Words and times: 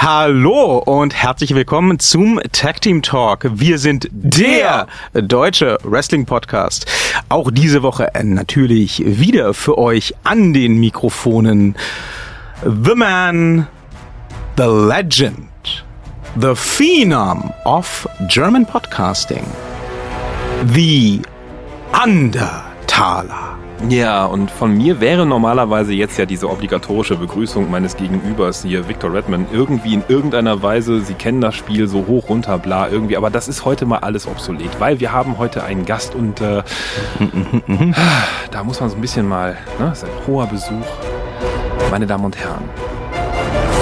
Hallo 0.00 0.78
und 0.78 1.12
herzlich 1.12 1.56
willkommen 1.56 1.98
zum 1.98 2.40
Tag 2.52 2.80
Team 2.80 3.02
Talk. 3.02 3.44
Wir 3.52 3.78
sind 3.78 4.08
der 4.12 4.86
deutsche 5.12 5.76
Wrestling 5.82 6.24
Podcast. 6.24 6.86
Auch 7.28 7.50
diese 7.50 7.82
Woche 7.82 8.08
natürlich 8.22 9.02
wieder 9.04 9.54
für 9.54 9.76
euch 9.76 10.14
an 10.22 10.52
den 10.52 10.78
Mikrofonen. 10.78 11.74
The 12.62 12.94
Man, 12.94 13.66
the 14.56 14.66
Legend, 14.66 15.84
the 16.40 16.54
Phenom 16.54 17.52
of 17.64 18.08
German 18.28 18.66
Podcasting, 18.66 19.44
the 20.74 21.20
Undertaler. 21.92 23.57
Ja, 23.86 24.26
und 24.26 24.50
von 24.50 24.76
mir 24.76 25.00
wäre 25.00 25.24
normalerweise 25.24 25.92
jetzt 25.92 26.18
ja 26.18 26.26
diese 26.26 26.50
obligatorische 26.50 27.16
Begrüßung 27.16 27.70
meines 27.70 27.96
Gegenübers 27.96 28.62
hier, 28.62 28.88
Victor 28.88 29.14
Redman, 29.14 29.46
irgendwie 29.52 29.94
in 29.94 30.02
irgendeiner 30.08 30.62
Weise, 30.62 31.00
Sie 31.00 31.14
kennen 31.14 31.40
das 31.40 31.54
Spiel 31.54 31.86
so 31.86 32.06
hoch, 32.06 32.28
runter, 32.28 32.58
bla, 32.58 32.88
irgendwie, 32.88 33.16
aber 33.16 33.30
das 33.30 33.46
ist 33.46 33.64
heute 33.64 33.86
mal 33.86 33.98
alles 33.98 34.26
obsolet, 34.26 34.80
weil 34.80 34.98
wir 34.98 35.12
haben 35.12 35.38
heute 35.38 35.62
einen 35.62 35.84
Gast 35.86 36.16
und 36.16 36.40
äh, 36.40 36.64
da 38.50 38.64
muss 38.64 38.80
man 38.80 38.90
so 38.90 38.96
ein 38.96 39.00
bisschen 39.00 39.28
mal, 39.28 39.52
ne, 39.78 39.86
das 39.90 40.02
ist 40.02 40.08
ein 40.08 40.26
hoher 40.26 40.46
Besuch. 40.46 40.86
Meine 41.90 42.06
Damen 42.06 42.24
und 42.24 42.36
Herren, 42.36 42.64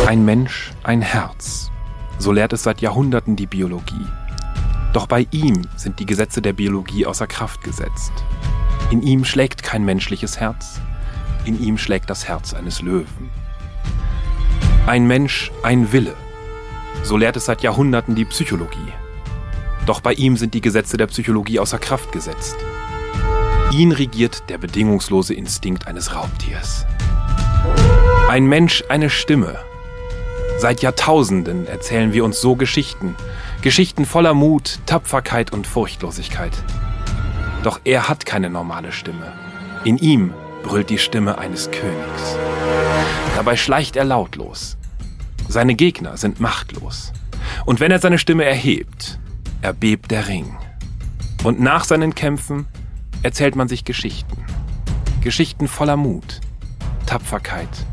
ein 0.06 0.24
Mensch, 0.24 0.72
ein 0.84 1.00
Herz. 1.00 1.70
So 2.18 2.32
lehrt 2.32 2.52
es 2.52 2.62
seit 2.62 2.82
Jahrhunderten 2.82 3.34
die 3.34 3.46
Biologie. 3.46 4.06
Doch 4.92 5.06
bei 5.06 5.26
ihm 5.30 5.62
sind 5.76 5.98
die 6.00 6.06
Gesetze 6.06 6.40
der 6.40 6.52
Biologie 6.52 7.06
außer 7.06 7.26
Kraft 7.26 7.62
gesetzt. 7.64 8.12
In 8.90 9.02
ihm 9.02 9.24
schlägt 9.24 9.64
kein 9.64 9.84
menschliches 9.84 10.38
Herz, 10.38 10.80
in 11.44 11.60
ihm 11.60 11.76
schlägt 11.76 12.08
das 12.08 12.28
Herz 12.28 12.54
eines 12.54 12.82
Löwen. 12.82 13.30
Ein 14.86 15.08
Mensch, 15.08 15.50
ein 15.64 15.90
Wille. 15.90 16.14
So 17.02 17.16
lehrt 17.16 17.36
es 17.36 17.46
seit 17.46 17.62
Jahrhunderten 17.62 18.14
die 18.14 18.24
Psychologie. 18.24 18.92
Doch 19.86 20.00
bei 20.00 20.12
ihm 20.12 20.36
sind 20.36 20.54
die 20.54 20.60
Gesetze 20.60 20.96
der 20.96 21.08
Psychologie 21.08 21.58
außer 21.58 21.78
Kraft 21.78 22.12
gesetzt. 22.12 22.56
Ihn 23.72 23.90
regiert 23.90 24.48
der 24.48 24.58
bedingungslose 24.58 25.34
Instinkt 25.34 25.88
eines 25.88 26.14
Raubtiers. 26.14 26.86
Ein 28.28 28.46
Mensch, 28.46 28.84
eine 28.88 29.10
Stimme. 29.10 29.58
Seit 30.58 30.82
Jahrtausenden 30.82 31.66
erzählen 31.66 32.12
wir 32.12 32.24
uns 32.24 32.40
so 32.40 32.54
Geschichten. 32.54 33.16
Geschichten 33.62 34.06
voller 34.06 34.34
Mut, 34.34 34.78
Tapferkeit 34.86 35.52
und 35.52 35.66
Furchtlosigkeit. 35.66 36.52
Doch 37.66 37.80
er 37.82 38.08
hat 38.08 38.24
keine 38.24 38.48
normale 38.48 38.92
Stimme. 38.92 39.32
In 39.82 39.98
ihm 39.98 40.32
brüllt 40.62 40.88
die 40.88 40.98
Stimme 40.98 41.38
eines 41.38 41.68
Königs. 41.72 42.36
Dabei 43.34 43.56
schleicht 43.56 43.96
er 43.96 44.04
lautlos. 44.04 44.76
Seine 45.48 45.74
Gegner 45.74 46.16
sind 46.16 46.38
machtlos. 46.38 47.12
Und 47.64 47.80
wenn 47.80 47.90
er 47.90 47.98
seine 47.98 48.18
Stimme 48.18 48.44
erhebt, 48.44 49.18
erbebt 49.62 50.12
der 50.12 50.28
Ring. 50.28 50.56
Und 51.42 51.58
nach 51.58 51.82
seinen 51.82 52.14
Kämpfen 52.14 52.68
erzählt 53.24 53.56
man 53.56 53.66
sich 53.66 53.84
Geschichten. 53.84 54.44
Geschichten 55.20 55.66
voller 55.66 55.96
Mut, 55.96 56.40
Tapferkeit 57.06 57.84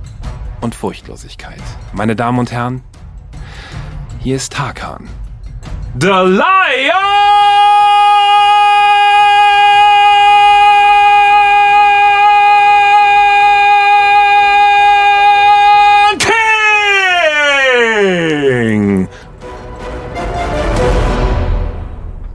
und 0.62 0.76
Furchtlosigkeit. 0.76 1.64
Meine 1.94 2.16
Damen 2.16 2.38
und 2.38 2.52
Herren, 2.52 2.84
hier 4.20 4.36
ist 4.36 4.54
Tarkan. 4.54 5.10
The 6.00 6.10
Lion 6.10 7.24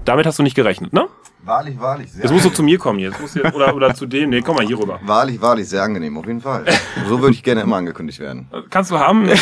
Damit 0.09 0.25
hast 0.25 0.39
du 0.39 0.43
nicht 0.43 0.55
gerechnet, 0.55 0.95
ne? 0.95 1.07
Wahrlich, 1.45 1.79
wahrlich. 1.79 2.11
Sehr 2.11 2.23
Jetzt 2.23 2.33
musst 2.33 2.47
du 2.47 2.51
zu 2.51 2.63
mir 2.63 2.79
kommen 2.79 2.99
jetzt. 2.99 3.21
Musst 3.21 3.37
du, 3.37 3.43
oder, 3.55 3.77
oder 3.77 3.95
zu 3.95 4.07
dem. 4.07 4.31
Nee, 4.31 4.41
komm 4.41 4.57
mal 4.57 4.65
hier 4.67 4.79
rüber. 4.79 4.99
Wahrlich, 5.03 5.39
wahrlich, 5.39 5.69
sehr 5.69 5.83
angenehm, 5.83 6.17
auf 6.17 6.27
jeden 6.27 6.41
Fall. 6.41 6.65
So 7.07 7.21
würde 7.21 7.35
ich 7.35 7.43
gerne 7.43 7.61
immer 7.61 7.77
angekündigt 7.77 8.19
werden. 8.19 8.49
Kannst 8.71 8.91
du 8.91 8.99
haben. 8.99 9.29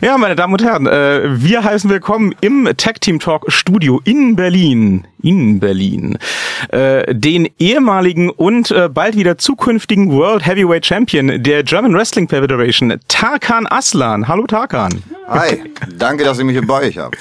Ja, 0.00 0.18
meine 0.18 0.36
Damen 0.36 0.52
und 0.52 0.62
Herren, 0.62 0.86
äh, 0.86 1.22
wir 1.42 1.64
heißen 1.64 1.88
willkommen 1.88 2.34
im 2.40 2.68
Tag 2.76 3.00
Team 3.00 3.18
Talk 3.20 3.44
Studio 3.48 4.00
in 4.04 4.36
Berlin. 4.36 5.06
In 5.22 5.60
Berlin. 5.60 6.18
Äh, 6.70 7.14
den 7.14 7.48
ehemaligen 7.58 8.30
und 8.30 8.70
äh, 8.70 8.88
bald 8.88 9.16
wieder 9.16 9.38
zukünftigen 9.38 10.10
World 10.10 10.44
Heavyweight 10.44 10.84
Champion 10.86 11.42
der 11.42 11.62
German 11.62 11.94
Wrestling 11.94 12.28
Federation, 12.28 12.98
Tarkan 13.08 13.66
Aslan. 13.66 14.28
Hallo 14.28 14.46
Tarkan. 14.46 15.02
Hi, 15.28 15.62
danke, 15.96 16.24
dass 16.24 16.38
ihr 16.38 16.44
mich 16.44 16.56
hier 16.56 16.66
bei 16.66 16.88
euch 16.88 16.98
habt. 16.98 17.16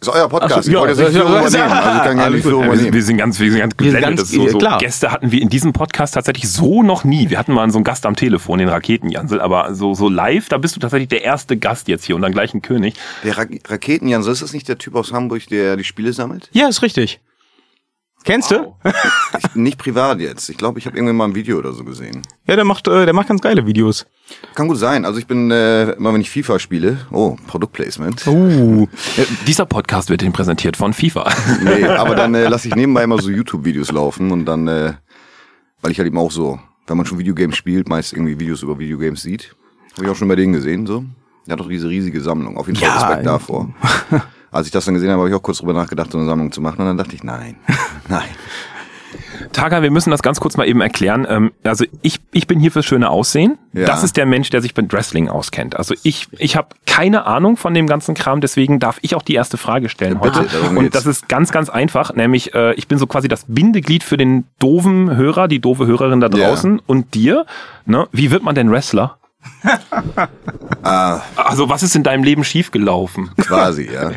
Ist 0.00 0.08
euer 0.08 0.28
Podcast. 0.28 0.54
So, 0.54 0.60
ich 0.70 0.74
ja, 0.74 0.80
wollte 0.80 1.02
jetzt 1.02 1.12
nicht 1.12 1.20
übernehmen. 1.20 1.44
Also 1.44 1.56
ich 2.36 2.44
kann. 2.44 2.68
Wir 2.70 2.76
sind, 2.76 2.94
wir 2.94 3.02
sind 3.02 3.16
ganz, 3.18 3.40
wir 3.40 3.50
sind 3.50 3.60
ganz 3.60 3.74
Wir 3.78 3.90
sind 3.90 4.00
geblendet. 4.00 4.02
ganz- 4.02 4.20
das 4.20 4.30
ist 4.30 4.34
so, 4.36 4.48
so 4.48 4.58
klar. 4.58 4.78
Gäste 4.78 5.10
hatten 5.10 5.32
wir 5.32 5.42
in 5.42 5.48
diesem 5.48 5.72
Podcast 5.72 6.14
tatsächlich 6.14 6.48
so 6.48 6.82
noch 6.82 7.04
nie. 7.04 7.30
Wir 7.30 7.38
hatten 7.38 7.52
mal 7.52 7.68
so 7.70 7.78
einen 7.78 7.84
Gast 7.84 8.06
am 8.06 8.14
Telefon, 8.16 8.58
den 8.60 8.68
Raketenjansel, 8.68 9.40
aber 9.40 9.74
so, 9.74 9.94
so 9.94 10.08
live, 10.08 10.48
da 10.48 10.58
bist 10.58 10.76
du 10.76 10.80
tatsächlich 10.80 11.08
der 11.08 11.22
erste 11.24 11.56
Gast 11.56 11.88
jetzt 11.88 12.04
hier 12.04 12.14
und 12.16 12.22
dann 12.22 12.32
gleich 12.32 12.54
ein 12.54 12.62
König. 12.62 12.94
Der 13.24 13.36
Ra 13.36 13.44
Raketenjan, 13.68 14.22
so 14.22 14.30
ist 14.30 14.42
das 14.42 14.52
nicht 14.52 14.68
der 14.68 14.78
Typ 14.78 14.94
aus 14.94 15.12
Hamburg, 15.12 15.46
der 15.48 15.76
die 15.76 15.84
Spiele 15.84 16.12
sammelt? 16.12 16.48
Ja, 16.52 16.68
ist 16.68 16.82
richtig. 16.82 17.20
Kennst 18.24 18.50
du? 18.50 18.74
Ich, 19.38 19.54
nicht 19.54 19.78
privat 19.78 20.20
jetzt. 20.20 20.48
Ich 20.48 20.56
glaube, 20.56 20.78
ich 20.78 20.86
habe 20.86 20.96
irgendwann 20.96 21.16
mal 21.16 21.24
ein 21.26 21.34
Video 21.34 21.58
oder 21.58 21.72
so 21.72 21.84
gesehen. 21.84 22.22
Ja, 22.46 22.56
der 22.56 22.64
macht, 22.64 22.88
äh, 22.88 23.04
der 23.04 23.14
macht 23.14 23.28
ganz 23.28 23.40
geile 23.40 23.66
Videos. 23.66 24.06
Kann 24.54 24.68
gut 24.68 24.78
sein. 24.78 25.04
Also 25.04 25.18
ich 25.18 25.26
bin, 25.26 25.50
äh, 25.50 25.92
immer 25.92 26.12
wenn 26.12 26.20
ich 26.20 26.30
FIFA 26.30 26.58
spiele, 26.58 26.98
oh, 27.10 27.36
Produktplacement. 27.46 28.26
Uh. 28.26 28.86
Dieser 29.46 29.66
Podcast 29.66 30.10
wird 30.10 30.22
Ihnen 30.22 30.32
präsentiert 30.32 30.76
von 30.76 30.92
FIFA. 30.92 31.30
Nee, 31.62 31.84
aber 31.86 32.14
dann 32.14 32.34
äh, 32.34 32.48
lasse 32.48 32.68
ich 32.68 32.74
nebenbei 32.76 33.04
immer 33.04 33.20
so 33.20 33.30
YouTube-Videos 33.30 33.92
laufen 33.92 34.30
und 34.30 34.44
dann, 34.44 34.68
äh, 34.68 34.94
weil 35.82 35.92
ich 35.92 35.98
halt 35.98 36.06
eben 36.06 36.18
auch 36.18 36.30
so, 36.30 36.58
wenn 36.86 36.96
man 36.96 37.06
schon 37.06 37.18
Videogames 37.18 37.56
spielt, 37.56 37.88
meist 37.88 38.12
irgendwie 38.12 38.38
Videos 38.38 38.62
über 38.62 38.78
Videogames 38.78 39.22
sieht. 39.22 39.54
Habe 39.94 40.04
ich 40.04 40.10
auch 40.10 40.16
schon 40.16 40.28
bei 40.28 40.36
denen 40.36 40.52
gesehen, 40.52 40.86
so. 40.86 41.04
Der 41.46 41.54
hat 41.54 41.60
doch 41.60 41.68
diese 41.68 41.88
riesige 41.88 42.20
Sammlung. 42.20 42.56
Auf 42.56 42.66
jeden 42.66 42.78
Fall 42.78 42.88
Ja, 42.88 43.06
Respekt 43.06 43.26
davor. 43.26 43.68
Als 44.50 44.66
ich 44.66 44.72
das 44.72 44.84
dann 44.84 44.94
gesehen 44.94 45.10
habe, 45.10 45.20
habe 45.20 45.28
ich 45.28 45.34
auch 45.34 45.42
kurz 45.42 45.58
drüber 45.58 45.72
nachgedacht, 45.72 46.10
so 46.12 46.18
eine 46.18 46.26
Sammlung 46.26 46.52
zu 46.52 46.60
machen. 46.60 46.80
Und 46.80 46.86
dann 46.86 46.96
dachte 46.96 47.14
ich, 47.14 47.22
nein, 47.22 47.56
nein. 48.08 48.28
Taga, 49.52 49.82
wir 49.82 49.90
müssen 49.90 50.10
das 50.10 50.22
ganz 50.22 50.40
kurz 50.40 50.56
mal 50.56 50.66
eben 50.68 50.80
erklären. 50.80 51.26
Ähm, 51.28 51.52
Also 51.64 51.84
ich, 52.02 52.20
ich 52.32 52.46
bin 52.46 52.60
hier 52.60 52.70
fürs 52.72 52.84
schöne 52.86 53.08
Aussehen. 53.10 53.58
Ja. 53.72 53.86
Das 53.86 54.02
ist 54.02 54.16
der 54.16 54.26
Mensch, 54.26 54.50
der 54.50 54.62
sich 54.62 54.74
mit 54.76 54.92
Wrestling 54.92 55.28
auskennt. 55.28 55.76
Also 55.76 55.94
ich, 56.02 56.26
ich 56.38 56.56
habe 56.56 56.68
keine 56.86 57.26
Ahnung 57.26 57.56
von 57.56 57.74
dem 57.74 57.86
ganzen 57.86 58.14
Kram, 58.14 58.40
deswegen 58.40 58.78
darf 58.80 58.98
ich 59.02 59.14
auch 59.14 59.22
die 59.22 59.34
erste 59.34 59.56
Frage 59.56 59.88
stellen 59.88 60.18
Bitte, 60.20 60.40
heute. 60.40 60.48
darum 60.60 60.76
Und 60.76 60.94
das 60.94 61.06
ist 61.06 61.28
ganz, 61.28 61.52
ganz 61.52 61.68
einfach, 61.70 62.14
nämlich 62.14 62.54
äh, 62.54 62.74
ich 62.74 62.88
bin 62.88 62.98
so 62.98 63.06
quasi 63.06 63.28
das 63.28 63.44
Bindeglied 63.48 64.02
für 64.02 64.16
den 64.16 64.44
doofen 64.58 65.14
Hörer, 65.16 65.48
die 65.48 65.60
doofe 65.60 65.86
Hörerin 65.86 66.20
da 66.20 66.28
draußen 66.28 66.80
und 66.86 67.14
dir. 67.14 67.46
Ne? 67.86 68.08
Wie 68.12 68.30
wird 68.30 68.42
man 68.42 68.54
denn 68.54 68.70
Wrestler? 68.70 69.18
Ah, 70.82 71.20
Also 71.36 71.68
was 71.68 71.82
ist 71.82 71.96
in 71.96 72.02
deinem 72.02 72.22
Leben 72.24 72.44
schiefgelaufen? 72.44 73.30
quasi, 73.38 73.88
ja. 73.92 74.10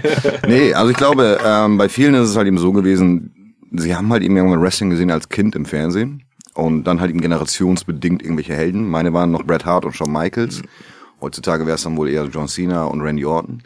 Nee, 0.47 0.73
also 0.73 0.91
ich 0.91 0.97
glaube, 0.97 1.39
ähm, 1.45 1.77
bei 1.77 1.89
vielen 1.89 2.13
ist 2.15 2.29
es 2.29 2.35
halt 2.37 2.47
eben 2.47 2.57
so 2.57 2.71
gewesen, 2.71 3.33
sie 3.71 3.95
haben 3.95 4.11
halt 4.11 4.23
eben 4.23 4.35
irgendwann 4.35 4.61
Wrestling 4.61 4.89
gesehen 4.89 5.11
als 5.11 5.29
Kind 5.29 5.55
im 5.55 5.65
Fernsehen. 5.65 6.23
Und 6.53 6.83
dann 6.83 6.99
halt 6.99 7.11
eben 7.11 7.21
generationsbedingt 7.21 8.21
irgendwelche 8.21 8.53
Helden. 8.53 8.89
Meine 8.89 9.13
waren 9.13 9.31
noch 9.31 9.43
Bret 9.43 9.65
Hart 9.65 9.85
und 9.85 9.95
Shawn 9.95 10.11
Michaels. 10.11 10.61
Heutzutage 11.21 11.65
wäre 11.65 11.75
es 11.75 11.83
dann 11.83 11.95
wohl 11.95 12.09
eher 12.09 12.25
John 12.25 12.49
Cena 12.49 12.85
und 12.85 13.01
Randy 13.01 13.23
Orton. 13.25 13.63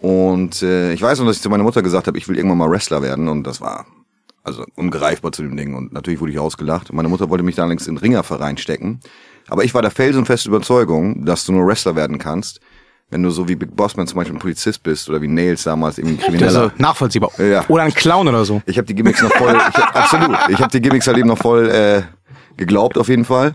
Und 0.00 0.62
äh, 0.62 0.92
ich 0.92 1.02
weiß 1.02 1.18
noch, 1.18 1.26
dass 1.26 1.36
ich 1.36 1.42
zu 1.42 1.50
meiner 1.50 1.64
Mutter 1.64 1.82
gesagt 1.82 2.06
habe, 2.06 2.16
ich 2.16 2.26
will 2.28 2.36
irgendwann 2.36 2.58
mal 2.58 2.70
Wrestler 2.70 3.02
werden. 3.02 3.28
Und 3.28 3.44
das 3.44 3.60
war 3.60 3.86
also 4.42 4.64
ungreifbar 4.76 5.32
zu 5.32 5.42
dem 5.42 5.56
Ding. 5.56 5.74
Und 5.74 5.92
natürlich 5.92 6.20
wurde 6.20 6.32
ich 6.32 6.38
ausgelacht. 6.38 6.92
Meine 6.92 7.08
Mutter 7.08 7.28
wollte 7.28 7.44
mich 7.44 7.56
dann 7.56 7.64
allerdings 7.64 7.86
in 7.86 7.96
den 7.96 8.00
Ringerverein 8.00 8.56
stecken. 8.56 9.00
Aber 9.48 9.64
ich 9.64 9.74
war 9.74 9.82
der 9.82 9.90
felsenfeste 9.90 10.48
Überzeugung, 10.48 11.24
dass 11.26 11.44
du 11.44 11.52
nur 11.52 11.66
Wrestler 11.66 11.96
werden 11.96 12.18
kannst, 12.18 12.60
wenn 13.10 13.22
du 13.22 13.30
so 13.30 13.48
wie 13.48 13.56
Big 13.56 13.74
Bossman 13.74 14.06
zum 14.06 14.16
Beispiel 14.16 14.36
ein 14.36 14.40
Polizist 14.40 14.82
bist 14.82 15.08
oder 15.08 15.22
wie 15.22 15.28
Nails 15.28 15.64
damals 15.64 15.98
irgendwie 15.98 16.18
Krimineller. 16.18 16.60
Also 16.60 16.72
nachvollziehbar. 16.76 17.30
Ja. 17.40 17.64
Oder 17.68 17.84
ein 17.84 17.94
Clown 17.94 18.28
oder 18.28 18.44
so. 18.44 18.62
Ich 18.66 18.76
habe 18.76 18.86
die 18.86 18.94
Gimmicks 18.94 19.22
noch 19.22 19.32
voll, 19.32 19.56
ich 19.56 19.76
hab, 19.76 19.96
absolut. 19.96 20.36
Ich 20.50 20.58
habe 20.58 20.70
die 20.70 20.80
Gimmicks 20.80 21.06
halt 21.06 21.16
eben 21.16 21.28
noch 21.28 21.38
voll 21.38 21.68
äh, 21.70 22.02
geglaubt 22.56 22.98
auf 22.98 23.08
jeden 23.08 23.24
Fall. 23.24 23.54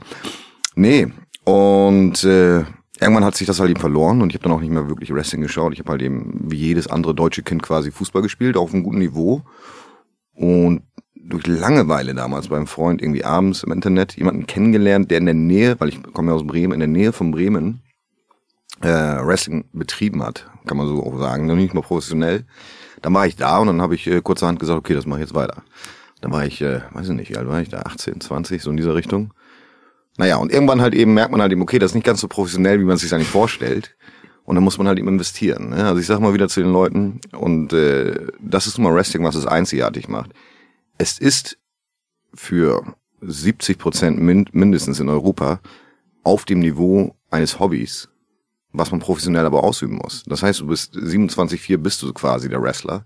Nee. 0.75 1.07
Und 1.43 2.23
äh, 2.23 2.63
irgendwann 2.99 3.25
hat 3.25 3.35
sich 3.35 3.45
das 3.45 3.59
halt 3.59 3.69
eben 3.69 3.79
verloren 3.79 4.21
und 4.21 4.29
ich 4.29 4.35
habe 4.35 4.43
dann 4.43 4.53
auch 4.53 4.61
nicht 4.61 4.71
mehr 4.71 4.87
wirklich 4.87 5.13
Wrestling 5.13 5.41
geschaut. 5.41 5.73
Ich 5.73 5.79
habe 5.79 5.91
halt 5.91 6.01
eben 6.01 6.45
wie 6.49 6.57
jedes 6.57 6.87
andere 6.87 7.13
deutsche 7.13 7.43
Kind 7.43 7.61
quasi 7.61 7.91
Fußball 7.91 8.21
gespielt, 8.23 8.57
auf 8.57 8.73
einem 8.73 8.83
guten 8.83 8.99
Niveau. 8.99 9.43
Und 10.33 10.81
durch 11.15 11.45
Langeweile 11.45 12.15
damals 12.15 12.47
beim 12.47 12.65
Freund 12.65 13.01
irgendwie 13.01 13.23
abends 13.23 13.63
im 13.63 13.71
Internet 13.71 14.17
jemanden 14.17 14.47
kennengelernt, 14.47 15.11
der 15.11 15.19
in 15.19 15.25
der 15.25 15.35
Nähe, 15.35 15.79
weil 15.79 15.89
ich 15.89 16.01
komme 16.13 16.31
ja 16.31 16.35
aus 16.35 16.45
Bremen, 16.45 16.73
in 16.73 16.79
der 16.79 16.87
Nähe 16.87 17.13
von 17.13 17.31
Bremen 17.31 17.83
äh, 18.83 19.25
Wrestling 19.25 19.65
betrieben 19.73 20.23
hat, 20.23 20.49
kann 20.65 20.77
man 20.77 20.87
so 20.87 21.03
auch 21.03 21.17
sagen, 21.17 21.47
noch 21.47 21.55
nicht 21.55 21.73
mal 21.73 21.81
professionell. 21.81 22.45
Dann 23.01 23.13
war 23.13 23.25
ich 23.25 23.35
da 23.35 23.57
und 23.57 23.67
dann 23.67 23.81
habe 23.81 23.95
ich 23.95 24.07
äh, 24.07 24.21
kurzerhand 24.21 24.59
gesagt, 24.59 24.77
okay, 24.77 24.93
das 24.93 25.05
mache 25.05 25.19
ich 25.19 25.27
jetzt 25.27 25.35
weiter. 25.35 25.63
Dann 26.21 26.31
war 26.31 26.45
ich, 26.45 26.61
äh, 26.61 26.81
weiß 26.91 27.09
ich 27.09 27.15
nicht, 27.15 27.31
wie 27.31 27.37
alt 27.37 27.47
war 27.47 27.61
ich 27.61 27.69
da, 27.69 27.81
18, 27.81 28.21
20, 28.21 28.61
so 28.61 28.71
in 28.71 28.77
dieser 28.77 28.95
Richtung. 28.95 29.33
Naja, 30.17 30.37
und 30.37 30.51
irgendwann 30.51 30.81
halt 30.81 30.93
eben 30.93 31.13
merkt 31.13 31.31
man 31.31 31.41
halt 31.41 31.51
eben, 31.51 31.61
okay, 31.61 31.79
das 31.79 31.91
ist 31.91 31.95
nicht 31.95 32.05
ganz 32.05 32.21
so 32.21 32.27
professionell, 32.27 32.79
wie 32.79 32.83
man 32.83 32.95
es 32.95 33.01
sich 33.01 33.13
eigentlich 33.13 33.29
vorstellt. 33.29 33.95
Und 34.45 34.55
dann 34.55 34.63
muss 34.63 34.77
man 34.77 34.87
halt 34.87 34.99
eben 34.99 35.07
investieren. 35.07 35.69
Ne? 35.69 35.85
Also 35.85 35.99
ich 35.99 36.05
sage 36.05 36.21
mal 36.21 36.33
wieder 36.33 36.49
zu 36.49 36.61
den 36.61 36.71
Leuten, 36.71 37.21
und 37.31 37.73
äh, 37.73 38.27
das 38.39 38.67
ist 38.67 38.77
nun 38.77 38.85
mal 38.85 38.95
Wrestling, 38.95 39.23
was 39.23 39.35
es 39.35 39.45
einzigartig 39.45 40.07
macht. 40.09 40.31
Es 40.97 41.17
ist 41.17 41.57
für 42.33 42.83
70 43.21 43.77
Prozent 43.77 44.19
min 44.19 44.45
mindestens 44.51 44.99
in 44.99 45.09
Europa 45.09 45.61
auf 46.23 46.45
dem 46.45 46.59
Niveau 46.59 47.15
eines 47.31 47.59
Hobbys, 47.59 48.09
was 48.73 48.91
man 48.91 48.99
professionell 48.99 49.45
aber 49.45 49.63
ausüben 49.63 49.95
muss. 49.95 50.23
Das 50.25 50.43
heißt, 50.43 50.59
du 50.59 50.67
bist 50.67 50.95
27,4 50.95 51.77
bist 51.77 52.01
du 52.01 52.11
quasi 52.13 52.49
der 52.49 52.61
Wrestler, 52.61 53.05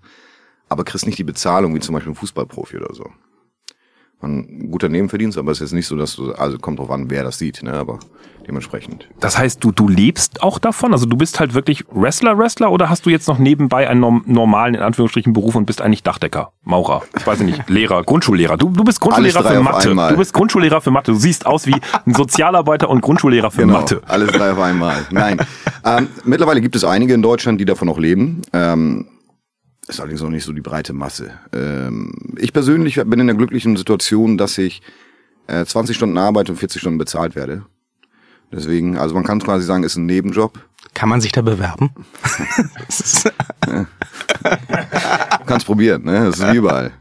aber 0.70 0.84
kriegst 0.84 1.06
nicht 1.06 1.20
die 1.20 1.24
Bezahlung 1.24 1.76
wie 1.76 1.80
zum 1.80 1.94
Beispiel 1.94 2.14
ein 2.14 2.16
Fußballprofi 2.16 2.78
oder 2.78 2.94
so 2.94 3.12
ein 4.22 4.72
guter 4.72 4.90
Nebenverdienst, 4.90 5.38
aber 5.38 5.52
es 5.52 5.58
ist 5.58 5.70
jetzt 5.70 5.74
nicht 5.74 5.88
so, 5.88 5.96
dass 5.96 6.16
du, 6.16 6.32
also 6.34 6.58
kommt 6.58 6.80
drauf 6.80 6.90
an, 6.90 7.10
wer 7.10 7.24
das 7.24 7.38
sieht, 7.38 7.62
ne, 7.62 7.74
aber 7.74 8.00
dementsprechend. 8.48 9.08
Das 9.20 9.38
heißt, 9.38 9.64
du, 9.64 9.72
du 9.72 9.88
lebst 9.88 10.42
auch 10.42 10.58
davon? 10.58 10.94
Also 10.94 11.06
du 11.06 11.18
bist 11.18 11.40
halt 11.40 11.54
wirklich 11.54 11.84
Wrestler, 11.92 12.38
Wrestler 12.38 12.72
oder 12.72 12.90
hast 12.90 13.06
du 13.06 13.10
jetzt 13.10 13.28
noch 13.28 13.38
nebenbei 13.38 13.88
einen 13.88 14.24
normalen, 14.26 14.76
in 14.76 14.82
Anführungsstrichen, 14.82 15.34
Beruf 15.34 15.56
und 15.56 15.66
bist 15.66 15.82
eigentlich 15.82 16.02
Dachdecker, 16.02 16.52
Maurer, 16.64 17.04
ich 17.16 17.28
weiß 17.28 17.42
nicht, 17.42 17.70
Lehrer, 17.70 18.04
Grundschullehrer. 18.04 18.58
Du, 18.58 18.70
du 18.70 18.84
bist 18.84 19.02
Grundschullehrer 19.02 19.44
für 19.44 19.62
Mathe. 19.62 19.90
Du 19.90 20.18
bist 20.18 20.34
Grundschullehrer 20.34 20.82
für 20.82 20.92
Mathe. 20.92 21.12
Du 21.12 21.18
siehst 21.18 21.46
aus 21.46 21.68
wie 21.68 21.76
ein 22.06 22.14
Sozialarbeiter 22.14 22.90
und 22.90 23.02
Grundschullehrer 23.02 23.52
für 23.52 23.62
genau, 23.62 23.82
Mathe. 23.82 24.02
Alles 24.08 24.32
drei 24.32 24.52
auf 24.52 24.60
einmal. 24.60 25.06
Nein. 25.12 25.38
ähm, 25.86 26.08
mittlerweile 26.24 26.62
gibt 26.62 26.76
es 26.76 26.84
einige 26.84 27.14
in 27.14 27.22
Deutschland, 27.22 27.60
die 27.62 27.66
davon 27.66 27.88
noch 27.88 28.00
leben. 28.00 28.42
Ähm, 28.54 29.06
ist 29.88 30.00
allerdings 30.00 30.22
auch 30.22 30.30
nicht 30.30 30.44
so 30.44 30.54
die 30.54 30.62
breite 30.62 30.94
Masse. 30.94 31.32
Ähm, 31.54 32.14
ich 32.38 32.54
persönlich 32.54 32.96
bin 32.96 33.20
in 33.20 33.28
der 33.28 33.36
glücklichen 33.36 33.78
Situation, 33.78 34.38
dass 34.38 34.58
ich 34.58 34.82
äh, 35.48 35.66
20 35.66 35.96
Stunden 35.96 36.18
arbeite 36.18 36.52
und 36.52 36.58
40 36.58 36.82
Stunden 36.82 36.98
bezahlt 36.98 37.36
werde. 37.36 37.64
Deswegen, 38.52 38.98
also 38.98 39.14
man 39.16 39.24
kann 39.24 39.40
quasi 39.40 39.66
sagen, 39.66 39.84
ist 39.84 39.98
ein 39.98 40.06
Nebenjob. 40.06 40.60
Kann 40.94 41.10
man 41.10 41.22
sich 41.22 41.32
da 41.32 41.42
bewerben? 41.42 41.90
ja. 43.66 43.86
Kannst 45.46 45.66
probieren, 45.66 46.04
ne? 46.04 46.26
Das 46.26 46.40
ist 46.40 46.52
wie 46.52 46.58
überall. 46.58 46.92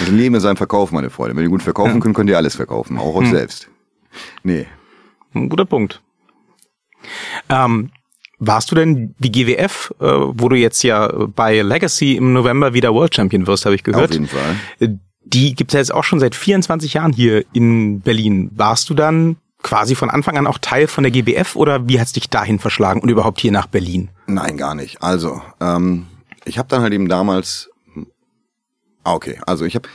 Das 0.00 0.08
Leben 0.08 0.34
ist 0.34 0.44
ein 0.44 0.56
Verkauf, 0.56 0.92
meine 0.92 1.10
Freunde. 1.10 1.36
Wenn 1.36 1.44
ihr 1.44 1.50
gut 1.50 1.62
verkaufen 1.62 2.00
könnt, 2.00 2.14
könnt 2.14 2.28
ihr 2.28 2.36
alles 2.36 2.54
verkaufen, 2.56 2.98
auch 2.98 3.14
euch 3.14 3.28
hm. 3.28 3.34
selbst. 3.34 3.68
Nee. 4.42 4.66
Ein 5.34 5.48
guter 5.48 5.64
Punkt. 5.64 6.02
Ähm, 7.48 7.90
warst 8.46 8.70
du 8.70 8.74
denn 8.74 9.14
die 9.18 9.32
GWF, 9.32 9.94
äh, 10.00 10.04
wo 10.04 10.48
du 10.48 10.56
jetzt 10.56 10.82
ja 10.82 11.08
bei 11.34 11.62
Legacy 11.62 12.16
im 12.16 12.32
November 12.32 12.74
wieder 12.74 12.94
World 12.94 13.14
Champion 13.14 13.46
wirst, 13.46 13.64
habe 13.64 13.74
ich 13.74 13.84
gehört? 13.84 14.10
Auf 14.10 14.12
jeden 14.12 14.28
Fall. 14.28 14.56
Äh, 14.80 14.88
die 15.24 15.54
gibt's 15.54 15.74
ja 15.74 15.80
jetzt 15.80 15.94
auch 15.94 16.04
schon 16.04 16.20
seit 16.20 16.34
24 16.34 16.94
Jahren 16.94 17.12
hier 17.12 17.44
in 17.52 18.00
Berlin. 18.00 18.50
Warst 18.54 18.90
du 18.90 18.94
dann 18.94 19.36
quasi 19.62 19.94
von 19.94 20.10
Anfang 20.10 20.36
an 20.36 20.46
auch 20.46 20.58
Teil 20.58 20.86
von 20.86 21.02
der 21.02 21.10
GBF 21.10 21.56
oder 21.56 21.88
wie 21.88 21.98
hat's 21.98 22.12
dich 22.12 22.28
dahin 22.28 22.58
verschlagen 22.58 23.00
und 23.00 23.08
überhaupt 23.08 23.40
hier 23.40 23.50
nach 23.50 23.66
Berlin? 23.66 24.10
Nein, 24.26 24.56
gar 24.56 24.74
nicht. 24.74 25.02
Also, 25.02 25.40
ähm, 25.60 26.06
ich 26.44 26.58
habe 26.58 26.68
dann 26.68 26.82
halt 26.82 26.92
eben 26.92 27.08
damals, 27.08 27.70
ah, 29.02 29.14
okay, 29.14 29.40
also 29.46 29.64
ich 29.64 29.74
habe, 29.74 29.88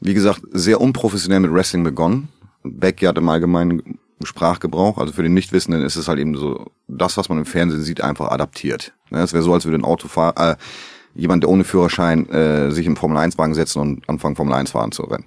wie 0.00 0.14
gesagt, 0.14 0.40
sehr 0.50 0.80
unprofessionell 0.80 1.40
mit 1.40 1.52
Wrestling 1.52 1.84
begonnen. 1.84 2.28
Backyard 2.62 3.18
im 3.18 3.28
Allgemeinen 3.28 3.98
Sprachgebrauch. 4.26 4.98
Also 4.98 5.12
für 5.12 5.22
den 5.22 5.34
Nichtwissenden 5.34 5.82
ist 5.82 5.96
es 5.96 6.08
halt 6.08 6.18
eben 6.18 6.36
so, 6.36 6.70
das, 6.88 7.16
was 7.16 7.28
man 7.28 7.38
im 7.38 7.46
Fernsehen 7.46 7.82
sieht, 7.82 8.02
einfach 8.02 8.30
adaptiert. 8.30 8.92
Ne, 9.10 9.20
es 9.20 9.32
wäre 9.32 9.42
so, 9.42 9.52
als 9.54 9.64
würde 9.64 9.78
ein 9.78 9.84
Autofahrer, 9.84 10.52
äh, 10.52 10.56
jemand, 11.14 11.42
der 11.42 11.50
ohne 11.50 11.64
Führerschein 11.64 12.28
äh, 12.30 12.70
sich 12.70 12.86
im 12.86 12.96
Formel-1-Wagen 12.96 13.54
setzen 13.54 13.80
und 13.80 14.08
anfangen, 14.08 14.36
Formel-1 14.36 14.70
fahren 14.70 14.92
zu 14.92 15.02
rennen. 15.02 15.24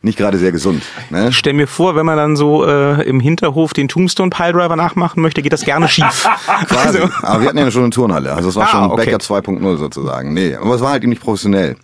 Nicht 0.00 0.16
gerade 0.16 0.38
sehr 0.38 0.52
gesund. 0.52 0.84
Ne? 1.10 1.30
Ich 1.30 1.36
stell 1.36 1.54
mir 1.54 1.66
vor, 1.66 1.96
wenn 1.96 2.06
man 2.06 2.16
dann 2.16 2.36
so 2.36 2.64
äh, 2.64 3.02
im 3.02 3.18
Hinterhof 3.18 3.72
den 3.72 3.88
Tombstone 3.88 4.30
Piledriver 4.30 4.76
nachmachen 4.76 5.20
möchte, 5.20 5.42
geht 5.42 5.52
das 5.52 5.64
gerne 5.64 5.88
schief. 5.88 6.28
Quasi. 6.68 6.98
Also. 6.98 7.12
Aber 7.22 7.40
wir 7.40 7.48
hatten 7.48 7.58
ja 7.58 7.68
schon 7.72 7.82
eine 7.82 7.90
Turnhalle. 7.90 8.32
Also 8.32 8.50
es 8.50 8.56
war 8.56 8.64
ah, 8.64 8.68
schon 8.68 8.90
okay. 8.92 9.06
Bäcker 9.06 9.16
2.0 9.16 9.76
sozusagen. 9.76 10.34
Nee, 10.34 10.54
aber 10.54 10.76
es 10.76 10.80
war 10.80 10.90
halt 10.90 11.02
eben 11.02 11.10
nicht 11.10 11.22
professionell. 11.22 11.76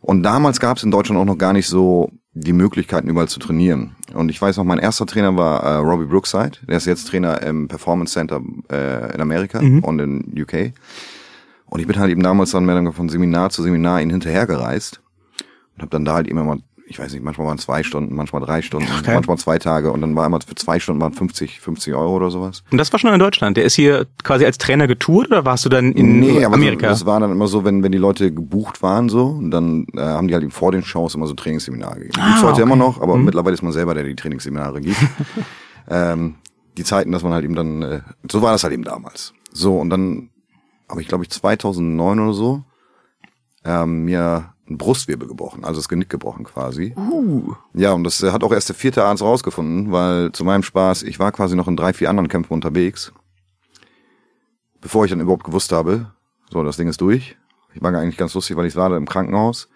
Und 0.00 0.24
damals 0.24 0.58
gab 0.58 0.78
es 0.78 0.82
in 0.82 0.90
Deutschland 0.90 1.20
auch 1.20 1.24
noch 1.24 1.38
gar 1.38 1.52
nicht 1.52 1.68
so 1.68 2.10
die 2.34 2.52
Möglichkeiten 2.52 3.08
überall 3.08 3.28
zu 3.28 3.38
trainieren. 3.38 3.94
Und 4.12 4.28
ich 4.28 4.42
weiß 4.42 4.56
noch, 4.56 4.64
mein 4.64 4.80
erster 4.80 5.06
Trainer 5.06 5.36
war 5.36 5.62
äh, 5.62 5.76
Robbie 5.76 6.06
Brookside. 6.06 6.58
Der 6.68 6.76
ist 6.76 6.86
jetzt 6.86 7.08
Trainer 7.08 7.40
im 7.42 7.68
Performance 7.68 8.12
Center 8.12 8.40
äh, 8.70 9.14
in 9.14 9.20
Amerika 9.20 9.62
mhm. 9.62 9.84
und 9.84 10.00
in 10.00 10.34
UK. 10.36 10.72
Und 11.66 11.80
ich 11.80 11.86
bin 11.86 11.98
halt 11.98 12.10
eben 12.10 12.22
damals 12.22 12.50
dann 12.50 12.92
von 12.92 13.08
Seminar 13.08 13.50
zu 13.50 13.62
Seminar 13.62 14.02
ihn 14.02 14.10
hinterhergereist 14.10 15.00
und 15.74 15.82
habe 15.82 15.90
dann 15.90 16.04
da 16.04 16.14
halt 16.14 16.26
immer 16.26 16.44
mal 16.44 16.58
ich 16.94 17.00
weiß 17.00 17.12
nicht, 17.12 17.24
manchmal 17.24 17.48
waren 17.48 17.58
zwei 17.58 17.82
Stunden, 17.82 18.14
manchmal 18.14 18.40
drei 18.40 18.62
Stunden, 18.62 18.86
okay. 19.00 19.14
manchmal 19.14 19.36
zwei 19.36 19.58
Tage 19.58 19.90
und 19.90 20.00
dann 20.00 20.14
war 20.14 20.26
immer 20.26 20.38
für 20.40 20.54
zwei 20.54 20.78
Stunden 20.78 21.02
waren 21.02 21.12
50, 21.12 21.60
50 21.60 21.92
Euro 21.92 22.14
oder 22.14 22.30
sowas. 22.30 22.62
Und 22.70 22.78
das 22.78 22.92
war 22.92 23.00
schon 23.00 23.12
in 23.12 23.18
Deutschland. 23.18 23.56
Der 23.56 23.64
ist 23.64 23.74
hier 23.74 24.06
quasi 24.22 24.44
als 24.44 24.58
Trainer 24.58 24.86
getourt 24.86 25.26
oder 25.26 25.44
warst 25.44 25.64
du 25.64 25.68
dann 25.68 25.90
in 25.90 26.20
nee, 26.20 26.44
Amerika? 26.44 26.86
Das 26.86 27.04
war 27.04 27.18
dann 27.18 27.32
immer 27.32 27.48
so, 27.48 27.64
wenn, 27.64 27.82
wenn 27.82 27.90
die 27.90 27.98
Leute 27.98 28.32
gebucht 28.32 28.80
waren 28.80 29.08
so, 29.08 29.40
dann 29.42 29.88
äh, 29.96 30.02
haben 30.02 30.28
die 30.28 30.34
halt 30.34 30.52
vor 30.52 30.70
den 30.70 30.84
Shows 30.84 31.16
immer 31.16 31.26
so 31.26 31.34
Trainingsseminare 31.34 31.98
gegeben. 31.98 32.20
Ah, 32.20 32.26
Gibt's 32.28 32.42
heute 32.44 32.52
okay. 32.52 32.62
immer 32.62 32.76
noch, 32.76 33.02
aber 33.02 33.16
mhm. 33.16 33.24
mittlerweile 33.24 33.54
ist 33.54 33.62
man 33.62 33.72
selber, 33.72 33.94
der 33.94 34.04
die 34.04 34.14
Trainingsseminare 34.14 34.80
gibt. 34.80 34.96
ähm, 35.90 36.36
die 36.76 36.84
Zeiten, 36.84 37.10
dass 37.10 37.24
man 37.24 37.32
halt 37.32 37.44
eben 37.44 37.56
dann, 37.56 37.82
äh, 37.82 38.00
so 38.30 38.40
war 38.40 38.52
das 38.52 38.62
halt 38.62 38.72
eben 38.72 38.84
damals. 38.84 39.34
So, 39.52 39.78
und 39.78 39.90
dann, 39.90 40.30
aber 40.86 41.00
ich 41.00 41.08
glaube 41.08 41.24
ich 41.24 41.30
2009 41.30 42.20
oder 42.20 42.34
so, 42.34 42.62
ähm, 43.64 44.04
mir 44.04 44.53
Brustwirbel 44.66 45.28
gebrochen, 45.28 45.64
also 45.64 45.80
das 45.80 45.88
Genick 45.88 46.08
gebrochen 46.08 46.44
quasi. 46.44 46.94
Uh. 46.96 47.54
Ja, 47.74 47.92
und 47.92 48.04
das 48.04 48.22
hat 48.22 48.42
auch 48.42 48.52
erst 48.52 48.70
der 48.70 48.76
vierte 48.76 49.04
Arzt 49.04 49.22
rausgefunden, 49.22 49.92
weil 49.92 50.32
zu 50.32 50.44
meinem 50.44 50.62
Spaß, 50.62 51.02
ich 51.02 51.18
war 51.18 51.32
quasi 51.32 51.54
noch 51.54 51.68
in 51.68 51.76
drei, 51.76 51.92
vier 51.92 52.08
anderen 52.08 52.28
Kämpfen 52.28 52.54
unterwegs, 52.54 53.12
bevor 54.80 55.04
ich 55.04 55.10
dann 55.10 55.20
überhaupt 55.20 55.44
gewusst 55.44 55.72
habe, 55.72 56.12
so, 56.50 56.62
das 56.62 56.76
Ding 56.76 56.88
ist 56.88 57.00
durch. 57.00 57.36
Ich 57.74 57.82
war 57.82 57.92
eigentlich 57.92 58.16
ganz 58.16 58.34
lustig, 58.34 58.56
weil 58.56 58.66
ich 58.66 58.76
war 58.76 58.88
da 58.88 58.96
im 58.96 59.08
Krankenhaus 59.08 59.68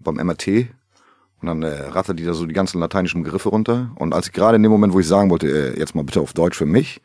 beim 0.00 0.14
MRT 0.16 0.68
und 1.40 1.48
dann 1.48 1.62
äh, 1.62 1.82
rattert 1.88 2.18
die 2.18 2.24
da 2.24 2.34
so 2.34 2.46
die 2.46 2.54
ganzen 2.54 2.80
lateinischen 2.80 3.22
Begriffe 3.22 3.48
runter. 3.48 3.90
Und 3.96 4.14
als 4.14 4.26
ich 4.26 4.32
gerade 4.32 4.56
in 4.56 4.62
dem 4.62 4.72
Moment, 4.72 4.92
wo 4.92 5.00
ich 5.00 5.06
sagen 5.06 5.28
wollte, 5.28 5.48
äh, 5.48 5.78
jetzt 5.78 5.94
mal 5.94 6.04
bitte 6.04 6.20
auf 6.20 6.32
Deutsch 6.32 6.56
für 6.56 6.66
mich, 6.66 7.02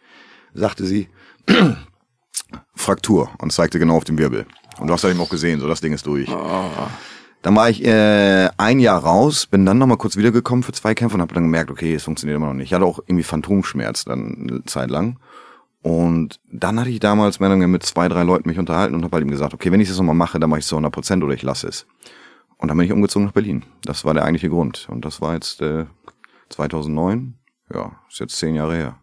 sagte 0.53 0.85
sie 0.85 1.09
Fraktur 2.75 3.29
und 3.39 3.51
zeigte 3.51 3.79
genau 3.79 3.97
auf 3.97 4.03
den 4.03 4.17
Wirbel. 4.17 4.45
Und 4.79 4.87
du 4.87 4.93
hast 4.93 5.03
ja 5.03 5.09
eben 5.09 5.19
auch 5.19 5.29
gesehen, 5.29 5.59
so 5.59 5.67
das 5.67 5.81
Ding 5.81 5.93
ist 5.93 6.05
durch. 6.05 6.29
Oh. 6.29 6.69
Dann 7.41 7.55
war 7.55 7.69
ich 7.69 7.85
äh, 7.85 8.49
ein 8.57 8.79
Jahr 8.79 9.03
raus, 9.03 9.45
bin 9.45 9.65
dann 9.65 9.77
nochmal 9.77 9.97
kurz 9.97 10.17
wiedergekommen 10.17 10.63
für 10.63 10.71
zwei 10.71 10.95
Kämpfe 10.95 11.15
und 11.15 11.21
habe 11.21 11.33
dann 11.33 11.43
gemerkt, 11.43 11.71
okay, 11.71 11.93
es 11.93 12.03
funktioniert 12.03 12.37
immer 12.37 12.47
noch 12.47 12.53
nicht. 12.53 12.67
Ich 12.67 12.73
hatte 12.73 12.85
auch 12.85 12.99
irgendwie 12.99 13.23
Phantomschmerz 13.23 14.05
dann 14.05 14.47
eine 14.49 14.63
Zeit 14.65 14.89
lang. 14.89 15.19
Und 15.83 16.39
dann 16.51 16.79
hatte 16.79 16.89
ich 16.89 16.99
damals 16.99 17.39
mit 17.39 17.83
zwei, 17.83 18.09
drei 18.09 18.23
Leuten 18.23 18.49
mich 18.49 18.59
unterhalten 18.59 18.95
und 18.95 19.03
habe 19.03 19.15
halt 19.15 19.25
ihm 19.25 19.31
gesagt, 19.31 19.53
okay, 19.53 19.71
wenn 19.71 19.79
ich 19.79 19.87
das 19.87 19.97
nochmal 19.97 20.15
mache, 20.15 20.39
dann 20.39 20.49
mache 20.49 20.59
ich 20.59 20.65
es 20.65 20.69
zu 20.69 20.75
100 20.75 20.91
Prozent 20.91 21.23
oder 21.23 21.33
ich 21.33 21.43
lasse 21.43 21.67
es. 21.67 21.85
Und 22.57 22.69
dann 22.69 22.77
bin 22.77 22.85
ich 22.85 22.91
umgezogen 22.91 23.27
nach 23.27 23.33
Berlin. 23.33 23.63
Das 23.83 24.03
war 24.03 24.13
der 24.13 24.23
eigentliche 24.23 24.49
Grund. 24.49 24.87
Und 24.89 25.05
das 25.05 25.21
war 25.21 25.35
jetzt 25.35 25.61
äh, 25.61 25.85
2009. 26.49 27.35
Ja, 27.73 27.91
ist 28.09 28.19
jetzt 28.19 28.37
zehn 28.37 28.55
Jahre 28.55 28.75
her. 28.75 28.97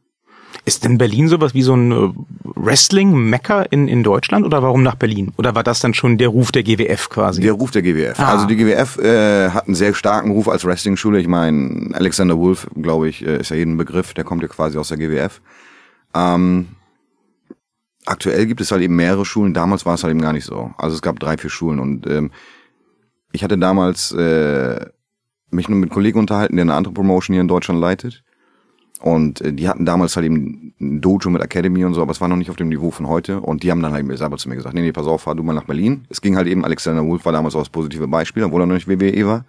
Ist 0.64 0.84
denn 0.84 0.98
Berlin 0.98 1.28
sowas 1.28 1.54
wie 1.54 1.62
so 1.62 1.74
ein 1.74 1.92
äh, 1.92 2.12
Wrestling-Mecker 2.44 3.70
in, 3.70 3.88
in 3.88 4.02
Deutschland 4.02 4.46
oder 4.46 4.62
warum 4.62 4.82
nach 4.82 4.94
Berlin? 4.94 5.32
Oder 5.36 5.54
war 5.54 5.62
das 5.62 5.80
dann 5.80 5.94
schon 5.94 6.18
der 6.18 6.28
Ruf 6.28 6.52
der 6.52 6.62
GWF 6.62 7.10
quasi? 7.10 7.42
Der 7.42 7.52
Ruf 7.52 7.70
der 7.70 7.82
GWF. 7.82 8.18
Ah. 8.18 8.32
Also 8.32 8.46
die 8.46 8.56
GWF 8.56 8.98
äh, 8.98 9.50
hat 9.50 9.66
einen 9.66 9.74
sehr 9.74 9.94
starken 9.94 10.30
Ruf 10.30 10.48
als 10.48 10.64
Wrestling-Schule. 10.64 11.20
Ich 11.20 11.28
meine, 11.28 11.90
Alexander 11.94 12.38
Wolf, 12.38 12.68
glaube 12.80 13.08
ich, 13.08 13.26
äh, 13.26 13.38
ist 13.38 13.50
ja 13.50 13.56
jeden 13.56 13.76
Begriff, 13.76 14.14
der 14.14 14.24
kommt 14.24 14.42
ja 14.42 14.48
quasi 14.48 14.78
aus 14.78 14.88
der 14.88 14.98
GWF. 14.98 15.40
Ähm, 16.14 16.68
aktuell 18.06 18.46
gibt 18.46 18.60
es 18.60 18.70
halt 18.70 18.82
eben 18.82 18.96
mehrere 18.96 19.24
Schulen. 19.24 19.54
Damals 19.54 19.84
war 19.84 19.94
es 19.94 20.02
halt 20.02 20.12
eben 20.12 20.22
gar 20.22 20.32
nicht 20.32 20.44
so. 20.44 20.72
Also 20.78 20.94
es 20.96 21.02
gab 21.02 21.20
drei, 21.20 21.36
vier 21.36 21.50
Schulen 21.50 21.78
und 21.78 22.06
ähm, 22.06 22.30
ich 23.32 23.42
hatte 23.42 23.58
damals 23.58 24.12
äh, 24.12 24.86
mich 25.50 25.68
nur 25.68 25.78
mit 25.78 25.90
Kollegen 25.90 26.18
unterhalten, 26.18 26.56
der 26.56 26.62
eine 26.62 26.74
andere 26.74 26.94
Promotion 26.94 27.34
hier 27.34 27.40
in 27.40 27.48
Deutschland 27.48 27.80
leitet. 27.80 28.23
Und 29.04 29.42
äh, 29.42 29.52
die 29.52 29.68
hatten 29.68 29.84
damals 29.84 30.16
halt 30.16 30.24
eben 30.24 30.72
ein 30.80 31.02
Dojo 31.02 31.28
mit 31.28 31.42
Academy 31.42 31.84
und 31.84 31.92
so, 31.92 32.00
aber 32.00 32.12
es 32.12 32.22
war 32.22 32.28
noch 32.28 32.38
nicht 32.38 32.48
auf 32.48 32.56
dem 32.56 32.70
Niveau 32.70 32.90
von 32.90 33.06
heute. 33.06 33.38
Und 33.38 33.62
die 33.62 33.70
haben 33.70 33.82
dann 33.82 33.92
halt 33.92 34.06
selber 34.16 34.38
zu 34.38 34.48
mir 34.48 34.56
gesagt, 34.56 34.74
nee, 34.74 34.80
nee, 34.80 34.92
pass 34.92 35.06
auf, 35.06 35.20
fahr 35.20 35.34
du 35.34 35.42
mal 35.42 35.52
nach 35.52 35.64
Berlin. 35.64 36.06
Es 36.08 36.22
ging 36.22 36.38
halt 36.38 36.46
eben, 36.46 36.64
Alexander 36.64 37.04
Wolf 37.04 37.26
war 37.26 37.32
damals 37.32 37.54
auch 37.54 37.58
das 37.58 37.68
positive 37.68 38.08
Beispiel, 38.08 38.44
obwohl 38.44 38.62
er 38.62 38.66
noch 38.66 38.76
nicht 38.76 38.88
WWE 38.88 39.26
war. 39.26 39.44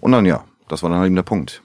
Und 0.00 0.12
dann, 0.12 0.24
ja, 0.24 0.44
das 0.68 0.82
war 0.82 0.88
dann 0.88 1.00
halt 1.00 1.08
eben 1.08 1.14
der 1.14 1.24
Punkt. 1.24 1.60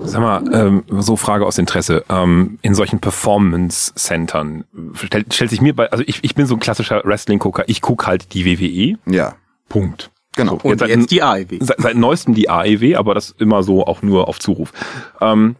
Sag 0.00 0.22
mal, 0.22 0.42
ähm, 0.54 0.82
so 0.88 1.16
Frage 1.16 1.44
aus 1.44 1.58
Interesse. 1.58 2.06
Ähm, 2.08 2.58
in 2.62 2.74
solchen 2.74 3.00
Performance-Centern 3.00 4.64
stellt, 4.94 5.34
stellt 5.34 5.50
sich 5.50 5.60
mir 5.60 5.76
bei, 5.76 5.92
also 5.92 6.04
ich, 6.06 6.24
ich 6.24 6.34
bin 6.34 6.46
so 6.46 6.54
ein 6.54 6.60
klassischer 6.60 7.02
Wrestling-Gucker, 7.04 7.64
ich 7.66 7.82
guck 7.82 8.06
halt 8.06 8.32
die 8.32 8.46
WWE. 8.46 8.98
Ja. 9.14 9.34
Punkt. 9.68 10.10
Genau. 10.36 10.58
So, 10.62 10.70
und 10.70 10.80
jetzt, 10.80 10.88
jetzt 10.88 11.10
die 11.10 11.22
AEW. 11.22 11.58
Seit, 11.60 11.82
seit 11.82 11.96
neuestem 11.96 12.32
die 12.32 12.48
AEW, 12.48 12.96
aber 12.96 13.12
das 13.12 13.34
immer 13.38 13.62
so 13.62 13.86
auch 13.86 14.00
nur 14.00 14.28
auf 14.28 14.38
Zuruf. 14.38 14.72
Ähm, 15.20 15.56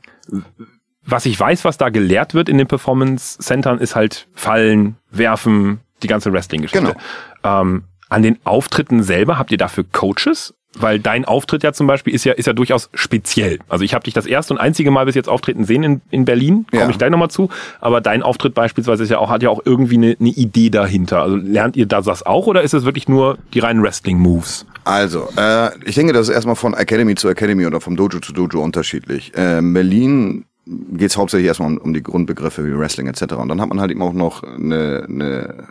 was 1.04 1.26
ich 1.26 1.38
weiß, 1.38 1.64
was 1.64 1.78
da 1.78 1.88
gelehrt 1.88 2.34
wird 2.34 2.48
in 2.48 2.58
den 2.58 2.66
Performance 2.66 3.38
Centern, 3.38 3.78
ist 3.78 3.96
halt 3.96 4.28
Fallen, 4.34 4.96
Werfen, 5.10 5.80
die 6.02 6.06
ganze 6.06 6.32
Wrestling-Geschichte. 6.32 6.94
Genau. 7.42 7.60
Ähm, 7.60 7.84
an 8.08 8.22
den 8.22 8.38
Auftritten 8.44 9.02
selber 9.02 9.38
habt 9.38 9.50
ihr 9.52 9.58
dafür 9.58 9.84
Coaches? 9.90 10.54
Weil 10.78 10.98
dein 10.98 11.24
Auftritt 11.24 11.62
ja 11.62 11.72
zum 11.72 11.86
Beispiel 11.86 12.14
ist 12.14 12.24
ja, 12.24 12.32
ist 12.32 12.46
ja 12.46 12.52
durchaus 12.52 12.88
speziell. 12.94 13.58
Also 13.68 13.84
ich 13.84 13.94
habe 13.94 14.04
dich 14.04 14.14
das 14.14 14.26
erste 14.26 14.54
und 14.54 14.60
einzige 14.60 14.90
Mal 14.90 15.04
bis 15.06 15.14
jetzt 15.14 15.28
auftreten 15.28 15.64
sehen 15.64 15.82
in, 15.82 16.00
in 16.10 16.24
Berlin, 16.24 16.66
komme 16.70 16.82
Ja. 16.84 16.88
ich 16.90 16.98
gleich 16.98 17.10
nochmal 17.10 17.30
zu. 17.30 17.48
Aber 17.80 18.00
dein 18.00 18.22
Auftritt 18.22 18.54
beispielsweise 18.54 19.02
ist 19.02 19.10
ja 19.10 19.18
auch, 19.18 19.28
hat 19.30 19.42
ja 19.42 19.50
auch 19.50 19.60
irgendwie 19.64 19.96
eine, 19.96 20.16
eine 20.18 20.30
Idee 20.30 20.70
dahinter. 20.70 21.22
Also 21.22 21.36
lernt 21.36 21.76
ihr 21.76 21.86
da 21.86 22.00
das 22.00 22.24
auch 22.24 22.46
oder 22.46 22.62
ist 22.62 22.74
es 22.74 22.84
wirklich 22.84 23.08
nur 23.08 23.38
die 23.54 23.58
reinen 23.58 23.82
Wrestling-Moves? 23.82 24.66
Also, 24.84 25.28
äh, 25.36 25.70
ich 25.84 25.94
denke, 25.94 26.12
das 26.12 26.28
ist 26.28 26.34
erstmal 26.34 26.56
von 26.56 26.74
Academy 26.74 27.14
zu 27.14 27.28
Academy 27.28 27.66
oder 27.66 27.80
vom 27.80 27.96
Dojo 27.96 28.18
zu 28.20 28.32
Dojo 28.32 28.60
unterschiedlich. 28.62 29.32
Äh, 29.36 29.58
in 29.58 29.72
Berlin 29.72 30.44
geht 30.66 31.10
es 31.10 31.16
hauptsächlich 31.16 31.46
erstmal 31.48 31.70
um, 31.70 31.78
um 31.78 31.94
die 31.94 32.02
Grundbegriffe 32.02 32.64
wie 32.66 32.76
Wrestling 32.76 33.06
etc. 33.06 33.34
Und 33.34 33.48
dann 33.48 33.60
hat 33.60 33.68
man 33.68 33.80
halt 33.80 33.90
eben 33.90 34.02
auch 34.02 34.12
noch 34.12 34.42
eine, 34.42 35.06
eine 35.08 35.64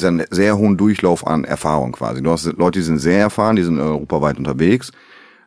einen 0.00 0.24
sehr 0.30 0.56
hohen 0.56 0.76
Durchlauf 0.76 1.26
an 1.26 1.44
Erfahrung 1.44 1.92
quasi. 1.92 2.22
Du 2.22 2.30
hast 2.30 2.44
Leute, 2.44 2.78
die 2.78 2.84
sind 2.84 2.98
sehr 2.98 3.20
erfahren, 3.20 3.56
die 3.56 3.62
sind 3.62 3.78
europaweit 3.78 4.38
unterwegs. 4.38 4.92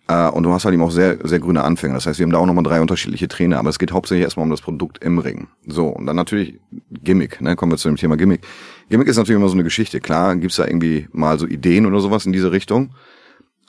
Äh, 0.08 0.30
und 0.30 0.44
du 0.44 0.52
hast 0.52 0.66
halt 0.66 0.74
eben 0.74 0.84
auch 0.84 0.92
sehr, 0.92 1.18
sehr 1.24 1.40
grüne 1.40 1.64
Anfänger. 1.64 1.96
Das 1.96 2.06
heißt, 2.06 2.20
wir 2.20 2.26
haben 2.26 2.32
da 2.32 2.38
auch 2.38 2.46
nochmal 2.46 2.64
drei 2.64 2.82
unterschiedliche 2.82 3.28
Trainer, 3.28 3.58
aber 3.58 3.70
es 3.70 3.80
geht 3.80 3.92
hauptsächlich 3.92 4.24
erstmal 4.24 4.44
um 4.44 4.52
das 4.52 4.62
Produkt 4.62 5.04
im 5.04 5.18
Ring. 5.18 5.48
So, 5.66 5.88
und 5.88 6.06
dann 6.06 6.16
natürlich 6.16 6.60
Gimmick, 6.92 7.42
ne? 7.42 7.56
Kommen 7.56 7.72
wir 7.72 7.78
zu 7.78 7.88
dem 7.88 7.98
Thema 7.98 8.18
Gimmick. 8.18 8.42
Gimmick 8.90 9.08
ist 9.08 9.18
natürlich 9.18 9.40
immer 9.40 9.50
so 9.50 9.56
eine 9.56 9.64
Geschichte. 9.64 10.00
Klar, 10.00 10.36
gibt's 10.36 10.58
da 10.58 10.66
irgendwie 10.66 11.08
mal 11.12 11.40
so 11.40 11.48
Ideen 11.48 11.86
oder 11.86 12.00
sowas 12.00 12.26
in 12.26 12.34
diese 12.34 12.52
Richtung. 12.52 12.92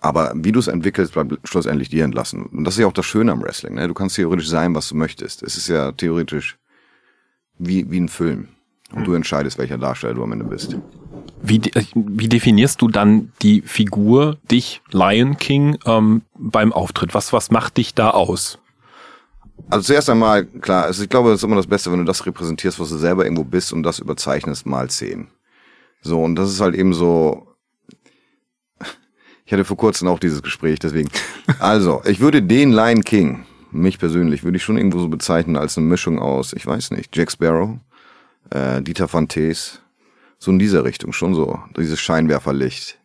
Aber 0.00 0.32
wie 0.36 0.52
du 0.52 0.60
es 0.60 0.68
entwickelst, 0.68 1.14
bleibt 1.14 1.36
schlussendlich 1.48 1.88
dir 1.88 2.04
entlassen. 2.04 2.44
Und 2.44 2.64
das 2.64 2.74
ist 2.74 2.80
ja 2.80 2.86
auch 2.86 2.92
das 2.92 3.06
Schöne 3.06 3.32
am 3.32 3.42
Wrestling. 3.42 3.74
Ne? 3.74 3.88
Du 3.88 3.94
kannst 3.94 4.16
theoretisch 4.16 4.48
sein, 4.48 4.74
was 4.74 4.90
du 4.90 4.94
möchtest. 4.94 5.42
Es 5.42 5.56
ist 5.56 5.68
ja 5.68 5.92
theoretisch 5.92 6.58
wie, 7.58 7.90
wie 7.90 7.98
ein 7.98 8.08
Film. 8.08 8.48
Und 8.92 9.06
du 9.06 9.14
entscheidest, 9.14 9.58
welcher 9.58 9.78
Darsteller 9.78 10.14
du 10.14 10.22
am 10.22 10.32
Ende 10.32 10.44
bist. 10.44 10.76
Wie, 11.42 11.58
de- 11.58 11.84
wie 11.94 12.28
definierst 12.28 12.80
du 12.80 12.88
dann 12.88 13.32
die 13.42 13.62
Figur, 13.62 14.38
dich, 14.50 14.80
Lion 14.90 15.36
King, 15.36 15.76
ähm, 15.84 16.22
beim 16.38 16.72
Auftritt? 16.72 17.12
Was, 17.14 17.32
was 17.32 17.50
macht 17.50 17.76
dich 17.76 17.94
da 17.94 18.10
aus? 18.10 18.58
Also 19.68 19.86
zuerst 19.86 20.08
einmal, 20.08 20.44
klar, 20.44 20.84
also 20.84 21.02
ich 21.02 21.08
glaube, 21.08 21.30
es 21.30 21.36
ist 21.40 21.42
immer 21.42 21.56
das 21.56 21.66
Beste, 21.66 21.90
wenn 21.90 21.98
du 21.98 22.04
das 22.04 22.24
repräsentierst, 22.26 22.78
was 22.78 22.90
du 22.90 22.96
selber 22.96 23.24
irgendwo 23.24 23.44
bist 23.44 23.72
und 23.72 23.82
das 23.82 23.98
überzeichnest 23.98 24.66
mal 24.66 24.88
zehn. 24.88 25.28
So, 26.02 26.22
und 26.22 26.36
das 26.36 26.50
ist 26.50 26.60
halt 26.60 26.74
eben 26.76 26.94
so. 26.94 27.48
Ich 29.44 29.52
hatte 29.52 29.64
vor 29.64 29.76
kurzem 29.76 30.08
auch 30.08 30.18
dieses 30.18 30.42
Gespräch, 30.42 30.78
deswegen. 30.78 31.08
Also, 31.58 32.02
ich 32.04 32.20
würde 32.20 32.42
den 32.42 32.72
Lion 32.72 33.02
King, 33.02 33.44
mich 33.70 33.98
persönlich, 33.98 34.44
würde 34.44 34.56
ich 34.56 34.62
schon 34.64 34.76
irgendwo 34.76 34.98
so 34.98 35.08
bezeichnen 35.08 35.56
als 35.56 35.76
eine 35.76 35.86
Mischung 35.86 36.18
aus, 36.18 36.52
ich 36.52 36.66
weiß 36.66 36.90
nicht, 36.92 37.16
Jack 37.16 37.30
Sparrow, 37.32 37.78
äh, 38.50 38.82
Dieter 38.82 39.12
Van 39.12 39.28
Tees, 39.28 39.80
so 40.38 40.50
in 40.50 40.58
dieser 40.58 40.84
Richtung, 40.84 41.12
schon 41.12 41.34
so, 41.34 41.58
dieses 41.76 42.00
Scheinwerferlicht. 42.00 42.98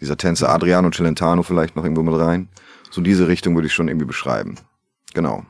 Dieser 0.00 0.16
Tänzer 0.16 0.50
Adriano 0.50 0.90
Celentano 0.90 1.42
vielleicht 1.42 1.74
noch 1.74 1.84
irgendwo 1.84 2.02
mit 2.02 2.14
rein. 2.18 2.48
So 2.90 3.00
diese 3.00 3.28
Richtung 3.28 3.54
würde 3.54 3.66
ich 3.66 3.74
schon 3.74 3.88
irgendwie 3.88 4.06
beschreiben. 4.06 4.56
Genau. 5.14 5.44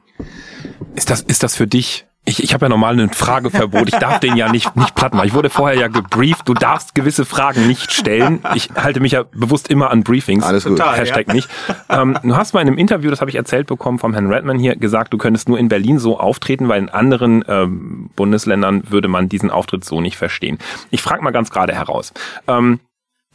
Ist 0.95 1.11
das, 1.11 1.23
ist 1.23 1.43
das 1.43 1.57
für 1.57 1.67
dich? 1.67 2.06
Ich, 2.29 2.43
ich 2.43 2.53
habe 2.53 2.65
ja 2.67 2.69
normal 2.69 2.99
ein 2.99 3.11
Frageverbot. 3.11 3.89
Ich 3.89 3.95
darf 3.95 4.19
den 4.19 4.37
ja 4.37 4.51
nicht, 4.51 4.75
nicht 4.75 4.97
platt 4.97 5.15
machen. 5.15 5.29
Ich 5.29 5.33
wurde 5.35 5.49
vorher 5.49 5.79
ja 5.79 5.87
gebrieft. 5.87 6.49
Du 6.49 6.55
darfst 6.55 6.95
gewisse 6.97 7.25
Fragen 7.25 7.69
nicht 7.69 7.93
stellen. 7.93 8.41
Ich 8.57 8.71
halte 8.75 8.99
mich 8.99 9.13
ja 9.13 9.23
bewusst 9.33 9.69
immer 9.69 9.91
an 9.93 10.03
Briefings. 10.03 10.45
Alles 10.45 10.65
gut. 10.65 10.79
Total. 10.79 10.99
Hashtag 10.99 11.33
nicht. 11.33 11.49
Ähm, 11.89 12.19
du 12.25 12.37
hast 12.37 12.53
mal 12.53 12.61
in 12.63 12.67
einem 12.67 12.79
Interview, 12.79 13.11
das 13.11 13.21
habe 13.21 13.31
ich 13.31 13.37
erzählt 13.37 13.69
bekommen 13.69 14.01
vom 14.01 14.13
Herrn 14.13 14.27
Redman 14.27 14.59
hier, 14.59 14.75
gesagt, 14.75 15.13
du 15.13 15.19
könntest 15.19 15.49
nur 15.49 15.57
in 15.59 15.69
Berlin 15.69 16.01
so 16.01 16.19
auftreten, 16.19 16.69
weil 16.69 16.83
in 16.83 16.89
anderen 16.89 17.45
ähm, 17.47 18.11
Bundesländern 18.17 18.83
würde 18.91 19.07
man 19.07 19.29
diesen 19.29 19.51
Auftritt 19.51 19.85
so 19.85 20.01
nicht 20.01 20.17
verstehen. 20.17 20.59
Ich 20.91 21.03
frage 21.03 21.23
mal 21.23 21.31
ganz 21.31 21.51
gerade 21.51 21.75
heraus. 21.75 22.13
Ähm, 22.49 22.81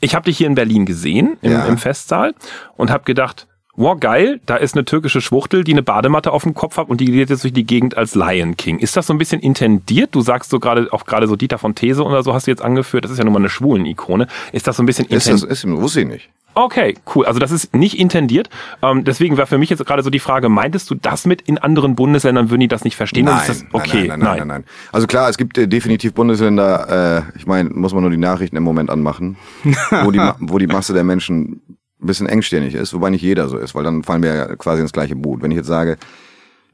ich 0.01 0.15
habe 0.15 0.25
dich 0.25 0.37
hier 0.37 0.47
in 0.47 0.55
Berlin 0.55 0.85
gesehen, 0.85 1.37
im, 1.41 1.51
Ja. 1.53 1.65
im 1.65 1.77
Festsaal, 1.77 2.33
und 2.75 2.91
habe 2.91 3.05
gedacht, 3.05 3.47
wow, 3.75 3.99
geil, 3.99 4.41
da 4.45 4.55
ist 4.57 4.75
eine 4.75 4.85
türkische 4.85 5.21
Schwuchtel, 5.21 5.63
die 5.63 5.71
eine 5.71 5.83
Badematte 5.83 6.31
auf 6.31 6.43
dem 6.43 6.53
Kopf 6.53 6.77
hat 6.77 6.89
und 6.89 7.01
die 7.01 7.05
geht 7.05 7.29
jetzt 7.29 7.43
durch 7.43 7.53
die 7.53 7.65
Gegend 7.65 7.97
als 7.97 8.15
Lion 8.15 8.57
King. 8.57 8.79
Ist 8.79 8.97
das 8.97 9.07
so 9.07 9.13
ein 9.13 9.17
bisschen 9.17 9.41
intendiert? 9.41 10.13
Du 10.13 10.21
sagst 10.21 10.49
so 10.49 10.59
gerade, 10.59 10.91
auch 10.91 11.05
gerade 11.05 11.27
so 11.27 11.35
Dieter 11.35 11.57
von 11.57 11.75
These 11.75 12.03
oder 12.03 12.23
so 12.23 12.33
hast 12.33 12.47
du 12.47 12.51
jetzt 12.51 12.61
angeführt, 12.61 13.05
das 13.05 13.11
ist 13.11 13.17
ja 13.17 13.23
nun 13.23 13.33
mal 13.33 13.39
eine 13.39 13.49
Schwulen-Ikone. 13.49 14.27
Ist 14.51 14.67
das 14.67 14.77
so 14.77 14.83
ein 14.83 14.85
bisschen 14.85 15.05
Ist 15.05 15.27
intendiert? 15.27 15.51
das, 15.51 15.63
ist, 15.63 15.69
wusste 15.69 16.01
ich 16.01 16.07
nicht. 16.07 16.29
Okay, 16.53 16.95
cool. 17.15 17.25
Also 17.25 17.39
das 17.39 17.51
ist 17.51 17.73
nicht 17.73 17.97
intendiert. 17.97 18.49
Ähm, 18.81 19.03
deswegen 19.05 19.37
war 19.37 19.47
für 19.47 19.57
mich 19.57 19.69
jetzt 19.69 19.85
gerade 19.85 20.03
so 20.03 20.09
die 20.09 20.19
Frage, 20.19 20.49
meintest 20.49 20.89
du 20.89 20.95
das 20.95 21.25
mit 21.25 21.41
in 21.41 21.57
anderen 21.57 21.95
Bundesländern, 21.95 22.49
würden 22.49 22.59
die 22.59 22.67
das 22.67 22.83
nicht 22.83 22.97
verstehen? 22.97 23.27
Ist 23.27 23.47
das, 23.47 23.65
okay, 23.71 24.07
nein, 24.07 24.19
nein, 24.19 24.19
nein, 24.19 24.37
nein, 24.37 24.47
nein. 24.47 24.63
Also 24.91 25.07
klar, 25.07 25.29
es 25.29 25.37
gibt 25.37 25.57
äh, 25.57 25.67
definitiv 25.67 26.13
Bundesländer, 26.13 27.23
äh, 27.33 27.37
ich 27.37 27.47
meine, 27.47 27.69
muss 27.69 27.93
man 27.93 28.01
nur 28.01 28.11
die 28.11 28.17
Nachrichten 28.17 28.57
im 28.57 28.63
Moment 28.63 28.89
anmachen, 28.89 29.37
wo 30.03 30.11
die, 30.11 30.19
wo 30.39 30.57
die 30.57 30.67
Masse 30.67 30.93
der 30.93 31.05
Menschen 31.05 31.61
ein 32.01 32.07
bisschen 32.07 32.27
engstirnig 32.27 32.75
ist, 32.75 32.93
wobei 32.93 33.09
nicht 33.09 33.21
jeder 33.21 33.47
so 33.47 33.57
ist, 33.57 33.75
weil 33.75 33.83
dann 33.83 34.03
fallen 34.03 34.23
wir 34.23 34.33
ja 34.33 34.55
quasi 34.55 34.81
ins 34.81 34.93
gleiche 34.93 35.15
Boot. 35.15 35.41
Wenn 35.41 35.51
ich 35.51 35.57
jetzt 35.57 35.67
sage, 35.67 35.97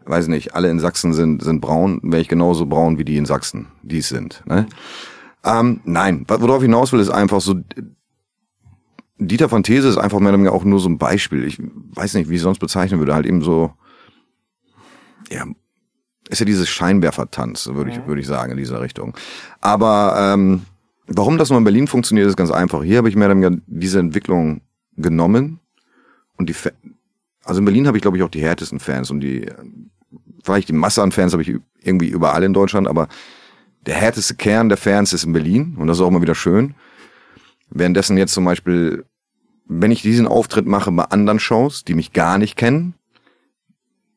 weiß 0.05 0.27
nicht, 0.27 0.55
alle 0.55 0.69
in 0.69 0.79
Sachsen 0.79 1.13
sind, 1.13 1.43
sind 1.43 1.61
braun, 1.61 1.99
wäre 2.03 2.21
ich 2.21 2.29
genauso 2.29 2.65
braun 2.65 2.97
wie 2.97 3.05
die 3.05 3.17
in 3.17 3.25
Sachsen, 3.25 3.67
die 3.83 3.99
es 3.99 4.09
sind. 4.09 4.41
Ne? 4.45 4.67
Ähm, 5.43 5.81
nein, 5.83 6.25
worauf 6.27 6.57
ich 6.57 6.67
hinaus 6.67 6.93
will, 6.93 6.99
ist 6.99 7.09
einfach 7.09 7.41
so, 7.41 7.55
Dieter 9.19 9.49
von 9.49 9.63
These 9.63 9.87
ist 9.87 9.97
einfach 9.97 10.19
mehr 10.19 10.29
oder 10.29 10.37
weniger 10.37 10.53
auch 10.53 10.63
nur 10.63 10.79
so 10.79 10.89
ein 10.89 10.97
Beispiel. 10.97 11.43
Ich 11.45 11.59
weiß 11.59 12.13
nicht, 12.13 12.29
wie 12.29 12.33
ich 12.33 12.39
es 12.39 12.43
sonst 12.43 12.59
bezeichnen 12.59 12.99
würde, 12.99 13.15
halt 13.15 13.25
eben 13.25 13.41
so, 13.41 13.71
ja, 15.29 15.45
ist 16.29 16.39
ja 16.39 16.45
dieses 16.45 16.69
Scheinwerfertanz, 16.69 17.67
würde 17.73 17.91
ich, 17.91 18.05
würde 18.05 18.21
ich 18.21 18.27
sagen, 18.27 18.51
in 18.51 18.57
dieser 18.57 18.81
Richtung. 18.81 19.15
Aber 19.61 20.15
ähm, 20.19 20.61
warum 21.07 21.37
das 21.37 21.49
nur 21.49 21.57
in 21.57 21.63
Berlin 21.63 21.87
funktioniert, 21.87 22.27
ist 22.27 22.37
ganz 22.37 22.51
einfach. 22.51 22.83
Hier 22.83 22.97
habe 22.97 23.09
ich 23.09 23.15
mehr 23.15 23.27
oder 23.27 23.35
weniger 23.35 23.61
diese 23.65 23.99
Entwicklung 23.99 24.61
genommen 24.97 25.59
und 26.37 26.49
die, 26.49 26.53
Fa 26.53 26.71
also 27.43 27.59
in 27.59 27.65
Berlin 27.65 27.87
habe 27.87 27.97
ich 27.97 28.01
glaube 28.01 28.17
ich 28.17 28.23
auch 28.23 28.29
die 28.29 28.41
härtesten 28.41 28.79
Fans 28.79 29.09
und 29.09 29.21
die, 29.21 29.49
vielleicht 30.43 30.69
die 30.69 30.73
Masse 30.73 31.01
an 31.01 31.11
Fans 31.11 31.33
habe 31.33 31.43
ich 31.43 31.55
irgendwie 31.81 32.09
überall 32.09 32.43
in 32.43 32.53
Deutschland, 32.53 32.87
aber 32.87 33.07
der 33.85 33.95
härteste 33.95 34.35
Kern 34.35 34.69
der 34.69 34.77
Fans 34.77 35.13
ist 35.13 35.23
in 35.23 35.33
Berlin 35.33 35.75
und 35.77 35.87
das 35.87 35.97
ist 35.97 36.03
auch 36.03 36.09
immer 36.09 36.21
wieder 36.21 36.35
schön. 36.35 36.75
Währenddessen 37.69 38.17
jetzt 38.17 38.33
zum 38.33 38.45
Beispiel, 38.45 39.05
wenn 39.65 39.91
ich 39.91 40.01
diesen 40.01 40.27
Auftritt 40.27 40.65
mache 40.65 40.91
bei 40.91 41.03
anderen 41.05 41.39
Shows, 41.39 41.83
die 41.83 41.93
mich 41.93 42.13
gar 42.13 42.37
nicht 42.37 42.55
kennen, 42.55 42.93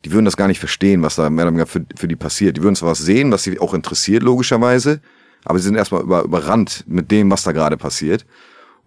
die 0.05 0.13
würden 0.13 0.25
das 0.25 0.37
gar 0.37 0.49
nicht 0.49 0.61
verstehen, 0.61 1.03
was 1.03 1.17
da 1.17 1.29
mehr 1.29 1.45
oder 1.45 1.53
weniger 1.53 1.67
für, 1.67 1.85
für 1.97 2.09
die 2.09 2.17
passiert. 2.17 2.57
Die 2.57 2.63
würden 2.63 2.77
zwar 2.77 2.91
was 2.91 3.01
sehen, 3.01 3.31
was 3.33 3.43
sie 3.43 3.59
auch 3.59 3.75
interessiert, 3.75 4.23
logischerweise, 4.23 5.01
aber 5.45 5.59
sie 5.59 5.65
sind 5.65 5.75
erstmal 5.75 6.03
über, 6.03 6.23
überrannt 6.25 6.85
mit 6.87 7.11
dem, 7.11 7.31
was 7.31 7.43
da 7.43 7.53
gerade 7.53 7.77
passiert. 7.77 8.25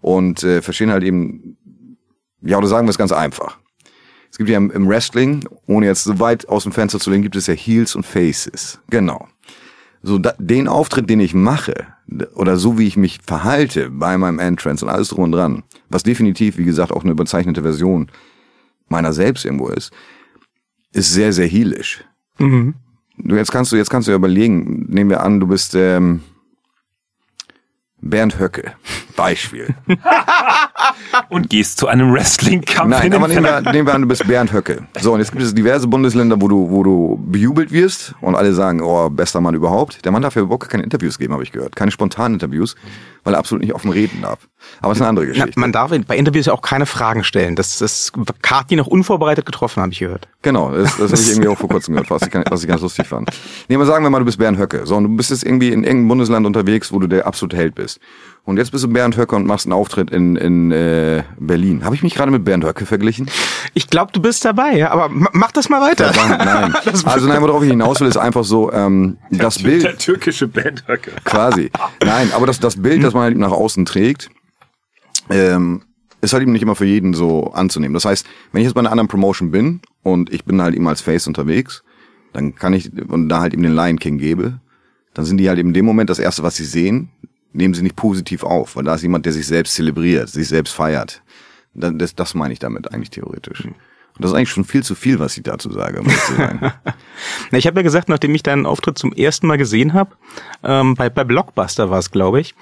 Und 0.00 0.42
äh, 0.42 0.60
verstehen 0.60 0.90
halt 0.90 1.02
eben, 1.02 1.56
ja, 2.44 2.58
oder 2.58 2.66
sagen 2.66 2.86
wir 2.86 2.90
es 2.90 2.98
ganz 2.98 3.12
einfach. 3.12 3.58
Es 4.30 4.38
gibt 4.38 4.50
ja 4.50 4.56
im, 4.56 4.88
Wrestling, 4.88 5.48
ohne 5.66 5.86
jetzt 5.86 6.04
so 6.04 6.18
weit 6.18 6.48
aus 6.48 6.64
dem 6.64 6.72
Fenster 6.72 6.98
zu 6.98 7.10
lehnen, 7.10 7.22
gibt 7.22 7.36
es 7.36 7.46
ja 7.46 7.54
Heels 7.54 7.94
und 7.94 8.04
Faces. 8.04 8.80
Genau. 8.90 9.28
So, 10.02 10.18
da, 10.18 10.34
den 10.38 10.66
Auftritt, 10.66 11.08
den 11.08 11.20
ich 11.20 11.34
mache, 11.34 11.86
oder 12.34 12.56
so 12.56 12.76
wie 12.78 12.86
ich 12.86 12.96
mich 12.96 13.20
verhalte 13.24 13.90
bei 13.90 14.18
meinem 14.18 14.38
Entrance 14.38 14.84
und 14.84 14.90
alles 14.90 15.08
drum 15.08 15.24
und 15.24 15.32
dran, 15.32 15.62
was 15.88 16.02
definitiv, 16.02 16.58
wie 16.58 16.64
gesagt, 16.64 16.92
auch 16.92 17.04
eine 17.04 17.12
überzeichnete 17.12 17.62
Version 17.62 18.10
meiner 18.88 19.12
selbst 19.12 19.44
irgendwo 19.44 19.68
ist, 19.68 19.92
ist 20.92 21.12
sehr, 21.12 21.32
sehr 21.32 21.46
heelisch. 21.46 22.04
Mhm. 22.38 22.74
Du, 23.18 23.36
jetzt 23.36 23.52
kannst 23.52 23.70
du, 23.70 23.76
jetzt 23.76 23.90
kannst 23.90 24.08
du 24.08 24.12
ja 24.12 24.16
überlegen, 24.16 24.86
nehmen 24.88 25.10
wir 25.10 25.22
an, 25.22 25.40
du 25.40 25.46
bist 25.46 25.74
ähm, 25.74 26.20
Bernd 28.00 28.38
Höcke. 28.38 28.74
Beispiel. 29.14 29.74
Und 31.28 31.50
gehst 31.50 31.78
zu 31.78 31.86
einem 31.88 32.12
Wrestling-Kampf 32.12 32.90
Nein, 32.90 33.06
in 33.06 33.14
aber 33.14 33.28
nehmen 33.28 33.44
wir, 33.44 33.72
nehmen 33.72 33.86
wir 33.86 33.94
an, 33.94 34.02
du 34.02 34.08
bist 34.08 34.26
Bernd 34.26 34.52
Höcke. 34.52 34.86
So, 35.00 35.12
und 35.12 35.20
jetzt 35.20 35.32
gibt 35.32 35.42
es 35.42 35.54
diverse 35.54 35.86
Bundesländer, 35.86 36.40
wo 36.40 36.48
du, 36.48 36.70
wo 36.70 36.82
du 36.82 37.22
bejubelt 37.26 37.72
wirst 37.72 38.14
und 38.20 38.34
alle 38.34 38.52
sagen, 38.52 38.80
oh, 38.82 39.08
bester 39.10 39.40
Mann 39.40 39.54
überhaupt. 39.54 40.04
Der 40.04 40.12
Mann 40.12 40.22
darf 40.22 40.34
ja 40.36 40.42
überhaupt 40.42 40.68
keine 40.68 40.82
Interviews 40.82 41.18
geben, 41.18 41.32
habe 41.32 41.42
ich 41.42 41.52
gehört. 41.52 41.76
Keine 41.76 41.90
spontanen 41.90 42.34
Interviews, 42.34 42.76
weil 43.22 43.34
er 43.34 43.38
absolut 43.38 43.62
nicht 43.62 43.74
offen 43.74 43.90
reden 43.90 44.22
darf. 44.22 44.48
Aber 44.80 44.90
das 44.90 44.98
ist 44.98 45.02
eine 45.02 45.08
andere 45.08 45.26
Na, 45.26 45.32
Geschichte. 45.32 45.60
man 45.60 45.72
darf 45.72 45.92
bei 46.06 46.16
Interviews 46.16 46.46
ja 46.46 46.52
auch 46.52 46.62
keine 46.62 46.86
Fragen 46.86 47.24
stellen. 47.24 47.56
Das 47.56 47.80
ist 47.80 48.12
Kati 48.42 48.76
noch 48.76 48.86
unvorbereitet 48.86 49.46
getroffen, 49.46 49.82
habe 49.82 49.92
ich 49.92 49.98
gehört. 49.98 50.28
Genau, 50.42 50.70
das, 50.70 50.96
das 50.96 51.12
habe 51.12 51.20
ich 51.20 51.30
irgendwie 51.30 51.48
auch 51.48 51.58
vor 51.58 51.68
kurzem 51.68 51.94
gehört, 51.94 52.10
was 52.10 52.22
ich, 52.22 52.34
was 52.50 52.62
ich 52.62 52.68
ganz 52.68 52.82
lustig 52.82 53.06
fand. 53.06 53.30
Nehmen 53.68 53.82
wir 53.82 53.86
sagen 53.86 54.04
wir 54.04 54.10
mal, 54.10 54.18
du 54.18 54.24
bist 54.24 54.38
Bernd 54.38 54.58
Höcke. 54.58 54.86
So, 54.86 54.96
und 54.96 55.04
du 55.04 55.16
bist 55.16 55.30
jetzt 55.30 55.44
irgendwie 55.44 55.68
in 55.68 55.84
irgendeinem 55.84 56.08
Bundesland 56.08 56.46
unterwegs, 56.46 56.92
wo 56.92 56.98
du 56.98 57.06
der 57.06 57.26
absolute 57.26 57.56
Held 57.56 57.74
bist. 57.74 58.00
Und 58.46 58.58
jetzt 58.58 58.72
bist 58.72 58.84
du 58.84 58.88
Bernd 58.88 59.16
Höcke 59.16 59.34
und 59.36 59.46
machst 59.46 59.64
einen 59.64 59.72
Auftritt 59.72 60.10
in, 60.10 60.36
in 60.36 60.70
äh, 60.70 61.22
Berlin. 61.38 61.82
Habe 61.84 61.94
ich 61.94 62.02
mich 62.02 62.14
gerade 62.14 62.30
mit 62.30 62.44
Bernd 62.44 62.62
Höcke 62.64 62.84
verglichen? 62.84 63.30
Ich 63.72 63.88
glaube, 63.88 64.12
du 64.12 64.20
bist 64.20 64.44
dabei, 64.44 64.76
ja, 64.76 64.90
aber 64.90 65.08
ma- 65.08 65.30
mach 65.32 65.50
das 65.50 65.70
mal 65.70 65.80
weiter. 65.80 66.12
Verdammt, 66.12 66.44
nein. 66.44 66.74
Also 67.06 67.26
nein, 67.26 67.40
worauf 67.40 67.62
ich 67.62 67.70
hinaus 67.70 68.00
will, 68.00 68.08
ist 68.08 68.18
einfach 68.18 68.44
so, 68.44 68.70
ähm, 68.70 69.16
das 69.30 69.62
Bild. 69.62 69.84
Der 69.84 69.96
türkische 69.96 70.46
Bandhöcke. 70.46 71.12
Quasi. 71.24 71.70
Nein, 72.04 72.32
aber 72.36 72.46
das, 72.46 72.60
das 72.60 72.80
Bild, 72.80 73.02
das 73.02 73.14
man 73.14 73.22
halt 73.22 73.38
nach 73.38 73.50
außen 73.50 73.86
trägt, 73.86 74.28
ähm, 75.30 75.82
ist 76.20 76.32
halt 76.34 76.42
eben 76.42 76.52
nicht 76.52 76.62
immer 76.62 76.74
für 76.76 76.84
jeden 76.86 77.14
so 77.14 77.52
anzunehmen. 77.52 77.94
Das 77.94 78.04
heißt, 78.04 78.26
wenn 78.52 78.60
ich 78.60 78.66
jetzt 78.66 78.74
bei 78.74 78.80
einer 78.80 78.90
anderen 78.90 79.08
Promotion 79.08 79.50
bin 79.50 79.80
und 80.02 80.30
ich 80.32 80.44
bin 80.44 80.60
halt 80.60 80.74
eben 80.74 80.86
als 80.88 81.00
Face 81.00 81.26
unterwegs, 81.26 81.82
dann 82.32 82.54
kann 82.54 82.72
ich 82.74 82.90
und 83.08 83.28
da 83.28 83.40
halt 83.40 83.54
eben 83.54 83.62
den 83.62 83.74
Lion 83.74 83.98
King 83.98 84.18
gebe, 84.18 84.60
dann 85.14 85.24
sind 85.24 85.38
die 85.38 85.48
halt 85.48 85.58
eben 85.58 85.68
in 85.70 85.74
dem 85.74 85.84
Moment 85.86 86.10
das 86.10 86.18
erste, 86.18 86.42
was 86.42 86.56
sie 86.56 86.64
sehen, 86.64 87.08
nehmen 87.54 87.72
sie 87.74 87.82
nicht 87.82 87.96
positiv 87.96 88.42
auf, 88.44 88.76
weil 88.76 88.84
da 88.84 88.94
ist 88.94 89.02
jemand, 89.02 89.24
der 89.24 89.32
sich 89.32 89.46
selbst 89.46 89.74
zelebriert, 89.74 90.28
sich 90.28 90.48
selbst 90.48 90.72
feiert. 90.74 91.22
Das, 91.72 92.14
das 92.14 92.34
meine 92.34 92.52
ich 92.52 92.58
damit 92.58 92.92
eigentlich 92.92 93.10
theoretisch. 93.10 93.64
Und 93.64 93.74
das 94.22 94.30
ist 94.30 94.36
eigentlich 94.36 94.50
schon 94.50 94.64
viel 94.64 94.84
zu 94.84 94.94
viel, 94.94 95.18
was 95.18 95.36
ich 95.36 95.42
dazu 95.42 95.72
sage, 95.72 96.02
muss 96.02 96.12
ich 96.12 96.36
sagen. 96.36 96.72
Na, 97.50 97.58
ich 97.58 97.66
habe 97.66 97.78
ja 97.80 97.82
gesagt, 97.82 98.08
nachdem 98.08 98.32
ich 98.34 98.42
deinen 98.44 98.64
Auftritt 98.66 98.96
zum 98.98 99.12
ersten 99.12 99.46
Mal 99.48 99.58
gesehen 99.58 99.92
habe, 99.92 100.10
ähm, 100.62 100.94
bei, 100.94 101.10
bei 101.10 101.24
Blockbuster 101.24 101.90
war 101.90 101.98
es, 101.98 102.12
glaube 102.12 102.40
ich, 102.40 102.54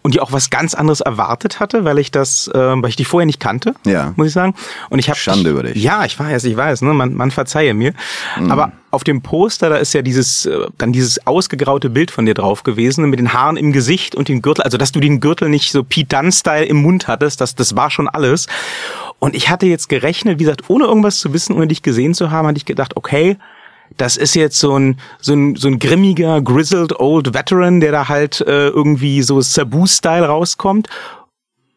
und 0.00 0.14
die 0.14 0.20
auch 0.20 0.32
was 0.32 0.48
ganz 0.48 0.72
anderes 0.74 1.00
erwartet 1.02 1.60
hatte, 1.60 1.84
weil 1.84 1.98
ich 1.98 2.10
das, 2.10 2.48
äh, 2.48 2.58
weil 2.58 2.88
ich 2.88 2.96
die 2.96 3.04
vorher 3.04 3.26
nicht 3.26 3.40
kannte, 3.40 3.74
Ja. 3.84 4.14
muss 4.16 4.28
ich 4.28 4.32
sagen. 4.32 4.54
Und 4.88 4.98
ich 4.98 5.10
habe 5.10 5.18
Schande 5.18 5.50
über 5.50 5.64
dich. 5.64 5.82
Ja, 5.82 6.06
ich 6.06 6.18
weiß, 6.18 6.44
ich 6.44 6.56
weiß, 6.56 6.80
ne, 6.82 6.94
man, 6.94 7.12
man 7.14 7.30
verzeihe 7.30 7.74
mir. 7.74 7.92
Mhm. 8.38 8.50
Aber 8.50 8.72
auf 8.90 9.04
dem 9.04 9.22
Poster, 9.22 9.68
da 9.68 9.76
ist 9.76 9.92
ja 9.92 10.02
dieses, 10.02 10.46
äh, 10.46 10.66
dann 10.78 10.92
dieses 10.92 11.26
ausgegraute 11.26 11.90
Bild 11.90 12.10
von 12.10 12.26
dir 12.26 12.34
drauf 12.34 12.62
gewesen 12.62 13.08
mit 13.10 13.18
den 13.18 13.32
Haaren 13.32 13.56
im 13.56 13.72
Gesicht 13.72 14.14
und 14.14 14.28
den 14.28 14.42
Gürtel, 14.42 14.62
also 14.62 14.78
dass 14.78 14.92
du 14.92 15.00
den 15.00 15.20
Gürtel 15.20 15.48
nicht 15.48 15.72
so 15.72 15.84
Pete 15.84 16.16
Dunne-Style 16.16 16.64
im 16.64 16.82
Mund 16.82 17.08
hattest, 17.08 17.40
das, 17.40 17.54
das 17.54 17.76
war 17.76 17.90
schon 17.90 18.08
alles. 18.08 18.46
Und 19.18 19.34
ich 19.34 19.50
hatte 19.50 19.66
jetzt 19.66 19.88
gerechnet, 19.88 20.38
wie 20.38 20.44
gesagt, 20.44 20.68
ohne 20.68 20.84
irgendwas 20.84 21.18
zu 21.18 21.32
wissen, 21.32 21.54
ohne 21.54 21.66
dich 21.66 21.82
gesehen 21.82 22.14
zu 22.14 22.30
haben, 22.30 22.48
hatte 22.48 22.58
ich 22.58 22.64
gedacht, 22.64 22.96
okay, 22.96 23.36
das 23.96 24.16
ist 24.16 24.34
jetzt 24.34 24.58
so 24.58 24.78
ein, 24.78 24.98
so 25.20 25.32
ein, 25.32 25.56
so 25.56 25.68
ein 25.68 25.78
grimmiger, 25.78 26.40
grizzled 26.40 26.98
old 27.00 27.34
Veteran, 27.34 27.80
der 27.80 27.92
da 27.92 28.08
halt 28.08 28.40
äh, 28.42 28.68
irgendwie 28.68 29.22
so 29.22 29.40
Sabu-Style 29.40 30.26
rauskommt. 30.26 30.88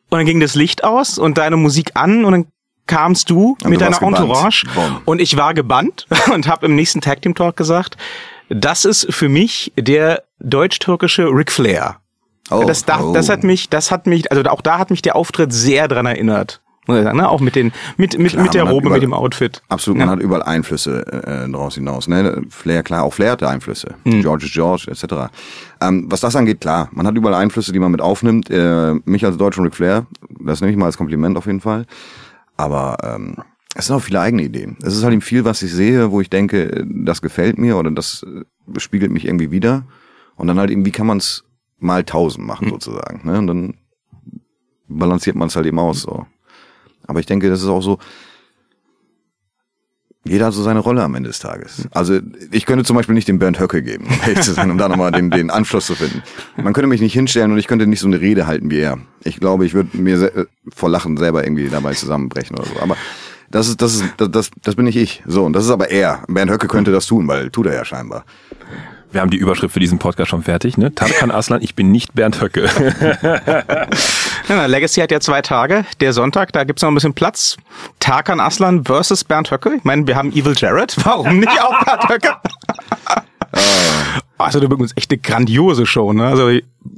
Und 0.10 0.18
dann 0.18 0.25
ging 0.25 0.39
das 0.39 0.56
Licht 0.56 0.84
aus 0.84 1.18
und 1.18 1.38
deine 1.38 1.56
Musik 1.56 1.91
an 1.94 2.25
und 2.25 2.32
dann 2.34 2.46
kamst 2.88 3.30
du 3.30 3.58
Und 3.64 3.70
mit 3.70 3.80
du 3.80 3.86
deiner 3.86 3.98
gebannt. 3.98 4.20
Entourage 4.20 4.66
Boom. 4.74 5.02
und 5.06 5.22
ich 5.22 5.38
war 5.38 5.54
gebannt 5.54 6.08
und 6.34 6.48
habe 6.48 6.66
im 6.66 6.76
nächsten 6.76 7.02
Tag 7.02 7.22
Team 7.22 7.36
Talk 7.36 7.56
gesagt, 7.56 7.98
das 8.50 8.86
ist 8.86 9.14
für 9.14 9.30
mich 9.30 9.72
der 9.78 10.24
deutsch-türkische 10.40 11.28
Ric 11.28 11.52
Flair. 11.52 11.98
Oh, 12.50 12.66
das, 12.66 12.84
da, 12.84 13.00
oh. 13.00 13.14
das 13.14 13.30
hat 13.30 13.44
mich, 13.44 13.70
das 13.70 13.92
hat 13.92 14.08
mich, 14.08 14.30
also 14.32 14.44
auch 14.44 14.62
da 14.62 14.78
hat 14.78 14.90
mich 14.90 15.02
der 15.02 15.16
Auftritt 15.16 15.54
sehr 15.54 15.88
dran 15.88 16.06
erinnert. 16.06 16.62
Ne? 16.88 17.30
Auch 17.30 17.40
mit 17.40 17.56
den, 17.56 17.72
mit, 17.98 18.18
mit, 18.18 18.32
Klar, 18.32 18.44
mit 18.44 18.54
der 18.54 18.64
Robe, 18.64 18.88
überall- 18.88 18.94
mit 18.94 19.04
dem 19.04 19.14
Outfit. 19.14 19.62
Absolut, 19.70 20.00
man 20.00 20.10
hat 20.10 20.20
überall 20.20 20.44
Einflüsse 20.44 21.06
äh, 21.46 21.50
draus 21.50 21.76
hinaus. 21.76 22.08
Ne? 22.08 22.42
Flair, 22.50 22.84
klar, 22.84 23.04
auch 23.04 23.14
Flair 23.14 23.32
hatte 23.32 23.48
Einflüsse. 23.48 23.96
George 24.04 24.46
is 24.46 24.52
George, 24.52 24.88
etc. 24.90 25.32
Ähm, 25.80 26.08
was 26.10 26.22
das 26.22 26.36
angeht, 26.36 26.60
klar, 26.60 26.90
man 26.92 27.08
hat 27.08 27.16
überall 27.16 27.36
Einflüsse, 27.36 27.72
die 27.72 27.80
man 27.80 27.92
mit 27.92 28.02
aufnimmt. 28.02 28.50
Äh, 28.50 28.96
mich 29.06 29.24
als 29.24 29.38
deutschen 29.38 29.64
Ric 29.64 29.76
Flair, 29.76 30.08
das 30.40 30.60
nehme 30.62 30.72
ich 30.72 30.78
mal 30.78 30.88
als 30.88 30.98
Kompliment 30.98 31.38
auf 31.38 31.46
jeden 31.46 31.62
Fall. 31.62 31.86
Aber 32.62 32.98
ähm, 33.01 33.38
es 33.74 33.88
sind 33.88 33.96
auch 33.96 34.03
viele 34.03 34.20
eigene 34.20 34.44
Ideen. 34.44 34.77
Es 34.84 34.96
ist 34.96 35.03
halt 35.03 35.13
eben 35.13 35.22
viel, 35.24 35.46
was 35.46 35.63
ich 35.63 35.74
sehe, 35.74 36.12
wo 36.12 36.22
ich 36.22 36.30
denke, 36.30 36.86
das 36.88 37.24
gefällt 37.24 37.58
mir 37.58 37.75
oder 37.75 37.89
das 37.89 38.24
äh, 38.24 38.80
spiegelt 38.80 39.12
mich 39.12 39.25
irgendwie 39.25 39.50
wieder. 39.50 39.88
Und 40.36 40.46
dann 40.46 40.60
halt 40.60 40.70
eben, 40.70 40.86
wie 40.86 40.91
kann 40.91 41.08
man 41.08 41.18
es 41.18 41.44
mal 41.80 42.03
tausend 42.03 42.46
machen 42.46 42.70
sozusagen. 42.70 43.27
Ne? 43.27 43.39
Und 43.39 43.48
dann 43.48 43.77
balanciert 44.88 45.36
man 45.36 45.48
es 45.48 45.56
halt 45.56 45.65
eben 45.65 45.80
aus. 45.80 46.03
So. 46.03 46.27
Aber 47.08 47.20
ich 47.20 47.25
denke, 47.25 47.50
das 47.50 47.63
ist 47.63 47.68
auch 47.68 47.82
so, 47.82 47.98
jeder 50.24 50.46
hat 50.46 50.54
so 50.54 50.62
seine 50.62 50.80
Rolle 50.80 51.01
am 51.04 51.16
Ende 51.16 51.30
des 51.30 51.40
Tages. 51.40 51.88
Also 51.92 52.20
ich 52.51 52.66
könnte 52.68 52.86
zum 52.86 52.96
Beispiel 52.96 53.16
nicht 53.16 53.28
den 53.28 53.40
Bernd 53.40 53.60
Höcke 53.60 53.82
geben, 53.82 54.06
um 54.06 54.20
ehrlich 54.22 54.42
zu 54.42 54.54
sein, 54.54 54.70
um 54.70 54.78
da 54.78 54.88
nochmal 54.88 55.12
den, 55.12 55.32
den 55.32 55.50
Anschluss 55.50 55.88
zu 55.88 55.96
finden. 55.96 56.22
Man 56.58 56.74
könnte 56.74 56.88
mich 56.88 57.01
nicht 57.01 57.13
hinstellen 57.13 57.51
und 57.51 57.58
ich 57.58 57.68
könnte 57.68 57.88
nicht 57.88 58.01
so 58.01 58.08
eine 58.08 58.22
Rede 58.22 58.46
halten 58.46 58.70
wie 58.70 58.80
er. 58.80 59.00
Ich 59.24 59.40
glaube, 59.40 59.66
ich 59.66 59.74
würde 59.74 59.98
mir 59.98 60.22
äh, 60.22 60.46
vor 60.74 60.90
Lachen 60.90 61.18
selber 61.18 61.44
irgendwie 61.44 61.70
dabei 61.70 61.94
zusammenbrechen 61.94 62.56
oder 62.56 62.68
so. 62.68 62.80
Aber 62.80 62.98
das 63.50 63.68
ist, 63.68 63.82
das 63.82 63.96
ist, 63.96 64.06
das, 64.18 64.30
das, 64.30 64.51
das 64.62 64.75
bin 64.75 64.86
nicht 64.86 64.96
ich. 64.96 65.24
So, 65.25 65.44
und 65.44 65.54
das 65.54 65.66
ist 65.66 65.72
aber 65.72 65.90
er. 65.90 66.24
Bernd 66.28 66.51
Höcke 66.51 66.68
könnte 66.68 66.92
das 66.92 67.08
tun, 67.08 67.28
weil 67.28 67.50
tut 67.50 67.66
er 67.66 67.74
ja 67.74 67.84
scheinbar. 67.84 68.24
Wir 69.12 69.20
haben 69.20 69.30
die 69.30 69.38
Überschrift 69.38 69.74
für 69.74 69.82
diesen 69.82 70.00
Podcast 70.00 70.30
schon 70.30 70.42
fertig, 70.44 70.78
ne? 70.78 70.96
Tarkan 70.96 71.32
Aslan, 71.32 71.62
ich 71.62 71.75
bin 71.75 71.92
nicht 71.92 72.13
Bernd 72.13 72.42
Höcke. 72.42 72.70
Ja, 74.51 74.65
Legacy 74.65 75.00
hat 75.00 75.12
ja 75.12 75.22
zwei 75.22 75.41
Tage. 75.41 75.86
Der 76.01 76.12
Sonntag, 76.12 76.51
da 76.51 76.65
gibt's 76.65 76.81
noch 76.81 76.91
ein 76.91 76.93
bisschen 76.93 77.13
Platz. 77.13 77.55
Tarkan 78.01 78.41
Aslan 78.41 78.84
versus 78.84 79.24
Bernd 79.24 79.50
Höcke. 79.50 79.75
Ich 79.77 79.86
meine, 79.86 80.05
wir 80.05 80.17
haben 80.17 80.34
Evil 80.34 80.53
Jared. 80.58 80.93
Warum 81.05 81.39
nicht 81.39 81.63
auch 81.63 81.81
Bernd 81.86 82.10
Höcke? 82.10 82.36
Also 84.38 84.60
übrigens 84.60 84.91
echt 84.98 85.10
eine 85.10 85.22
grandiose 85.22 85.86
Show, 85.86 86.12
ne? 86.12 86.25
Also 86.27 86.50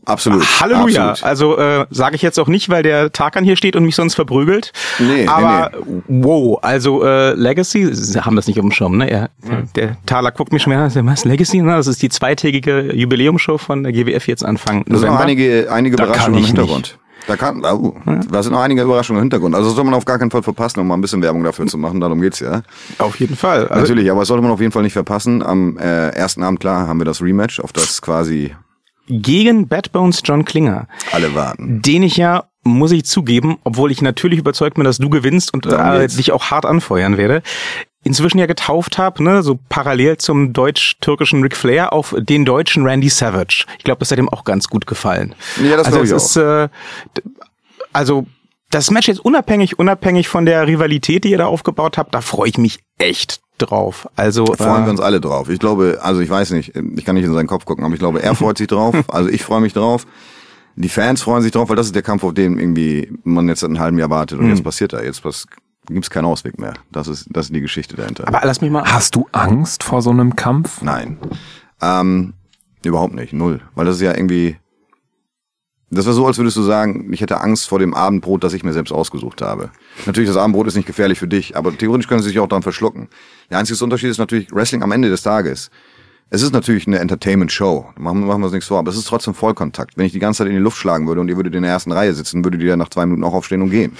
Absolut. 0.06 0.44
Halleluja. 0.62 1.12
Absolut. 1.12 1.24
Also 1.24 1.58
äh, 1.60 1.86
sage 1.92 2.16
ich 2.16 2.24
jetzt 2.24 2.40
auch 2.40 2.48
nicht, 2.48 2.70
weil 2.70 2.82
der 2.82 3.12
Tarkan 3.12 3.44
hier 3.44 3.56
steht 3.56 3.76
und 3.76 3.84
mich 3.84 3.96
sonst 3.96 4.16
verprügelt. 4.16 4.72
Nee, 4.98 5.06
nee, 5.06 5.28
Aber 5.28 5.70
wow, 6.08 6.58
also 6.64 7.04
äh, 7.04 7.34
Legacy, 7.34 7.94
Sie 7.94 8.20
haben 8.20 8.36
das 8.36 8.48
nicht 8.48 8.58
auf 8.58 8.64
dem 8.64 8.72
Schirm, 8.72 8.98
ne? 8.98 9.12
Er, 9.12 9.30
Der 9.76 9.98
Taler 10.08 10.32
guckt 10.32 10.54
mich 10.54 10.64
schon 10.64 10.74
mehr, 10.74 10.90
was 10.92 11.26
Legacy? 11.26 11.62
Ne? 11.62 11.76
Das 11.76 11.86
ist 11.86 12.02
die 12.02 12.10
zweitägige 12.10 12.96
Jubiläumshow 12.96 13.60
von 13.60 13.84
der 13.84 13.92
GWF 13.92 14.28
jetzt 14.28 14.44
Anfang 14.44 14.86
Da 14.88 14.98
sind 14.98 15.10
einige, 15.10 15.72
einige 15.72 15.98
Da 15.98 16.06
Überraschungen 16.06 16.40
im 16.40 16.46
Hintergrund. 16.46 16.98
Da 17.28 17.38
kann, 17.38 17.64
oh, 17.64 17.96
da 18.30 18.44
sind 18.44 18.52
noch 18.52 18.62
einige 18.62 18.82
Überraschungen 18.82 19.20
im 19.20 19.24
Hintergrund. 19.24 19.56
Also 19.56 19.70
das 19.70 19.76
soll 19.76 19.86
man 19.86 19.94
auf 19.94 20.06
gar 20.06 20.20
keinen 20.20 20.32
Fall 20.32 20.44
verpassen, 20.44 20.80
um 20.80 20.88
mal 20.88 20.96
ein 20.96 21.02
bisschen 21.02 21.22
Werbung 21.22 21.44
dafür 21.44 21.68
zu 21.68 21.78
machen. 21.78 22.00
Darum 22.00 22.22
geht's 22.22 22.40
ja. 22.40 22.64
Auf 22.98 23.20
jeden 23.20 23.36
Fall. 23.36 23.68
Also, 23.68 23.82
Natürlich, 23.82 24.12
aber 24.12 24.22
das 24.22 24.28
sollte 24.28 24.44
man 24.44 24.52
auf 24.52 24.60
jeden 24.60 24.72
Fall 24.72 24.84
nicht 24.84 24.94
verpassen. 24.94 25.42
Am 25.42 25.78
äh, 25.78 26.10
ersten 26.10 26.44
Abend, 26.44 26.60
klar, 26.60 26.88
haben 26.88 27.00
wir 27.00 27.06
das 27.06 27.22
Rematch, 27.22 27.60
auf 27.60 27.72
das 27.72 28.02
quasi 28.02 28.54
gegen 29.08 29.68
Bad 29.68 29.92
Bones 29.92 30.22
John 30.24 30.46
Klinger, 30.46 30.88
alle 31.12 31.36
warten. 31.36 31.82
den 31.82 32.04
ich 32.04 32.18
ja, 32.18 32.46
muss 32.64 32.92
ich 32.92 33.06
zugeben, 33.06 33.58
obwohl 33.64 33.92
ich 33.92 34.02
natürlich 34.02 34.40
überzeugt 34.40 34.76
bin, 34.76 34.86
dass 34.86 34.98
du 34.98 35.10
gewinnst 35.10 35.54
und 35.54 35.66
äh, 35.66 36.08
dich 36.08 36.32
auch 36.32 36.46
hart 36.52 36.66
anfeuern 36.66 37.18
werde, 37.18 37.44
inzwischen 38.04 38.38
ja 38.38 38.46
getauft 38.46 38.98
habe, 38.98 39.24
ne, 39.24 39.44
so 39.44 39.60
parallel 39.70 40.18
zum 40.18 40.54
deutsch-türkischen 40.54 41.42
Ric 41.42 41.56
Flair 41.56 41.94
auf 41.94 42.14
den 42.18 42.46
deutschen 42.46 42.86
Randy 42.86 43.10
Savage. 43.10 43.66
Ich 43.78 43.84
glaube, 43.84 44.00
das 44.00 44.12
hat 44.12 44.18
ihm 44.20 44.30
auch 44.30 44.44
ganz 44.44 44.68
gut 44.68 44.86
gefallen. 44.88 45.36
Ja, 45.64 45.78
das 45.78 45.88
also 45.88 46.04
ich 46.04 46.12
ist, 46.12 46.36
äh, 46.36 46.68
d- 47.18 47.22
also 47.94 48.26
das 48.72 48.90
Match 48.92 49.08
jetzt 49.08 49.20
unabhängig, 49.24 49.78
unabhängig 49.80 50.28
von 50.28 50.46
der 50.46 50.68
Rivalität, 50.68 51.24
die 51.24 51.32
ihr 51.32 51.38
da 51.38 51.46
aufgebaut 51.46 51.98
habt, 51.98 52.14
da 52.16 52.22
freue 52.22 52.50
ich 52.50 52.58
mich 52.58 52.80
echt 52.98 53.40
drauf. 53.60 54.08
Also 54.16 54.46
Freuen 54.48 54.84
äh, 54.84 54.86
wir 54.86 54.90
uns 54.92 55.00
alle 55.00 55.22
drauf. 55.22 55.48
Ich 55.50 55.60
glaube, 55.60 56.00
also 56.02 56.22
ich 56.22 56.30
weiß 56.30 56.52
nicht, 56.52 56.74
ich 56.76 57.06
kann 57.06 57.16
nicht 57.16 57.26
in 57.26 57.34
seinen 57.34 57.48
Kopf 57.48 57.66
gucken, 57.66 57.86
aber 57.86 57.94
ich 57.94 58.00
glaube, 58.00 58.22
er 58.24 58.34
freut 58.36 58.58
sich 58.58 58.68
drauf. 58.68 58.96
Also 59.08 59.30
ich 59.30 59.44
freue 59.44 59.62
mich 59.62 59.74
drauf. 59.74 60.06
Die 60.76 60.90
Fans 60.90 61.22
freuen 61.22 61.44
sich 61.44 61.52
drauf, 61.52 61.70
weil 61.70 61.76
das 61.76 61.86
ist 61.86 61.94
der 61.94 62.02
Kampf, 62.02 62.24
auf 62.24 62.34
den 62.34 62.58
irgendwie 62.58 63.12
man 63.24 63.48
jetzt 63.48 63.60
seit 63.60 63.70
einem 63.70 63.80
halben 63.80 64.00
Jahr 64.00 64.10
wartet 64.10 64.40
und 64.40 64.50
jetzt 64.50 64.64
passiert 64.64 64.92
da. 64.94 65.04
Jetzt 65.04 65.22
pass- 65.22 65.46
gibt's 65.88 66.10
keinen 66.10 66.26
Ausweg 66.26 66.60
mehr. 66.60 66.74
Das 66.92 67.08
ist, 67.08 67.28
das 67.30 67.48
ist 67.48 67.56
die 67.56 67.62
Geschichte 67.62 67.96
dahinter. 67.96 68.28
aber 68.28 68.42
lass 68.44 68.62
mich 68.62 68.72
mal. 68.72 68.84
Hast 68.86 69.16
du 69.16 69.28
Angst 69.32 69.84
vor 69.84 70.02
so 70.02 70.10
einem 70.10 70.36
Kampf? 70.36 70.82
Nein. 70.82 71.18
Ähm, 71.82 72.34
überhaupt 72.84 73.14
nicht. 73.14 73.34
Null. 73.34 73.62
Weil 73.76 73.86
das 73.86 73.98
ist 73.98 74.02
ja 74.02 74.16
irgendwie. 74.16 74.58
Das 75.90 76.08
war 76.08 76.14
so, 76.14 76.26
als 76.26 76.40
würdest 76.40 76.58
du 76.58 76.64
sagen, 76.64 77.14
ich 77.14 77.22
hätte 77.22 77.40
Angst 77.40 77.68
vor 77.70 77.78
dem 77.78 77.94
Abendbrot, 77.94 78.44
das 78.44 78.54
ich 78.54 78.64
mir 78.64 78.74
selbst 78.74 78.92
ausgesucht 78.92 79.44
habe. 79.44 79.70
Natürlich, 80.08 80.28
das 80.28 80.38
Abendbrot 80.38 80.66
ist 80.66 80.76
nicht 80.76 80.88
gefährlich 80.88 81.20
für 81.20 81.28
dich, 81.28 81.56
aber 81.56 81.78
theoretisch 81.78 82.08
können 82.08 82.24
sie 82.24 82.30
sich 82.30 82.40
auch 82.40 82.48
daran 82.48 82.64
verschlucken. 82.64 83.10
Der 83.52 83.60
einzige 83.60 83.84
Unterschied 83.84 84.10
ist 84.10 84.18
natürlich 84.18 84.52
Wrestling 84.52 84.82
am 84.82 84.92
Ende 84.92 85.10
des 85.10 85.22
Tages. 85.22 85.70
Es 86.32 86.42
ist 86.42 86.52
natürlich 86.52 86.88
eine 86.88 86.98
Entertainment-Show. 86.98 87.92
Machen, 88.00 88.26
machen 88.26 88.42
wir 88.42 88.46
uns 88.46 88.54
nichts 88.54 88.68
vor, 88.68 88.80
aber 88.80 88.90
es 88.90 88.98
ist 88.98 89.08
trotzdem 89.08 89.36
Vollkontakt. 89.36 89.96
Wenn 89.96 90.08
ich 90.08 90.14
die 90.14 90.18
ganze 90.20 90.40
Zeit 90.40 90.48
in 90.48 90.54
die 90.54 90.60
Luft 90.60 90.78
schlagen 90.78 91.08
würde 91.08 91.22
und 91.22 91.30
ihr 91.30 91.36
würdet 91.36 91.54
in 91.54 91.62
der 91.62 91.72
ersten 91.72 91.92
Reihe 91.92 92.12
sitzen, 92.16 92.44
würdet 92.44 92.64
ihr 92.64 92.76
nach 92.76 92.90
zwei 92.90 93.06
Minuten 93.06 93.24
auch 93.24 93.36
aufstehen 93.36 93.62
und 93.62 93.70
gehen. 93.70 93.96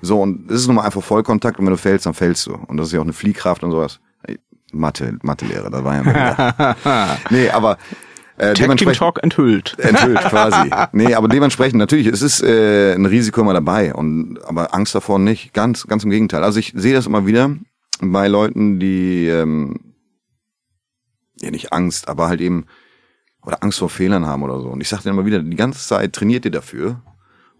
So, 0.00 0.20
und 0.22 0.50
es 0.50 0.60
ist 0.60 0.66
nun 0.66 0.76
mal 0.76 0.82
einfach 0.82 1.02
Vollkontakt 1.02 1.58
und 1.58 1.66
wenn 1.66 1.72
du 1.72 1.78
fällst, 1.78 2.06
dann 2.06 2.14
fällst 2.14 2.46
du. 2.46 2.54
Und 2.54 2.76
das 2.76 2.88
ist 2.88 2.92
ja 2.92 3.00
auch 3.00 3.04
eine 3.04 3.12
Fliehkraft 3.12 3.62
und 3.62 3.70
sowas. 3.70 4.00
Mathe, 4.72 5.18
Mathelehrer, 5.22 5.70
da 5.70 5.82
war 5.84 5.94
ja 5.96 6.02
mal. 6.02 7.16
Nee, 7.30 7.48
aber 7.50 7.78
äh, 8.36 8.48
Tag 8.48 8.54
Team 8.54 8.62
dementsprechend 8.64 8.98
Talk 8.98 9.22
enthüllt. 9.22 9.76
enthüllt 9.78 10.20
quasi. 10.28 10.70
Nee, 10.92 11.14
aber 11.14 11.28
dementsprechend 11.28 11.78
natürlich, 11.78 12.06
es 12.06 12.22
ist 12.22 12.42
äh, 12.42 12.94
ein 12.94 13.06
Risiko 13.06 13.40
immer 13.40 13.54
dabei 13.54 13.94
und 13.94 14.38
aber 14.46 14.74
Angst 14.74 14.94
davor 14.94 15.18
nicht, 15.18 15.54
ganz 15.54 15.86
ganz 15.86 16.04
im 16.04 16.10
Gegenteil. 16.10 16.44
Also 16.44 16.60
ich 16.60 16.72
sehe 16.76 16.94
das 16.94 17.06
immer 17.06 17.26
wieder 17.26 17.50
bei 18.00 18.28
Leuten, 18.28 18.78
die 18.78 19.26
ähm, 19.26 19.94
ja 21.40 21.50
nicht 21.50 21.72
Angst, 21.72 22.08
aber 22.08 22.28
halt 22.28 22.40
eben 22.40 22.66
oder 23.42 23.62
Angst 23.62 23.78
vor 23.78 23.88
Fehlern 23.88 24.26
haben 24.26 24.42
oder 24.42 24.60
so. 24.60 24.68
Und 24.68 24.80
ich 24.80 24.88
sage 24.88 25.04
denen 25.04 25.16
immer 25.16 25.26
wieder, 25.26 25.40
die 25.40 25.56
ganze 25.56 25.86
Zeit 25.86 26.12
trainiert 26.12 26.44
ihr 26.44 26.50
dafür 26.50 27.00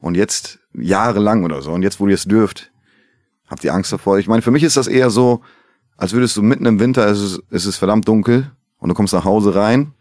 und 0.01 0.17
jetzt 0.17 0.59
jahrelang 0.75 1.45
oder 1.45 1.63
so 1.63 1.73
und 1.73 1.83
jetzt, 1.83 2.01
wo 2.01 2.07
ihr 2.07 2.15
es 2.15 2.25
dürft, 2.25 2.71
habt 3.49 3.65
ihr 3.65 3.75
Angst 3.75 3.93
davor. 3.93 4.19
Ich 4.19 4.29
meine, 4.29 4.43
für 4.43 4.51
mich 4.51 4.63
ist 4.63 4.77
das 4.77 4.87
eher 4.87 5.11
so, 5.11 5.43
als 5.97 6.13
würdest 6.13 6.37
du 6.37 6.43
mitten 6.43 6.67
im 6.67 6.81
Winter, 6.81 7.07
es 7.07 7.21
ist, 7.21 7.43
es 7.51 7.67
ist 7.67 7.77
verdammt 7.77 8.07
dunkel 8.07 8.51
und 8.79 8.89
du 8.89 8.95
kommst 8.95 9.15
nach 9.15 9.25
Hause 9.25 9.55
rein 9.55 9.95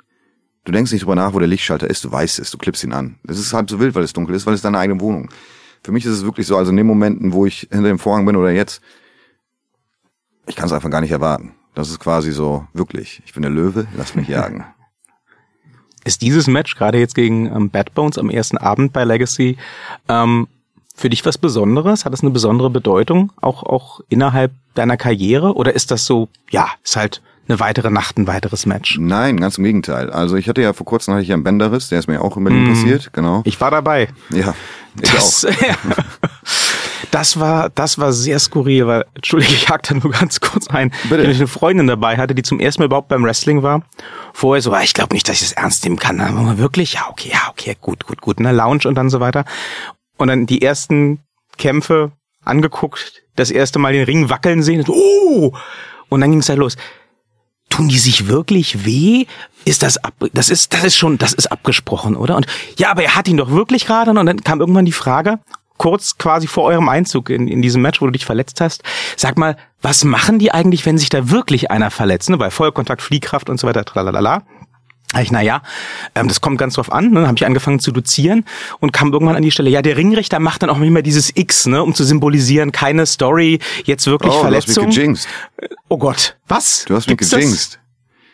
Du 0.67 0.73
denkst 0.73 0.91
nicht 0.91 1.03
drüber 1.03 1.15
nach, 1.15 1.33
wo 1.33 1.39
der 1.39 1.47
Lichtschalter 1.47 1.89
ist, 1.89 2.03
du 2.03 2.12
weißt 2.12 2.39
es, 2.39 2.51
du 2.51 2.57
klippst 2.57 2.83
ihn 2.83 2.91
an. 2.91 3.15
Es 3.25 3.39
ist 3.39 3.53
halb 3.53 3.69
so 3.69 3.79
wild, 3.79 3.95
weil 3.95 4.03
es 4.03 4.12
dunkel 4.12 4.36
ist, 4.36 4.45
weil 4.45 4.53
es 4.53 4.62
deine 4.62 4.77
eigene 4.77 4.99
Wohnung. 4.99 5.29
Für 5.81 5.93
mich 5.93 6.05
ist 6.05 6.12
es 6.12 6.25
wirklich 6.25 6.45
so, 6.45 6.57
also 6.57 6.71
in 6.71 6.75
den 6.75 6.86
Momenten, 6.86 7.31
wo 7.31 7.45
ich 7.45 7.69
hinter 7.71 7.88
dem 7.88 7.99
Vorhang 7.99 8.25
bin 8.25 8.36
oder 8.36 8.51
jetzt, 8.51 8.81
ich 10.45 10.57
kann 10.57 10.65
es 10.65 10.73
einfach 10.73 10.89
gar 10.89 10.99
nicht 10.99 11.12
erwarten. 11.12 11.53
Das 11.73 11.89
ist 11.89 12.01
quasi 12.01 12.33
so, 12.33 12.67
wirklich, 12.73 13.21
ich 13.25 13.31
bin 13.31 13.43
der 13.43 13.51
Löwe, 13.51 13.88
lass 13.95 14.13
mich 14.13 14.27
jagen. 14.27 14.65
Ist 16.07 16.21
dieses 16.21 16.47
Match 16.47 16.75
gerade 16.77 16.99
jetzt 16.99 17.15
gegen 17.15 17.47
ähm, 17.47 17.69
Bad 17.69 17.93
Bones 17.93 18.17
am 18.17 18.29
ersten 18.29 18.57
Abend 18.57 18.93
bei 18.93 19.03
Legacy 19.03 19.57
ähm, 20.07 20.47
für 20.95 21.09
dich 21.09 21.25
was 21.25 21.37
Besonderes? 21.37 22.05
Hat 22.05 22.13
es 22.13 22.21
eine 22.21 22.29
besondere 22.29 22.69
Bedeutung, 22.69 23.33
auch 23.41 23.63
auch 23.63 23.99
innerhalb 24.07 24.53
deiner 24.73 24.95
Karriere? 24.95 25.53
Oder 25.55 25.73
ist 25.73 25.91
das 25.91 26.05
so, 26.05 26.29
ja, 26.49 26.69
ist 26.81 26.95
halt 26.95 27.21
eine 27.49 27.59
weitere 27.59 27.89
Nacht, 27.89 28.17
ein 28.17 28.25
weiteres 28.25 28.65
Match? 28.65 28.97
Nein, 28.97 29.37
ganz 29.37 29.57
im 29.57 29.65
Gegenteil. 29.65 30.09
Also 30.09 30.37
ich 30.37 30.47
hatte 30.47 30.61
ja 30.61 30.71
vor 30.71 30.85
kurzem 30.85 31.13
hatte 31.13 31.23
ich 31.23 31.27
ja 31.27 31.35
einen 31.35 31.43
Bänderriss, 31.43 31.89
der 31.89 31.99
ist 31.99 32.07
mir 32.07 32.21
auch 32.21 32.37
in 32.37 32.45
Berlin 32.45 32.69
passiert, 32.69 33.11
genau. 33.11 33.41
Ich 33.43 33.59
war 33.59 33.69
dabei. 33.69 34.07
Ja, 34.29 34.55
ich 35.01 35.11
Das, 35.11 35.45
Das 37.12 37.39
war, 37.39 37.69
das 37.69 37.97
war 37.97 38.13
sehr 38.13 38.39
skurril, 38.39 38.88
weil, 38.88 39.05
entschuldige, 39.13 39.53
ich 39.53 39.69
hake 39.69 39.88
da 39.88 39.99
nur 39.99 40.12
ganz 40.12 40.39
kurz 40.39 40.67
ein. 40.67 40.91
Bitte. 41.03 41.23
Wenn 41.23 41.31
ich 41.31 41.38
eine 41.38 41.47
Freundin 41.47 41.88
dabei 41.88 42.17
hatte, 42.17 42.36
die 42.36 42.43
zum 42.43 42.60
ersten 42.60 42.81
Mal 42.81 42.86
überhaupt 42.86 43.07
beim 43.10 43.23
Wrestling 43.23 43.63
war. 43.63 43.83
Vorher 44.33 44.62
so, 44.62 44.71
ah, 44.71 44.81
ich 44.81 44.93
glaube 44.93 45.13
nicht, 45.13 45.27
dass 45.27 45.41
ich 45.41 45.49
das 45.49 45.53
ernst 45.53 45.83
nehmen 45.83 45.97
kann. 45.97 46.17
Dann 46.17 46.45
war 46.45 46.57
wirklich, 46.57 46.93
ja, 46.93 47.07
okay, 47.10 47.29
ja, 47.31 47.49
okay, 47.49 47.75
gut, 47.79 48.05
gut, 48.05 48.21
gut, 48.21 48.38
in 48.38 48.43
der 48.43 48.53
Lounge 48.53 48.81
und 48.86 48.95
dann 48.95 49.10
so 49.10 49.19
weiter. 49.19 49.45
Und 50.17 50.27
dann 50.27 50.45
die 50.45 50.62
ersten 50.62 51.19
Kämpfe 51.57 52.12
angeguckt, 52.43 53.23
das 53.36 53.51
erste 53.51 53.79
Mal 53.79 53.93
den 53.93 54.05
Ring 54.05 54.29
wackeln 54.29 54.63
sehen. 54.63 54.83
Oh! 54.88 55.53
Und 56.10 56.21
dann 56.21 56.31
ging 56.31 56.39
es 56.39 56.49
halt 56.49 56.60
los. 56.60 56.77
Tun 57.69 57.89
die 57.89 57.99
sich 57.99 58.27
wirklich 58.27 58.86
weh? 58.86 59.25
Ist 59.65 59.83
das 59.83 59.97
ab, 59.97 60.13
das 60.33 60.49
ist, 60.49 60.73
das 60.73 60.86
ist 60.86 60.95
schon, 60.95 61.17
das 61.17 61.33
ist 61.33 61.51
abgesprochen, 61.51 62.15
oder? 62.15 62.38
Und 62.38 62.47
ja, 62.77 62.89
aber 62.89 63.03
er 63.03 63.15
hat 63.15 63.27
ihn 63.27 63.38
doch 63.38 63.51
wirklich 63.51 63.86
gerade. 63.86 64.12
Und 64.12 64.25
dann 64.25 64.41
kam 64.41 64.62
irgendwann 64.62 64.86
die 64.86 64.93
Frage, 64.93 65.39
kurz 65.77 66.17
quasi 66.17 66.47
vor 66.47 66.63
eurem 66.65 66.89
Einzug 66.89 67.29
in, 67.29 67.47
in 67.47 67.61
diesem 67.61 67.81
Match, 67.81 68.01
wo 68.01 68.05
du 68.05 68.11
dich 68.11 68.25
verletzt 68.25 68.61
hast. 68.61 68.83
Sag 69.15 69.37
mal, 69.37 69.57
was 69.81 70.03
machen 70.03 70.39
die 70.39 70.51
eigentlich, 70.51 70.85
wenn 70.85 70.97
sich 70.97 71.09
da 71.09 71.29
wirklich 71.29 71.71
einer 71.71 71.91
verletzt? 71.91 72.29
Ne? 72.29 72.37
Bei 72.37 72.49
Vollkontakt, 72.49 73.01
Fliehkraft 73.01 73.49
und 73.49 73.59
so 73.59 73.67
weiter, 73.67 73.85
tralalala. 73.85 74.43
Ich, 75.21 75.31
na 75.31 75.41
ja, 75.41 75.61
ähm, 76.15 76.27
das 76.27 76.41
kommt 76.41 76.57
ganz 76.57 76.73
drauf 76.75 76.91
an. 76.91 77.09
Ne? 77.11 77.21
Dann 77.21 77.27
habe 77.27 77.37
ich 77.37 77.45
angefangen 77.45 77.79
zu 77.79 77.91
dozieren 77.91 78.43
und 78.79 78.91
kam 78.91 79.13
irgendwann 79.13 79.37
an 79.37 79.41
die 79.41 79.51
Stelle. 79.51 79.69
Ja, 79.69 79.81
der 79.81 79.95
Ringrichter 79.95 80.39
macht 80.39 80.63
dann 80.63 80.69
auch 80.69 80.79
immer 80.81 81.01
dieses 81.01 81.35
X, 81.35 81.65
ne, 81.65 81.81
um 81.81 81.93
zu 81.95 82.03
symbolisieren, 82.03 82.73
keine 82.73 83.05
Story, 83.05 83.59
jetzt 83.85 84.05
wirklich 84.07 84.33
Oh, 84.33 84.43
du 84.43 84.55
hast 84.55 84.67
mich 84.67 84.73
Verletzung. 84.75 84.89
gejinxt. 84.89 85.27
Oh 85.87 85.97
Gott, 85.97 86.35
was? 86.47 86.83
Du 86.85 86.95
hast 86.95 87.07
mich 87.07 87.17
Gibt's 87.17 87.29
das? 87.29 87.79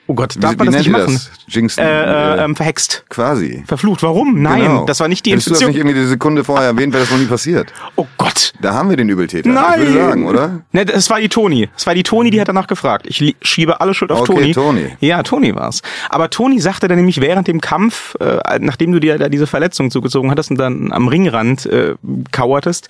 Oh 0.06 0.16
Gott, 0.16 0.36
Wie, 0.36 0.40
darf 0.42 0.58
man 0.58 0.68
wie 0.68 0.72
das 0.72 0.82
nicht 0.82 0.92
machen? 0.92 1.14
das? 1.14 1.32
Jinxen. 1.48 1.82
Äh, 1.82 1.88
äh, 2.04 2.38
Äh, 2.40 2.44
ähm, 2.44 2.56
verhext. 2.58 3.06
quasi. 3.10 3.64
Verflucht. 3.68 4.04
Warum? 4.04 4.42
Nein, 4.42 4.62
Genau. 4.64 4.86
das 4.86 5.00
war 5.00 5.08
nicht 5.08 5.26
die 5.26 5.32
Hättest 5.32 5.48
du 5.48 5.52
das 5.52 5.62
nicht 5.66 5.78
irgendwie 5.78 5.96
die 5.98 6.06
Sekunde 6.06 6.44
vorher 6.44 6.68
erwähnt, 6.68 6.92
wäre 6.92 7.04
das 7.04 7.12
noch 7.12 7.20
nie 7.20 7.26
passiert. 7.26 7.72
oh 7.96 8.06
Gott. 8.18 8.52
Da 8.62 8.74
haben 8.74 8.90
wir 8.90 8.98
den 8.98 9.08
Übeltäter. 9.08 9.48
Nein. 9.50 9.82
Ich 9.82 9.88
würde 9.88 9.94
sagen, 9.94 10.28
oder? 10.28 10.60
Ne, 10.74 10.86
das 10.86 11.10
war 11.10 11.22
die 11.22 11.30
Toni. 11.30 11.70
Das 11.74 11.88
war 11.88 11.96
die 11.96 12.04
Toni, 12.04 12.32
die 12.32 12.42
hat 12.42 12.50
danach 12.50 12.68
gefragt. 12.68 13.06
Ich 13.08 13.36
schiebe 13.42 13.80
alle 13.80 13.94
Schuld 13.94 14.12
auf 14.12 14.22
Okay, 14.30 14.52
Toni. 14.52 14.54
Toni. 14.54 14.98
Ja, 15.00 15.24
Toni 15.24 15.56
war's. 15.56 15.82
Aber 16.10 16.30
Toni 16.30 16.60
sagte 16.60 16.90
dann 16.90 16.98
nämlich 16.98 17.22
während 17.22 17.48
dem 17.48 17.62
Kampf, 17.62 18.16
äh, 18.20 18.40
nachdem 18.60 18.92
du 18.92 19.00
dir 19.00 19.18
da 19.18 19.30
diese 19.30 19.48
Verletzung 19.48 19.90
zugezogen 19.90 20.30
hattest 20.32 20.52
und 20.52 20.58
dann 20.58 20.92
am 20.92 21.08
Ringrand 21.08 21.66
äh, 21.66 21.96
kauertest, 22.34 22.90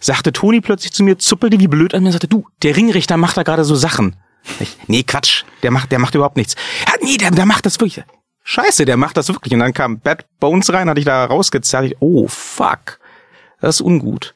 sagte 0.00 0.32
Toni 0.32 0.62
plötzlich 0.62 0.92
zu 0.92 1.02
mir, 1.02 1.18
zuppelte 1.18 1.60
wie 1.60 1.68
blöd 1.68 1.92
an 1.94 2.02
mir 2.02 2.08
und 2.08 2.12
sagte, 2.12 2.28
du, 2.28 2.46
der 2.62 2.74
Ringrichter 2.76 3.18
macht 3.18 3.36
da 3.36 3.42
gerade 3.42 3.64
so 3.64 3.74
Sachen. 3.74 4.16
Ich, 4.60 4.76
nee, 4.88 5.02
Quatsch, 5.04 5.44
der 5.64 5.70
macht, 5.70 5.90
der 5.90 5.98
macht 5.98 6.14
überhaupt 6.14 6.36
nichts. 6.36 6.54
Ja, 6.86 6.94
nee, 7.02 7.16
der, 7.16 7.30
der 7.30 7.46
macht 7.46 7.66
das 7.66 7.80
wirklich. 7.80 8.04
Scheiße, 8.44 8.84
der 8.84 8.96
macht 8.96 9.16
das 9.16 9.28
wirklich. 9.28 9.54
Und 9.54 9.60
dann 9.60 9.72
kam 9.72 9.98
Bad 9.98 10.26
Bones 10.38 10.72
rein, 10.72 10.88
hatte 10.88 11.00
ich 11.00 11.06
da 11.06 11.24
rausgezerrt. 11.24 11.86
Ich, 11.86 11.96
oh, 12.00 12.28
fuck. 12.28 12.98
Das 13.60 13.76
ist 13.76 13.80
ungut. 13.80 14.34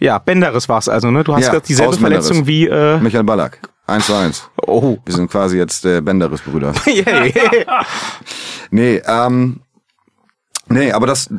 Ja, 0.00 0.18
Benderis 0.18 0.68
war's 0.68 0.88
also, 0.88 1.10
ne? 1.10 1.22
Du 1.24 1.34
hast 1.34 1.46
Ja, 1.46 1.60
dieselbe. 1.60 1.96
Verletzung 1.96 2.46
wie, 2.46 2.66
äh, 2.66 2.98
Michael 2.98 3.24
Ballack. 3.24 3.60
Eins 3.86 4.06
zu 4.06 4.14
eins. 4.14 4.50
oh. 4.66 4.98
Wir 5.04 5.14
sind 5.14 5.30
quasi 5.30 5.56
jetzt 5.56 5.84
äh, 5.86 6.00
Benderis-Brüder. 6.00 6.74
Yay. 6.86 7.32
Nee, 8.70 9.00
ähm, 9.06 9.60
nee, 10.68 10.92
aber 10.92 11.06
das 11.06 11.30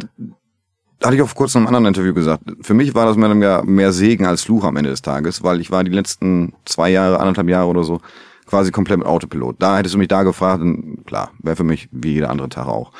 hatte 1.04 1.16
ich 1.16 1.22
auch 1.22 1.36
kurzem 1.36 1.62
in 1.62 1.68
einem 1.68 1.76
anderen 1.76 1.94
Interview 1.94 2.16
gesagt. 2.16 2.44
Für 2.62 2.74
mich 2.74 2.96
war 2.96 3.06
das 3.06 3.18
mehr, 3.18 3.34
mehr, 3.36 3.64
mehr 3.64 3.92
Segen 3.92 4.26
als 4.26 4.42
Fluch 4.42 4.64
am 4.64 4.78
Ende 4.78 4.90
des 4.90 5.04
Tages, 5.04 5.44
weil 5.44 5.62
ich 5.62 5.70
war 5.70 5.84
die 5.84 5.92
letzten 5.92 6.54
zwei 6.66 6.90
Jahre, 6.90 7.20
anderthalb 7.20 7.48
Jahre 7.48 7.68
oder 7.68 7.84
so 7.84 8.02
quasi 8.50 8.72
komplett 8.72 8.98
mit 8.98 9.08
Autopilot. 9.08 9.58
Da 9.60 9.78
hättest 9.78 9.94
du 9.94 10.00
mich 10.00 10.08
da 10.08 10.24
gefragt, 10.24 10.62
und 10.62 11.06
klar, 11.06 11.32
wäre 11.40 11.56
für 11.56 11.64
mich 11.64 11.88
wie 11.92 12.14
jeder 12.14 12.30
andere 12.30 12.50
Tag 12.50 12.68
auch. 12.68 12.92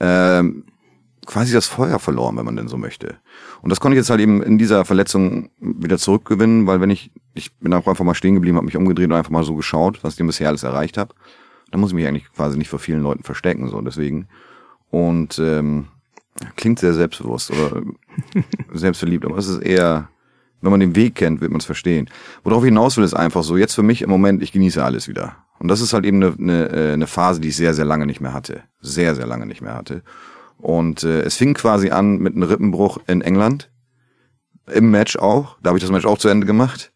Ähm, 0.00 0.64
quasi 1.26 1.52
das 1.52 1.66
Feuer 1.66 1.98
verloren, 1.98 2.36
wenn 2.36 2.44
man 2.44 2.56
denn 2.56 2.68
so 2.68 2.76
möchte. 2.76 3.16
Und 3.62 3.70
das 3.70 3.80
konnte 3.80 3.96
ich 3.96 4.00
jetzt 4.00 4.10
halt 4.10 4.20
eben 4.20 4.42
in 4.42 4.58
dieser 4.58 4.84
Verletzung 4.84 5.50
wieder 5.60 5.98
zurückgewinnen, 5.98 6.66
weil 6.66 6.80
wenn 6.80 6.90
ich, 6.90 7.10
ich 7.34 7.54
bin 7.56 7.72
einfach 7.72 7.98
mal 8.00 8.14
stehen 8.14 8.34
geblieben, 8.34 8.56
habe 8.56 8.66
mich 8.66 8.76
umgedreht 8.76 9.06
und 9.06 9.16
einfach 9.16 9.30
mal 9.30 9.44
so 9.44 9.54
geschaut, 9.54 10.02
was 10.02 10.18
ich 10.18 10.26
bisher 10.26 10.48
alles 10.48 10.62
erreicht 10.62 10.98
habe. 10.98 11.14
Da 11.70 11.78
muss 11.78 11.90
ich 11.90 11.96
mich 11.96 12.06
eigentlich 12.06 12.32
quasi 12.32 12.58
nicht 12.58 12.68
vor 12.68 12.78
vielen 12.78 13.02
Leuten 13.02 13.22
verstecken, 13.22 13.68
so 13.68 13.80
deswegen. 13.80 14.28
Und 14.90 15.38
ähm, 15.38 15.86
klingt 16.56 16.78
sehr 16.78 16.94
selbstbewusst 16.94 17.50
oder 17.50 17.82
selbstverliebt, 18.72 19.24
aber 19.24 19.38
es 19.38 19.48
ist 19.48 19.62
eher, 19.62 20.08
wenn 20.60 20.70
man 20.70 20.80
den 20.80 20.96
Weg 20.96 21.14
kennt, 21.14 21.40
wird 21.40 21.50
man 21.50 21.60
es 21.60 21.66
verstehen. 21.66 22.08
Worauf 22.42 22.62
ich 22.64 22.68
hinaus 22.68 22.96
will, 22.96 23.04
ist 23.04 23.14
einfach 23.14 23.42
so, 23.42 23.56
jetzt 23.56 23.74
für 23.74 23.82
mich 23.82 24.02
im 24.02 24.10
Moment, 24.10 24.42
ich 24.42 24.52
genieße 24.52 24.82
alles 24.82 25.08
wieder. 25.08 25.36
Und 25.58 25.68
das 25.68 25.80
ist 25.80 25.92
halt 25.92 26.04
eben 26.04 26.22
eine, 26.22 26.34
eine, 26.38 26.68
äh, 26.70 26.92
eine 26.92 27.06
Phase, 27.06 27.40
die 27.40 27.48
ich 27.48 27.56
sehr, 27.56 27.74
sehr 27.74 27.84
lange 27.84 28.06
nicht 28.06 28.20
mehr 28.20 28.32
hatte. 28.32 28.62
Sehr, 28.80 29.14
sehr 29.14 29.26
lange 29.26 29.46
nicht 29.46 29.62
mehr 29.62 29.74
hatte. 29.74 30.02
Und 30.58 31.04
äh, 31.04 31.22
es 31.22 31.36
fing 31.36 31.54
quasi 31.54 31.90
an 31.90 32.18
mit 32.18 32.34
einem 32.34 32.42
Rippenbruch 32.42 32.98
in 33.06 33.20
England. 33.20 33.70
Im 34.72 34.90
Match 34.90 35.16
auch. 35.16 35.56
Da 35.62 35.68
habe 35.68 35.78
ich 35.78 35.84
das 35.84 35.92
Match 35.92 36.06
auch 36.06 36.18
zu 36.18 36.28
Ende 36.28 36.46
gemacht. 36.46 36.92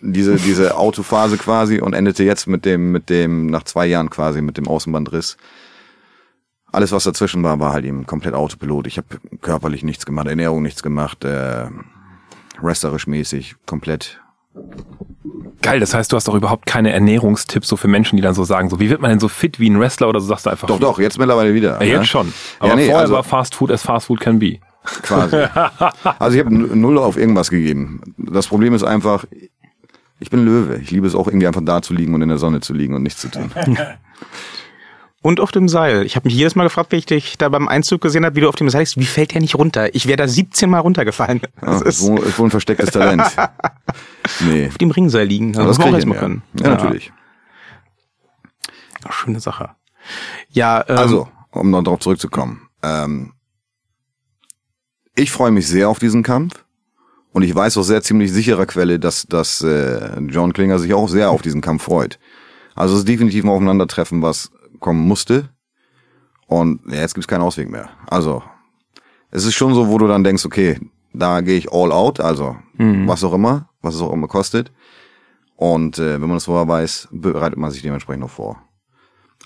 Diese, 0.00 0.36
diese 0.36 0.76
Autophase 0.76 1.36
quasi 1.36 1.80
und 1.80 1.92
endete 1.92 2.24
jetzt 2.24 2.46
mit 2.46 2.64
dem, 2.64 2.92
mit 2.92 3.10
dem, 3.10 3.46
nach 3.46 3.64
zwei 3.64 3.86
Jahren 3.86 4.10
quasi, 4.10 4.40
mit 4.40 4.56
dem 4.56 4.68
Außenbandriss. 4.68 5.36
Alles, 6.70 6.92
was 6.92 7.04
dazwischen 7.04 7.42
war, 7.42 7.60
war 7.60 7.72
halt 7.72 7.84
eben 7.84 8.06
komplett 8.06 8.34
Autopilot. 8.34 8.86
Ich 8.86 8.96
habe 8.96 9.06
körperlich 9.40 9.82
nichts 9.82 10.06
gemacht, 10.06 10.26
Ernährung 10.26 10.62
nichts 10.62 10.82
gemacht, 10.82 11.24
äh, 11.24 11.66
wrestlerisch 12.60 13.06
mäßig, 13.06 13.56
komplett. 13.66 14.20
Geil, 15.62 15.80
das 15.80 15.94
heißt, 15.94 16.12
du 16.12 16.16
hast 16.16 16.28
doch 16.28 16.34
überhaupt 16.34 16.66
keine 16.66 16.92
Ernährungstipps 16.92 17.66
so 17.68 17.76
für 17.76 17.88
Menschen, 17.88 18.16
die 18.16 18.22
dann 18.22 18.34
so 18.34 18.44
sagen, 18.44 18.68
so 18.68 18.80
wie 18.80 18.90
wird 18.90 19.00
man 19.00 19.10
denn 19.10 19.20
so 19.20 19.28
fit 19.28 19.58
wie 19.58 19.70
ein 19.70 19.80
Wrestler 19.80 20.08
oder 20.08 20.20
so 20.20 20.26
sagst 20.26 20.46
du 20.46 20.50
einfach. 20.50 20.68
Doch, 20.68 20.78
doch, 20.78 20.98
jetzt 20.98 21.18
mittlerweile 21.18 21.54
wieder. 21.54 21.82
Ja, 21.82 21.98
jetzt 22.00 22.08
schon. 22.08 22.32
Aber 22.58 22.68
Ja, 22.70 22.76
nee, 22.76 22.84
vorher 22.86 23.00
also- 23.00 23.14
war 23.14 23.24
Fast 23.24 23.54
Food 23.54 23.70
as 23.70 23.82
Fast 23.82 24.06
Food 24.06 24.20
can 24.20 24.38
be. 24.38 24.58
quasi. 25.02 25.36
Also 26.18 26.36
ich 26.38 26.44
habe 26.44 26.54
null 26.54 26.98
auf 26.98 27.16
irgendwas 27.16 27.48
gegeben. 27.50 28.00
Das 28.18 28.46
Problem 28.46 28.74
ist 28.74 28.82
einfach, 28.82 29.24
ich 30.20 30.28
bin 30.30 30.44
Löwe. 30.44 30.76
Ich 30.76 30.90
liebe 30.90 31.06
es 31.06 31.14
auch 31.14 31.26
irgendwie 31.26 31.46
einfach 31.46 31.62
da 31.64 31.80
zu 31.82 31.94
liegen 31.94 32.14
und 32.14 32.20
in 32.22 32.28
der 32.28 32.38
Sonne 32.38 32.60
zu 32.60 32.74
liegen 32.74 32.94
und 32.94 33.02
nichts 33.02 33.20
zu 33.22 33.28
tun. 33.30 33.50
Und 35.26 35.40
auf 35.40 35.52
dem 35.52 35.70
Seil. 35.70 36.04
Ich 36.04 36.16
habe 36.16 36.28
mich 36.28 36.36
jedes 36.36 36.54
Mal 36.54 36.64
gefragt, 36.64 36.92
wie 36.92 36.96
ich 36.96 37.06
dich 37.06 37.38
da 37.38 37.48
beim 37.48 37.66
Einzug 37.66 38.02
gesehen 38.02 38.26
habe, 38.26 38.36
wie 38.36 38.42
du 38.42 38.48
auf 38.50 38.56
dem 38.56 38.68
Seil 38.68 38.82
bist. 38.82 38.98
Wie 38.98 39.06
fällt 39.06 39.32
der 39.32 39.40
nicht 39.40 39.54
runter? 39.54 39.94
Ich 39.94 40.06
wäre 40.06 40.18
da 40.18 40.28
17 40.28 40.68
Mal 40.68 40.80
runtergefallen. 40.80 41.40
Das 41.62 41.80
Ja, 41.80 41.86
ist 41.86 42.02
ist 42.02 42.38
wohl 42.38 42.48
ein 42.48 42.50
verstecktes 42.50 42.90
Talent. 42.90 43.22
Nee. 44.40 44.68
auf 44.68 44.76
dem 44.76 44.90
Ringseil 44.90 45.26
liegen. 45.26 45.54
Das 45.54 45.60
Aber 45.60 45.68
das 45.68 45.78
auch 45.78 45.84
kriege 45.84 45.96
ich 45.98 46.04
hin, 46.04 46.12
können. 46.12 46.42
ja. 46.60 46.64
ja, 46.66 46.70
natürlich. 46.74 47.12
Schöne 49.08 49.40
Sache. 49.40 49.70
Ja, 50.50 50.84
ähm, 50.88 50.98
Also, 50.98 51.28
um 51.52 51.70
noch 51.70 51.82
darauf 51.82 52.00
zurückzukommen. 52.00 52.68
Ähm, 52.82 53.32
ich 55.14 55.30
freue 55.30 55.52
mich 55.52 55.66
sehr 55.66 55.88
auf 55.88 55.98
diesen 55.98 56.22
Kampf. 56.22 56.64
Und 57.32 57.42
ich 57.44 57.54
weiß 57.54 57.78
aus 57.78 57.86
sehr 57.86 58.02
ziemlich 58.02 58.30
sicherer 58.30 58.66
Quelle, 58.66 58.98
dass, 58.98 59.26
dass 59.26 59.62
äh, 59.62 60.20
John 60.28 60.52
Klinger 60.52 60.78
sich 60.78 60.92
auch 60.92 61.08
sehr 61.08 61.30
auf 61.30 61.40
diesen 61.40 61.62
Kampf 61.62 61.84
freut. 61.84 62.18
Also 62.74 62.92
es 62.94 63.00
ist 63.00 63.08
definitiv 63.08 63.42
ein 63.44 63.50
Aufeinandertreffen, 63.50 64.20
was 64.22 64.50
kommen 64.84 65.08
musste. 65.08 65.48
Und 66.46 66.80
ja, 66.86 67.00
jetzt 67.00 67.14
gibt's 67.14 67.26
keinen 67.26 67.40
Ausweg 67.40 67.70
mehr. 67.70 67.88
Also, 68.06 68.42
es 69.30 69.46
ist 69.46 69.54
schon 69.54 69.74
so, 69.74 69.88
wo 69.88 69.96
du 69.96 70.06
dann 70.06 70.22
denkst, 70.22 70.44
okay, 70.44 70.78
da 71.14 71.40
gehe 71.40 71.56
ich 71.56 71.72
all 71.72 71.90
out, 71.90 72.20
also 72.20 72.56
was 73.06 73.24
auch 73.24 73.32
immer, 73.32 73.68
was 73.82 73.94
es 73.94 74.02
auch 74.02 74.12
immer 74.12 74.28
kostet. 74.28 74.72
Und 75.56 75.98
äh, 75.98 76.20
wenn 76.20 76.28
man 76.28 76.36
das 76.36 76.44
vorher 76.44 76.68
weiß, 76.68 77.08
bereitet 77.12 77.58
man 77.58 77.70
sich 77.70 77.82
dementsprechend 77.82 78.20
noch 78.20 78.30
vor. 78.30 78.60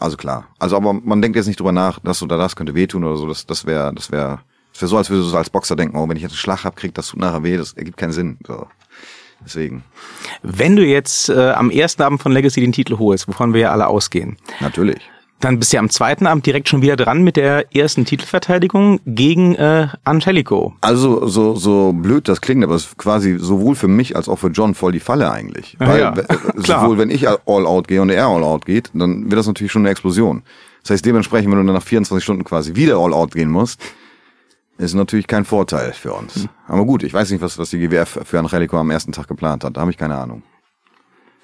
Also 0.01 0.16
klar. 0.16 0.48
Also 0.59 0.77
aber 0.77 0.92
man 0.92 1.22
denkt 1.22 1.37
jetzt 1.37 1.46
nicht 1.46 1.61
drüber 1.61 1.72
nach, 1.72 2.01
das 2.01 2.22
oder 2.22 2.38
das 2.38 2.57
könnte 2.57 2.74
wehtun 2.74 3.05
oder 3.05 3.16
so. 3.16 3.27
Das, 3.27 3.46
das 3.46 3.66
wäre, 3.66 3.92
das 3.94 4.11
wäre, 4.11 4.40
das 4.72 4.83
wäre 4.83 4.88
so, 4.88 4.96
als 4.96 5.11
würde 5.11 5.22
du 5.22 5.29
so 5.29 5.37
als 5.37 5.51
Boxer 5.51 5.77
denken, 5.77 5.96
oh, 5.96 6.09
wenn 6.09 6.16
ich 6.16 6.22
jetzt 6.22 6.33
einen 6.33 6.38
Schlag 6.38 6.64
hab, 6.64 6.74
kriegt 6.74 6.96
das 6.98 7.09
tut 7.09 7.20
nachher 7.20 7.42
weh. 7.44 7.57
Das 7.57 7.74
ergibt 7.74 7.98
keinen 7.98 8.12
Sinn. 8.12 8.38
So. 8.46 8.66
Deswegen, 9.44 9.85
wenn 10.42 10.74
du 10.74 10.85
jetzt 10.85 11.29
äh, 11.29 11.51
am 11.51 11.70
ersten 11.70 12.03
Abend 12.03 12.22
von 12.22 12.33
Legacy 12.33 12.61
den 12.61 12.72
Titel 12.72 12.98
holst, 12.98 13.29
wovon 13.29 13.53
wir 13.53 13.61
ja 13.61 13.72
alle 13.72 13.87
ausgehen, 13.87 14.37
natürlich. 14.61 15.01
Dann 15.40 15.59
bist 15.59 15.72
du 15.72 15.77
ja 15.77 15.81
am 15.81 15.90
zweiten 15.90 16.27
Abend 16.27 16.46
direkt 16.46 16.68
schon 16.68 16.83
wieder 16.83 16.96
dran 16.96 17.22
mit 17.22 17.37
der 17.37 17.74
ersten 17.74 18.05
Titelverteidigung 18.05 19.01
gegen 19.07 19.55
äh, 19.55 19.88
Angelico. 20.05 20.74
Also 20.81 21.27
so, 21.27 21.55
so 21.55 21.92
blöd 21.92 22.29
das 22.29 22.40
klingt, 22.40 22.64
aber 22.64 22.74
es 22.74 22.87
ist 22.87 22.98
quasi 22.98 23.38
sowohl 23.38 23.77
für 23.77 23.88
mich 23.88 24.16
als 24.16 24.29
auch 24.29 24.38
für 24.38 24.48
John 24.48 24.74
voll 24.74 24.92
die 24.92 25.01
Falle 25.01 25.31
eigentlich. 25.31 25.77
Ja, 25.81 25.87
Weil 25.87 26.01
ja. 26.01 26.12
äh, 26.12 26.24
Klar. 26.62 26.83
sowohl 26.83 26.98
wenn 26.98 27.11
ich 27.11 27.29
all 27.29 27.38
out 27.46 27.87
gehe 27.87 28.03
und 28.03 28.11
er 28.11 28.27
all 28.27 28.42
out 28.42 28.66
geht, 28.66 28.90
dann 28.94 29.31
wird 29.31 29.38
das 29.38 29.46
natürlich 29.46 29.70
schon 29.70 29.83
eine 29.83 29.90
Explosion. 29.90 30.42
Das 30.83 30.90
heißt 30.90 31.05
dementsprechend, 31.05 31.51
wenn 31.53 31.59
du 31.59 31.66
dann 31.66 31.74
nach 31.74 31.83
24 31.83 32.22
Stunden 32.22 32.44
quasi 32.44 32.74
wieder 32.74 32.96
all 32.96 33.12
out 33.12 33.33
gehen 33.33 33.51
musst, 33.51 33.81
ist 34.79 34.94
natürlich 34.94 35.27
kein 35.27 35.44
Vorteil 35.44 35.92
für 35.92 36.12
uns. 36.12 36.35
Hm. 36.35 36.48
Aber 36.66 36.85
gut, 36.85 37.03
ich 37.03 37.12
weiß 37.12 37.31
nicht, 37.31 37.42
was, 37.42 37.59
was 37.59 37.70
die 37.70 37.79
GWF 37.79 38.20
für 38.24 38.38
Angelico 38.38 38.77
am 38.79 38.90
ersten 38.90 39.12
Tag 39.12 39.29
geplant 39.29 39.64
hat. 39.64 39.77
Da 39.77 39.83
habe 39.83 39.90
ich 39.90 39.96
keine 39.96 40.16
Ahnung. 40.16 40.42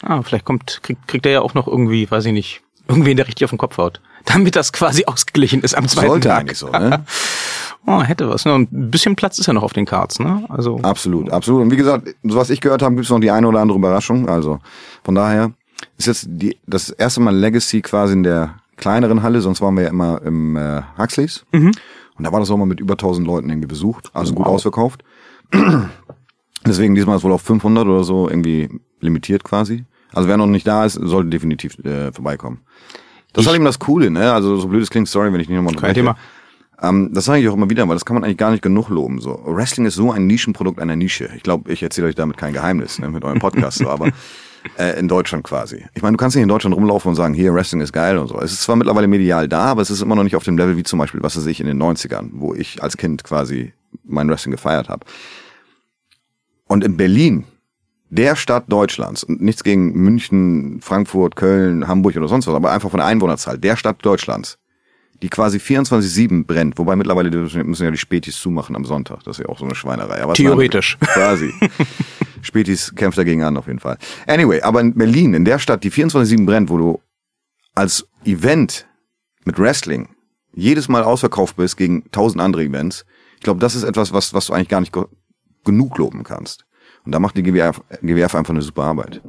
Ah, 0.03 0.23
vielleicht 0.23 0.45
kommt, 0.45 0.81
kriegt, 0.83 1.07
kriegt 1.09 1.27
er 1.27 1.33
ja 1.33 1.41
auch 1.41 1.55
noch 1.55 1.67
irgendwie, 1.67 2.11
weiß 2.11 2.27
ich 2.27 2.33
nicht, 2.33 2.64
irgendwen, 2.89 3.17
der 3.17 3.27
richtig 3.27 3.45
auf 3.45 3.51
den 3.51 3.59
Kopf 3.59 3.79
haut. 3.79 4.01
Damit 4.27 4.57
das 4.57 4.73
quasi 4.73 5.05
ausgeglichen 5.05 5.61
ist 5.63 5.77
am 5.77 5.87
zweiten 5.89 6.09
Sollte 6.09 6.29
Tag. 6.29 6.41
eigentlich 6.41 6.59
so, 6.59 6.69
ne? 6.71 7.05
Oh, 7.87 8.03
hätte 8.03 8.31
was. 8.31 8.47
Ne? 8.47 8.55
Und 8.55 8.73
ein 8.73 8.91
bisschen 8.91 9.15
Platz 9.15 9.39
ist 9.39 9.45
ja 9.47 9.53
noch 9.53 9.63
auf 9.63 9.75
den 9.75 9.85
Cards, 9.85 10.19
ne? 10.19 10.43
Also. 10.49 10.79
Absolut, 10.81 11.31
absolut. 11.31 11.61
Und 11.61 11.71
wie 11.71 11.77
gesagt, 11.77 12.15
so 12.23 12.35
was 12.37 12.49
ich 12.49 12.63
gehört 12.63 12.81
habe, 12.81 12.95
gibt 12.95 13.05
es 13.05 13.11
noch 13.11 13.21
die 13.21 13.31
eine 13.31 13.47
oder 13.47 13.61
andere 13.61 13.77
Überraschung. 13.77 14.27
Also 14.27 14.59
von 15.03 15.15
daher 15.15 15.53
ist 15.99 16.07
jetzt 16.07 16.27
die, 16.31 16.57
das 16.67 16.89
erste 16.89 17.21
Mal 17.21 17.37
Legacy 17.37 17.83
quasi 17.83 18.15
in 18.15 18.23
der 18.23 18.55
kleineren 18.77 19.23
Halle, 19.23 19.43
sonst 19.43 19.61
waren 19.61 19.77
wir 19.77 19.83
ja 19.85 19.91
immer 19.91 20.23
im 20.23 20.57
äh, 20.57 20.81
Huxleys. 20.97 21.45
Und 21.53 21.75
da 22.19 22.33
war 22.33 22.41
das 22.41 22.51
auch 22.51 22.57
mal 22.57 22.65
mit 22.65 22.81
über 22.81 22.95
1000 22.95 23.27
Leuten 23.27 23.51
irgendwie 23.51 23.69
besucht, 23.69 24.11
also 24.15 24.33
gut 24.33 24.47
Wow. 24.47 24.55
ausverkauft. 24.55 25.05
Deswegen 26.67 26.95
diesmal 26.95 27.19
ist 27.19 27.25
wohl 27.25 27.33
auf 27.33 27.43
500 27.43 27.87
oder 27.87 28.05
so 28.05 28.29
irgendwie 28.31 28.71
limitiert 29.01 29.45
quasi. 29.45 29.85
Also 30.15 30.29
wer 30.29 30.37
noch 30.37 30.47
nicht 30.47 30.67
da 30.67 30.85
ist, 30.85 30.95
sollte 30.95 31.31
definitiv 31.31 31.79
äh, 31.85 32.13
vorbeikommen. 32.13 32.61
Das 33.33 33.43
ist 33.43 33.49
halt 33.49 33.57
eben 33.57 33.65
das 33.65 33.79
Coole, 33.79 34.11
ne? 34.11 34.33
Also 34.33 34.57
so 34.57 34.69
blöd 34.69 34.83
es 34.83 34.91
klingt, 34.91 35.09
sorry, 35.09 35.33
wenn 35.33 35.41
ich 35.41 35.49
nicht 35.49 35.57
nochmal 35.57 35.75
Kein 35.75 35.95
Thema. 35.95 36.17
Ähm, 36.81 37.11
das 37.13 37.25
sage 37.25 37.41
ich 37.41 37.49
auch 37.49 37.55
immer 37.55 37.71
wieder, 37.71 37.87
weil 37.89 37.97
das 37.97 38.05
kann 38.05 38.15
man 38.15 38.25
eigentlich 38.25 38.37
gar 38.37 38.51
nicht 38.51 38.63
genug 38.63 38.89
loben. 38.89 39.21
So 39.21 39.41
Wrestling 39.45 39.87
ist 39.87 39.95
so 39.95 40.13
ein 40.13 40.27
Nischenprodukt 40.27 40.81
einer 40.81 40.97
Nische. 40.97 41.31
Ich 41.37 41.43
glaube, 41.43 41.73
ich 41.73 41.83
erzähle 41.83 42.09
euch 42.09 42.15
damit 42.15 42.37
kein 42.37 42.53
Geheimnis 42.53 42.99
ne, 42.99 43.09
mit 43.11 43.25
eurem 43.25 43.39
Podcast, 43.39 43.79
so, 43.79 43.89
aber 43.89 44.11
äh, 44.79 44.99
in 44.99 45.09
Deutschland 45.09 45.45
quasi. 45.45 45.85
Ich 45.95 46.03
meine, 46.03 46.17
du 46.17 46.21
kannst 46.21 46.37
nicht 46.37 46.43
in 46.43 46.49
Deutschland 46.49 46.77
rumlaufen 46.77 47.09
und 47.09 47.17
sagen, 47.17 47.35
hier 47.35 47.55
Wrestling 47.55 47.81
ist 47.81 47.93
geil 47.93 48.19
und 48.19 48.29
so. 48.29 48.41
Es 48.41 48.53
ist 48.53 48.63
zwar 48.63 48.77
mittlerweile 48.77 49.07
medial 49.09 49.49
da, 49.49 49.65
aber 49.67 49.83
es 49.83 49.91
ist 49.91 50.01
immer 50.01 50.15
noch 50.15 50.25
nicht 50.25 50.37
auf 50.37 50.45
dem 50.45 50.57
Level 50.57 50.77
wie 50.77 50.83
zum 50.83 50.99
Beispiel, 50.99 51.23
was 51.23 51.37
weiß 51.37 51.47
ich 51.47 51.61
in 51.61 51.67
den 51.67 51.81
90ern, 51.83 52.31
wo 52.33 52.55
ich 52.55 52.83
als 52.83 52.97
Kind 52.97 53.25
quasi 53.25 53.73
mein 54.05 54.29
Wrestling 54.29 54.53
gefeiert 54.53 54.89
habe. 54.89 55.07
Und 56.67 56.85
in 56.85 56.97
Berlin, 56.97 57.45
der 58.15 58.37
Stadt 58.37 58.65
Deutschlands, 58.69 59.25
und 59.25 59.43
nichts 59.43 59.65
gegen 59.65 59.93
München, 59.93 60.81
Frankfurt, 60.81 61.35
Köln, 61.35 61.89
Hamburg 61.89 62.17
oder 62.17 62.29
sonst 62.29 62.47
was, 62.47 62.55
aber 62.55 62.71
einfach 62.71 62.91
von 62.91 62.99
der 62.99 63.07
Einwohnerzahl, 63.07 63.59
der 63.59 63.77
Stadt 63.77 63.97
Deutschlands, 64.03 64.59
die 65.21 65.29
quasi 65.29 65.59
24-7 65.59 66.47
brennt, 66.47 66.79
wobei 66.79 66.95
mittlerweile 66.95 67.31
müssen 67.31 67.85
ja 67.85 67.91
die 67.91 67.99
Spätis 67.99 68.39
zumachen 68.39 68.77
am 68.77 68.85
Sonntag, 68.85 69.25
das 69.25 69.39
ist 69.39 69.45
ja 69.45 69.51
auch 69.51 69.59
so 69.59 69.65
eine 69.65 69.75
Schweinerei. 69.75 70.23
Aber 70.23 70.35
Theoretisch. 70.35 70.97
Quasi. 71.01 71.53
Spätis 72.43 72.95
kämpft 72.95 73.19
dagegen 73.19 73.43
an, 73.43 73.57
auf 73.57 73.67
jeden 73.67 73.81
Fall. 73.81 73.99
Anyway, 74.27 74.61
aber 74.61 74.81
in 74.81 74.95
Berlin, 74.95 75.35
in 75.35 75.45
der 75.45 75.59
Stadt, 75.59 75.83
die 75.83 75.91
24-7 75.91 76.47
brennt, 76.47 76.71
wo 76.71 76.79
du 76.79 77.01
als 77.75 78.07
Event 78.25 78.87
mit 79.45 79.59
Wrestling 79.59 80.09
jedes 80.55 80.89
Mal 80.89 81.03
ausverkauft 81.03 81.57
bist 81.57 81.77
gegen 81.77 82.09
tausend 82.13 82.41
andere 82.41 82.63
Events, 82.63 83.05
ich 83.37 83.43
glaube, 83.43 83.61
das 83.61 83.75
ist 83.75 83.83
etwas, 83.83 84.13
was, 84.13 84.35
was 84.35 84.47
du 84.47 84.53
eigentlich 84.53 84.69
gar 84.69 84.81
nicht 84.81 84.93
ge 84.93 85.05
genug 85.65 85.97
loben 85.97 86.25
kannst. 86.25 86.67
Und 87.05 87.13
da 87.13 87.19
macht 87.19 87.37
die 87.37 87.43
GWF, 87.43 87.83
GWF 88.01 88.35
einfach 88.35 88.55
eine 88.55 88.63
super 88.63 88.85
Arbeit. 88.85 89.21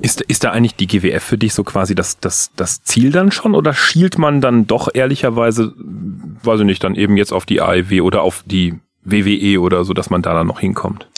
Ist, 0.00 0.20
ist 0.20 0.44
da 0.44 0.50
eigentlich 0.50 0.76
die 0.76 0.86
GWF 0.86 1.22
für 1.22 1.38
dich 1.38 1.52
so 1.52 1.64
quasi 1.64 1.94
das, 1.94 2.20
das, 2.20 2.52
das 2.54 2.82
Ziel 2.84 3.10
dann 3.10 3.32
schon 3.32 3.54
oder 3.54 3.74
schielt 3.74 4.18
man 4.18 4.40
dann 4.40 4.66
doch 4.68 4.88
ehrlicherweise, 4.92 5.74
weiß 5.76 6.60
ich 6.60 6.66
nicht, 6.66 6.84
dann 6.84 6.94
eben 6.94 7.16
jetzt 7.16 7.32
auf 7.32 7.44
die 7.44 7.60
AEW 7.60 8.02
oder 8.02 8.22
auf 8.22 8.44
die 8.46 8.74
WWE 9.04 9.60
oder 9.60 9.84
so, 9.84 9.94
dass 9.94 10.10
man 10.10 10.22
da 10.22 10.32
dann 10.32 10.46
noch 10.46 10.60
hinkommt? 10.60 11.08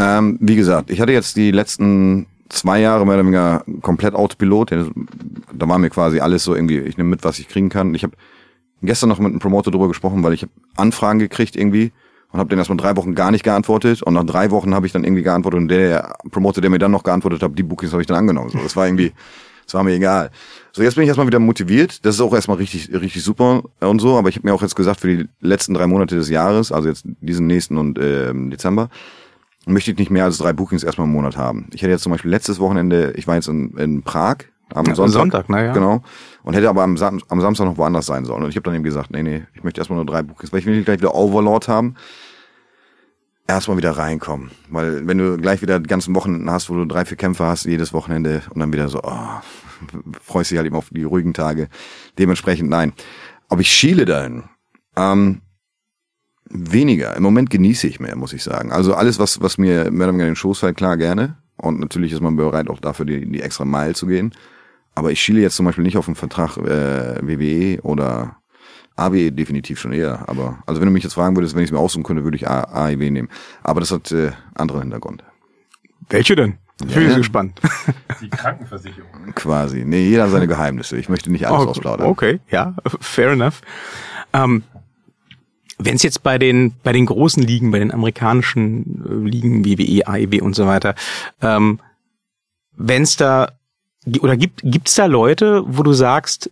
Ähm, 0.00 0.38
wie 0.40 0.56
gesagt, 0.56 0.90
ich 0.90 1.00
hatte 1.00 1.12
jetzt 1.12 1.36
die 1.36 1.52
letzten 1.52 2.26
zwei 2.48 2.80
Jahre 2.80 3.06
mehr 3.06 3.14
oder 3.14 3.24
weniger 3.24 3.64
komplett 3.82 4.14
Autopilot. 4.14 4.72
Da 4.72 5.68
war 5.68 5.78
mir 5.78 5.90
quasi 5.90 6.20
alles 6.20 6.42
so 6.42 6.56
irgendwie, 6.56 6.78
ich 6.78 6.96
nehme 6.96 7.10
mit, 7.10 7.24
was 7.24 7.38
ich 7.38 7.48
kriegen 7.48 7.68
kann. 7.68 7.94
Ich 7.94 8.02
habe 8.02 8.14
gestern 8.82 9.08
noch 9.08 9.18
mit 9.20 9.30
einem 9.30 9.38
Promoter 9.38 9.70
drüber 9.70 9.88
gesprochen, 9.88 10.24
weil 10.24 10.32
ich 10.32 10.42
habe 10.42 10.52
Anfragen 10.76 11.20
gekriegt 11.20 11.54
irgendwie 11.54 11.92
und 12.34 12.40
habe 12.40 12.50
den 12.50 12.58
erstmal 12.58 12.76
drei 12.76 12.96
Wochen 12.96 13.14
gar 13.14 13.30
nicht 13.30 13.44
geantwortet 13.44 14.02
und 14.02 14.14
nach 14.14 14.24
drei 14.24 14.50
Wochen 14.50 14.74
habe 14.74 14.86
ich 14.86 14.92
dann 14.92 15.04
irgendwie 15.04 15.22
geantwortet 15.22 15.60
und 15.60 15.68
der 15.68 16.16
Promoter, 16.32 16.60
der 16.60 16.68
mir 16.68 16.80
dann 16.80 16.90
noch 16.90 17.04
geantwortet 17.04 17.40
hat, 17.44 17.56
die 17.56 17.62
Bookings 17.62 17.92
habe 17.92 18.02
ich 18.02 18.08
dann 18.08 18.16
angenommen. 18.16 18.50
So, 18.50 18.58
das 18.58 18.74
war 18.74 18.86
irgendwie, 18.86 19.12
das 19.64 19.74
war 19.74 19.84
mir 19.84 19.92
egal. 19.92 20.32
So, 20.72 20.82
jetzt 20.82 20.96
bin 20.96 21.04
ich 21.04 21.08
erstmal 21.08 21.28
wieder 21.28 21.38
motiviert. 21.38 22.04
Das 22.04 22.16
ist 22.16 22.20
auch 22.20 22.34
erstmal 22.34 22.56
richtig, 22.56 22.92
richtig 22.92 23.22
super 23.22 23.62
und 23.78 24.00
so. 24.00 24.18
Aber 24.18 24.28
ich 24.30 24.34
habe 24.34 24.48
mir 24.48 24.52
auch 24.52 24.62
jetzt 24.62 24.74
gesagt, 24.74 24.98
für 24.98 25.16
die 25.16 25.28
letzten 25.40 25.74
drei 25.74 25.86
Monate 25.86 26.16
des 26.16 26.28
Jahres, 26.28 26.72
also 26.72 26.88
jetzt 26.88 27.04
diesen 27.20 27.46
nächsten 27.46 27.78
und 27.78 28.00
ähm, 28.02 28.50
Dezember, 28.50 28.88
möchte 29.66 29.92
ich 29.92 29.98
nicht 29.98 30.10
mehr 30.10 30.24
als 30.24 30.38
drei 30.38 30.52
Bookings 30.52 30.82
erstmal 30.82 31.06
im 31.06 31.12
Monat 31.12 31.36
haben. 31.36 31.68
Ich 31.72 31.82
hätte 31.82 31.92
jetzt 31.92 32.02
zum 32.02 32.10
Beispiel 32.10 32.32
letztes 32.32 32.58
Wochenende, 32.58 33.12
ich 33.16 33.28
war 33.28 33.36
jetzt 33.36 33.46
in, 33.46 33.76
in 33.78 34.02
Prag 34.02 34.38
am 34.72 34.86
Ja, 34.86 34.96
Sonntag. 34.96 35.12
Sonntag, 35.12 35.44
na 35.48 35.62
ja. 35.62 35.72
Genau. 35.72 36.02
Und 36.42 36.54
hätte 36.54 36.68
aber 36.68 36.82
am, 36.82 36.96
Sam 36.96 37.20
am 37.28 37.40
Samstag 37.40 37.66
noch 37.66 37.76
woanders 37.76 38.06
sein 38.06 38.24
sollen. 38.24 38.42
Und 38.42 38.50
ich 38.50 38.56
habe 38.56 38.64
dann 38.64 38.74
eben 38.74 38.84
gesagt, 38.84 39.10
nee, 39.12 39.22
nee, 39.22 39.44
ich 39.54 39.62
möchte 39.62 39.80
erstmal 39.80 39.98
nur 39.98 40.06
drei 40.06 40.22
Bookings, 40.22 40.52
weil 40.52 40.58
ich 40.60 40.66
will 40.66 40.74
nicht 40.74 40.86
gleich 40.86 40.98
wieder 40.98 41.14
Overlord 41.14 41.68
haben. 41.68 41.94
Erstmal 43.46 43.76
wieder 43.76 43.90
reinkommen. 43.90 44.50
Weil 44.70 45.06
wenn 45.06 45.18
du 45.18 45.36
gleich 45.36 45.60
wieder 45.60 45.78
die 45.78 45.88
ganzen 45.88 46.14
Wochen 46.14 46.50
hast, 46.50 46.70
wo 46.70 46.74
du 46.74 46.86
drei, 46.86 47.04
vier 47.04 47.18
Kämpfe 47.18 47.44
hast, 47.44 47.66
jedes 47.66 47.92
Wochenende 47.92 48.42
und 48.50 48.60
dann 48.60 48.72
wieder 48.72 48.88
so, 48.88 49.00
oh, 49.02 49.40
freust 50.22 50.50
dich 50.50 50.56
halt 50.56 50.66
eben 50.66 50.76
auf 50.76 50.88
die 50.90 51.04
ruhigen 51.04 51.34
Tage. 51.34 51.68
Dementsprechend 52.18 52.70
nein. 52.70 52.94
Ob 53.50 53.60
ich 53.60 53.70
schiele 53.70 54.06
dahin? 54.06 54.44
Ähm, 54.96 55.42
weniger. 56.48 57.16
Im 57.16 57.22
Moment 57.22 57.50
genieße 57.50 57.86
ich 57.86 58.00
mehr, 58.00 58.16
muss 58.16 58.32
ich 58.32 58.42
sagen. 58.42 58.72
Also 58.72 58.94
alles, 58.94 59.18
was, 59.18 59.42
was 59.42 59.58
mir 59.58 59.90
mehr 59.90 60.06
oder 60.06 60.14
weniger 60.14 60.24
in 60.24 60.30
den 60.30 60.36
Schoß 60.36 60.60
fällt, 60.60 60.76
klar 60.76 60.96
gerne. 60.96 61.36
Und 61.56 61.80
natürlich 61.80 62.12
ist 62.12 62.22
man 62.22 62.36
bereit, 62.36 62.68
auch 62.68 62.80
dafür 62.80 63.04
die, 63.04 63.30
die 63.30 63.42
extra 63.42 63.64
Meile 63.66 63.94
zu 63.94 64.06
gehen. 64.06 64.34
Aber 64.94 65.10
ich 65.10 65.20
schiele 65.20 65.40
jetzt 65.40 65.56
zum 65.56 65.66
Beispiel 65.66 65.84
nicht 65.84 65.96
auf 65.96 66.08
einen 66.08 66.16
Vertrag 66.16 66.56
äh, 66.56 67.20
WWE 67.20 67.82
oder 67.82 68.38
AW 68.96 69.30
definitiv 69.30 69.80
schon 69.80 69.92
eher. 69.92 70.28
Aber 70.28 70.58
also 70.66 70.80
wenn 70.80 70.86
du 70.86 70.92
mich 70.92 71.02
jetzt 71.04 71.14
fragen 71.14 71.36
würdest, 71.36 71.54
wenn 71.54 71.62
ich 71.62 71.68
es 71.68 71.72
mir 71.72 71.78
aussuchen 71.78 72.04
könnte, 72.04 72.24
würde 72.24 72.36
ich 72.36 72.48
A 72.48 72.62
AEW 72.64 73.10
nehmen. 73.10 73.28
Aber 73.62 73.80
das 73.80 73.90
hat 73.90 74.10
äh, 74.12 74.32
andere 74.54 74.80
Hintergrund. 74.80 75.24
Welche 76.08 76.36
denn? 76.36 76.58
Ich 76.86 76.92
bin 76.94 77.04
Ja. 77.04 77.10
so 77.10 77.16
gespannt. 77.18 77.60
Die 78.20 78.28
Krankenversicherung. 78.28 79.32
Quasi. 79.34 79.84
Nee, 79.84 80.08
jeder 80.08 80.24
hat 80.24 80.30
seine 80.30 80.48
Geheimnisse. 80.48 80.96
Ich 80.96 81.08
möchte 81.08 81.30
nicht 81.30 81.46
alles 81.46 81.66
Oh, 81.66 81.70
ausplaudern. 81.70 82.06
Okay, 82.08 82.40
ja, 82.50 82.74
fair 83.00 83.30
enough. 83.32 83.60
Ähm, 84.32 84.64
Wenn 85.78 85.96
es 85.96 86.02
jetzt 86.02 86.22
bei 86.22 86.38
den 86.38 86.72
bei 86.82 86.92
den 86.92 87.06
großen 87.06 87.42
Ligen, 87.42 87.70
bei 87.70 87.78
den 87.80 87.92
amerikanischen 87.92 89.04
äh, 89.26 89.28
Ligen 89.28 89.64
WWE, 89.64 90.06
AEW 90.06 90.42
und 90.42 90.54
so 90.54 90.66
weiter, 90.66 90.94
ähm, 91.42 91.78
wenn 92.76 93.02
es 93.02 93.16
da 93.16 93.52
oder 94.20 94.36
gibt 94.36 94.60
gibt's 94.64 94.94
da 94.96 95.06
Leute, 95.06 95.62
wo 95.66 95.82
du 95.82 95.92
sagst, 95.92 96.50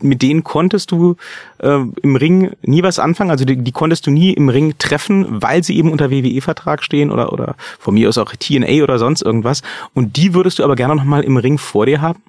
mit 0.00 0.22
denen 0.22 0.44
konntest 0.44 0.90
du 0.92 1.16
äh, 1.58 1.80
im 2.02 2.16
Ring 2.16 2.52
nie 2.62 2.82
was 2.82 2.98
anfangen, 2.98 3.30
also 3.30 3.44
die, 3.44 3.56
die 3.56 3.72
konntest 3.72 4.06
du 4.06 4.10
nie 4.10 4.32
im 4.32 4.48
Ring 4.48 4.74
treffen, 4.78 5.42
weil 5.42 5.62
sie 5.64 5.76
eben 5.76 5.90
unter 5.90 6.10
WWE-Vertrag 6.10 6.82
stehen 6.82 7.10
oder 7.10 7.32
oder 7.32 7.56
von 7.78 7.94
mir 7.94 8.08
aus 8.08 8.18
auch 8.18 8.32
TNA 8.32 8.82
oder 8.82 8.98
sonst 8.98 9.22
irgendwas 9.22 9.62
und 9.92 10.16
die 10.16 10.34
würdest 10.34 10.58
du 10.58 10.64
aber 10.64 10.76
gerne 10.76 10.94
noch 10.96 11.04
mal 11.04 11.22
im 11.24 11.36
Ring 11.36 11.58
vor 11.58 11.86
dir 11.86 12.00
haben? 12.00 12.22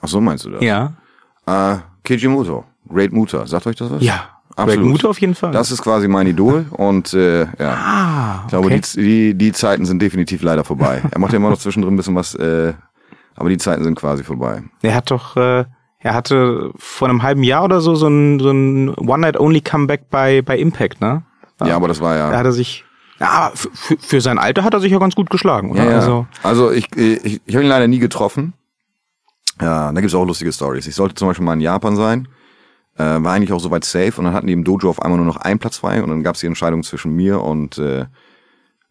Ach 0.00 0.08
so 0.08 0.20
meinst 0.20 0.44
du 0.44 0.50
das? 0.50 0.62
Ja. 0.62 0.92
Äh, 1.46 1.76
Keiji 2.04 2.28
Muto. 2.28 2.64
Great 2.88 3.12
Muta. 3.12 3.46
Sagt 3.46 3.66
euch 3.66 3.76
das 3.76 3.90
was? 3.90 4.02
Ja. 4.02 4.30
Absolut. 4.56 4.80
Greg 4.82 4.90
Muto 4.90 5.10
auf 5.10 5.20
jeden 5.20 5.36
Fall. 5.36 5.52
Das 5.52 5.70
ist 5.70 5.82
quasi 5.82 6.08
mein 6.08 6.26
Idol 6.26 6.66
und 6.72 7.14
äh, 7.14 7.42
ja. 7.42 7.74
ah, 7.74 8.40
Ich 8.44 8.48
glaube, 8.48 8.66
okay. 8.66 8.80
die, 8.94 9.02
die, 9.02 9.34
die 9.34 9.52
Zeiten 9.52 9.86
sind 9.86 10.02
definitiv 10.02 10.42
leider 10.42 10.64
vorbei. 10.64 11.00
Er 11.08 11.20
macht 11.20 11.32
ja 11.32 11.36
immer 11.36 11.50
noch 11.50 11.58
zwischendrin 11.58 11.94
ein 11.94 11.96
bisschen 11.96 12.16
was, 12.16 12.34
äh, 12.34 12.74
aber 13.36 13.50
die 13.50 13.58
Zeiten 13.58 13.84
sind 13.84 13.94
quasi 13.94 14.24
vorbei. 14.24 14.64
Er 14.82 14.96
hat 14.96 15.12
doch, 15.12 15.36
äh, 15.36 15.64
er 16.08 16.14
hatte 16.14 16.70
vor 16.76 17.06
einem 17.08 17.22
halben 17.22 17.42
Jahr 17.42 17.64
oder 17.64 17.82
so 17.82 17.94
so 17.94 18.08
ein, 18.08 18.40
so 18.40 18.50
ein 18.50 18.94
One-Night-Only-Comeback 18.94 20.08
bei, 20.08 20.40
bei 20.40 20.58
Impact, 20.58 21.02
ne? 21.02 21.22
Ja, 21.62 21.76
aber 21.76 21.86
das 21.88 22.00
war 22.00 22.14
Da 22.14 22.30
ja. 22.32 22.38
hat 22.38 22.46
er 22.46 22.52
sich, 22.52 22.84
ja, 23.20 23.50
für, 23.54 23.68
für, 23.74 23.96
für 23.98 24.20
sein 24.22 24.38
Alter 24.38 24.64
hat 24.64 24.72
er 24.72 24.80
sich 24.80 24.90
ja 24.90 24.98
ganz 24.98 25.14
gut 25.14 25.28
geschlagen, 25.28 25.70
oder? 25.70 25.84
Ja, 25.84 25.90
ja. 25.90 25.96
Also, 25.96 26.26
Also, 26.42 26.70
ich, 26.72 26.86
ich, 26.96 27.42
ich 27.44 27.54
habe 27.54 27.64
ihn 27.64 27.68
leider 27.68 27.88
nie 27.88 27.98
getroffen. 27.98 28.54
Ja, 29.60 29.92
da 29.92 30.00
gibt's 30.00 30.14
auch 30.14 30.24
lustige 30.24 30.52
Stories. 30.52 30.86
Ich 30.86 30.94
sollte 30.94 31.14
zum 31.14 31.28
Beispiel 31.28 31.44
mal 31.44 31.54
in 31.54 31.60
Japan 31.60 31.94
sein. 31.96 32.28
Äh, 32.96 33.02
war 33.22 33.34
eigentlich 33.34 33.52
auch 33.52 33.60
soweit 33.60 33.84
safe 33.84 34.14
und 34.16 34.24
dann 34.24 34.32
hatten 34.32 34.46
die 34.46 34.54
im 34.54 34.64
Dojo 34.64 34.88
auf 34.88 35.02
einmal 35.02 35.18
nur 35.18 35.26
noch 35.26 35.36
einen 35.36 35.58
Platz 35.58 35.76
frei 35.76 36.02
und 36.02 36.08
dann 36.08 36.22
gab's 36.22 36.40
die 36.40 36.46
Entscheidung 36.46 36.82
zwischen 36.84 37.14
mir 37.14 37.42
und 37.42 37.76
äh, 37.76 38.06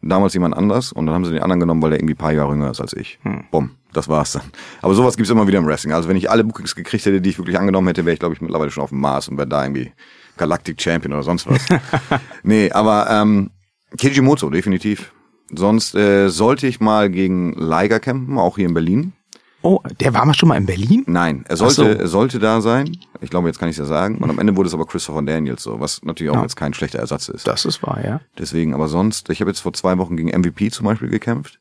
damals 0.01 0.33
jemand 0.33 0.55
anders 0.55 0.91
und 0.91 1.05
dann 1.05 1.15
haben 1.15 1.25
sie 1.25 1.31
den 1.31 1.41
anderen 1.41 1.59
genommen, 1.59 1.81
weil 1.81 1.91
der 1.91 1.99
irgendwie 1.99 2.13
ein 2.13 2.17
paar 2.17 2.33
Jahre 2.33 2.51
jünger 2.51 2.71
ist 2.71 2.81
als 2.81 2.93
ich. 2.93 3.19
Bumm, 3.51 3.71
das 3.93 4.07
war's 4.07 4.33
dann. 4.33 4.43
Aber 4.81 4.93
sowas 4.93 5.17
gibt's 5.17 5.31
immer 5.31 5.47
wieder 5.47 5.57
im 5.57 5.65
Wrestling. 5.65 5.93
Also 5.93 6.07
wenn 6.07 6.17
ich 6.17 6.29
alle 6.29 6.43
Bookings 6.43 6.75
gekriegt 6.75 7.05
hätte, 7.05 7.21
die 7.21 7.29
ich 7.29 7.37
wirklich 7.37 7.57
angenommen 7.57 7.87
hätte, 7.87 8.05
wäre 8.05 8.13
ich 8.13 8.19
glaube 8.19 8.35
ich 8.35 8.41
mittlerweile 8.41 8.71
schon 8.71 8.83
auf 8.83 8.89
dem 8.89 8.99
Mars 8.99 9.27
und 9.27 9.37
wäre 9.37 9.47
da 9.47 9.63
irgendwie 9.63 9.91
Galactic 10.37 10.81
Champion 10.81 11.13
oder 11.13 11.23
sonst 11.23 11.47
was. 11.47 11.65
nee, 12.43 12.71
aber 12.71 13.09
ähm, 13.09 13.51
Kijimoto, 13.97 14.49
definitiv. 14.49 15.13
Sonst 15.53 15.95
äh, 15.95 16.29
sollte 16.29 16.67
ich 16.67 16.79
mal 16.79 17.09
gegen 17.09 17.53
Liger 17.53 17.99
campen, 17.99 18.37
auch 18.37 18.57
hier 18.57 18.67
in 18.67 18.73
Berlin. 18.73 19.13
Oh, 19.61 19.79
der 19.99 20.13
war 20.13 20.25
mal 20.25 20.33
schon 20.33 20.49
mal 20.49 20.57
in 20.57 20.65
Berlin? 20.65 21.03
Nein, 21.07 21.43
er 21.47 21.53
Ach 21.53 21.57
so. 21.57 21.69
sollte, 21.69 21.99
er 21.99 22.07
sollte 22.07 22.39
da 22.39 22.61
sein. 22.61 22.97
Ich 23.21 23.29
glaube, 23.29 23.47
jetzt 23.47 23.59
kann 23.59 23.69
ich 23.69 23.73
es 23.75 23.79
ja 23.79 23.85
sagen. 23.85 24.17
Und 24.19 24.29
am 24.29 24.39
Ende 24.39 24.55
wurde 24.55 24.67
es 24.67 24.73
aber 24.73 24.85
Christopher 24.85 25.21
Daniels 25.23 25.63
so, 25.63 25.79
was 25.79 26.01
natürlich 26.03 26.31
auch 26.31 26.35
Ja. 26.37 26.41
jetzt 26.43 26.55
kein 26.55 26.73
schlechter 26.73 26.99
Ersatz 26.99 27.29
ist. 27.29 27.47
Das 27.47 27.65
ist 27.65 27.81
wahr, 27.83 27.99
ja. 28.03 28.21
Deswegen, 28.37 28.73
aber 28.73 28.87
sonst, 28.87 29.29
ich 29.29 29.41
habe 29.41 29.49
jetzt 29.51 29.59
vor 29.61 29.73
zwei 29.73 29.97
Wochen 29.97 30.15
gegen 30.17 30.29
MVP 30.29 30.69
zum 30.71 30.85
Beispiel 30.85 31.09
gekämpft. 31.09 31.59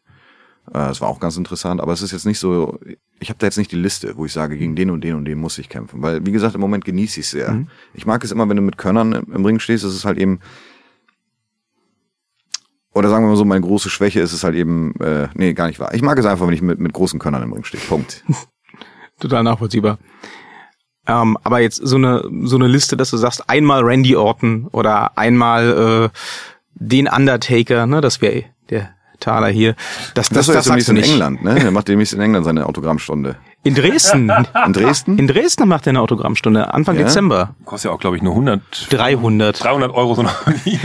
Äh, 0.69 0.73
Das 0.75 1.01
war 1.01 1.09
auch 1.09 1.21
ganz 1.21 1.37
interessant, 1.37 1.81
aber 1.81 1.93
es 1.93 2.03
ist 2.03 2.13
jetzt 2.13 2.27
nicht 2.27 2.39
so, 2.39 2.79
ich 3.21 3.29
habe 3.31 3.39
da 3.39 3.47
jetzt 3.47 3.57
nicht 3.59 3.73
die 3.73 3.77
Liste, 3.77 4.17
wo 4.17 4.27
ich 4.27 4.33
sage, 4.33 4.57
gegen 4.59 4.77
den 4.77 4.91
und 4.91 5.03
den 5.03 5.15
und 5.15 5.25
den 5.25 5.39
muss 5.39 5.59
ich 5.59 5.69
kämpfen. 5.69 6.03
Weil, 6.03 6.25
wie 6.27 6.33
gesagt, 6.33 6.55
im 6.55 6.61
Moment 6.61 6.85
genieße 6.85 7.21
ich 7.21 7.27
es 7.27 7.31
sehr. 7.33 7.53
Mhm. 7.53 7.69
Ich 7.95 8.05
mag 8.07 8.23
es 8.25 8.31
immer, 8.33 8.49
wenn 8.49 8.57
du 8.57 8.63
mit 8.63 8.77
Könnern 8.79 9.13
im 9.13 9.45
Ring 9.45 9.59
stehst, 9.59 9.85
es 9.85 9.95
ist 9.95 10.05
halt 10.05 10.19
eben, 10.19 10.41
oder 12.97 13.11
sagen 13.11 13.25
wir 13.25 13.29
mal 13.29 13.37
so, 13.37 13.45
meine 13.45 13.61
große 13.61 13.91
Schwäche 13.91 14.21
ist 14.21 14.33
es 14.33 14.43
halt 14.43 14.55
eben, 14.55 14.95
äh, 15.01 15.29
nee, 15.35 15.53
gar 15.53 15.67
nicht 15.67 15.79
wahr. 15.79 15.93
Ich 15.93 16.01
mag 16.01 16.19
es 16.19 16.25
einfach, 16.25 16.47
wenn 16.47 16.55
ich 16.55 16.63
mit, 16.63 16.79
mit 16.79 16.95
großen 16.95 17.19
Könnern 17.19 17.43
im 17.43 17.53
Ring 17.53 17.63
stehe. 17.63 17.83
Punkt. 17.83 18.25
Total 19.21 19.43
nachvollziehbar. 19.43 19.99
Ähm, 21.07 21.37
aber 21.45 21.61
jetzt 21.61 21.77
so 21.77 21.97
eine, 21.97 22.25
so 22.45 22.57
eine 22.57 22.67
Liste, 22.67 22.97
dass 22.97 23.11
du 23.11 23.19
sagst, 23.19 23.49
einmal 23.51 23.83
Randy 23.83 24.17
Orton 24.17 24.69
oder 24.73 25.17
einmal 25.17 26.11
äh, 26.11 26.19
den 26.75 27.07
Undertaker, 27.07 27.87
ne, 27.87 28.01
das 28.01 28.21
wäre 28.23 28.45
der 28.71 28.91
Taler 29.21 29.49
hier. 29.49 29.75
Das, 30.15 30.29
das, 30.31 30.47
Das, 30.47 30.47
das, 30.47 30.55
das 30.55 30.65
sagst 30.65 30.89
demnächst 30.89 30.89
du 30.89 30.93
in 30.93 30.97
nicht. 30.97 31.11
England, 31.13 31.45
ne? 31.45 31.65
Er 31.65 31.71
macht 31.71 31.89
demnächst 31.89 32.15
in 32.15 32.21
England 32.21 32.45
seine 32.45 32.67
Autogrammstunde. 32.67 33.37
In 33.63 33.75
Dresden. 33.75 34.31
In 34.65 34.73
Dresden? 34.73 35.19
In 35.19 35.27
Dresden 35.27 35.67
macht 35.69 35.87
er 35.87 35.91
eine 35.91 36.01
Autogrammstunde, 36.01 36.73
Anfang 36.73 36.97
Ja? 36.97 37.03
Dezember. 37.03 37.55
Kostet 37.65 37.91
ja 37.91 37.95
auch, 37.97 37.99
glaube 37.99 38.17
ich, 38.17 38.23
nur 38.23 38.33
100, 38.35 38.61
300. 38.91 39.65
300 39.65 39.93
Euro 39.93 40.15
so 40.15 40.23
noch. 40.23 40.35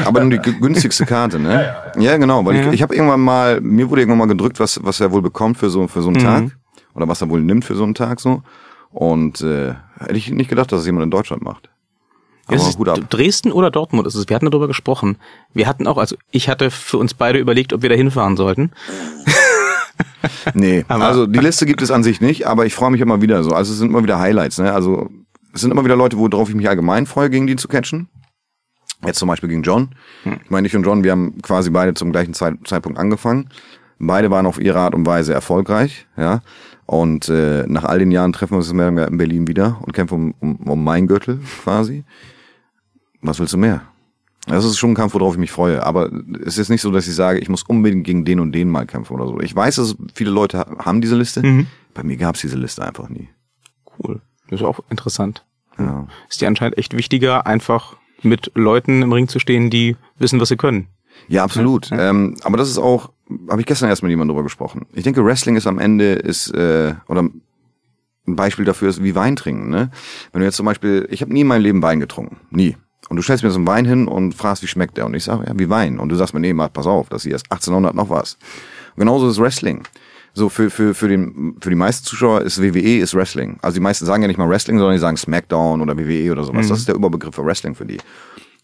Aber 0.06 0.22
nur 0.22 0.32
die 0.32 0.40
gü- 0.40 0.60
günstigste 0.60 1.06
Karte, 1.06 1.40
ne? 1.40 1.76
Ja, 2.00 2.18
genau, 2.18 2.44
weil 2.44 2.56
Ja. 2.56 2.68
ich, 2.68 2.74
ich 2.74 2.82
habe 2.82 2.96
irgendwann 2.96 3.20
mal, 3.22 3.62
mir 3.62 3.90
wurde 3.90 4.02
irgendwann 4.02 4.18
mal 4.18 4.28
gedrückt, 4.28 4.60
was, 4.60 4.80
was 4.84 5.00
er 5.00 5.12
wohl 5.12 5.22
bekommt 5.22 5.58
für 5.60 5.70
so, 5.70 5.88
für 5.88 6.02
so 6.02 6.08
einen 6.10 6.18
Tag. 6.20 6.58
Oder 6.96 7.08
was 7.08 7.22
er 7.22 7.30
wohl 7.30 7.42
nimmt 7.42 7.66
für 7.66 7.76
so 7.76 7.84
einen 7.84 7.94
Tag 7.94 8.20
so. 8.20 8.42
Und 8.90 9.42
äh, 9.42 9.76
hätte 10.00 10.16
ich 10.18 10.32
nicht 10.32 10.50
gedacht, 10.50 10.72
dass 10.72 10.80
das 10.80 10.86
jemand 10.88 11.04
in 11.04 11.12
Deutschland 11.12 11.44
macht. 11.44 11.70
Aber 12.48 12.56
Es 12.58 12.68
ist 12.68 12.78
gut 12.78 12.90
ab. 12.90 13.00
Dresden 13.10 13.52
oder 13.52 13.70
Dortmund 13.70 14.08
ist 14.08 14.16
es. 14.16 14.28
Wir 14.28 14.36
hatten 14.36 14.50
darüber 14.50 14.68
gesprochen. 14.68 15.18
Wir 15.54 15.68
hatten 15.68 15.86
auch, 15.88 15.98
also 15.98 16.16
ich 16.32 16.50
hatte 16.50 16.72
für 16.72 16.98
uns 16.98 17.14
beide 17.14 17.38
überlegt, 17.38 17.72
ob 17.74 17.84
wir 17.84 17.90
da 17.90 17.96
hinfahren 17.96 18.36
sollten. 18.36 18.72
Nee, 20.54 20.86
also 20.88 21.28
die 21.28 21.40
Liste 21.40 21.66
gibt 21.66 21.82
es 21.82 21.92
an 21.92 22.04
sich 22.04 22.22
nicht, 22.22 22.48
aber 22.48 22.66
ich 22.66 22.74
freue 22.74 22.92
mich 22.92 23.02
immer 23.02 23.22
wieder 23.22 23.44
so. 23.44 23.52
Also 23.52 23.74
es 23.74 23.80
sind 23.80 23.90
immer 23.90 24.04
wieder 24.04 24.20
Highlights, 24.20 24.58
ne? 24.58 24.74
Also 24.74 25.10
es 25.54 25.62
sind 25.62 25.72
immer 25.72 25.84
wieder 25.84 25.96
Leute, 25.96 26.18
worauf 26.18 26.50
ich 26.50 26.56
mich 26.56 26.70
allgemein 26.70 27.06
freue, 27.06 27.30
gegen 27.30 27.48
die 27.48 27.56
zu 27.56 27.68
catchen. 27.68 28.08
Jetzt 29.06 29.20
zum 29.20 29.28
Beispiel 29.28 29.50
gegen 29.50 29.64
John. 29.64 29.90
Ich 30.44 30.50
meine, 30.50 30.68
ich 30.68 30.76
und 30.76 30.84
John, 30.84 31.04
wir 31.04 31.12
haben 31.12 31.42
quasi 31.42 31.70
beide 31.70 31.94
zum 31.94 32.12
gleichen 32.12 32.34
Zeit, 32.34 32.56
Zeitpunkt 32.66 33.00
angefangen. 33.00 33.50
Beide 34.00 34.32
waren 34.32 34.46
auf 34.46 34.60
ihre 34.60 34.80
Art 34.80 34.96
und 34.96 35.06
Weise 35.06 35.34
erfolgreich, 35.34 36.08
ja. 36.18 36.42
Und 36.86 37.30
äh, 37.30 37.66
nach 37.68 37.84
all 37.84 38.00
den 38.00 38.12
Jahren 38.12 38.34
treffen 38.34 38.54
wir 38.54 38.58
uns 38.58 38.74
mehr 38.74 38.90
in 39.08 39.18
Berlin 39.18 39.48
wieder 39.48 39.78
und 39.82 39.94
kämpfen 39.94 40.34
um, 40.40 40.56
um, 40.58 40.70
um 40.70 40.84
mein 40.84 41.08
Gürtel 41.08 41.40
quasi. 41.64 42.04
Was 43.22 43.40
willst 43.40 43.54
du 43.54 43.58
mehr? 43.58 43.91
Das 44.52 44.66
ist 44.66 44.78
schon 44.78 44.92
ein 44.92 44.96
Kampf, 44.96 45.14
worauf 45.14 45.34
ich 45.34 45.40
mich 45.40 45.52
freue. 45.52 45.84
Aber 45.86 46.12
es 46.46 46.58
ist 46.58 46.70
nicht 46.70 46.82
so, 46.82 46.92
dass 46.92 47.08
ich 47.08 47.16
sage, 47.16 47.40
ich 47.40 47.50
muss 47.50 47.64
unbedingt 47.64 48.04
gegen 48.06 48.26
den 48.26 48.40
und 48.40 48.52
den 48.52 48.70
mal 48.70 48.86
kämpfen 48.86 49.14
oder 49.14 49.28
so. 49.28 49.40
Ich 49.40 49.56
weiß, 49.56 49.76
dass 49.78 49.96
viele 50.14 50.32
Leute 50.32 50.60
ha- 50.60 50.86
haben 50.86 51.02
diese 51.02 51.16
Liste. 51.18 51.66
Bei 51.94 52.04
mir 52.04 52.18
gab's 52.18 52.42
diese 52.42 52.58
Liste 52.58 52.84
einfach 52.86 53.10
nie. 53.10 53.30
Cool. 54.00 54.22
Das 54.50 54.60
ist 54.60 54.66
auch 54.66 54.80
interessant. 54.90 55.46
Ja. 55.78 56.08
Ist 56.30 56.42
dir 56.42 56.48
anscheinend 56.48 56.78
echt 56.78 56.96
wichtiger, 56.98 57.48
einfach 57.48 57.96
mit 58.24 58.52
Leuten 58.56 59.02
im 59.02 59.12
Ring 59.14 59.28
zu 59.28 59.40
stehen, 59.40 59.70
die 59.70 59.96
wissen, 60.20 60.40
was 60.40 60.50
sie 60.50 60.58
können. 60.58 60.88
Ja, 61.28 61.44
absolut. 61.44 61.90
Ähm, 61.92 62.36
aber 62.44 62.58
das 62.58 62.70
ist 62.70 62.78
auch, 62.78 63.12
habe 63.50 63.62
ich 63.62 63.68
gestern 63.68 63.90
erst 63.90 64.04
mit 64.04 64.10
jemandem 64.10 64.36
drüber 64.36 64.44
gesprochen. 64.44 64.86
Ich 64.94 65.04
denke, 65.04 65.24
Wrestling 65.26 65.56
ist 65.56 65.68
am 65.68 65.80
Ende 65.80 66.14
ist 66.14 66.54
äh, 66.54 66.94
oder 67.08 67.24
ein 67.24 68.36
Beispiel 68.36 68.66
dafür 68.66 68.90
ist 68.90 69.04
wie 69.04 69.16
Wein 69.16 69.36
trinken. 69.36 69.70
Ne? 69.70 69.92
Wenn 70.32 70.42
du 70.42 70.46
jetzt 70.46 70.56
zum 70.58 70.66
Beispiel, 70.66 71.08
ich 71.10 71.22
habe 71.22 71.34
nie 71.34 71.42
in 71.42 71.48
meinem 71.48 71.64
Leben 71.64 71.82
Wein 71.82 72.00
getrunken, 72.00 72.38
nie. 72.52 72.78
Und 73.10 73.18
du 73.18 73.22
stellst 73.22 73.44
mir 73.44 73.52
so 73.52 73.58
einen 73.58 73.68
Wein 73.68 73.86
hin 73.86 74.08
und 74.08 74.34
fragst, 74.36 74.64
wie 74.64 74.68
schmeckt 74.68 74.98
der? 74.98 75.06
Und 75.06 75.16
ich 75.16 75.24
sage, 75.24 75.46
ja, 75.48 75.54
wie 75.58 75.70
Wein. 75.70 76.00
Und 76.00 76.10
du 76.10 76.16
sagst 76.16 76.34
mir, 76.34 76.40
nee, 76.40 76.54
mach, 76.54 76.72
pass 76.72 76.88
auf, 76.88 77.10
das 77.10 77.24
hier 77.24 77.36
ist 77.36 77.46
1800 77.52 77.94
noch 77.94 78.10
was. 78.10 78.38
Und 78.96 79.02
genauso 79.02 79.30
ist 79.30 79.40
Wrestling. 79.40 79.84
So 80.34 80.48
für 80.48 80.70
für 80.70 80.94
für 80.94 81.10
den 81.10 81.58
für 81.60 81.70
die 81.70 81.76
meisten 81.76 82.06
Zuschauer 82.06 82.42
ist 82.42 82.62
WWE 82.62 83.00
ist 83.00 83.14
Wrestling. 83.14 83.58
Also 83.62 83.76
die 83.76 83.82
meisten 83.82 84.06
sagen 84.06 84.22
ja 84.22 84.28
nicht 84.28 84.38
mal 84.38 84.48
Wrestling, 84.48 84.78
sondern 84.78 84.96
die 84.96 85.02
sagen 85.02 85.18
Smackdown 85.18 85.82
oder 85.82 85.98
WWE 85.98 86.32
oder 86.32 86.44
sowas. 86.46 86.70
Das 86.70 86.80
ist 86.80 86.88
der 86.88 86.96
Überbegriff 86.96 87.36
für 87.36 87.46
Wrestling 87.46 87.76
für 87.76 87.86
die. 87.86 87.98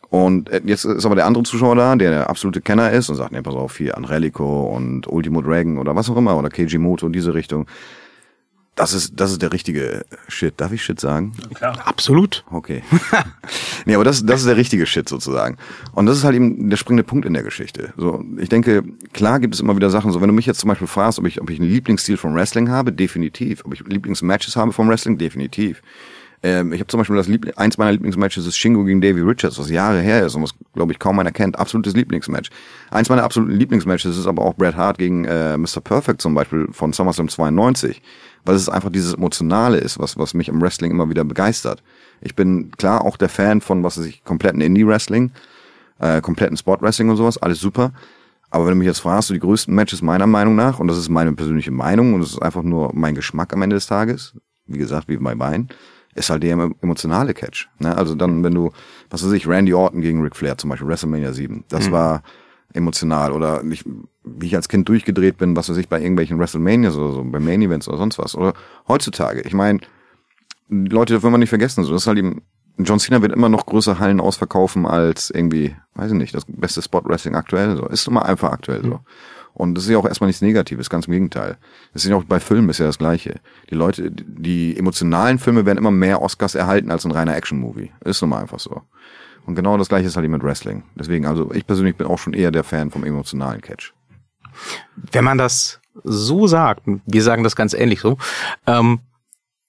Und 0.10 0.50
äh, 0.50 0.62
jetzt 0.63 0.86
ist 0.86 1.06
aber 1.06 1.15
der 1.15 1.26
andere 1.26 1.43
Zuschauer 1.43 1.76
da, 1.76 1.95
der 1.95 2.12
der 2.12 2.30
absolute 2.30 2.62
Kenner 2.62 2.91
ist 2.91 3.10
und 3.10 3.17
sagt, 3.17 3.34
nee, 3.34 3.41
pass 3.41 3.56
auf, 3.56 3.78
hier 3.78 3.97
Angelico 3.97 4.63
und 4.63 5.08
Ultimo 5.08 5.41
Dragon 5.41 5.78
oder 5.78 5.95
was 5.95 6.10
auch 6.10 6.15
immer 6.15 6.38
oder 6.38 6.50
Keiji 6.50 6.78
Moto 6.78 7.08
in 7.08 7.13
diese 7.13 7.34
Richtung. 7.34 7.67
Das 8.78 8.94
ist, 8.94 9.20
das 9.20 9.32
ist 9.32 9.42
der 9.42 9.52
richtige 9.52 10.06
Shit. 10.28 10.54
Darf 10.62 10.72
ich 10.72 10.84
Shit 10.84 11.00
sagen? 11.00 11.34
Absolut. 11.84 12.46
Okay. 12.52 12.84
nee, 13.86 13.96
aber 13.96 14.04
das, 14.04 14.24
das 14.24 14.42
ist 14.42 14.46
der 14.46 14.56
richtige 14.56 14.86
Shit 14.86 15.10
sozusagen. 15.10 15.58
Und 15.94 16.06
das 16.06 16.16
ist 16.18 16.24
halt 16.24 16.36
eben 16.36 16.70
der 16.70 16.78
springende 16.78 17.04
Punkt 17.04 17.26
in 17.26 17.34
der 17.34 17.42
Geschichte. 17.42 17.92
So, 17.98 18.24
ich 18.38 18.50
denke, 18.50 18.84
klar 19.13 19.40
gibt 19.40 19.56
es 19.56 19.60
immer 19.60 19.76
wieder 19.76 19.90
Sachen, 19.90 20.12
so 20.12 20.22
wenn 20.22 20.28
du 20.28 20.34
mich 20.34 20.46
jetzt 20.46 20.60
zum 20.60 20.68
Beispiel 20.68 20.86
fragst, 20.86 21.18
ob 21.18 21.26
ich, 21.26 21.42
ob 21.42 21.50
ich 21.50 21.60
einen 21.60 21.70
Lieblingsstil 21.70 22.18
vom 22.18 22.36
Wrestling 22.36 22.70
habe, 22.70 22.94
definitiv. 22.94 23.66
Ob 23.66 23.74
ich 23.74 23.80
Lieblingsmatches 23.80 24.56
habe 24.56 24.72
vom 24.72 24.88
Wrestling, 24.88 25.18
definitiv. 25.18 25.82
Ähm, 26.44 26.72
ich 26.72 26.80
habe 26.80 26.88
zum 26.88 27.00
Beispiel 27.00 27.16
das 27.16 27.28
Liebl 27.28 27.52
eins 27.56 27.78
meiner 27.78 27.92
Lieblingsmatches 27.94 28.46
ist 28.46 28.58
Shingo 28.58 28.84
gegen 28.84 29.02
Davey 29.02 29.22
Richards, 29.22 29.58
was 29.58 29.72
Jahre 29.72 30.02
her 30.02 30.24
ist 30.26 30.36
und 30.36 30.44
was, 30.44 30.52
glaube 30.74 30.92
ich, 30.92 31.00
kaum 31.00 31.18
einer 31.18 31.32
kennt. 31.32 31.58
Absolutes 31.58 31.96
Lieblingsmatch. 31.96 32.52
Eins 32.92 33.10
meiner 33.10 33.24
absoluten 33.24 33.54
Lieblingsmatches 33.54 34.18
ist 34.18 34.28
aber 34.28 34.44
auch 34.44 34.54
Bret 34.54 34.76
Hart 34.76 35.00
gegen 35.00 35.26
äh, 35.26 35.58
Mr. 35.58 35.82
Perfect 35.84 36.22
zum 36.22 36.36
Beispiel 36.36 36.68
von 36.72 36.94
SummerSlam 36.94 37.28
92, 37.28 38.04
weil 38.45 38.56
es 38.56 38.69
einfach 38.69 38.91
dieses 38.91 39.13
Emotionale 39.13 39.78
ist, 39.78 40.00
was, 40.00 40.17
was 40.17 40.34
mich 40.34 40.50
im 40.50 40.62
Wrestling 40.62 40.91
immer 40.91 41.10
wieder 41.10 41.23
begeistert. 41.23 41.84
Ich 42.21 42.36
bin 42.36 42.71
klar 42.71 43.04
auch 43.04 43.17
der 43.17 43.30
Fan 43.30 43.62
von, 43.62 43.84
was 43.84 43.97
weiß 43.97 44.06
ich, 44.06 44.23
kompletten 44.23 44.62
Indie-Wrestling, 44.62 45.32
äh, 46.00 46.21
kompletten 46.21 46.58
Sport-Wrestling 46.58 47.10
und 47.10 47.17
sowas, 47.17 47.38
alles 47.38 47.60
super. 47.60 47.91
Aber 48.50 48.65
wenn 48.65 48.71
du 48.71 48.78
mich 48.78 48.88
jetzt 48.88 49.00
fragst, 49.00 49.28
so 49.28 49.34
die 49.34 49.39
größten 49.41 49.73
Matches 49.76 50.02
meiner 50.02 50.28
Meinung 50.28 50.56
nach, 50.56 50.80
und 50.80 50.88
das 50.88 50.97
ist 50.97 51.10
meine 51.10 51.34
persönliche 51.34 51.71
Meinung 51.71 52.13
und 52.13 52.21
es 52.21 52.32
ist 52.32 52.41
einfach 52.41 52.63
nur 52.63 52.91
mein 52.93 53.13
Geschmack 53.15 53.52
am 53.54 53.62
Ende 53.62 53.76
des 53.76 53.88
Tages, 53.88 54.34
wie 54.67 54.78
gesagt, 54.78 55.10
wie 55.10 55.17
bei 55.17 55.38
Wein, 55.38 55.67
ist 56.15 56.30
halt 56.30 56.43
der 56.43 56.56
emo- 56.56 56.73
emotionale 56.82 57.34
Catch. 57.34 57.67
Ne? 57.80 57.95
Also 57.95 58.15
dann, 58.15 58.43
wenn 58.43 58.54
du, 58.54 58.71
was 59.10 59.23
weiß 59.26 59.34
ich, 59.34 59.47
Randy 59.47 59.73
Orton 59.73 60.02
gegen 60.02 60.21
Ric 60.23 60.36
Flair 60.36 60.58
zum 60.58 60.69
Beispiel, 60.69 60.88
WrestleMania 60.88 61.34
7, 61.34 61.65
das 61.69 61.91
war 61.91 62.23
emotional. 62.73 63.32
Oder 63.32 63.63
ich, 63.63 63.84
wie 64.23 64.47
ich 64.47 64.56
als 64.56 64.69
Kind 64.69 64.88
durchgedreht 64.89 65.38
bin, 65.38 65.56
was 65.56 65.69
weiß 65.69 65.77
ich, 65.77 65.89
bei 65.89 65.99
irgendwelchen 65.99 66.39
WrestleManias 66.39 66.95
oder 66.95 67.13
so, 67.13 67.23
bei 67.23 67.39
Main 67.39 67.62
Events 67.62 67.88
oder 67.88 67.97
sonst 67.97 68.19
was. 68.19 68.36
Oder 68.36 68.53
heutzutage, 68.88 69.41
ich 69.41 69.53
meine, 69.53 69.80
Leute 70.69 71.13
dürfen 71.13 71.32
wir 71.32 71.38
nicht 71.38 71.49
vergessen, 71.49 71.84
so 71.84 71.93
das 71.93 72.03
ist 72.03 72.08
halt 72.08 72.17
eben, 72.17 72.41
John 72.77 72.99
Cena 72.99 73.21
wird 73.21 73.32
immer 73.32 73.49
noch 73.49 73.65
größere 73.65 73.99
Hallen 73.99 74.19
ausverkaufen 74.19 74.86
als 74.86 75.32
irgendwie, 75.32 75.75
weiß 75.95 76.12
ich 76.12 76.17
nicht, 76.17 76.36
das 76.36 76.45
beste 76.47 76.82
Spot 76.82 77.01
Wrestling 77.06 77.36
aktuell, 77.36 77.75
so. 77.75 77.88
Ist 77.88 78.08
immer 78.08 78.25
einfach 78.25 78.51
aktuell 78.51 78.84
so. 78.84 78.99
Und 79.58 79.73
das 79.73 79.86
ist 79.86 79.89
ja 79.89 79.97
auch 79.97 80.06
erstmal 80.06 80.27
nichts 80.27 80.43
Negatives, 80.43 80.88
ganz 80.88 81.08
im 81.08 81.13
Gegenteil. 81.13 81.58
Das 81.91 82.03
ist 82.03 82.10
ja 82.12 82.15
auch 82.15 82.23
bei 82.23 82.39
Filmen 82.39 82.69
ist 82.69 82.77
ja 82.77 82.86
das 82.86 82.99
Gleiche. 82.99 83.39
Die 83.71 83.75
Leute, 83.75 84.12
die 84.12 84.77
emotionalen 84.77 85.39
Filme 85.39 85.65
werden 85.65 85.80
immer 85.80 85.89
mehr 85.89 86.21
Oscars 86.21 86.53
erhalten 86.53 86.91
als 86.91 87.06
ein 87.06 87.12
reiner 87.12 87.36
Action-Movie. 87.36 87.91
Ist 88.06 88.21
nun 88.21 88.30
mal 88.30 88.41
einfach 88.41 88.60
so. 88.60 88.84
Und 89.47 89.55
genau 89.55 89.77
das 89.77 89.89
Gleiche 89.89 90.07
ist 90.07 90.15
halt 90.15 90.25
eben 90.25 90.33
mit 90.33 90.43
Wrestling. 90.43 90.83
Deswegen, 90.95 91.25
also 91.25 91.51
ich 91.53 91.65
persönlich 91.65 91.95
bin 91.95 92.05
auch 92.05 92.19
schon 92.19 92.33
eher 92.33 92.51
der 92.51 92.63
Fan 92.63 92.91
vom 92.91 93.03
emotionalen 93.03 93.62
Catch. 93.62 93.93
Wenn 95.12 95.23
man 95.23 95.38
das 95.38 95.79
so 96.03 96.45
sagt, 96.47 96.83
wir 97.05 97.23
sagen 97.23 97.43
das 97.43 97.55
ganz 97.55 97.73
ähnlich 97.73 98.01
so, 98.01 98.17
ähm, 98.67 98.99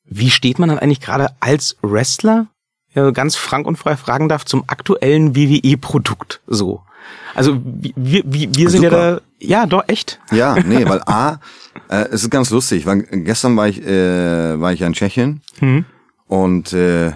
wie 0.04 0.30
steht 0.30 0.58
man 0.58 0.68
dann 0.68 0.78
eigentlich 0.78 1.00
gerade 1.00 1.28
als 1.40 1.76
Wrestler, 1.80 2.48
ja, 2.92 3.10
ganz 3.12 3.36
frank 3.36 3.66
und 3.66 3.76
frei 3.76 3.96
fragen 3.96 4.28
darf, 4.28 4.44
zum 4.44 4.64
aktuellen 4.66 5.36
WWE-Produkt 5.36 6.40
so? 6.46 6.82
Also 7.34 7.58
wir, 7.64 8.22
wir, 8.26 8.54
wir 8.54 8.70
sind 8.70 8.82
ja 8.82 8.90
Super. 8.90 9.12
da, 9.16 9.20
ja 9.38 9.66
doch, 9.66 9.84
echt. 9.86 10.18
Ja, 10.32 10.56
nee, 10.56 10.86
weil 10.88 11.00
A, 11.06 11.38
äh, 11.88 12.06
es 12.10 12.24
ist 12.24 12.30
ganz 12.30 12.50
lustig, 12.50 12.84
weil 12.84 13.02
gestern 13.02 13.56
war 13.56 13.68
ich, 13.68 13.80
äh, 13.86 14.60
war 14.60 14.72
ich 14.72 14.80
ja 14.80 14.86
in 14.88 14.92
Tschechien 14.94 15.40
Mhm. 15.60 15.84
und 16.26 16.72
äh, 16.72 17.12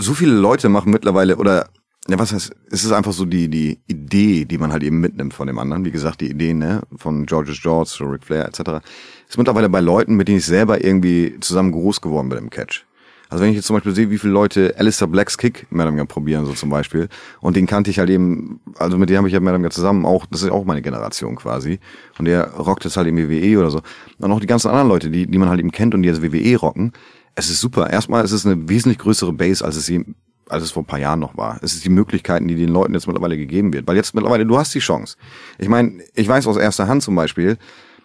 so 0.00 0.14
viele 0.14 0.32
Leute 0.32 0.68
machen 0.68 0.90
mittlerweile, 0.90 1.36
oder 1.36 1.68
ja, 2.08 2.18
was 2.18 2.32
heißt, 2.32 2.52
es 2.70 2.84
ist 2.84 2.92
einfach 2.92 3.12
so 3.12 3.24
die, 3.24 3.48
die 3.48 3.78
Idee, 3.86 4.44
die 4.44 4.58
man 4.58 4.72
halt 4.72 4.82
eben 4.82 5.00
mitnimmt 5.00 5.34
von 5.34 5.46
dem 5.46 5.58
anderen. 5.58 5.84
Wie 5.84 5.90
gesagt, 5.90 6.20
die 6.22 6.30
Idee, 6.30 6.54
ne, 6.54 6.80
von 6.96 7.26
Georges 7.26 7.60
George, 7.60 7.98
Ric 8.00 8.24
Flair 8.24 8.46
etc. 8.46 8.84
Ist 9.28 9.38
mittlerweile 9.38 9.68
bei 9.68 9.80
Leuten, 9.80 10.16
mit 10.16 10.26
denen 10.26 10.38
ich 10.38 10.46
selber 10.46 10.82
irgendwie 10.82 11.36
zusammen 11.40 11.72
groß 11.72 12.00
geworden 12.00 12.30
bin 12.30 12.38
im 12.38 12.50
Catch. 12.50 12.84
Also 13.28 13.44
wenn 13.44 13.50
ich 13.50 13.56
jetzt 13.56 13.66
zum 13.66 13.76
Beispiel 13.76 13.94
sehe, 13.94 14.10
wie 14.10 14.18
viele 14.18 14.32
Leute 14.32 14.74
Alistair 14.76 15.06
Blacks 15.06 15.38
Kick 15.38 15.70
mehr 15.70 15.86
oder 15.86 16.04
probieren, 16.04 16.46
so 16.46 16.52
zum 16.52 16.68
Beispiel, 16.68 17.08
und 17.40 17.54
den 17.54 17.68
kannte 17.68 17.88
ich 17.88 18.00
halt 18.00 18.10
eben, 18.10 18.60
also 18.76 18.98
mit 18.98 19.08
dem 19.08 19.18
habe 19.18 19.28
ich 19.28 19.34
ja 19.34 19.38
mehr 19.38 19.54
oder 19.54 19.70
zusammen 19.70 20.04
auch, 20.04 20.26
das 20.26 20.42
ist 20.42 20.50
auch 20.50 20.64
meine 20.64 20.82
Generation 20.82 21.36
quasi, 21.36 21.78
und 22.18 22.24
der 22.24 22.50
rockt 22.54 22.82
jetzt 22.82 22.96
halt 22.96 23.06
im 23.06 23.16
WWE 23.16 23.58
oder 23.60 23.70
so. 23.70 23.82
Und 24.18 24.32
auch 24.32 24.40
die 24.40 24.48
ganzen 24.48 24.68
anderen 24.68 24.88
Leute, 24.88 25.10
die, 25.10 25.28
die 25.28 25.38
man 25.38 25.48
halt 25.48 25.60
eben 25.60 25.70
kennt 25.70 25.94
und 25.94 26.02
die 26.02 26.08
jetzt 26.08 26.22
WWE 26.22 26.56
rocken, 26.56 26.92
es 27.40 27.50
ist 27.50 27.60
super. 27.60 27.90
Erstmal 27.90 28.24
ist 28.24 28.32
es 28.32 28.46
eine 28.46 28.68
wesentlich 28.68 28.98
größere 28.98 29.32
Base, 29.32 29.64
als 29.64 29.76
es 29.76 29.88
je, 29.88 30.04
als 30.48 30.62
es 30.62 30.70
vor 30.70 30.82
ein 30.82 30.86
paar 30.86 30.98
Jahren 30.98 31.20
noch 31.20 31.36
war. 31.36 31.58
Es 31.62 31.72
ist 31.72 31.84
die 31.84 31.90
Möglichkeiten, 31.90 32.48
die 32.48 32.54
den 32.54 32.68
Leuten 32.68 32.94
jetzt 32.94 33.06
mittlerweile 33.06 33.36
gegeben 33.36 33.72
wird. 33.72 33.86
Weil 33.86 33.96
jetzt 33.96 34.14
mittlerweile, 34.14 34.46
du 34.46 34.58
hast 34.58 34.74
die 34.74 34.80
Chance. 34.80 35.16
Ich 35.58 35.68
meine, 35.68 36.02
ich 36.14 36.28
weiß 36.28 36.46
aus 36.46 36.56
erster 36.56 36.86
Hand 36.86 37.02
zum 37.02 37.14
Beispiel, 37.14 37.56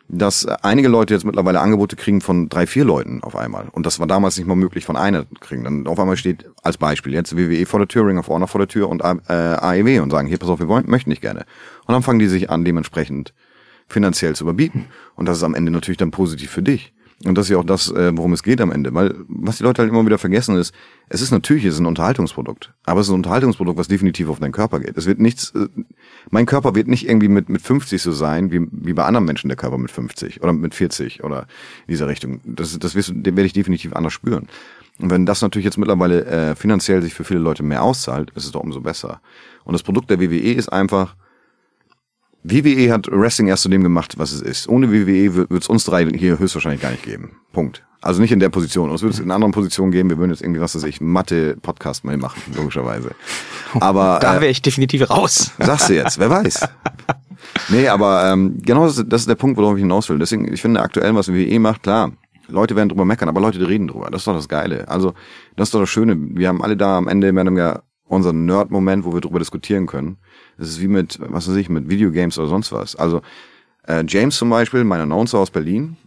dass 0.07 0.45
einige 0.45 0.87
Leute 0.87 1.13
jetzt 1.13 1.25
mittlerweile 1.25 1.59
Angebote 1.59 1.95
kriegen 1.95 2.21
von 2.21 2.47
drei, 2.47 2.67
vier 2.67 2.85
Leuten 2.85 3.23
auf 3.23 3.35
einmal. 3.35 3.67
Und 3.71 3.85
das 3.85 3.99
war 3.99 4.07
damals 4.07 4.37
nicht 4.37 4.45
mal 4.45 4.55
möglich, 4.55 4.85
von 4.85 4.95
einer 4.95 5.25
kriegen. 5.39 5.63
Dann 5.63 5.87
auf 5.87 5.99
einmal 5.99 6.15
steht 6.15 6.49
als 6.61 6.77
Beispiel 6.77 7.13
jetzt 7.13 7.35
WWE 7.35 7.65
vor 7.65 7.79
der 7.79 7.87
Tür, 7.87 8.07
Ring 8.07 8.19
of 8.19 8.27
Honor 8.27 8.47
vor 8.47 8.59
der 8.59 8.67
Tür 8.67 8.87
und 8.87 9.01
äh, 9.01 9.33
AEW 9.33 10.01
und 10.01 10.11
sagen, 10.11 10.27
hier, 10.27 10.37
pass 10.37 10.49
auf, 10.49 10.59
wir 10.59 10.67
wollen, 10.67 10.85
möchten 10.87 11.09
nicht 11.09 11.21
gerne. 11.21 11.45
Und 11.85 11.93
dann 11.93 12.03
fangen 12.03 12.19
die 12.19 12.27
sich 12.27 12.49
an, 12.49 12.63
dementsprechend 12.63 13.33
finanziell 13.87 14.35
zu 14.35 14.43
überbieten. 14.43 14.85
Und 15.15 15.25
das 15.27 15.37
ist 15.37 15.43
am 15.43 15.55
Ende 15.55 15.71
natürlich 15.71 15.97
dann 15.97 16.11
positiv 16.11 16.51
für 16.51 16.63
dich. 16.63 16.94
Und 17.23 17.37
das 17.37 17.45
ist 17.45 17.51
ja 17.51 17.57
auch 17.57 17.63
das, 17.65 17.89
äh, 17.91 18.11
worum 18.15 18.33
es 18.33 18.43
geht 18.43 18.59
am 18.59 18.71
Ende. 18.71 18.93
Weil 18.93 19.15
was 19.29 19.57
die 19.57 19.63
Leute 19.63 19.81
halt 19.81 19.89
immer 19.89 20.05
wieder 20.05 20.17
vergessen 20.17 20.57
ist, 20.57 20.73
es 21.07 21.21
ist 21.21 21.31
natürlich 21.31 21.63
es 21.63 21.75
ist 21.75 21.79
ein 21.79 21.85
Unterhaltungsprodukt. 21.85 22.73
Aber 22.83 22.99
es 22.99 23.07
ist 23.07 23.11
ein 23.11 23.15
Unterhaltungsprodukt, 23.15 23.77
was 23.79 23.87
definitiv 23.87 24.27
auf 24.27 24.39
deinen 24.39 24.51
Körper 24.51 24.81
geht. 24.81 24.97
Es 24.97 25.05
wird 25.05 25.19
nichts, 25.19 25.51
äh, 25.51 25.67
mein 26.29 26.45
Körper 26.45 26.75
wird 26.75 26.87
nicht 26.87 27.07
irgendwie 27.07 27.29
mit, 27.29 27.47
mit 27.47 27.61
50 27.61 28.01
so 28.01 28.11
sein, 28.11 28.51
wie, 28.51 28.67
wie 28.71 28.93
bei 28.93 29.05
anderen 29.05 29.25
Menschen 29.25 29.47
der 29.47 29.55
Körper 29.55 29.77
mit 29.77 29.91
50 29.91 30.43
oder 30.43 30.51
mit 30.51 30.75
40 30.75 31.23
oder 31.23 31.41
in 31.87 31.91
dieser 31.93 32.07
Richtung. 32.07 32.41
Das, 32.43 32.77
das 32.77 32.95
wirst, 32.95 33.09
du- 33.09 33.23
werde 33.23 33.45
ich 33.45 33.53
definitiv 33.53 33.93
anders 33.93 34.13
spüren. 34.13 34.47
Und 34.99 35.09
wenn 35.09 35.25
das 35.25 35.41
natürlich 35.41 35.65
jetzt 35.65 35.77
mittlerweile 35.77 36.25
äh, 36.25 36.55
finanziell 36.55 37.01
sich 37.01 37.13
für 37.13 37.23
viele 37.23 37.39
Leute 37.39 37.63
mehr 37.63 37.83
auszahlt, 37.83 38.31
ist 38.35 38.45
es 38.45 38.51
doch 38.51 38.61
umso 38.61 38.81
besser. 38.81 39.21
Und 39.63 39.73
das 39.73 39.83
Produkt 39.83 40.09
der 40.09 40.19
WWE 40.19 40.53
ist 40.53 40.71
einfach, 40.71 41.15
WWE 42.47 42.91
hat 42.91 43.07
Wrestling 43.11 43.47
erst 43.47 43.63
zu 43.63 43.69
dem 43.69 43.81
gemacht, 43.83 44.15
was 44.17 44.31
es 44.31 44.41
ist. 44.41 44.69
Ohne 44.69 44.91
WWE 44.91 45.33
wird 45.49 45.63
es 45.63 45.67
uns 45.67 45.83
drei 45.85 46.05
hier 46.09 46.37
höchstwahrscheinlich 46.37 46.81
gar 46.81 46.91
nicht 46.91 47.03
geben. 47.03 47.31
Punkt. 47.53 47.83
Also 48.01 48.21
nicht 48.21 48.31
in 48.31 48.39
der 48.39 48.49
Position. 48.49 48.91
Uns 48.91 49.01
würde 49.01 49.15
es 49.15 49.19
in 49.19 49.31
anderen 49.31 49.51
Positionen 49.51 49.91
geben. 49.91 50.09
Wir 50.11 50.19
würden 50.19 50.29
jetzt 50.29 50.41
irgendwie, 50.43 50.61
was 50.61 50.75
weiß 50.75 50.83
ich, 50.83 51.01
Mathe-Podcast 51.01 52.05
mal 52.05 52.17
machen, 52.17 52.39
logischerweise. 52.55 53.11
Aber 53.79 54.19
Da 54.21 54.37
äh, 54.37 54.41
wäre 54.41 54.51
ich 54.51 54.61
definitiv 54.61 55.09
raus. 55.09 55.51
Sagst 55.57 55.89
du 55.89 55.95
jetzt, 55.95 56.19
wer 56.19 56.29
weiß. 56.29 56.67
Nee, 57.69 57.87
aber 57.87 58.31
ähm, 58.31 58.57
genau 58.61 58.85
das, 58.85 58.99
ist- 58.99 59.07
das 59.09 59.21
ist 59.21 59.27
der 59.29 59.35
Punkt, 59.35 59.57
worauf 59.57 59.75
ich 59.75 59.81
hinaus 59.81 60.07
will. 60.09 60.19
Deswegen, 60.19 60.53
ich 60.53 60.61
finde 60.61 60.81
aktuell, 60.81 61.15
was 61.15 61.29
WWE 61.33 61.59
macht, 61.59 61.81
klar, 61.81 62.11
Leute 62.47 62.75
werden 62.75 62.89
drüber 62.89 63.05
meckern, 63.05 63.27
aber 63.27 63.41
Leute 63.41 63.57
die 63.57 63.65
reden 63.65 63.87
drüber. 63.87 64.09
Das 64.11 64.21
ist 64.21 64.27
doch 64.27 64.35
das 64.35 64.47
Geile. 64.47 64.87
Also, 64.87 65.15
das 65.55 65.69
ist 65.69 65.73
doch 65.73 65.79
das 65.79 65.89
Schöne. 65.89 66.15
Wir 66.15 66.47
haben 66.49 66.61
alle 66.61 66.77
da 66.77 66.97
am 66.97 67.07
Ende 67.07 67.31
mehr 67.33 67.41
oder 67.41 67.49
weniger 67.51 67.83
unseren 68.07 68.45
Nerd-Moment, 68.45 69.05
wo 69.05 69.13
wir 69.13 69.21
drüber 69.21 69.39
diskutieren 69.39 69.87
können. 69.87 70.17
Das 70.57 70.69
ist 70.69 70.81
wie 70.81 70.87
mit, 70.87 71.19
was 71.19 71.49
weiß 71.49 71.55
ich, 71.55 71.69
mit 71.69 71.89
Videogames 71.89 72.37
oder 72.37 72.47
sonst 72.47 72.71
was. 72.71 72.95
Also, 72.95 73.21
äh, 73.87 74.03
James 74.07 74.37
zum 74.37 74.49
Beispiel, 74.49 74.83
mein 74.83 75.01
Announcer 75.01 75.39
aus 75.39 75.49
Berlin, 75.49 75.97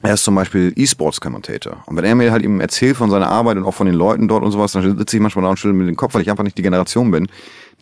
er 0.00 0.14
ist 0.14 0.24
zum 0.24 0.36
Beispiel 0.36 0.72
E-Sports-Commentator. 0.76 1.82
Und 1.86 1.96
wenn 1.96 2.04
er 2.04 2.14
mir 2.14 2.30
halt 2.30 2.44
eben 2.44 2.60
erzählt 2.60 2.96
von 2.96 3.10
seiner 3.10 3.28
Arbeit 3.28 3.56
und 3.56 3.64
auch 3.64 3.74
von 3.74 3.86
den 3.86 3.96
Leuten 3.96 4.28
dort 4.28 4.44
und 4.44 4.52
sowas, 4.52 4.72
dann 4.72 4.96
sitze 4.96 5.16
ich 5.16 5.22
manchmal 5.22 5.42
da 5.42 5.50
und 5.50 5.58
schüttel 5.58 5.74
mit 5.74 5.88
dem 5.88 5.96
Kopf, 5.96 6.14
weil 6.14 6.22
ich 6.22 6.30
einfach 6.30 6.44
nicht 6.44 6.56
die 6.56 6.62
Generation 6.62 7.10
bin, 7.10 7.28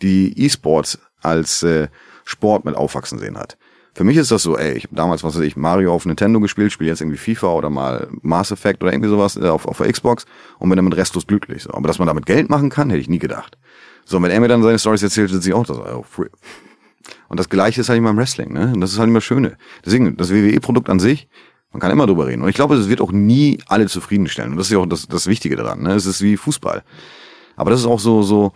die 0.01 0.33
E-Sports 0.43 0.99
als 1.21 1.61
äh, 1.61 1.89
Sport 2.25 2.65
mit 2.65 2.75
aufwachsen 2.75 3.19
sehen 3.19 3.37
hat. 3.37 3.57
Für 3.97 4.03
mich 4.03 4.17
ist 4.17 4.29
das 4.29 4.43
so, 4.43 4.55
ey, 4.55 4.73
ich 4.73 4.83
habe 4.83 4.95
damals, 4.95 5.23
was 5.23 5.35
weiß 5.35 5.41
ich, 5.41 5.57
Mario 5.57 5.91
auf 5.91 6.05
Nintendo 6.05 6.39
gespielt, 6.39 6.71
spiele 6.71 6.91
jetzt 6.91 7.01
irgendwie 7.01 7.17
FIFA 7.17 7.53
oder 7.53 7.71
mal 7.71 8.07
Mass 8.21 8.51
Effect 8.51 8.83
oder 8.83 8.93
irgendwie 8.93 9.09
sowas 9.09 9.37
äh, 9.37 9.47
auf, 9.47 9.65
auf 9.65 9.79
der 9.79 9.91
Xbox 9.91 10.27
und 10.59 10.69
bin 10.69 10.77
damit 10.77 10.95
restlos 10.95 11.25
glücklich. 11.25 11.63
So. 11.63 11.73
Aber 11.73 11.87
dass 11.87 11.97
man 11.97 12.07
damit 12.07 12.27
Geld 12.27 12.47
machen 12.47 12.69
kann, 12.69 12.91
hätte 12.91 13.01
ich 13.01 13.09
nie 13.09 13.17
gedacht. 13.17 13.57
So, 14.05 14.17
und 14.17 14.23
wenn 14.23 14.29
er 14.29 14.39
mir 14.39 14.49
dann 14.49 14.61
seine 14.61 14.77
Stories 14.77 15.01
erzählt, 15.01 15.31
sitze 15.31 15.49
ich 15.49 15.55
auch 15.55 15.65
da 15.65 15.73
so, 15.73 15.83
oh, 15.83 16.05
free. 16.07 16.27
Und 17.27 17.39
das 17.39 17.49
Gleiche 17.49 17.81
ist 17.81 17.89
halt 17.89 17.97
immer 17.97 18.11
im 18.11 18.17
Wrestling, 18.17 18.53
ne? 18.53 18.71
Und 18.71 18.81
das 18.81 18.91
ist 18.91 18.99
halt 18.99 19.07
immer 19.07 19.17
das 19.17 19.23
Schöne. 19.23 19.57
Deswegen, 19.83 20.15
das 20.15 20.29
WWE-Produkt 20.29 20.91
an 20.91 20.99
sich, 20.99 21.27
man 21.71 21.79
kann 21.81 21.89
immer 21.89 22.05
drüber 22.05 22.27
reden. 22.27 22.43
Und 22.43 22.49
ich 22.49 22.55
glaube, 22.55 22.75
es 22.75 22.89
wird 22.89 23.01
auch 23.01 23.11
nie 23.11 23.57
alle 23.65 23.87
zufriedenstellen. 23.87 24.51
Und 24.51 24.57
das 24.57 24.67
ist 24.67 24.73
ja 24.73 24.77
auch 24.77 24.85
das, 24.85 25.07
das 25.07 25.25
Wichtige 25.25 25.55
daran, 25.55 25.81
ne? 25.81 25.95
Es 25.95 26.05
ist 26.05 26.21
wie 26.21 26.37
Fußball. 26.37 26.83
Aber 27.55 27.71
das 27.71 27.79
ist 27.79 27.87
auch 27.87 27.99
so, 27.99 28.21
so, 28.21 28.53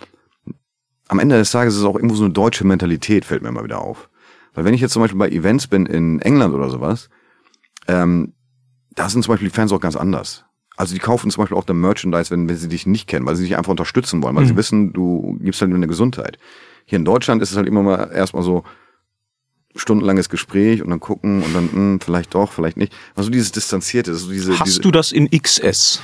am 1.07 1.17
Ende 1.17 1.35
des 1.35 1.49
Tages 1.49 1.73
ist 1.73 1.79
es 1.79 1.85
auch 1.87 1.95
irgendwo 1.95 2.13
so 2.13 2.25
eine 2.25 2.33
deutsche 2.33 2.63
Mentalität, 2.63 3.25
fällt 3.25 3.41
mir 3.41 3.49
immer 3.49 3.63
wieder 3.63 3.81
auf. 3.81 4.07
Weil 4.53 4.65
wenn 4.65 4.73
ich 4.73 4.81
jetzt 4.81 4.93
zum 4.93 5.01
Beispiel 5.01 5.19
bei 5.19 5.29
Events 5.29 5.67
bin 5.67 5.85
in 5.85 6.19
England 6.21 6.53
oder 6.53 6.69
sowas, 6.69 7.09
ähm, 7.87 8.33
da 8.91 9.09
sind 9.09 9.23
zum 9.23 9.33
Beispiel 9.33 9.49
die 9.49 9.55
Fans 9.55 9.71
auch 9.71 9.79
ganz 9.79 9.95
anders. 9.95 10.45
Also 10.75 10.93
die 10.93 10.99
kaufen 10.99 11.29
zum 11.29 11.41
Beispiel 11.41 11.57
auch 11.57 11.65
der 11.65 11.75
Merchandise, 11.75 12.31
wenn, 12.31 12.49
wenn 12.49 12.57
sie 12.57 12.67
dich 12.67 12.85
nicht 12.85 13.07
kennen, 13.07 13.25
weil 13.25 13.35
sie 13.35 13.43
dich 13.43 13.57
einfach 13.57 13.71
unterstützen 13.71 14.23
wollen, 14.23 14.35
weil 14.35 14.45
sie 14.45 14.55
wissen, 14.55 14.93
du 14.93 15.37
gibst 15.41 15.61
halt 15.61 15.73
eine 15.73 15.87
Gesundheit. 15.87 16.37
Hier 16.85 16.97
in 16.97 17.05
Deutschland 17.05 17.41
ist 17.41 17.51
es 17.51 17.57
halt 17.57 17.67
immer 17.67 17.83
mal 17.83 18.11
erstmal 18.11 18.43
so 18.43 18.63
stundenlanges 19.75 20.29
Gespräch 20.29 20.81
und 20.81 20.89
dann 20.89 20.99
gucken 20.99 21.43
und 21.43 21.53
dann 21.53 21.93
mh, 21.93 21.99
vielleicht 22.03 22.33
doch, 22.33 22.51
vielleicht 22.51 22.77
nicht. 22.77 22.93
Also 23.15 23.29
dieses 23.29 23.51
Distanzierte, 23.51 24.13
so 24.15 24.31
diese, 24.31 24.57
Hast 24.59 24.67
diese 24.67 24.81
du 24.81 24.91
das 24.91 25.11
in 25.11 25.29
XS? 25.29 26.01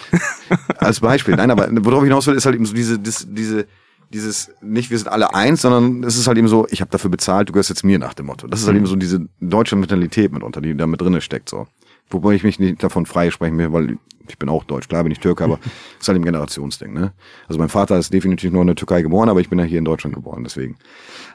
als 0.77 0.99
Beispiel. 0.99 1.35
Nein, 1.35 1.51
aber 1.51 1.67
worauf 1.83 2.03
ich 2.03 2.07
hinaus 2.07 2.27
will, 2.27 2.35
ist 2.35 2.45
halt 2.45 2.55
eben 2.55 2.65
so 2.65 2.73
diese, 2.73 2.99
dis, 2.99 3.25
diese, 3.29 3.67
dieses, 4.09 4.51
nicht 4.61 4.89
wir 4.89 4.97
sind 4.97 5.09
alle 5.09 5.33
eins, 5.33 5.61
sondern 5.61 6.03
es 6.03 6.17
ist 6.17 6.27
halt 6.27 6.37
eben 6.37 6.47
so, 6.47 6.67
ich 6.69 6.81
habe 6.81 6.91
dafür 6.91 7.09
bezahlt, 7.09 7.49
du 7.49 7.53
gehörst 7.53 7.69
jetzt 7.69 7.83
mir 7.83 7.99
nach 7.99 8.13
dem 8.13 8.27
Motto. 8.27 8.47
Das 8.47 8.61
ist 8.61 8.67
halt 8.67 8.77
eben 8.77 8.85
so 8.85 8.95
diese 8.95 9.27
deutsche 9.41 9.75
Mentalität 9.75 10.31
mitunter, 10.31 10.61
die 10.61 10.75
da 10.75 10.87
mit 10.87 11.01
drinne 11.01 11.21
steckt, 11.21 11.49
so. 11.49 11.67
Wobei 12.09 12.35
ich 12.35 12.43
mich 12.43 12.57
nicht 12.57 12.81
davon 12.81 13.05
freisprechen 13.05 13.57
will, 13.57 13.73
weil 13.73 13.97
ich 14.29 14.37
bin 14.37 14.49
auch 14.49 14.63
Deutsch, 14.63 14.87
klar 14.87 15.03
bin 15.03 15.11
ich 15.11 15.19
Türke, 15.19 15.43
aber 15.43 15.59
es 15.95 16.03
ist 16.03 16.07
halt 16.07 16.17
ein 16.17 16.23
Generationsding, 16.23 16.93
ne? 16.93 17.13
Also 17.47 17.59
mein 17.59 17.69
Vater 17.69 17.97
ist 17.97 18.13
definitiv 18.13 18.51
nur 18.51 18.61
in 18.61 18.67
der 18.67 18.75
Türkei 18.75 19.01
geboren, 19.01 19.29
aber 19.29 19.41
ich 19.41 19.49
bin 19.49 19.59
ja 19.59 19.65
hier 19.65 19.79
in 19.79 19.85
Deutschland 19.85 20.15
geboren, 20.15 20.43
deswegen. 20.43 20.77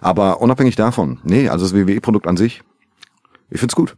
Aber 0.00 0.40
unabhängig 0.40 0.76
davon, 0.76 1.20
nee, 1.24 1.48
also 1.48 1.64
das 1.64 1.74
WWE-Produkt 1.74 2.26
an 2.26 2.36
sich, 2.36 2.62
ich 3.50 3.60
find's 3.60 3.74
gut. 3.74 3.96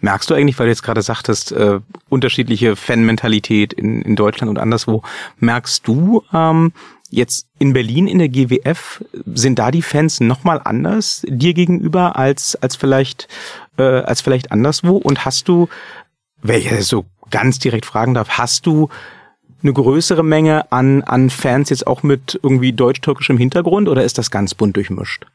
Merkst 0.00 0.30
du 0.30 0.34
eigentlich, 0.34 0.58
weil 0.58 0.66
du 0.66 0.72
jetzt 0.72 0.82
gerade 0.82 1.02
sagtest, 1.02 1.52
äh, 1.52 1.80
unterschiedliche 2.08 2.76
Fanmentalität 2.76 3.72
in, 3.72 4.02
in 4.02 4.16
Deutschland 4.16 4.50
und 4.50 4.58
anderswo, 4.58 5.02
merkst 5.38 5.86
du 5.86 6.22
ähm, 6.32 6.72
jetzt 7.10 7.46
in 7.58 7.72
Berlin 7.72 8.06
in 8.06 8.18
der 8.18 8.28
GWF, 8.28 9.04
sind 9.34 9.58
da 9.58 9.70
die 9.70 9.82
Fans 9.82 10.20
nochmal 10.20 10.60
anders 10.64 11.22
dir 11.28 11.54
gegenüber 11.54 12.16
als, 12.16 12.56
als 12.56 12.76
vielleicht, 12.76 13.28
äh, 13.78 13.82
als 13.82 14.20
vielleicht 14.20 14.52
anderswo? 14.52 14.96
Und 14.96 15.24
hast 15.24 15.48
du, 15.48 15.68
wenn 16.42 16.60
ich 16.60 16.70
so 16.86 17.06
ganz 17.30 17.58
direkt 17.58 17.86
fragen 17.86 18.14
darf, 18.14 18.30
hast 18.30 18.66
du 18.66 18.88
eine 19.62 19.72
größere 19.72 20.22
Menge 20.22 20.70
an, 20.70 21.02
an 21.02 21.30
Fans 21.30 21.70
jetzt 21.70 21.86
auch 21.86 22.02
mit 22.02 22.38
irgendwie 22.42 22.72
deutsch-türkischem 22.72 23.38
Hintergrund 23.38 23.88
oder 23.88 24.04
ist 24.04 24.18
das 24.18 24.30
ganz 24.30 24.54
bunt 24.54 24.76
durchmischt? 24.76 25.26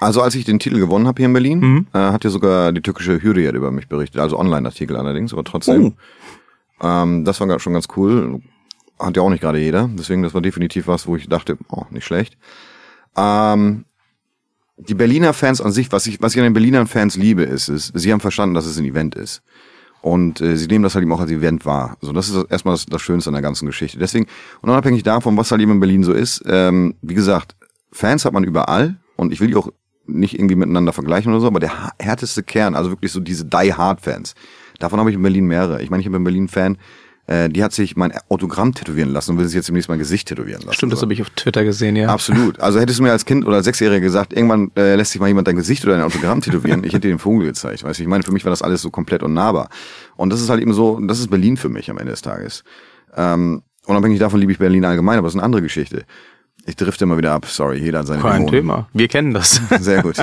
Also 0.00 0.20
als 0.20 0.34
ich 0.34 0.44
den 0.44 0.58
Titel 0.58 0.78
gewonnen 0.78 1.06
habe 1.06 1.18
hier 1.18 1.26
in 1.26 1.32
Berlin, 1.32 1.86
äh, 1.92 1.98
hat 1.98 2.24
ja 2.24 2.30
sogar 2.30 2.72
die 2.72 2.82
türkische 2.82 3.22
Hürriyet 3.22 3.54
über 3.54 3.70
mich 3.70 3.88
berichtet, 3.88 4.20
also 4.20 4.38
Online-Artikel 4.38 4.96
allerdings, 4.96 5.32
aber 5.32 5.44
trotzdem. 5.44 5.94
Ähm, 6.82 7.24
das 7.24 7.40
war 7.40 7.58
schon 7.58 7.72
ganz 7.72 7.88
cool. 7.96 8.40
Hat 9.02 9.16
ja 9.16 9.22
auch 9.22 9.30
nicht 9.30 9.40
gerade 9.40 9.58
jeder, 9.58 9.90
deswegen 9.92 10.22
das 10.22 10.34
war 10.34 10.40
definitiv 10.40 10.86
was, 10.86 11.06
wo 11.06 11.16
ich 11.16 11.28
dachte, 11.28 11.58
oh, 11.68 11.84
nicht 11.90 12.04
schlecht. 12.04 12.36
Ähm, 13.16 13.84
die 14.76 14.94
Berliner 14.94 15.32
Fans 15.32 15.60
an 15.60 15.72
sich, 15.72 15.92
was 15.92 16.06
ich, 16.06 16.20
was 16.22 16.34
ich 16.34 16.38
an 16.38 16.44
den 16.44 16.52
Berliner 16.52 16.86
Fans 16.86 17.16
liebe, 17.16 17.42
ist, 17.42 17.68
ist, 17.68 17.92
sie 17.94 18.12
haben 18.12 18.20
verstanden, 18.20 18.54
dass 18.54 18.66
es 18.66 18.78
ein 18.78 18.84
Event 18.84 19.14
ist. 19.14 19.42
Und 20.00 20.40
äh, 20.40 20.56
sie 20.56 20.66
nehmen 20.66 20.82
das 20.82 20.94
halt 20.94 21.04
eben 21.04 21.12
auch 21.12 21.20
als 21.20 21.30
Event 21.30 21.64
wahr. 21.64 21.96
So, 22.00 22.12
das 22.12 22.28
ist 22.28 22.50
erstmal 22.50 22.74
das, 22.74 22.86
das 22.86 23.02
Schönste 23.02 23.30
an 23.30 23.34
der 23.34 23.42
ganzen 23.42 23.66
Geschichte. 23.66 23.98
Deswegen, 23.98 24.26
und 24.60 24.68
unabhängig 24.68 25.04
davon, 25.04 25.36
was 25.36 25.50
halt 25.50 25.60
eben 25.60 25.72
in 25.72 25.80
Berlin 25.80 26.02
so 26.02 26.12
ist, 26.12 26.42
ähm, 26.46 26.96
wie 27.02 27.14
gesagt, 27.14 27.54
Fans 27.92 28.24
hat 28.24 28.32
man 28.32 28.42
überall 28.42 28.96
und 29.16 29.32
ich 29.32 29.40
will 29.40 29.48
die 29.48 29.56
auch 29.56 29.68
nicht 30.06 30.34
irgendwie 30.34 30.56
miteinander 30.56 30.92
vergleichen 30.92 31.30
oder 31.32 31.40
so, 31.40 31.46
aber 31.46 31.60
der 31.60 31.92
härteste 32.00 32.42
Kern, 32.42 32.74
also 32.74 32.90
wirklich 32.90 33.12
so 33.12 33.20
diese 33.20 33.44
Die-Hard-Fans, 33.44 34.34
davon 34.80 34.98
habe 34.98 35.10
ich 35.10 35.16
in 35.16 35.22
Berlin 35.22 35.46
mehrere. 35.46 35.82
Ich 35.82 35.90
meine, 35.90 36.00
ich 36.00 36.06
habe 36.06 36.16
in 36.16 36.24
Berlin 36.24 36.48
Fan, 36.48 36.78
äh, 37.32 37.48
die 37.48 37.64
hat 37.64 37.72
sich 37.72 37.96
mein 37.96 38.12
Autogramm 38.28 38.74
tätowieren 38.74 39.10
lassen 39.10 39.32
und 39.32 39.38
will 39.38 39.46
sich 39.46 39.54
jetzt 39.54 39.68
demnächst 39.68 39.88
mein 39.88 39.98
Gesicht 39.98 40.28
tätowieren 40.28 40.60
lassen. 40.62 40.74
Stimmt, 40.74 40.92
das 40.92 41.00
habe 41.00 41.14
ich 41.14 41.22
auf 41.22 41.30
Twitter 41.30 41.64
gesehen, 41.64 41.96
ja. 41.96 42.08
Absolut. 42.08 42.60
Also 42.60 42.78
hättest 42.78 42.98
du 42.98 43.02
mir 43.02 43.12
als 43.12 43.24
Kind 43.24 43.46
oder 43.46 43.56
als 43.56 43.64
Sechsjähriger 43.64 44.00
gesagt, 44.00 44.34
irgendwann 44.34 44.70
äh, 44.76 44.96
lässt 44.96 45.12
sich 45.12 45.20
mal 45.20 45.28
jemand 45.28 45.48
dein 45.48 45.56
Gesicht 45.56 45.82
oder 45.84 45.94
dein 45.94 46.04
Autogramm 46.04 46.42
tätowieren, 46.42 46.84
ich 46.84 46.92
hätte 46.92 47.08
dir 47.08 47.14
den 47.14 47.18
Vogel 47.18 47.46
gezeigt. 47.46 47.84
Weißt 47.84 47.98
du, 47.98 48.02
ich 48.02 48.08
meine, 48.08 48.22
für 48.22 48.32
mich 48.32 48.44
war 48.44 48.50
das 48.50 48.60
alles 48.60 48.82
so 48.82 48.90
komplett 48.90 49.22
unnahbar. 49.22 49.70
Und 50.16 50.30
das 50.30 50.42
ist 50.42 50.50
halt 50.50 50.60
eben 50.60 50.74
so, 50.74 51.00
das 51.00 51.20
ist 51.20 51.30
Berlin 51.30 51.56
für 51.56 51.70
mich 51.70 51.90
am 51.90 51.96
Ende 51.96 52.10
des 52.10 52.20
Tages. 52.20 52.64
Ähm, 53.16 53.62
unabhängig 53.86 54.18
davon 54.18 54.38
liebe 54.38 54.52
ich 54.52 54.58
Berlin 54.58 54.84
allgemein, 54.84 55.16
aber 55.18 55.26
das 55.26 55.32
ist 55.32 55.38
eine 55.38 55.44
andere 55.44 55.62
Geschichte. 55.62 56.04
Ich 56.64 56.76
drifte 56.76 57.04
immer 57.04 57.18
wieder 57.18 57.32
ab, 57.32 57.46
sorry, 57.46 57.78
jeder 57.78 58.00
hat 58.00 58.06
seine 58.06 58.22
Kein 58.22 58.46
Dämonen. 58.46 58.50
Thema. 58.52 58.88
Wir 58.92 59.08
kennen 59.08 59.34
das. 59.34 59.60
Sehr 59.80 60.02
gut. 60.02 60.16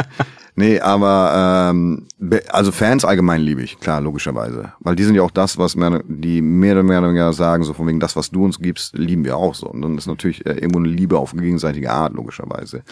Nee, 0.55 0.79
aber 0.79 1.69
ähm, 1.71 2.07
also 2.49 2.71
Fans 2.71 3.05
allgemein 3.05 3.41
liebe 3.41 3.61
ich, 3.61 3.79
klar, 3.79 4.01
logischerweise. 4.01 4.73
Weil 4.79 4.95
die 4.95 5.03
sind 5.03 5.15
ja 5.15 5.21
auch 5.21 5.31
das, 5.31 5.57
was 5.57 5.75
mehr, 5.75 6.01
die 6.07 6.41
mehr 6.41 6.73
oder 6.73 6.83
mehr 6.83 6.99
oder 6.99 7.09
weniger 7.09 7.33
sagen, 7.33 7.63
so 7.63 7.73
von 7.73 7.87
wegen 7.87 7.99
das, 7.99 8.15
was 8.15 8.31
du 8.31 8.45
uns 8.45 8.59
gibst, 8.59 8.97
lieben 8.97 9.25
wir 9.25 9.37
auch 9.37 9.55
so. 9.55 9.67
Und 9.67 9.81
dann 9.81 9.97
ist 9.97 10.07
natürlich 10.07 10.45
äh, 10.45 10.53
irgendwo 10.53 10.79
eine 10.79 10.89
Liebe 10.89 11.17
auf 11.17 11.33
gegenseitige 11.33 11.91
Art, 11.91 12.13
logischerweise. 12.13 12.83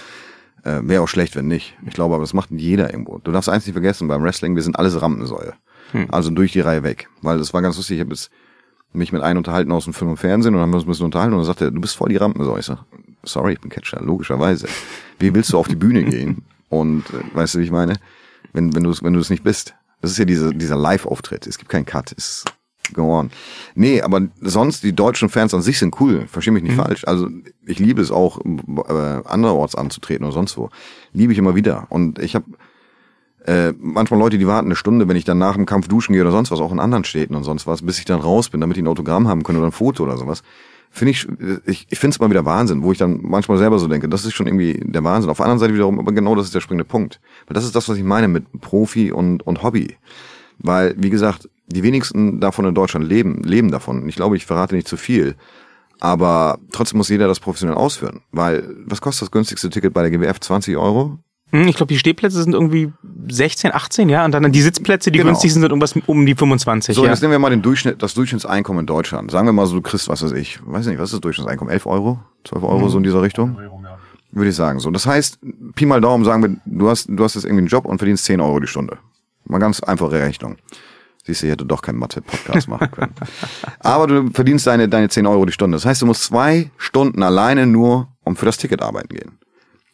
Äh, 0.63 0.81
Wäre 0.83 1.03
auch 1.03 1.07
schlecht, 1.07 1.35
wenn 1.35 1.47
nicht. 1.47 1.77
Ich 1.85 1.93
glaube, 1.93 2.15
aber 2.15 2.23
das 2.23 2.33
macht 2.33 2.51
jeder 2.51 2.91
irgendwo. 2.91 3.19
Du 3.19 3.31
darfst 3.31 3.49
eins 3.49 3.65
nicht 3.65 3.73
vergessen, 3.73 4.07
beim 4.07 4.23
Wrestling, 4.23 4.55
wir 4.55 4.63
sind 4.63 4.77
alles 4.77 5.01
Rampensäue. 5.01 5.53
Also 6.09 6.31
durch 6.31 6.51
die 6.51 6.59
Reihe 6.59 6.83
weg. 6.83 7.07
Weil 7.21 7.37
das 7.37 7.53
war 7.53 7.61
ganz 7.61 7.77
lustig, 7.77 7.95
ich 7.95 8.01
habe 8.01 8.09
jetzt 8.11 8.29
mich 8.93 9.13
mit 9.13 9.21
einem 9.21 9.37
unterhalten 9.37 9.71
aus 9.71 9.85
dem 9.85 9.93
Film 9.93 10.11
und 10.11 10.17
Fernsehen 10.17 10.53
und 10.53 10.59
dann 10.59 10.63
haben 10.63 10.71
wir 10.71 10.77
uns 10.77 10.85
ein 10.85 10.89
bisschen 10.89 11.05
unterhalten 11.05 11.33
und 11.33 11.39
dann 11.39 11.45
sagte 11.45 11.65
er, 11.65 11.71
du 11.71 11.79
bist 11.79 11.95
voll 11.95 12.09
die 12.09 12.17
Rampensäue. 12.17 12.77
Sorry, 13.27 13.53
ich 13.53 13.61
bin 13.61 13.69
Catcher, 13.69 14.01
logischerweise. 14.01 14.67
Wie 15.19 15.33
willst 15.33 15.53
du 15.53 15.57
auf 15.57 15.67
die 15.67 15.75
Bühne 15.75 16.03
gehen? 16.03 16.43
Und 16.69 17.03
äh, 17.09 17.35
weißt 17.35 17.55
du, 17.55 17.59
wie 17.59 17.63
ich 17.63 17.71
meine? 17.71 17.93
Wenn, 18.53 18.75
wenn 18.75 18.83
du 18.83 18.89
es 18.89 19.03
wenn 19.03 19.13
du 19.13 19.19
es 19.19 19.29
nicht 19.29 19.43
bist. 19.43 19.75
Das 20.01 20.11
ist 20.11 20.17
ja 20.17 20.25
diese, 20.25 20.53
dieser 20.53 20.75
Live-Auftritt. 20.75 21.47
Es 21.47 21.57
gibt 21.57 21.69
keinen 21.69 21.85
Cut. 21.85 22.13
Es 22.15 22.45
go 22.93 23.19
on. 23.19 23.31
Nee, 23.75 24.01
aber 24.01 24.21
sonst, 24.41 24.83
die 24.83 24.93
deutschen 24.93 25.29
Fans 25.29 25.53
an 25.53 25.61
sich 25.61 25.79
sind 25.79 25.99
cool. 25.99 26.27
Versteh 26.27 26.51
mich 26.51 26.63
nicht 26.63 26.75
falsch. 26.75 27.05
Also 27.05 27.29
ich 27.65 27.79
liebe 27.79 28.01
es 28.01 28.11
auch, 28.11 28.39
äh, 28.39 29.21
anderorts 29.25 29.75
anzutreten 29.75 30.25
oder 30.25 30.33
sonst 30.33 30.57
wo. 30.57 30.69
Liebe 31.13 31.33
ich 31.33 31.39
immer 31.39 31.55
wieder. 31.55 31.87
Und 31.89 32.19
ich 32.19 32.35
habe 32.35 32.45
äh, 33.45 33.73
manchmal 33.79 34.19
Leute, 34.19 34.37
die 34.37 34.47
warten 34.47 34.67
eine 34.67 34.75
Stunde, 34.75 35.07
wenn 35.07 35.17
ich 35.17 35.25
dann 35.25 35.37
nach 35.37 35.55
dem 35.55 35.65
Kampf 35.65 35.87
duschen 35.87 36.13
gehe 36.13 36.21
oder 36.21 36.31
sonst 36.31 36.51
was, 36.51 36.59
auch 36.59 36.71
in 36.71 36.79
anderen 36.79 37.05
Städten 37.05 37.35
und 37.35 37.43
sonst 37.43 37.65
was, 37.65 37.81
bis 37.81 37.99
ich 37.99 38.05
dann 38.05 38.19
raus 38.19 38.49
bin, 38.49 38.61
damit 38.61 38.77
die 38.77 38.81
ein 38.81 38.87
Autogramm 38.87 39.27
haben 39.27 39.43
können 39.43 39.59
oder 39.59 39.67
ein 39.67 39.73
Foto 39.73 40.03
oder 40.03 40.17
sowas. 40.17 40.43
Finde 40.89 41.11
ich, 41.11 41.27
ich, 41.65 41.87
ich 41.89 41.99
finde 41.99 42.15
es 42.15 42.19
mal 42.19 42.29
wieder 42.29 42.45
Wahnsinn, 42.45 42.81
wo 42.81 42.91
ich 42.91 42.97
dann 42.97 43.19
manchmal 43.21 43.57
selber 43.57 43.77
so 43.77 43.87
denke, 43.87 44.09
das 44.09 44.25
ist 44.25 44.33
schon 44.33 44.47
irgendwie 44.47 44.81
der 44.83 45.03
Wahnsinn. 45.03 45.29
Auf 45.29 45.37
der 45.37 45.45
anderen 45.45 45.59
Seite 45.59 45.73
wiederum, 45.73 45.99
aber 45.99 46.11
genau 46.11 46.35
das 46.35 46.45
ist 46.45 46.55
der 46.55 46.61
springende 46.61 46.85
Punkt. 46.85 47.19
Weil 47.45 47.55
das 47.55 47.65
ist 47.65 47.75
das, 47.75 47.87
was 47.89 47.97
ich 47.97 48.03
meine 48.03 48.27
mit 48.27 48.45
Profi 48.61 49.11
und, 49.11 49.45
und 49.45 49.63
Hobby. 49.63 49.95
Weil, 50.59 50.95
wie 50.97 51.09
gesagt, 51.09 51.49
die 51.67 51.83
wenigsten 51.83 52.39
davon 52.39 52.65
in 52.65 52.73
Deutschland 52.73 53.07
leben, 53.07 53.43
leben 53.43 53.69
davon. 53.69 54.07
Ich 54.07 54.15
glaube, 54.15 54.37
ich 54.37 54.45
verrate 54.45 54.75
nicht 54.75 54.87
zu 54.87 54.97
viel. 54.97 55.35
Aber 55.99 56.59
trotzdem 56.71 56.97
muss 56.97 57.09
jeder 57.09 57.27
das 57.27 57.39
professionell 57.39 57.75
ausführen. 57.75 58.21
Weil, 58.31 58.75
was 58.85 59.01
kostet 59.01 59.23
das 59.23 59.31
günstigste 59.31 59.69
Ticket 59.69 59.93
bei 59.93 60.07
der 60.07 60.11
GWF? 60.11 60.39
20 60.39 60.77
Euro? 60.77 61.19
Hm, 61.51 61.67
Ich 61.67 61.75
glaube, 61.77 61.93
die 61.93 61.97
Stehplätze 61.99 62.41
sind 62.43 62.53
irgendwie 62.53 62.91
16, 63.29 63.73
18, 63.73 64.09
ja, 64.09 64.25
und 64.25 64.31
dann 64.33 64.51
die 64.51 64.61
Sitzplätze, 64.61 65.11
die 65.11 65.19
Genau. 65.19 65.29
günstigsten 65.31 65.61
sind 65.61 65.69
irgendwas 65.71 65.95
um 66.05 66.25
die 66.25 66.35
25, 66.35 66.95
So, 66.95 67.05
ja. 67.05 67.11
jetzt 67.11 67.21
nehmen 67.21 67.31
wir 67.31 67.39
mal 67.39 67.49
den 67.49 67.61
Durchschnitt, 67.61 68.01
das 68.01 68.13
Durchschnittseinkommen 68.13 68.81
in 68.81 68.85
Deutschland. 68.85 69.31
Sagen 69.31 69.47
wir 69.47 69.53
mal 69.53 69.65
so, 69.65 69.75
du 69.75 69.81
kriegst, 69.81 70.09
was 70.09 70.21
weiß 70.23 70.33
ich, 70.33 70.59
weiß 70.65 70.87
nicht, 70.87 70.97
was 70.99 71.05
ist 71.09 71.13
das 71.13 71.21
Durchschnittseinkommen? 71.21 71.71
11 71.71 71.85
Euro? 71.85 72.19
12 72.45 72.63
Euro, 72.63 72.89
so 72.89 72.97
in 72.97 73.03
dieser 73.03 73.21
Richtung? 73.21 73.57
würde 74.31 74.49
ich 74.49 74.55
sagen. 74.55 74.79
So, 74.79 74.91
das 74.91 75.05
heißt, 75.07 75.39
Pi 75.73 75.85
mal 75.85 76.01
Daumen 76.01 76.23
sagen 76.25 76.43
wir, 76.43 76.55
du 76.65 76.89
hast, 76.89 77.07
du 77.09 77.23
hast 77.23 77.35
jetzt 77.35 77.45
irgendwie 77.45 77.59
einen 77.61 77.67
Job 77.67 77.85
und 77.85 77.97
verdienst 77.97 78.25
10 78.25 78.41
Euro 78.41 78.59
die 78.59 78.67
Stunde. 78.67 78.97
Mal 79.45 79.57
ganz 79.59 79.79
einfache 79.79 80.11
Rechnung. 80.19 80.57
Siehst 81.25 81.41
du, 81.41 81.47
ich 81.47 81.51
hätte 81.53 81.65
doch 81.65 81.81
keinen 81.81 81.97
Mathe-Podcast 81.97 82.67
machen 82.67 82.91
können. 82.91 83.13
Aber 83.79 84.05
du 84.07 84.29
verdienst 84.31 84.67
deine, 84.67 84.89
deine 84.89 85.09
10 85.09 85.25
Euro 85.25 85.45
die 85.45 85.53
Stunde. 85.53 85.77
Das 85.77 85.85
heißt, 85.85 86.01
du 86.01 86.05
musst 86.05 86.23
zwei 86.23 86.69
Stunden 86.77 87.23
alleine 87.23 87.65
nur 87.65 88.09
um 88.23 88.35
für 88.35 88.45
das 88.45 88.57
Ticket 88.57 88.81
arbeiten 88.81 89.09
gehen. 89.09 89.39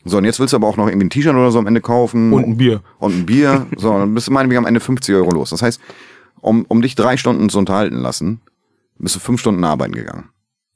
So, 0.05 0.17
und 0.17 0.25
jetzt 0.25 0.39
willst 0.39 0.53
du 0.53 0.57
aber 0.57 0.67
auch 0.67 0.77
noch 0.77 0.87
irgendwie 0.87 1.07
ein 1.07 1.09
T-Shirt 1.09 1.33
oder 1.33 1.51
so 1.51 1.59
am 1.59 1.67
Ende 1.67 1.81
kaufen. 1.81 2.33
Und 2.33 2.45
ein 2.45 2.57
Bier. 2.57 2.81
Und 2.99 3.15
ein 3.15 3.25
Bier. 3.25 3.67
So, 3.77 3.97
dann 3.97 4.13
bist 4.13 4.27
du 4.27 4.31
meinetwegen 4.31 4.59
am 4.59 4.65
Ende 4.65 4.79
50 4.79 5.15
Euro 5.15 5.31
los. 5.31 5.51
Das 5.51 5.61
heißt, 5.61 5.79
um, 6.41 6.65
um 6.67 6.81
dich 6.81 6.95
drei 6.95 7.15
Stunden 7.15 7.49
zu 7.49 7.57
unterhalten 7.57 7.97
lassen, 7.97 8.41
bist 8.97 9.15
du 9.15 9.19
fünf 9.19 9.39
Stunden 9.39 9.63
arbeiten 9.63 9.93
gegangen. 9.93 10.29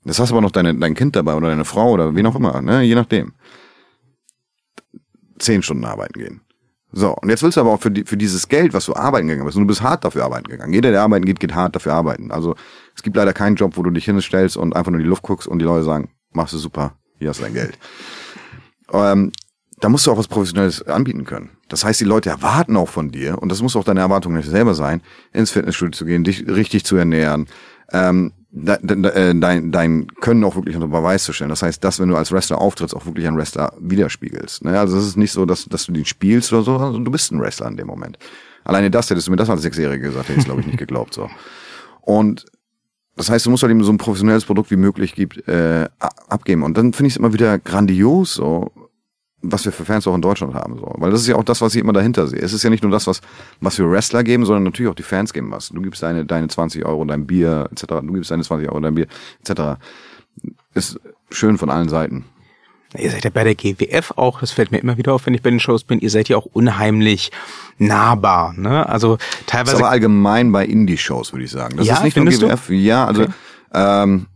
Das 0.06 0.20
hast 0.20 0.32
aber 0.32 0.42
noch 0.42 0.52
deine, 0.52 0.74
dein 0.74 0.94
Kind 0.94 1.16
dabei 1.16 1.36
oder 1.36 1.50
deine 1.50 1.66
Frau 1.66 1.92
oder 1.92 2.16
wen 2.16 2.26
auch 2.26 2.36
immer, 2.36 2.62
ne? 2.62 2.82
je 2.84 2.96
nachdem. 2.96 3.34
Zehn 5.40 5.62
Stunden 5.62 5.84
arbeiten 5.84 6.18
gehen. 6.18 6.42
So, 6.94 7.14
und 7.14 7.30
jetzt 7.30 7.44
willst 7.44 7.58
du 7.58 7.62
aber 7.62 7.72
auch 7.72 7.82
für, 7.82 7.92
die, 7.92 8.06
für 8.06 8.16
dieses 8.16 8.48
Geld, 8.48 8.74
was 8.74 8.86
du 8.86 8.96
arbeiten 8.96 9.28
gegangen 9.28 9.46
bist, 9.46 9.58
und 9.58 9.64
du 9.64 9.68
bist 9.68 9.82
hart 9.82 10.06
dafür 10.06 10.24
arbeiten 10.24 10.48
gegangen. 10.48 10.72
Jeder, 10.72 10.92
der 10.92 11.02
arbeiten 11.02 11.26
geht, 11.26 11.42
geht 11.42 11.54
hart 11.54 11.76
dafür 11.76 11.94
arbeiten. 11.94 12.32
Also 12.32 12.56
es 12.96 13.04
gibt 13.04 13.18
leider 13.18 13.34
keinen 13.34 13.58
Job, 13.58 13.76
wo 13.76 13.84
du 13.84 13.92
dich 13.92 14.06
hinstellst 14.06 14.56
und 14.56 14.76
einfach 14.76 14.90
nur 14.90 15.00
in 15.00 15.04
die 15.04 15.10
Luft 15.10 15.24
guckst 15.24 15.48
und 15.48 15.60
die 15.60 15.66
Leute 15.66 15.84
sagen, 15.84 16.12
machst 16.32 16.54
du 16.54 16.58
super, 16.58 16.94
hier 17.20 17.30
hast 17.30 17.40
du 17.40 17.44
dein 17.44 17.54
Geld. 17.54 17.78
Ähm, 18.92 19.32
da 19.80 19.90
musst 19.90 20.08
du 20.08 20.12
auch 20.12 20.18
was 20.18 20.28
Professionelles 20.28 20.82
anbieten 20.88 21.26
können. 21.26 21.52
Das 21.70 21.84
heißt, 21.84 22.00
die 22.00 22.06
Leute 22.06 22.30
erwarten 22.30 22.78
auch 22.78 22.90
von 22.90 23.12
dir, 23.12 23.42
und 23.42 23.52
das 23.52 23.62
muss 23.62 23.76
auch 23.76 23.84
deine 23.84 24.00
Erwartung 24.00 24.34
nicht 24.34 24.50
selber 24.50 24.74
sein, 24.74 25.02
ins 25.34 25.52
Fitnessstudio 25.52 25.92
zu 25.92 26.06
gehen, 26.06 26.24
dich 26.24 26.48
richtig 26.48 26.84
zu 26.84 26.96
ernähren, 26.96 27.48
ähm, 27.92 28.34
dein, 28.52 29.40
dein, 29.42 29.72
dein 29.72 30.08
Können 30.22 30.44
auch 30.44 30.56
wirklich 30.56 30.76
unter 30.76 30.88
Beweis 30.88 31.24
zu 31.24 31.34
stellen. 31.34 31.50
Das 31.50 31.62
heißt, 31.62 31.84
dass, 31.84 32.00
wenn 32.00 32.10
du 32.10 32.16
als 32.16 32.32
Wrestler 32.32 32.60
auftrittst, 32.60 32.96
auch 32.96 33.06
wirklich 33.06 33.28
ein 33.28 33.38
Wrestler 33.38 33.74
widerspiegelst. 33.80 34.64
Ne? 34.64 34.80
Also 34.80 34.98
es 34.98 35.06
ist 35.06 35.18
nicht 35.18 35.32
so, 35.32 35.46
dass, 35.46 35.66
dass 35.66 35.86
du 35.86 35.92
den 35.92 36.06
spielst 36.06 36.52
oder 36.54 36.64
so, 36.64 36.78
sondern 36.80 37.06
du 37.06 37.12
bist 37.12 37.32
ein 37.32 37.40
Wrestler 37.40 37.68
in 37.68 37.78
dem 37.78 37.88
Moment. 37.88 38.18
Alleine 38.64 38.90
das, 38.90 39.10
hättest 39.10 39.28
du 39.28 39.32
mir 39.32 39.38
das 39.38 39.50
als 39.50 39.62
Sechsjährige 39.62 40.08
gesagt, 40.08 40.30
hätte 40.30 40.40
ich 40.40 40.46
glaube 40.46 40.62
ich 40.62 40.68
nicht 40.68 40.80
geglaubt. 40.80 41.14
so. 41.14 41.30
Und 42.02 42.46
das 43.16 43.30
heißt, 43.30 43.46
du 43.46 43.50
musst 43.50 43.64
halt 43.64 43.72
eben 43.72 43.84
so 43.84 43.92
ein 43.92 43.98
professionelles 43.98 44.46
Produkt 44.46 44.70
wie 44.70 44.76
möglich 44.76 45.16
gibt, 45.16 45.48
äh, 45.48 45.90
abgeben. 46.00 46.64
Und 46.64 46.78
dann 46.78 46.94
finde 46.94 47.08
ich 47.08 47.14
es 47.14 47.18
immer 47.18 47.34
wieder 47.34 47.58
grandios, 47.58 48.36
so 48.36 48.72
was 49.42 49.66
wir 49.66 49.72
für 49.72 49.86
Fans 49.86 50.08
auch 50.08 50.16
in 50.16 50.22
Deutschland 50.22 50.54
haben. 50.56 50.78
So. 50.78 50.94
Weil 50.98 51.12
das 51.12 51.22
ist 51.22 51.28
ja 51.28 51.36
auch 51.36 51.44
das, 51.44 51.62
was 51.62 51.76
ich 51.76 51.82
immer 51.82 51.94
dahinter 51.94 52.28
sehe. 52.28 52.40
Es 52.40 52.54
ist 52.54 52.64
ja 52.64 52.70
nicht 52.70 52.84
nur 52.84 52.92
das, 52.92 53.06
was, 53.08 53.22
was 53.62 53.78
wir 53.78 53.90
Wrestler 53.90 54.24
geben, 54.24 54.46
sondern 54.46 54.64
natürlich 54.64 54.90
auch 54.90 54.96
die 54.96 55.04
Fans 55.04 55.32
geben 55.32 55.52
was. 55.52 55.70
Du 55.70 55.82
gibst 55.82 56.02
deine, 56.02 56.26
deine 56.26 56.48
20 56.48 56.86
Euro, 56.86 57.06
dein 57.06 57.28
Bier, 57.28 57.70
etc. 57.72 57.86
Du 58.02 58.14
gibst 58.14 58.32
deine 58.32 58.44
20 58.44 58.70
Euro, 58.70 58.80
dein 58.80 58.96
Bier, 58.96 59.08
etc. 59.42 59.80
Ist 60.74 61.00
schön 61.30 61.58
von 61.58 61.70
allen 61.70 61.90
Seiten. 61.90 62.26
Ihr 62.98 63.12
seid 63.12 63.26
ja 63.26 63.30
bei 63.30 63.44
der 63.44 63.54
GWF 63.54 64.14
auch, 64.16 64.40
das 64.40 64.52
fällt 64.52 64.72
mir 64.72 64.78
immer 64.80 64.98
wieder 64.98 65.14
auf, 65.14 65.26
wenn 65.26 65.34
ich 65.34 65.42
bei 65.42 65.50
den 65.50 65.60
Shows 65.60 65.84
bin, 65.84 66.00
ihr 66.00 66.10
seid 66.10 66.30
ja 66.30 66.38
auch 66.38 66.46
unheimlich 66.46 67.32
nahbar. 67.78 68.54
Ne? 68.54 68.88
Also 68.88 69.18
teilweise. 69.46 69.72
Das 69.72 69.74
ist 69.74 69.80
aber 69.82 69.90
allgemein 69.92 70.52
bei 70.52 70.66
Indie-Shows, 70.66 71.34
würde 71.34 71.44
ich 71.44 71.52
sagen. 71.52 71.78
Das 71.78 71.86
ja, 71.86 71.96
ist 71.96 72.04
nicht 72.04 72.16
nur 72.16 72.26
GWF. 72.26 72.68
Du? 72.68 72.74
Ja, 72.74 73.06
also 73.06 73.24
okay. 73.24 73.32
ähm, 73.74 74.28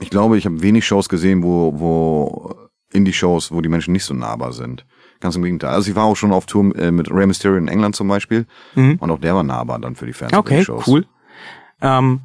ich 0.00 0.10
glaube, 0.10 0.36
ich 0.36 0.44
habe 0.44 0.60
wenig 0.60 0.86
Shows 0.86 1.08
gesehen, 1.08 1.42
wo, 1.42 1.72
wo 1.78 2.54
Indie-Shows, 2.94 3.52
wo 3.52 3.60
die 3.60 3.68
Menschen 3.68 3.92
nicht 3.92 4.04
so 4.04 4.14
nahbar 4.14 4.52
sind. 4.52 4.86
Ganz 5.20 5.36
im 5.36 5.42
Gegenteil. 5.42 5.70
Also 5.70 5.90
ich 5.90 5.96
war 5.96 6.04
auch 6.04 6.16
schon 6.16 6.32
auf 6.32 6.46
Tour 6.46 6.76
äh, 6.76 6.90
mit 6.90 7.10
Rey 7.10 7.26
Mysterio 7.26 7.58
in 7.58 7.68
England 7.68 7.96
zum 7.96 8.08
Beispiel 8.08 8.46
mhm. 8.74 8.96
und 9.00 9.10
auch 9.10 9.20
der 9.20 9.34
war 9.34 9.42
nahbar 9.42 9.78
dann 9.78 9.94
für 9.94 10.06
die 10.06 10.12
Fans. 10.12 10.32
Okay, 10.32 10.64
cool. 10.86 11.06
Ähm, 11.80 12.20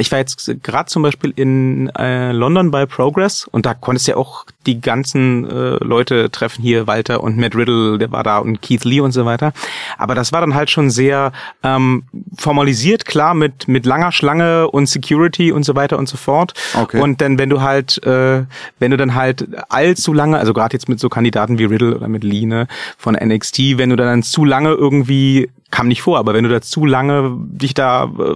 ich 0.00 0.10
war 0.10 0.18
jetzt 0.18 0.50
gerade 0.62 0.88
zum 0.88 1.02
Beispiel 1.02 1.32
in 1.36 1.88
äh, 1.96 2.32
London 2.32 2.70
bei 2.70 2.86
Progress 2.86 3.46
und 3.50 3.66
da 3.66 3.74
konntest 3.74 4.08
du 4.08 4.12
ja 4.12 4.16
auch 4.16 4.46
die 4.66 4.80
ganzen 4.80 5.48
äh, 5.48 5.84
Leute 5.84 6.30
treffen 6.30 6.62
hier, 6.62 6.86
Walter 6.86 7.22
und 7.22 7.36
Matt 7.36 7.54
Riddle, 7.54 7.98
der 7.98 8.10
war 8.10 8.22
da 8.22 8.38
und 8.38 8.62
Keith 8.62 8.84
Lee 8.84 9.00
und 9.00 9.12
so 9.12 9.24
weiter. 9.24 9.52
Aber 9.98 10.14
das 10.14 10.32
war 10.32 10.40
dann 10.40 10.54
halt 10.54 10.70
schon 10.70 10.90
sehr 10.90 11.32
ähm, 11.62 12.04
formalisiert, 12.36 13.04
klar, 13.04 13.34
mit, 13.34 13.68
mit 13.68 13.84
langer 13.84 14.12
Schlange 14.12 14.70
und 14.70 14.86
Security 14.86 15.52
und 15.52 15.64
so 15.64 15.74
weiter 15.74 15.98
und 15.98 16.08
so 16.08 16.16
fort. 16.16 16.54
Okay. 16.74 17.00
Und 17.00 17.20
dann, 17.20 17.38
wenn 17.38 17.50
du 17.50 17.60
halt, 17.60 18.02
äh, 18.04 18.44
wenn 18.78 18.90
du 18.90 18.96
dann 18.96 19.14
halt 19.14 19.46
allzu 19.68 20.12
lange, 20.12 20.38
also 20.38 20.54
gerade 20.54 20.74
jetzt 20.74 20.88
mit 20.88 21.00
so 21.00 21.08
Kandidaten 21.08 21.58
wie 21.58 21.64
Riddle 21.64 21.96
oder 21.96 22.08
mit 22.08 22.24
Lee 22.24 22.46
ne, 22.46 22.66
von 22.96 23.14
NXT, 23.14 23.78
wenn 23.78 23.90
du 23.90 23.96
dann 23.96 24.22
zu 24.22 24.44
lange 24.44 24.70
irgendwie 24.70 25.50
kam 25.72 25.88
nicht 25.88 26.02
vor, 26.02 26.18
aber 26.18 26.34
wenn 26.34 26.44
du 26.44 26.50
da 26.50 26.60
zu 26.60 26.86
lange 26.86 27.34
dich 27.38 27.74
da 27.74 28.04
äh, 28.04 28.34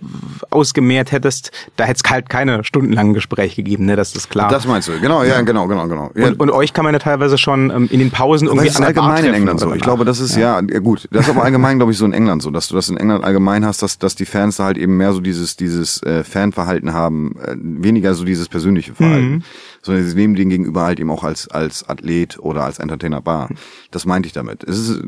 ausgemehrt 0.51 1.13
hättest, 1.13 1.53
da 1.77 1.85
hätte 1.85 2.01
es 2.03 2.11
halt 2.11 2.29
keine 2.29 2.65
stundenlangen 2.65 3.15
Gespräche 3.15 3.63
gegeben, 3.63 3.85
ne? 3.85 3.95
Das 3.95 4.17
ist 4.17 4.31
klar. 4.31 4.51
Das 4.51 4.67
meinst 4.67 4.89
du, 4.89 4.99
genau, 4.99 5.23
ja, 5.23 5.41
genau, 5.43 5.69
genau, 5.69 5.87
genau. 5.87 6.11
Ja. 6.17 6.29
Und, 6.29 6.41
und 6.41 6.51
euch 6.51 6.73
kann 6.73 6.85
man 6.85 6.95
ja 6.95 6.99
teilweise 6.99 7.39
schon 7.39 7.71
ähm, 7.71 7.89
in 7.93 8.01
den 8.01 8.11
Pausen 8.11 8.49
irgendwie 8.49 8.63
aber 8.63 8.67
das 8.69 8.81
ist 8.81 8.87
allgemein 8.87 9.25
in 9.25 9.35
England 9.35 9.61
so. 9.61 9.73
Ich 9.75 9.83
glaube, 9.83 10.05
das 10.05 10.19
ist 10.19 10.35
ja. 10.35 10.61
ja, 10.61 10.79
gut. 10.81 11.07
Das 11.13 11.27
ist 11.27 11.31
aber 11.31 11.45
allgemein, 11.45 11.77
glaube 11.77 11.93
ich, 11.93 11.99
so 11.99 12.07
in 12.07 12.15
England 12.15 12.43
so, 12.43 12.51
dass 12.51 12.69
du 12.69 12.75
das 12.75 12.89
in 12.89 12.97
England 12.97 13.23
allgemein 13.23 13.65
hast, 13.65 13.83
dass 13.83 13.99
dass 13.99 14.17
die 14.17 14.25
Fans 14.25 14.57
da 14.57 14.65
halt 14.65 14.79
eben 14.79 14.97
mehr 14.97 15.13
so 15.13 15.21
dieses 15.21 15.57
dieses 15.57 16.03
äh, 16.03 16.25
Fanverhalten 16.25 16.95
haben, 16.95 17.37
äh, 17.45 17.55
weniger 17.57 18.15
so 18.15 18.25
dieses 18.25 18.49
persönliche 18.49 18.95
Verhalten. 18.95 19.29
Mhm 19.29 19.43
sondern 19.87 20.05
sie 20.05 20.15
nehmen 20.15 20.35
den 20.35 20.51
gegenüber 20.51 20.83
halt 20.83 21.01
eben 21.01 21.11
auch 21.11 21.25
als, 21.25 21.49
als 21.49 21.89
Athlet 21.89 22.39
oder 22.39 22.65
als 22.65 22.79
Entertainer 22.79 23.25
wahr. 23.25 23.49
Das 23.91 24.05
meinte 24.05 24.27
ich 24.27 24.33
damit. 24.33 24.63
Es 24.65 24.79
ist 24.79 25.03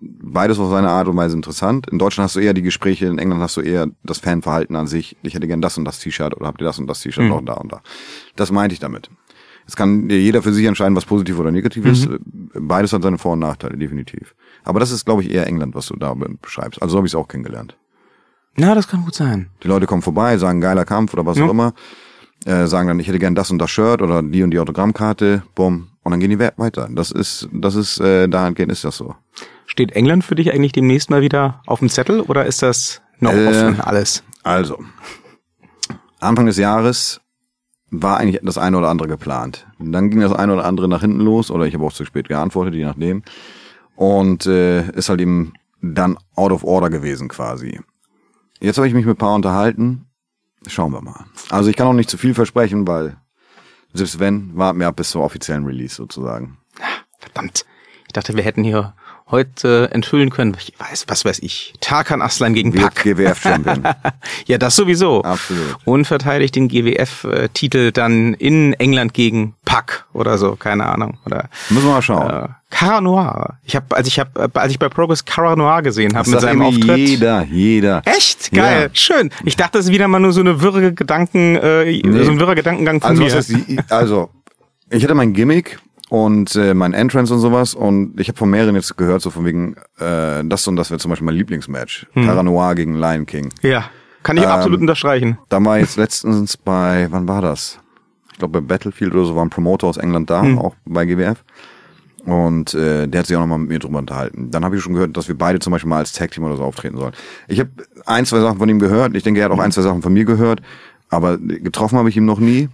beides 0.00 0.58
auf 0.58 0.70
seine 0.70 0.88
Art 0.88 1.06
und 1.06 1.16
Weise 1.16 1.36
interessant. 1.36 1.88
In 1.88 1.98
Deutschland 1.98 2.24
hast 2.24 2.36
du 2.36 2.40
eher 2.40 2.54
die 2.54 2.62
Gespräche, 2.62 3.06
in 3.06 3.18
England 3.18 3.40
hast 3.40 3.56
du 3.56 3.60
eher 3.60 3.88
das 4.02 4.18
Fanverhalten 4.18 4.74
an 4.74 4.86
sich. 4.86 5.16
Ich 5.22 5.34
hätte 5.34 5.46
gern 5.46 5.60
das 5.60 5.78
und 5.78 5.84
das 5.84 6.00
T-Shirt 6.00 6.36
oder 6.36 6.46
habt 6.46 6.60
ihr 6.60 6.64
das 6.64 6.78
und 6.78 6.86
das 6.88 7.00
T-Shirt 7.00 7.24
mhm. 7.24 7.46
da 7.46 7.54
und 7.54 7.70
da. 7.70 7.82
Das 8.34 8.50
meinte 8.50 8.72
ich 8.72 8.80
damit. 8.80 9.10
Es 9.66 9.76
kann 9.76 10.10
jeder 10.10 10.42
für 10.42 10.52
sich 10.52 10.66
entscheiden, 10.66 10.96
was 10.96 11.04
positiv 11.04 11.38
oder 11.38 11.52
negativ 11.52 11.84
ist. 11.86 12.08
Mhm. 12.08 12.50
Beides 12.54 12.92
hat 12.92 13.02
seine 13.02 13.18
Vor- 13.18 13.34
und 13.34 13.38
Nachteile, 13.38 13.76
definitiv. 13.76 14.34
Aber 14.64 14.80
das 14.80 14.90
ist, 14.90 15.04
glaube 15.04 15.22
ich, 15.22 15.30
eher 15.30 15.46
England, 15.46 15.74
was 15.74 15.86
du 15.86 15.96
da 15.96 16.14
beschreibst. 16.14 16.82
Also 16.82 16.92
so 16.92 16.98
habe 16.98 17.06
ich 17.06 17.12
es 17.12 17.14
auch 17.14 17.28
kennengelernt. 17.28 17.76
Na, 18.56 18.74
das 18.74 18.88
kann 18.88 19.04
gut 19.04 19.14
sein. 19.14 19.48
Die 19.62 19.68
Leute 19.68 19.86
kommen 19.86 20.02
vorbei, 20.02 20.36
sagen 20.36 20.60
geiler 20.60 20.84
Kampf 20.84 21.14
oder 21.14 21.24
was 21.24 21.38
ja. 21.38 21.46
auch 21.46 21.50
immer 21.50 21.74
äh, 22.44 22.66
sagen 22.66 22.88
dann, 22.88 23.00
ich 23.00 23.08
hätte 23.08 23.18
gern 23.18 23.34
das 23.34 23.50
und 23.50 23.58
das 23.58 23.70
Shirt 23.70 24.02
oder 24.02 24.22
die 24.22 24.42
und 24.42 24.50
die 24.50 24.58
Autogrammkarte, 24.58 25.42
bumm, 25.54 25.88
und 26.02 26.10
dann 26.10 26.20
gehen 26.20 26.30
die 26.30 26.38
weiter. 26.38 26.88
Das 26.90 27.10
ist, 27.10 27.48
das 27.52 27.74
ist, 27.74 28.00
äh, 28.00 28.28
dahingehend 28.28 28.72
ist 28.72 28.84
das 28.84 28.96
so. 28.96 29.14
Steht 29.66 29.92
England 29.92 30.24
für 30.24 30.34
dich 30.34 30.52
eigentlich 30.52 30.72
demnächst 30.72 31.10
mal 31.10 31.22
wieder 31.22 31.62
auf 31.66 31.78
dem 31.78 31.88
Zettel 31.88 32.20
oder 32.20 32.44
ist 32.44 32.62
das 32.62 33.00
noch 33.20 33.32
äh, 33.32 33.46
offen 33.46 33.80
alles? 33.80 34.24
Also, 34.42 34.78
Anfang 36.18 36.46
des 36.46 36.56
Jahres 36.56 37.20
war 37.90 38.18
eigentlich 38.18 38.40
das 38.42 38.58
eine 38.58 38.78
oder 38.78 38.88
andere 38.88 39.08
geplant. 39.08 39.66
Dann 39.78 40.10
ging 40.10 40.20
das 40.20 40.32
eine 40.32 40.54
oder 40.54 40.64
andere 40.64 40.88
nach 40.88 41.02
hinten 41.02 41.20
los 41.20 41.50
oder 41.50 41.66
ich 41.66 41.74
habe 41.74 41.84
auch 41.84 41.92
zu 41.92 42.04
spät 42.04 42.28
geantwortet, 42.28 42.74
je 42.74 42.84
nachdem. 42.84 43.22
Und 43.94 44.46
äh, 44.46 44.90
ist 44.92 45.08
halt 45.08 45.20
eben 45.20 45.52
dann 45.80 46.18
out 46.34 46.52
of 46.52 46.64
order 46.64 46.90
gewesen 46.90 47.28
quasi. 47.28 47.80
Jetzt 48.60 48.78
habe 48.78 48.88
ich 48.88 48.94
mich 48.94 49.04
mit 49.04 49.16
ein 49.16 49.18
paar 49.18 49.34
unterhalten 49.34 50.06
Schauen 50.66 50.92
wir 50.92 51.00
mal. 51.00 51.24
Also 51.50 51.70
ich 51.70 51.76
kann 51.76 51.86
auch 51.86 51.92
nicht 51.92 52.10
zu 52.10 52.18
viel 52.18 52.34
versprechen, 52.34 52.86
weil 52.86 53.16
selbst 53.92 54.18
wenn, 54.18 54.56
warten 54.56 54.80
wir 54.80 54.88
ab 54.88 54.96
bis 54.96 55.10
zum 55.10 55.20
offiziellen 55.20 55.64
Release 55.64 55.94
sozusagen. 55.94 56.58
Verdammt. 57.18 57.66
Ich 58.06 58.12
dachte, 58.12 58.36
wir 58.36 58.42
hätten 58.42 58.64
hier 58.64 58.94
heute 59.30 59.90
enthüllen 59.92 60.30
können. 60.30 60.56
Ich 60.58 60.72
weiß, 60.78 61.06
was 61.08 61.24
weiß 61.24 61.38
ich. 61.40 61.72
Tarkan 61.80 62.22
Aslan 62.22 62.54
gegen 62.54 62.72
Pack. 62.72 63.02
GWF-Champion. 63.02 63.82
ja, 64.46 64.58
das 64.58 64.76
sowieso. 64.76 65.22
Absolut. 65.22 65.76
Und 65.84 66.04
verteidigt 66.04 66.54
den 66.54 66.68
GWF-Titel 66.68 67.92
dann 67.92 68.34
in 68.34 68.74
England 68.74 69.14
gegen 69.14 69.54
Pack 69.64 70.06
oder 70.12 70.38
so, 70.38 70.56
keine 70.56 70.86
Ahnung. 70.86 71.18
Oder, 71.24 71.48
Müssen 71.70 71.86
wir 71.86 71.94
mal 71.94 72.02
schauen. 72.02 72.30
Äh, 72.30 72.48
Cara 72.70 73.00
Noir. 73.00 73.58
Ich 73.64 73.76
habe, 73.76 73.94
als 73.94 74.08
ich 74.08 74.18
habe, 74.18 74.50
als 74.54 74.72
ich 74.72 74.78
bei 74.78 74.88
Progress 74.88 75.24
Cara 75.24 75.56
Noir 75.56 75.82
gesehen 75.82 76.16
habe 76.16 76.28
mit 76.28 76.40
seinem 76.40 76.62
Auftritt. 76.62 76.96
Jeder, 76.96 77.44
jeder. 77.44 78.02
Echt 78.04 78.50
geil, 78.52 78.84
ja. 78.84 78.94
schön. 78.94 79.30
Ich 79.44 79.56
dachte, 79.56 79.78
das 79.78 79.86
ist 79.86 79.92
wieder 79.92 80.08
mal 80.08 80.20
nur 80.20 80.32
so 80.32 80.40
eine 80.40 80.60
wirre 80.62 80.92
Gedanken, 80.92 81.56
äh, 81.56 81.84
nee. 81.84 82.24
so 82.24 82.30
ein 82.30 82.40
wirrer 82.40 82.54
Gedankengang 82.54 83.00
von 83.00 83.10
also, 83.10 83.22
mir. 83.22 83.34
Heißt, 83.34 83.52
also 83.90 84.30
ich 84.90 85.02
hatte 85.02 85.14
mein 85.14 85.32
Gimmick 85.32 85.78
und 86.12 86.56
äh, 86.56 86.74
mein 86.74 86.92
Entrance 86.92 87.32
und 87.32 87.40
sowas 87.40 87.74
und 87.74 88.20
ich 88.20 88.28
habe 88.28 88.36
von 88.36 88.50
mehreren 88.50 88.74
jetzt 88.74 88.98
gehört 88.98 89.22
so 89.22 89.30
von 89.30 89.46
wegen 89.46 89.76
äh, 89.98 90.44
das 90.44 90.68
und 90.68 90.76
das 90.76 90.90
wäre 90.90 91.00
zum 91.00 91.08
Beispiel 91.08 91.24
mein 91.24 91.36
Lieblingsmatch, 91.36 92.06
hm. 92.12 92.26
Cara 92.26 92.42
Noir 92.42 92.74
gegen 92.74 92.96
Lion 92.96 93.24
King. 93.24 93.48
Ja, 93.62 93.86
kann 94.22 94.36
ich 94.36 94.42
ähm, 94.42 94.50
absolut 94.50 94.82
unterstreichen. 94.82 95.38
Da 95.48 95.64
war 95.64 95.78
jetzt 95.78 95.96
letztens 95.96 96.58
bei, 96.58 97.06
wann 97.08 97.28
war 97.28 97.40
das? 97.40 97.80
Ich 98.30 98.38
glaube 98.38 98.60
bei 98.60 98.66
Battlefield 98.74 99.14
oder 99.14 99.24
so 99.24 99.36
war 99.36 99.42
ein 99.42 99.48
Promoter 99.48 99.86
aus 99.86 99.96
England 99.96 100.28
da, 100.28 100.42
hm. 100.42 100.58
auch 100.58 100.74
bei 100.84 101.06
GWF. 101.06 101.42
Und 102.26 102.74
äh, 102.74 103.08
der 103.08 103.20
hat 103.20 103.26
sich 103.26 103.34
auch 103.34 103.40
nochmal 103.40 103.60
mit 103.60 103.70
mir 103.70 103.78
drüber 103.78 103.98
unterhalten. 103.98 104.50
Dann 104.50 104.66
habe 104.66 104.76
ich 104.76 104.82
schon 104.82 104.92
gehört, 104.92 105.16
dass 105.16 105.28
wir 105.28 105.38
beide 105.38 105.60
zum 105.60 105.70
Beispiel 105.70 105.88
mal 105.88 105.98
als 105.98 106.12
Tag-Team 106.12 106.44
oder 106.44 106.58
so 106.58 106.64
auftreten 106.64 106.98
sollen. 106.98 107.14
Ich 107.48 107.58
habe 107.58 107.70
ein, 108.04 108.26
zwei 108.26 108.40
Sachen 108.40 108.58
von 108.58 108.68
ihm 108.68 108.80
gehört. 108.80 109.16
Ich 109.16 109.22
denke, 109.22 109.40
er 109.40 109.46
hat 109.46 109.52
auch 109.52 109.58
ein, 109.58 109.72
zwei 109.72 109.80
Sachen 109.80 110.02
von 110.02 110.12
mir 110.12 110.26
gehört. 110.26 110.60
Aber 111.08 111.38
getroffen 111.38 111.98
habe 111.98 112.10
ich 112.10 112.18
ihn 112.18 112.26
noch 112.26 112.38
nie. 112.38 112.68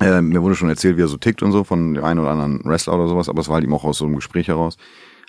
Äh, 0.00 0.20
mir 0.20 0.42
wurde 0.42 0.54
schon 0.54 0.68
erzählt, 0.68 0.96
wie 0.96 1.02
er 1.02 1.08
so 1.08 1.16
tickt 1.16 1.42
und 1.42 1.52
so 1.52 1.64
von 1.64 1.94
dem 1.94 2.04
einen 2.04 2.20
oder 2.20 2.30
anderen 2.30 2.60
Wrestler 2.64 2.94
oder 2.94 3.08
sowas. 3.08 3.28
Aber 3.28 3.40
es 3.40 3.48
war 3.48 3.54
halt 3.54 3.64
ihm 3.64 3.74
auch 3.74 3.84
aus 3.84 3.98
so 3.98 4.04
einem 4.06 4.16
Gespräch 4.16 4.48
heraus. 4.48 4.76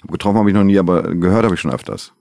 Getroffen 0.08 0.38
habe 0.38 0.50
ich 0.50 0.56
noch 0.56 0.64
nie, 0.64 0.78
aber 0.80 1.04
gehört 1.16 1.44
habe 1.44 1.56
ich 1.56 1.62
schon 1.62 1.72
öfters. 1.74 2.14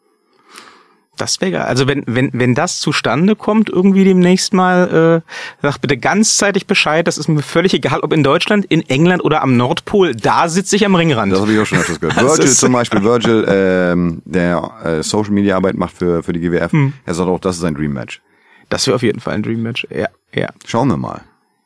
Das 1.17 1.41
wäre 1.41 1.51
geil. 1.51 1.63
Also 1.63 1.89
wenn, 1.89 2.05
wenn, 2.07 2.31
wenn 2.33 2.55
das 2.55 2.79
zustande 2.79 3.35
kommt, 3.35 3.69
irgendwie 3.69 4.05
demnächst 4.05 4.55
mal, 4.55 5.23
äh, 5.27 5.31
sag 5.63 5.79
bitte 5.81 5.97
ganzzeitig 5.97 6.69
Bescheid. 6.69 7.09
Das 7.09 7.19
ist 7.19 7.27
mir 7.29 7.43
völlig 7.43 7.75
egal, 7.75 8.01
ob 8.01 8.13
in 8.13 8.23
Deutschland, 8.23 8.65
in 8.67 8.83
England 8.89 9.25
oder 9.25 9.43
am 9.43 9.57
Nordpol. 9.57 10.15
Da 10.15 10.49
sitze 10.49 10.77
ich 10.77 10.87
am 10.87 10.95
Ringrand. 10.95 11.33
Das 11.33 11.41
habe 11.41 11.53
ich 11.53 11.59
auch 11.59 11.67
schon 11.67 11.79
öfters 11.79 11.99
gehört. 11.99 12.17
Virgil 12.21 12.47
zum 12.53 12.73
Beispiel, 12.73 13.03
Virgil, 13.03 13.45
ähm, 13.49 14.23
der 14.27 14.71
äh, 14.85 15.03
Social 15.03 15.33
Media 15.33 15.57
Arbeit 15.57 15.77
macht 15.77 15.97
für, 15.97 16.23
für 16.23 16.33
die 16.33 16.41
GWF, 16.41 16.71
Hm. 16.73 16.93
er 17.05 17.15
sagt 17.15 17.29
auch, 17.29 17.41
das 17.41 17.57
ist 17.57 17.63
sein 17.63 17.75
Dream 17.75 17.93
Match. 17.95 18.23
Das 18.69 18.87
wäre 18.87 18.95
auf 18.95 19.03
jeden 19.03 19.19
Fall 19.19 19.35
ein 19.35 19.43
Dream 19.43 19.63
Match. 19.63 19.89
Ja, 19.91 20.09
ja. 20.33 20.51
Schauen 20.67 20.87
wir 20.89 20.97
mal. 20.99 21.23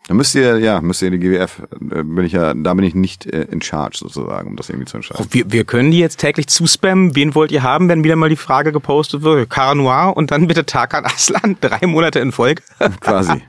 Da 0.08 0.14
müsst 0.14 0.34
ihr, 0.34 0.58
ja, 0.58 0.80
müsst 0.80 1.00
ihr 1.02 1.12
die 1.12 1.18
GWF, 1.20 1.60
äh, 1.92 2.02
bin 2.02 2.24
ich 2.24 2.32
ja, 2.32 2.54
da 2.54 2.74
bin 2.74 2.84
ich 2.84 2.94
nicht 2.94 3.24
äh, 3.24 3.42
in 3.50 3.62
charge 3.62 3.96
sozusagen, 3.98 4.48
um 4.48 4.56
das 4.56 4.68
irgendwie 4.68 4.86
zu 4.86 4.96
entscheiden. 4.96 5.24
Wir, 5.30 5.44
wir 5.52 5.64
können 5.64 5.92
die 5.92 6.00
jetzt 6.00 6.16
täglich 6.18 6.48
zuspammen. 6.48 7.14
Wen 7.14 7.36
wollt 7.36 7.52
ihr 7.52 7.62
haben, 7.62 7.88
wenn 7.88 8.02
wieder 8.02 8.16
mal 8.16 8.28
die 8.28 8.34
Frage 8.36 8.72
gepostet 8.72 9.22
wird? 9.22 9.48
Cara 9.48 9.76
Noir 9.76 10.12
und 10.16 10.32
dann 10.32 10.48
bitte 10.48 10.66
Tarkan 10.66 11.04
Aslan. 11.04 11.56
Drei 11.60 11.86
Monate 11.86 12.18
in 12.18 12.32
Folge. 12.32 12.62
Quasi. 13.00 13.40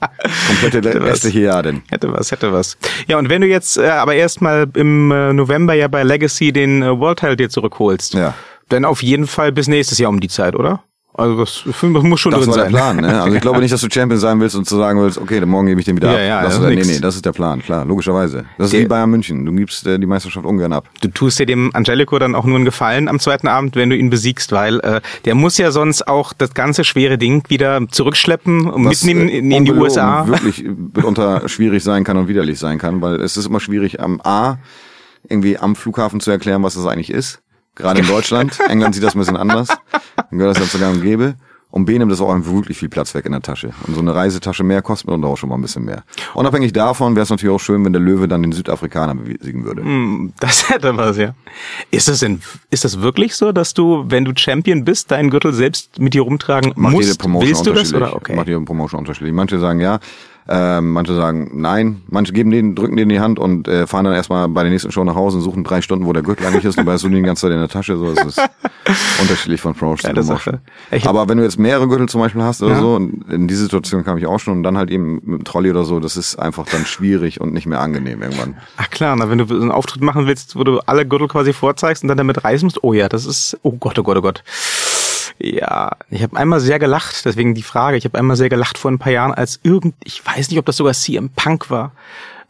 Komplette 0.62 1.04
restliche 1.04 1.40
Jahr 1.40 1.64
denn. 1.64 1.82
Hätte 1.90 2.14
was, 2.14 2.32
hätte 2.32 2.54
was. 2.54 2.78
Ja, 3.08 3.18
und 3.18 3.30
wenn 3.30 3.42
du 3.42 3.48
jetzt 3.48 3.78
äh, 3.78 3.88
aber 3.88 4.14
erstmal 4.14 4.68
im 4.76 5.12
äh, 5.12 5.34
November 5.34 5.74
ja 5.74 5.88
bei 5.88 6.04
Legacy 6.04 6.54
den 6.54 6.84
äh, 6.84 7.00
World 7.00 7.18
Title 7.20 7.36
dir 7.36 7.50
zurückholst, 7.50 8.14
Ja. 8.14 8.36
dann 8.70 8.86
auf 8.86 9.02
jeden 9.02 9.26
Fall 9.26 9.52
bis 9.52 9.68
nächstes 9.68 9.98
Jahr 9.98 10.10
um 10.10 10.20
die 10.20 10.30
Zeit, 10.30 10.56
oder? 10.56 10.84
Also 11.16 11.38
das, 11.38 11.64
das 11.66 11.82
muss 11.84 12.20
schon 12.20 12.32
Das 12.32 12.42
drin 12.42 12.50
war 12.50 12.56
der 12.56 12.64
sein. 12.64 12.72
Plan, 12.72 12.96
ne? 12.98 13.22
Also 13.22 13.36
ich 13.36 13.42
glaube 13.42 13.60
nicht, 13.60 13.72
dass 13.72 13.82
du 13.82 13.88
Champion 13.92 14.20
sein 14.20 14.40
willst 14.40 14.56
und 14.56 14.66
zu 14.68 14.78
sagen 14.78 15.00
willst, 15.00 15.20
okay, 15.20 15.40
dann 15.40 15.48
morgen 15.48 15.68
gebe 15.68 15.80
ich 15.80 15.86
den 15.86 15.96
wieder 15.96 16.08
Ja, 16.08 16.14
ab. 16.16 16.20
ja, 16.26 16.42
das 16.50 16.60
das 16.60 16.70
ist, 16.72 16.88
nee, 16.88 16.94
nee, 16.96 17.00
das 17.00 17.16
ist 17.16 17.24
der 17.26 17.34
Plan, 17.34 17.62
klar, 17.62 17.86
logischerweise. 17.86 18.46
Das 18.58 18.68
ist 18.68 18.74
Der- 18.74 18.82
wie 18.82 18.86
Bayern 18.88 19.12
München. 19.12 19.46
Du 19.46 19.54
gibst 19.54 19.86
äh, 19.86 20.00
die 20.00 20.08
Meisterschaft 20.08 20.44
ungern 20.46 20.74
ab. 20.74 20.90
Du 21.02 21.10
tust 21.10 21.38
dir 21.38 21.46
dem 21.46 21.70
Angelico 21.76 22.18
dann 22.18 22.34
auch 22.34 22.46
nur 22.46 22.56
einen 22.56 22.66
Gefallen 22.66 23.08
am 23.08 23.20
zweiten 23.20 23.48
Abend, 23.48 23.76
wenn 23.76 23.92
du 23.92 23.96
ihn 23.96 24.10
besiegst, 24.10 24.52
weil 24.52 24.80
äh, 24.80 25.02
der 25.26 25.36
muss 25.36 25.60
ja 25.60 25.70
sonst 25.70 26.08
auch 26.08 26.34
das 26.34 26.56
ganze 26.56 26.84
schwere 26.84 27.20
Ding 27.20 27.44
wieder 27.48 27.80
zurückschleppen 27.92 28.68
und 28.68 28.86
Was, 28.86 29.04
mitnehmen 29.04 29.30
äh, 29.30 29.38
in, 29.38 29.52
in 29.52 29.66
die 29.66 29.72
USA. 29.72 30.26
wirklich 30.28 30.64
mitunter 30.96 31.48
schwierig 31.48 31.84
sein 31.84 32.04
kann 32.04 32.18
und 32.18 32.28
widerlich 32.28 32.58
sein 32.58 32.80
kann, 32.80 33.02
weil 33.02 33.22
es 33.22 33.38
ist 33.38 33.46
immer 33.46 33.60
schwierig 33.60 34.00
am 34.00 34.20
A 34.24 34.58
irgendwie 35.30 35.60
am 35.60 35.76
Flughafen 35.76 36.20
zu 36.22 36.32
erklären, 36.32 36.64
was 36.64 36.74
das 36.74 36.88
eigentlich 36.88 37.12
ist. 37.12 37.40
Gerade 37.76 38.02
in 38.02 38.08
Deutschland. 38.08 38.60
England 38.70 38.96
sieht 38.96 39.04
das 39.04 39.16
ein 39.16 39.20
bisschen 39.20 39.38
anders. 39.38 39.68
Dann 40.30 40.38
gehört 40.40 40.56
das 40.58 40.64
ja 40.64 40.70
sogar 40.70 40.92
und 40.92 41.02
gäbe. 41.02 41.36
Und 41.72 41.86
B 41.86 41.98
nimmt 41.98 42.12
das 42.12 42.22
auch 42.22 42.32
einfach 42.32 42.52
wirklich 42.54 42.78
viel 42.78 42.90
Platz 42.90 43.16
weg 43.16 43.26
in 43.26 43.32
der 43.32 43.42
Tasche. 43.42 43.72
Und 43.88 43.96
so 43.96 44.00
eine 44.02 44.14
Reisetasche 44.14 44.64
mehr 44.64 44.84
kostet 44.84 45.10
dann 45.10 45.24
auch 45.24 45.38
schon 45.38 45.50
mal 45.50 45.56
ein 45.56 45.62
bisschen 45.64 45.84
mehr. 45.84 46.04
Unabhängig 46.36 46.72
davon 46.72 47.16
wäre 47.16 47.24
es 47.24 47.32
natürlich 47.32 47.56
auch 47.56 47.60
schön, 47.60 47.84
wenn 47.84 47.94
der 47.94 48.00
Löwe 48.02 48.28
dann 48.28 48.44
den 48.44 48.52
Südafrikaner 48.52 49.16
besiegen 49.16 49.66
würde. 49.66 49.82
Hm, 49.82 50.34
Das 50.40 50.70
hätte 50.70 50.96
was, 50.98 51.18
ja. 51.18 51.34
Ist 51.90 52.08
das 52.08 52.20
denn, 52.20 52.42
ist 52.70 52.86
das 52.86 53.02
wirklich 53.02 53.36
so, 53.36 53.52
dass 53.52 53.74
du, 53.74 54.06
wenn 54.08 54.24
du 54.24 54.34
Champion 54.36 54.86
bist, 54.86 55.10
deinen 55.10 55.32
Gürtel 55.32 55.52
selbst 55.52 55.98
mit 55.98 56.14
dir 56.14 56.22
rumtragen 56.22 56.74
Macht 56.76 56.94
jede 56.94 57.08
musst? 57.08 57.20
Promotion 57.20 57.48
Willst 57.50 57.66
du 57.66 57.72
das 57.72 57.80
unterschiedlich. 57.92 58.04
oder? 58.04 58.16
Okay. 58.18 58.36
Macht 58.36 58.48
jede 58.50 58.62
Promotion 58.62 59.00
unterschiedlich. 59.00 59.34
Manche 59.34 59.58
sagen 59.58 59.80
ja, 59.80 59.98
ähm, 60.48 60.92
manche 60.92 61.16
sagen 61.16 61.52
nein, 61.54 62.02
manche 62.10 62.34
geben 62.34 62.52
den, 62.52 62.76
drücken 62.76 62.96
den 62.98 63.04
in 63.04 63.10
die 63.10 63.20
Hand 63.20 63.40
und 63.40 63.68
äh, 63.68 63.88
fahren 63.88 64.06
dann 64.06 64.14
erstmal 64.14 64.48
bei 64.50 64.64
der 64.64 64.72
nächsten 64.72 64.92
Show 64.92 65.04
nach 65.04 65.16
Hause 65.16 65.38
und 65.38 65.44
suchen 65.44 65.64
drei 65.64 65.82
Stunden, 65.82 66.06
wo 66.06 66.14
der 66.14 66.24
Gürtel 66.24 66.46
eigentlich 66.46 66.66
ist, 66.66 66.78
und 66.78 67.12
die 67.12 67.22
ganze 67.22 67.42
Zeit 67.44 67.52
in 67.52 67.60
der 67.60 67.70
Tasche. 67.70 67.98
So, 67.98 68.08
es 68.12 68.24
ist 68.26 68.42
unterschiedlich 69.22 69.62
von 69.62 69.74
Promotion 69.74 70.14
Geile 70.14 70.26
zu 70.26 70.34
Promotion. 70.36 70.60
Aber 71.06 71.30
wenn 71.30 71.38
du 71.38 71.44
jetzt 71.44 71.58
mehrere 71.58 71.88
Gürtel 71.88 72.10
zum 72.10 72.22
Beispiel 72.22 72.44
hast 72.44 72.62
oder 72.62 72.76
Ja. 72.76 72.80
so, 72.80 72.96
und 72.96 73.30
in 73.32 73.48
diese 73.48 73.64
Situation 73.64 74.04
kam 74.04 74.18
ich 74.18 74.28
auch 74.28 74.40
schon 74.40 74.58
und 74.58 74.64
dann 74.64 74.78
halt 74.78 74.90
eben 74.92 75.16
mit 75.24 75.40
dem 75.40 75.44
Trolley 75.44 75.72
oder 75.72 75.84
so, 75.86 76.00
das 76.00 76.18
ist 76.18 76.38
einfach 76.38 76.66
dann 76.68 76.86
schwierig 76.86 77.40
und 77.40 77.54
nicht 77.54 77.66
mehr 77.66 77.80
angenehm 77.80 78.22
irgendwann. 78.22 78.56
Ach 78.78 78.90
klar, 78.90 79.16
na, 79.16 79.30
wenn 79.30 79.38
du 79.38 79.46
so 79.46 79.56
einen 79.56 79.72
Auftritt 79.72 80.02
machen 80.02 80.28
willst, 80.28 80.56
wo 80.56 80.64
du 80.64 80.80
alle 80.80 81.06
Gürtel 81.06 81.28
quasi 81.28 81.54
vorzeigst 81.54 82.04
und 82.04 82.10
dann 82.10 82.18
damit 82.18 82.44
reisen 82.44 82.66
musst, 82.66 82.84
oh 82.84 82.94
ja, 82.94 83.08
das 83.10 83.26
ist, 83.26 83.58
oh 83.64 83.72
Gott, 83.74 83.98
oh 84.00 84.04
Gott, 84.04 84.18
oh 84.18 84.22
Gott. 84.22 84.44
Ja, 85.40 85.92
ich 86.10 86.24
habe 86.24 86.38
einmal 86.38 86.60
sehr 86.60 86.80
gelacht, 86.80 87.26
deswegen 87.26 87.54
die 87.54 87.64
Frage, 87.64 87.98
ich 87.98 88.06
habe 88.06 88.18
einmal 88.18 88.38
sehr 88.38 88.50
gelacht 88.50 88.78
vor 88.78 88.92
ein 88.92 89.00
paar 89.00 89.12
Jahren, 89.12 89.34
als 89.34 89.60
irgend, 89.64 89.96
ich 90.04 90.26
weiß 90.26 90.50
nicht, 90.50 90.60
ob 90.60 90.66
das 90.66 90.78
sogar 90.78 90.94
CM 90.94 91.30
Punk 91.30 91.70
war, 91.70 91.92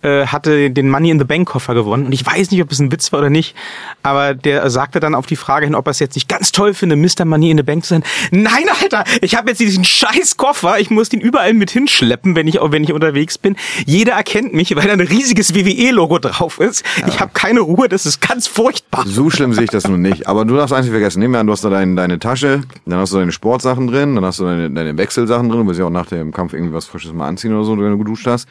äh, 0.04 0.28
hatte 0.28 0.70
den 0.70 0.90
Money 0.90 1.10
in 1.10 1.20
the 1.20 1.26
Bank 1.26 1.48
Koffer 1.48 1.74
gewonnen 1.74 2.06
und 2.06 2.12
ich 2.12 2.26
weiß 2.26 2.52
nicht, 2.52 2.62
ob 2.62 2.72
es 2.72 2.80
ein 2.80 2.92
Witz 2.92 3.12
war 3.12 3.20
oder 3.20 3.30
nicht, 3.30 3.56
aber 4.04 4.34
der 4.34 4.70
sagte 4.70 5.00
dann 5.00 5.16
auf 5.16 5.26
die 5.26 5.36
Frage 5.36 5.66
hin, 5.66 5.76
ob 5.76 5.88
er 5.88 5.92
es 5.92 6.00
jetzt 6.00 6.16
nicht 6.16 6.28
ganz 6.28 6.52
toll 6.52 6.74
finde, 6.74 6.96
Mr. 6.96 7.26
Money 7.26 7.52
in 7.52 7.58
the 7.58 7.64
Bank 7.64 7.84
zu 7.84 7.90
sein. 7.90 8.04
Nein, 8.32 8.66
Alter, 8.82 9.04
ich 9.22 9.36
habe 9.36 9.50
jetzt 9.50 9.60
diesen 9.60 9.84
scheiß 9.84 10.38
Koffer, 10.38 10.80
ich 10.80 10.90
muss 10.90 11.10
den 11.10 11.22
überall 11.22 11.54
mit 11.54 11.72
hinschleppen, 11.72 12.36
wenn 12.36 12.48
ich 12.48 12.60
wenn 12.62 12.84
ich 12.84 12.94
unterwegs 12.94 13.38
bin. 13.38 13.56
Jeder 13.86 14.14
erkennt 14.14 14.54
mich, 14.54 14.76
weil 14.76 14.88
da 14.88 14.94
ein 14.94 15.00
riesiges 15.00 15.56
WWE-Logo 15.56 16.20
drauf 16.20 16.60
ist. 16.60 16.84
Ich 17.08 17.20
habe 17.20 17.32
keine 17.34 17.62
Ruhe, 17.62 17.90
das 17.90 18.06
ist 18.06 18.22
ganz 18.22 18.48
furchtbar. 18.48 19.04
So 19.06 19.30
schlimm 19.30 19.54
sehe 19.54 19.66
ich 19.66 19.70
das 19.70 19.88
nun 19.88 20.02
nicht. 20.02 20.28
Aber 20.28 20.46
du 20.46 20.56
darfst 20.56 20.74
eins 20.74 20.86
nicht 20.86 20.92
vergessen. 20.92 21.20
Nehmen 21.20 21.34
wir 21.34 21.40
an, 21.40 21.48
du 21.48 21.54
hast 21.54 21.64
da 21.64 21.70
dein, 21.70 21.96
deine 21.96 22.20
Tasche, 22.20 22.62
dann 22.86 23.00
hast 23.00 23.14
du 23.14 23.18
deine 23.18 23.32
Sportsachen 23.32 23.88
drin, 23.88 24.16
dann 24.16 24.26
hast 24.26 24.40
du 24.40 24.46
deine, 24.46 24.70
deine 24.70 24.98
Wechselsachen 24.98 25.50
drin, 25.50 25.62
du 25.62 25.68
willst 25.68 25.80
ja 25.80 25.86
auch 25.86 25.92
nach 25.92 26.08
dem 26.08 26.32
Kampf 26.32 26.54
irgendwie 26.54 26.74
was 26.74 26.86
Frisches 26.86 27.14
mal 27.14 27.28
anziehen 27.28 27.54
oder 27.54 27.64
so, 27.64 27.78
wenn 27.78 27.92
du 27.92 27.98
geduscht 27.98 28.28
hast. 28.28 28.48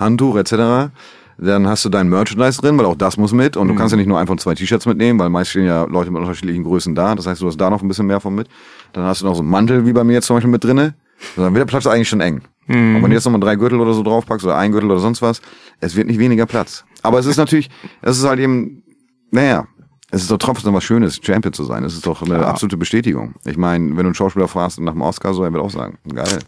Handtuch 0.00 0.36
etc. 0.36 0.90
Dann 1.38 1.66
hast 1.68 1.84
du 1.84 1.88
dein 1.88 2.08
Merchandise 2.08 2.60
drin, 2.60 2.76
weil 2.76 2.86
auch 2.86 2.96
das 2.96 3.16
muss 3.16 3.32
mit. 3.32 3.56
Und 3.56 3.68
du 3.68 3.74
kannst 3.74 3.92
ja 3.92 3.96
nicht 3.96 4.08
nur 4.08 4.18
einfach 4.18 4.36
zwei 4.36 4.54
T-Shirts 4.54 4.86
mitnehmen, 4.86 5.18
weil 5.18 5.30
meist 5.30 5.50
stehen 5.50 5.64
ja 5.66 5.84
Leute 5.84 6.10
mit 6.10 6.20
unterschiedlichen 6.20 6.64
Größen 6.64 6.94
da. 6.94 7.14
Das 7.14 7.26
heißt, 7.26 7.40
du 7.40 7.46
hast 7.46 7.56
da 7.56 7.70
noch 7.70 7.80
ein 7.80 7.88
bisschen 7.88 8.06
mehr 8.06 8.20
von 8.20 8.34
mit. 8.34 8.48
Dann 8.92 9.04
hast 9.04 9.22
du 9.22 9.26
noch 9.26 9.34
so 9.34 9.40
einen 9.40 9.50
Mantel, 9.50 9.86
wie 9.86 9.92
bei 9.92 10.04
mir 10.04 10.14
jetzt 10.14 10.26
zum 10.26 10.36
Beispiel 10.36 10.50
mit 10.50 10.64
drinne. 10.64 10.94
Dann 11.36 11.54
wird 11.54 11.60
der 11.60 11.70
Platz 11.70 11.86
eigentlich 11.86 12.08
schon 12.08 12.20
eng. 12.20 12.42
Und 12.68 13.02
wenn 13.02 13.10
du 13.10 13.14
jetzt 13.14 13.24
nochmal 13.24 13.40
drei 13.40 13.56
Gürtel 13.56 13.80
oder 13.80 13.94
so 13.94 14.02
draufpackst 14.02 14.44
oder 14.46 14.56
ein 14.56 14.70
Gürtel 14.70 14.90
oder 14.90 15.00
sonst 15.00 15.22
was, 15.22 15.40
es 15.80 15.96
wird 15.96 16.06
nicht 16.06 16.18
weniger 16.18 16.46
Platz. 16.46 16.84
Aber 17.02 17.18
es 17.18 17.26
ist 17.26 17.36
natürlich, 17.36 17.68
es 18.00 18.18
ist 18.18 18.24
halt 18.24 18.38
eben, 18.38 18.82
naja, 19.30 19.66
es 20.10 20.22
ist 20.22 20.30
doch 20.30 20.38
trotzdem 20.38 20.74
was 20.74 20.84
Schönes, 20.84 21.20
Champion 21.22 21.52
zu 21.52 21.64
sein. 21.64 21.84
Es 21.84 21.94
ist 21.94 22.06
doch 22.06 22.22
eine 22.22 22.46
absolute 22.46 22.76
Bestätigung. 22.76 23.34
Ich 23.44 23.56
meine, 23.56 23.88
wenn 23.90 23.96
du 23.96 24.02
einen 24.02 24.14
Schauspieler 24.14 24.46
fragst 24.46 24.80
nach 24.80 24.92
dem 24.92 25.02
Oscar, 25.02 25.34
so, 25.34 25.42
er 25.42 25.52
wird 25.52 25.62
auch 25.62 25.70
sagen, 25.70 25.98
geil. 26.12 26.38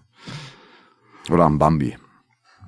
Oder 1.30 1.44
am 1.44 1.58
Bambi. 1.58 1.96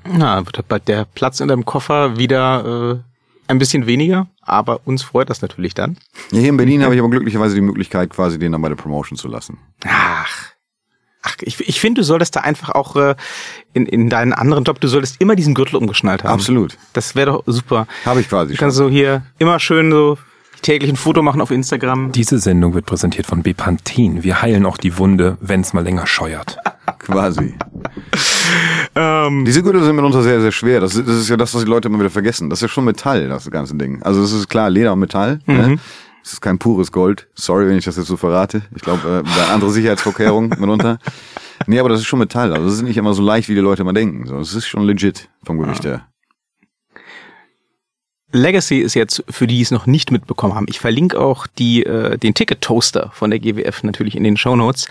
Na, 0.07 0.45
wird 0.45 0.67
bald 0.69 0.89
der 0.89 1.07
Platz 1.15 1.41
in 1.41 1.49
deinem 1.49 1.65
Koffer 1.65 2.17
wieder 2.19 2.99
äh, 2.99 3.51
ein 3.51 3.59
bisschen 3.59 3.87
weniger, 3.87 4.27
aber 4.43 4.81
uns 4.85 5.03
freut 5.03 5.31
das 5.31 5.43
natürlich 5.43 5.75
dann. 5.75 5.97
Ja, 6.31 6.41
hier 6.41 6.49
in 6.51 6.57
Berlin 6.57 6.83
habe 6.83 6.95
ich 6.95 7.01
aber 7.01 7.11
glücklicherweise 7.11 7.55
die 7.55 7.61
Möglichkeit, 7.61 8.11
quasi 8.11 8.39
den 8.39 8.53
dann 8.53 8.63
bei 8.63 8.69
der 8.69 8.77
Promotion 8.77 9.17
zu 9.19 9.29
lassen. 9.29 9.59
Ach. 9.87 10.47
Ach, 11.27 11.37
ich, 11.41 11.59
ich 11.67 11.81
finde, 11.81 12.03
du 12.03 12.05
solltest 12.05 12.37
da 12.37 12.41
einfach 12.41 12.69
auch 12.71 12.97
äh, 12.97 13.15
in, 13.73 13.87
in 13.87 14.11
deinen 14.11 14.35
anderen 14.35 14.65
Job, 14.65 14.79
du 14.81 14.89
solltest 14.89 15.21
immer 15.23 15.37
diesen 15.37 15.55
Gürtel 15.55 15.77
umgeschnallt 15.77 16.23
haben. 16.23 16.33
Absolut. 16.35 16.77
Das 16.93 17.15
wäre 17.15 17.33
doch 17.33 17.43
super. 17.47 17.87
Habe 18.05 18.21
ich 18.21 18.29
quasi 18.29 18.53
Du 18.53 18.57
schon. 18.59 18.65
kannst 18.67 18.77
so 18.77 18.91
hier 18.91 19.23
immer 19.39 19.59
schön 19.59 19.91
so 19.91 20.19
täglich 20.61 20.91
ein 20.91 20.97
Foto 20.97 21.23
machen 21.23 21.41
auf 21.41 21.51
Instagram. 21.51 22.13
Diese 22.13 22.39
Sendung 22.39 22.75
wird 22.75 22.85
präsentiert 22.85 23.27
von 23.27 23.43
Bepanthen. 23.43 24.23
Wir 24.23 24.43
heilen 24.43 24.67
auch 24.67 24.77
die 24.77 24.99
Wunde, 24.99 25.39
wenn 25.41 25.63
es 25.63 25.73
mal 25.73 25.83
länger 25.83 26.07
scheuert. 26.07 26.59
Quasi. 27.05 27.55
Ähm, 28.97 29.45
Diese 29.45 29.63
Gürtel 29.63 29.83
sind 29.83 29.97
mitunter 29.97 30.23
sehr, 30.23 30.41
sehr 30.41 30.53
schwer. 30.53 30.81
Das 30.81 30.95
ist, 30.95 31.09
das 31.09 31.17
ist 31.17 31.29
ja 31.29 31.37
das, 31.37 31.53
was 31.55 31.65
die 31.65 31.69
Leute 31.69 31.89
immer 31.89 31.99
wieder 31.99 32.11
vergessen. 32.11 32.49
Das 32.49 32.59
ist 32.59 32.63
ja 32.63 32.69
schon 32.69 32.85
Metall, 32.85 33.29
das 33.29 33.51
ganze 33.51 33.75
Ding. 33.75 34.01
Also 34.03 34.23
es 34.23 34.33
ist 34.33 34.49
klar, 34.49 34.71
Leder 34.71 34.93
und 34.93 35.01
Metall. 35.01 35.41
Ne? 35.47 35.79
Es 36.23 36.35
ist 36.35 36.41
kein 36.41 36.59
pures 36.59 36.93
Gold. 36.93 37.27
Sorry, 37.35 37.67
wenn 37.67 37.77
ich 37.77 37.85
das 37.85 37.97
jetzt 37.97 38.07
so 38.07 38.17
verrate. 38.17 38.63
Ich 38.75 38.83
glaube, 38.83 39.25
äh, 39.27 39.37
da 39.37 39.53
andere 39.53 39.71
Sicherheitsvorkehrungen 39.73 40.51
mitunter. 40.61 40.99
Nee, 41.67 41.81
aber 41.81 41.89
das 41.89 42.01
ist 42.01 42.07
schon 42.07 42.21
Metall. 42.21 42.53
Also 42.53 42.69
es 42.69 42.75
ist 42.75 42.83
nicht 42.83 42.97
immer 42.97 43.15
so 43.15 43.23
leicht, 43.23 43.49
wie 43.49 43.55
die 43.55 43.61
Leute 43.61 43.83
immer 43.83 43.93
denken. 43.93 44.27
So, 44.27 44.39
es 44.39 44.55
ist 44.55 44.67
schon 44.67 44.85
legit 44.85 45.29
vom 45.45 45.59
Gewicht 45.59 45.85
her. 45.85 46.07
Legacy 48.35 48.81
ist 48.81 48.95
jetzt, 48.95 49.25
für 49.31 49.47
die 49.47 49.55
die 49.55 49.63
es 49.63 49.71
noch 49.71 49.87
nicht 49.87 50.11
mitbekommen 50.11 50.55
haben, 50.55 50.67
ich 50.69 50.81
verlinke 50.81 51.21
auch 51.21 51.47
die, 51.47 51.85
äh, 51.85 52.19
den 52.19 52.35
Ticket-Toaster 52.35 53.11
von 53.13 53.31
der 53.31 53.39
GWF 53.39 53.85
natürlich 53.85 54.17
in 54.17 54.25
den 54.25 54.37
Shownotes. 54.37 54.89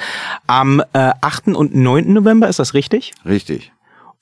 Am 0.47 0.81
äh, 0.93 1.11
8. 1.19 1.47
und 1.49 1.75
9. 1.75 2.13
November, 2.13 2.47
ist 2.47 2.59
das 2.59 2.73
richtig? 2.73 3.13
Richtig. 3.25 3.73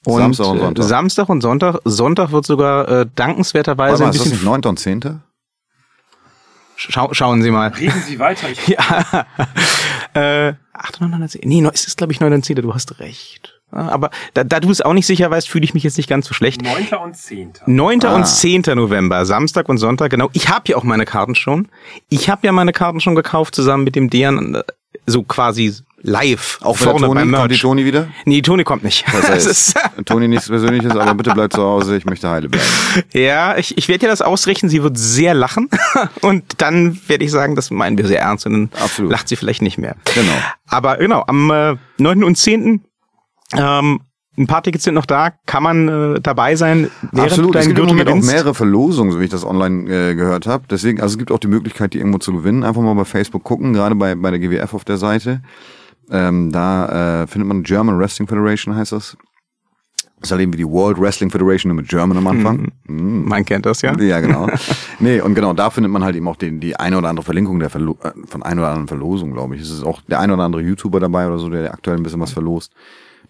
Und, 0.04 0.18
Samstag 0.18 0.48
und 0.48 0.60
Sonntag. 0.60 0.84
Äh, 0.84 0.88
Samstag 0.88 1.30
und 1.30 1.42
Sonntag. 1.42 1.80
Sonntag 1.86 2.32
wird 2.32 2.46
sogar 2.46 2.90
äh, 2.90 3.06
dankenswerterweise 3.16 3.92
Warte 3.92 4.04
mal, 4.04 4.08
ein 4.08 4.14
ist 4.14 4.20
das 4.20 4.30
bisschen... 4.30 4.46
nicht 4.46 4.64
9. 4.64 4.66
und 4.66 4.80
10.? 4.80 5.22
Schau, 6.76 7.14
schauen 7.14 7.44
Sie 7.44 7.52
mal. 7.52 7.68
Reden 7.68 8.02
Sie 8.02 8.18
weiter. 8.18 8.48
Ich 8.52 8.68
Ja. 8.68 9.28
äh, 10.48 10.54
8. 10.74 11.02
und 11.02 11.12
9. 11.12 11.30
Nee, 11.44 11.70
es 11.72 11.86
ist 11.86 11.98
glaube 11.98 12.14
ich 12.14 12.20
9. 12.20 12.34
und 12.34 12.44
10. 12.44 12.56
Du 12.56 12.74
hast 12.74 13.00
recht. 13.00 13.61
Aber 13.72 14.10
da, 14.34 14.44
da 14.44 14.60
du 14.60 14.70
es 14.70 14.82
auch 14.82 14.94
nicht 14.94 15.06
sicher 15.06 15.30
weißt, 15.32 15.50
fühle 15.50 15.64
ich 15.64 15.74
mich 15.74 15.84
jetzt 15.84 15.98
nicht 15.98 16.10
ganz 16.10 16.28
so 16.28 16.34
schlecht. 16.34 16.62
9. 16.62 16.88
und 17.04 17.16
10. 17.16 17.54
9. 17.66 18.06
Ah. 18.06 18.16
und 18.16 18.28
10. 18.28 18.64
November, 18.76 19.26
Samstag 19.26 19.70
und 19.70 19.78
Sonntag, 19.78 20.12
genau. 20.12 20.30
Ich 20.34 20.50
habe 20.50 20.64
ja 20.68 20.78
auch 20.78 20.84
meine 20.84 21.06
Karten 21.06 21.36
schon. 21.36 21.68
Ich 22.10 22.30
habe 22.30 22.46
ja 22.46 22.52
meine 22.52 22.74
Karten 22.74 23.00
schon 23.00 23.16
gekauft, 23.16 23.56
zusammen 23.56 23.84
mit 23.84 23.96
dem 23.96 24.10
Dejan, 24.10 24.56
äh, 24.56 24.64
so 25.06 25.24
quasi 25.24 25.74
live, 26.04 26.60
Auch 26.62 26.78
vorne 26.78 27.00
vorne 27.00 27.22
beim 27.22 27.32
Toni, 27.32 27.38
kommt 27.38 27.52
die 27.52 27.54
Merch. 27.54 27.62
Toni 27.62 27.86
wieder? 27.86 28.08
Nee, 28.26 28.42
Toni 28.42 28.64
kommt 28.64 28.84
nicht. 28.84 29.06
Das 29.12 29.30
heißt, 29.30 29.48
ist, 29.48 29.76
Toni 30.06 30.28
nichts 30.28 30.48
Persönliches, 30.48 30.96
aber 30.96 31.14
bitte 31.14 31.32
bleib 31.32 31.54
zu 31.54 31.62
Hause, 31.62 31.96
ich 31.96 32.06
möchte 32.06 32.30
heile 32.30 32.50
bleiben. 32.50 32.66
ja, 33.14 33.58
ich, 33.58 33.78
ich 33.78 33.88
werde 33.88 34.06
ja 34.06 34.10
das 34.10 34.22
ausrichten, 34.22 34.70
sie 34.70 34.84
wird 34.84 34.98
sehr 34.98 35.34
lachen 35.34 35.70
und 36.22 36.44
dann 36.58 37.00
werde 37.08 37.24
ich 37.24 37.32
sagen, 37.32 37.56
das 37.56 37.72
meinen 37.72 37.98
wir 37.98 38.08
sehr 38.08 38.22
ernst 38.22 38.46
und 38.46 38.54
dann 38.54 38.70
Absolut. 38.82 39.12
lacht 39.12 39.28
sie 39.28 39.36
vielleicht 39.36 39.62
nicht 39.62 39.78
mehr. 39.78 39.96
Genau. 40.16 40.34
Aber 40.68 40.98
genau, 40.98 41.24
am 41.28 41.52
äh, 41.52 41.76
9. 41.98 42.24
und 42.24 42.38
10. 42.38 42.84
Ähm, 43.58 44.02
ein 44.38 44.48
paar 44.48 44.64
Tickets 44.64 44.86
sind 44.86 44.94
noch 44.94 45.06
da, 45.06 45.32
kann 45.46 45.64
man 45.64 45.88
äh, 45.88 46.22
dabei 46.22 46.56
sein, 46.56 46.90
Absolut, 47.16 47.56
es 47.56 47.68
gibt 47.68 47.78
im 47.80 47.86
Gürtel 47.86 47.94
Moment 47.94 48.08
auch 48.08 48.14
gewinnst. 48.14 48.32
mehrere 48.32 48.54
Verlosungen, 48.54 49.12
so 49.12 49.20
wie 49.20 49.26
ich 49.26 49.30
das 49.30 49.46
online 49.46 49.90
äh, 49.92 50.16
gehört 50.16 50.48
habe. 50.48 50.64
Deswegen, 50.70 51.02
also 51.02 51.14
es 51.14 51.18
gibt 51.18 51.32
auch 51.32 51.40
die 51.40 51.48
Möglichkeit, 51.50 51.94
die 51.94 51.98
irgendwo 51.98 52.18
zu 52.18 52.32
gewinnen. 52.32 52.64
Einfach 52.64 52.82
mal 52.82 52.94
bei 52.94 53.04
Facebook 53.06 53.44
gucken, 53.44 53.74
gerade 53.74 53.94
bei, 53.96 54.16
bei 54.16 54.32
der 54.32 54.40
GWF 54.40 54.74
auf 54.74 54.86
der 54.86 54.98
Seite. 54.98 55.42
Ähm, 56.10 56.52
da 56.52 57.24
äh, 57.24 57.28
findet 57.28 57.48
man 57.48 57.64
German 57.64 58.00
Wrestling 58.00 58.28
Federation, 58.28 58.76
heißt 58.76 58.94
das. 58.94 59.18
Das 60.22 60.28
ist 60.28 60.32
halt 60.32 60.42
eben 60.42 60.54
wie 60.54 60.58
die 60.58 60.68
World 60.68 61.00
Wrestling 61.00 61.32
Federation 61.32 61.70
nur 61.70 61.82
mit 61.82 61.90
German 61.90 62.18
am 62.18 62.28
Anfang. 62.28 62.72
Mhm. 62.88 63.26
Man 63.26 63.46
kennt 63.46 63.66
das 63.66 63.82
ja. 63.82 63.98
Ja, 63.98 64.20
genau. 64.20 64.50
nee, 65.00 65.22
und 65.22 65.34
genau, 65.34 65.54
da 65.54 65.70
findet 65.70 65.92
man 65.94 66.04
halt 66.04 66.16
eben 66.16 66.28
auch 66.28 66.36
den, 66.36 66.60
die 66.60 66.76
eine 66.76 66.98
oder 66.98 67.08
andere 67.08 67.24
Verlinkung 67.24 67.60
der 67.60 67.70
Verlo 67.70 67.98
äh, 68.04 68.12
von 68.26 68.44
ein 68.44 68.60
oder 68.60 68.68
anderen 68.68 68.88
Verlosung, 68.88 69.32
glaube 69.32 69.56
ich. 69.56 69.62
Es 69.62 69.70
ist 69.70 69.84
auch 69.84 70.02
der 70.02 70.20
ein 70.20 70.30
oder 70.30 70.44
andere 70.44 70.62
YouTuber 70.62 71.00
dabei 71.00 71.28
oder 71.28 71.38
so, 71.38 71.50
der 71.50 71.74
aktuell 71.74 71.96
ein 71.98 72.04
bisschen 72.04 72.20
was 72.20 72.34
verlost. 72.34 72.74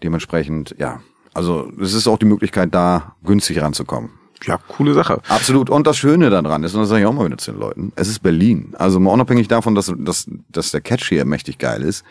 Dementsprechend, 0.02 0.74
ja. 0.78 1.00
Also 1.34 1.70
es 1.80 1.94
ist 1.94 2.06
auch 2.06 2.18
die 2.18 2.26
Möglichkeit, 2.26 2.74
da 2.74 3.14
günstig 3.24 3.60
ranzukommen. 3.60 4.10
Ja, 4.44 4.58
coole 4.58 4.92
Sache. 4.92 5.20
Absolut. 5.28 5.70
Und 5.70 5.86
das 5.86 5.96
Schöne 5.96 6.28
daran 6.28 6.64
ist, 6.64 6.74
und 6.74 6.80
das 6.80 6.88
sage 6.88 7.02
ich 7.02 7.06
auch 7.06 7.12
mal 7.12 7.26
wieder 7.26 7.38
zu 7.38 7.52
den 7.52 7.60
Leuten, 7.60 7.92
es 7.94 8.08
ist 8.08 8.20
Berlin. 8.20 8.74
Also 8.76 8.98
mal 8.98 9.12
unabhängig 9.12 9.48
davon, 9.48 9.74
dass, 9.74 9.92
dass, 9.96 10.28
dass 10.48 10.72
der 10.72 10.80
Catch 10.80 11.08
hier 11.08 11.24
mächtig 11.24 11.58
geil 11.58 11.82
ist, 11.82 12.04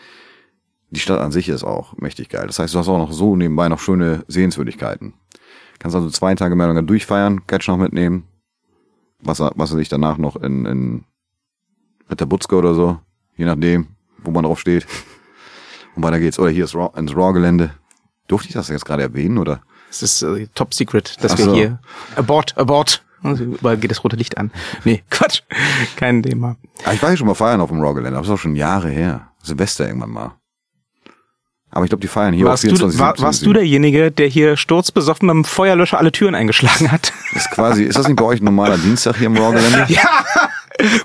die 0.90 1.00
Stadt 1.00 1.20
an 1.20 1.32
sich 1.32 1.48
ist 1.48 1.64
auch 1.64 1.96
mächtig 1.98 2.28
geil. 2.30 2.46
Das 2.46 2.58
heißt, 2.58 2.74
du 2.74 2.78
hast 2.78 2.88
auch 2.88 2.98
noch 2.98 3.12
so 3.12 3.36
nebenbei 3.36 3.68
noch 3.68 3.78
schöne 3.78 4.24
Sehenswürdigkeiten. 4.28 5.14
Kannst 5.78 5.94
also 5.94 6.10
zwei 6.10 6.34
Tage 6.34 6.54
mehr 6.54 6.66
oder 6.66 6.74
weniger 6.74 6.86
durchfeiern, 6.86 7.46
Catch 7.46 7.68
noch 7.68 7.78
mitnehmen, 7.78 8.24
was 9.20 9.40
er, 9.40 9.52
was 9.56 9.70
er 9.72 9.78
sich 9.78 9.88
danach 9.88 10.16
noch 10.16 10.36
in, 10.36 10.64
in 10.66 11.04
Ritterbutzke 12.10 12.56
oder 12.56 12.74
so, 12.74 12.98
je 13.36 13.44
nachdem, 13.44 13.88
wo 14.22 14.30
man 14.30 14.44
drauf 14.44 14.60
steht. 14.60 14.86
Und 15.94 16.02
weiter 16.02 16.20
geht's. 16.20 16.38
Oder 16.38 16.50
hier 16.50 16.64
ins 16.64 17.16
Raw-Gelände. 17.16 17.74
Durfte 18.32 18.48
ich 18.48 18.54
das 18.54 18.68
jetzt 18.68 18.86
gerade 18.86 19.02
erwähnen, 19.02 19.36
oder? 19.36 19.60
Es 19.90 20.02
ist 20.02 20.22
äh, 20.22 20.46
top 20.54 20.72
secret, 20.72 21.22
dass 21.22 21.32
Ach 21.32 21.38
wir 21.38 21.44
so. 21.44 21.54
hier 21.54 21.80
abort, 22.16 22.56
abort. 22.56 23.04
Also 23.22 23.44
überall 23.44 23.76
geht 23.76 23.90
das 23.90 24.02
rote 24.02 24.16
Licht 24.16 24.38
an. 24.38 24.50
Nee, 24.84 25.02
Quatsch. 25.10 25.42
Kein 25.96 26.22
Thema. 26.22 26.56
Ah, 26.86 26.94
ich 26.94 27.02
war 27.02 27.10
hier 27.10 27.18
schon 27.18 27.26
mal 27.26 27.34
feiern 27.34 27.60
auf 27.60 27.68
dem 27.68 27.82
Raw-Gelände, 27.82 28.16
aber 28.16 28.24
das 28.24 28.32
ist 28.32 28.40
auch 28.40 28.42
schon 28.42 28.56
Jahre 28.56 28.88
her. 28.88 29.28
Silvester 29.42 29.86
irgendwann 29.86 30.08
mal. 30.08 30.32
Aber 31.70 31.84
ich 31.84 31.90
glaube, 31.90 32.00
die 32.00 32.08
feiern 32.08 32.32
hier 32.32 32.46
Warst, 32.46 32.64
auch 32.64 32.70
du, 32.70 32.76
24 32.76 32.98
war, 32.98 33.18
warst 33.18 33.44
du 33.44 33.52
derjenige, 33.52 34.10
der 34.10 34.28
hier 34.28 34.56
sturzbesoffen 34.56 35.26
mit 35.26 35.34
dem 35.34 35.44
Feuerlöscher 35.44 35.98
alle 35.98 36.10
Türen 36.10 36.34
eingeschlagen 36.34 36.90
hat? 36.90 37.12
Ist 37.34 37.50
quasi, 37.50 37.84
ist 37.84 37.98
das 37.98 38.08
nicht 38.08 38.16
bei 38.16 38.24
euch 38.24 38.40
ein 38.40 38.46
normaler 38.46 38.78
Dienstag 38.78 39.18
hier 39.18 39.26
im 39.26 39.36
Raw-Gelände? 39.36 39.84
ja, 39.88 40.24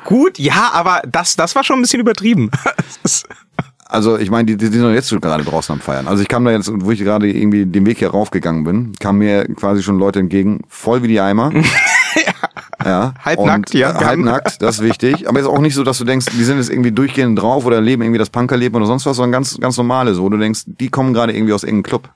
gut, 0.05 0.39
ja, 0.39 0.71
aber 0.71 1.01
das, 1.05 1.35
das 1.35 1.55
war 1.55 1.65
schon 1.65 1.79
ein 1.79 1.81
bisschen 1.81 1.99
übertrieben. 1.99 2.51
Ist- 3.87 3.93
Also 3.93 4.17
ich 4.17 4.29
meine, 4.29 4.45
die, 4.45 4.57
die 4.57 4.67
sind 4.67 4.81
doch 4.83 4.91
jetzt 4.91 5.09
schon 5.09 5.21
gerade 5.21 5.43
draußen 5.43 5.73
am 5.73 5.79
Feiern. 5.79 6.07
Also 6.07 6.21
ich 6.21 6.27
kam 6.29 6.45
da 6.45 6.51
jetzt, 6.51 6.69
wo 6.73 6.91
ich 6.91 6.99
gerade 6.99 7.29
irgendwie 7.31 7.65
den 7.65 7.85
Weg 7.85 7.99
hier 7.99 8.09
raufgegangen 8.11 8.63
bin, 8.63 8.93
kamen 8.99 9.19
mir 9.19 9.45
quasi 9.55 9.81
schon 9.83 9.97
Leute 9.97 10.19
entgegen, 10.19 10.61
voll 10.67 11.03
wie 11.03 11.07
die 11.07 11.19
Eimer. 11.21 11.51
ja. 12.85 13.13
Halbnackt, 13.23 13.73
Und, 13.73 13.79
ja. 13.79 13.99
äh, 13.99 14.05
Halbnackt, 14.05 14.61
das 14.61 14.79
ist 14.79 14.83
wichtig. 14.83 15.27
Aber 15.27 15.39
jetzt 15.39 15.47
auch 15.47 15.59
nicht 15.59 15.73
so, 15.75 15.83
dass 15.83 15.97
du 15.97 16.03
denkst, 16.05 16.27
die 16.37 16.43
sind 16.43 16.57
jetzt 16.57 16.69
irgendwie 16.69 16.91
durchgehend 16.91 17.39
drauf 17.41 17.65
oder 17.65 17.81
leben 17.81 18.01
irgendwie 18.03 18.19
das 18.19 18.29
Punkerleben 18.29 18.75
oder 18.77 18.85
sonst 18.85 19.05
was, 19.05 19.17
sondern 19.17 19.31
ganz, 19.33 19.57
ganz 19.59 19.77
normale 19.77 20.13
so. 20.13 20.27
Du 20.29 20.37
denkst, 20.37 20.63
die 20.65 20.89
kommen 20.89 21.13
gerade 21.13 21.33
irgendwie 21.33 21.53
aus 21.53 21.63
irgendeinem 21.63 21.83
Club. 21.83 22.09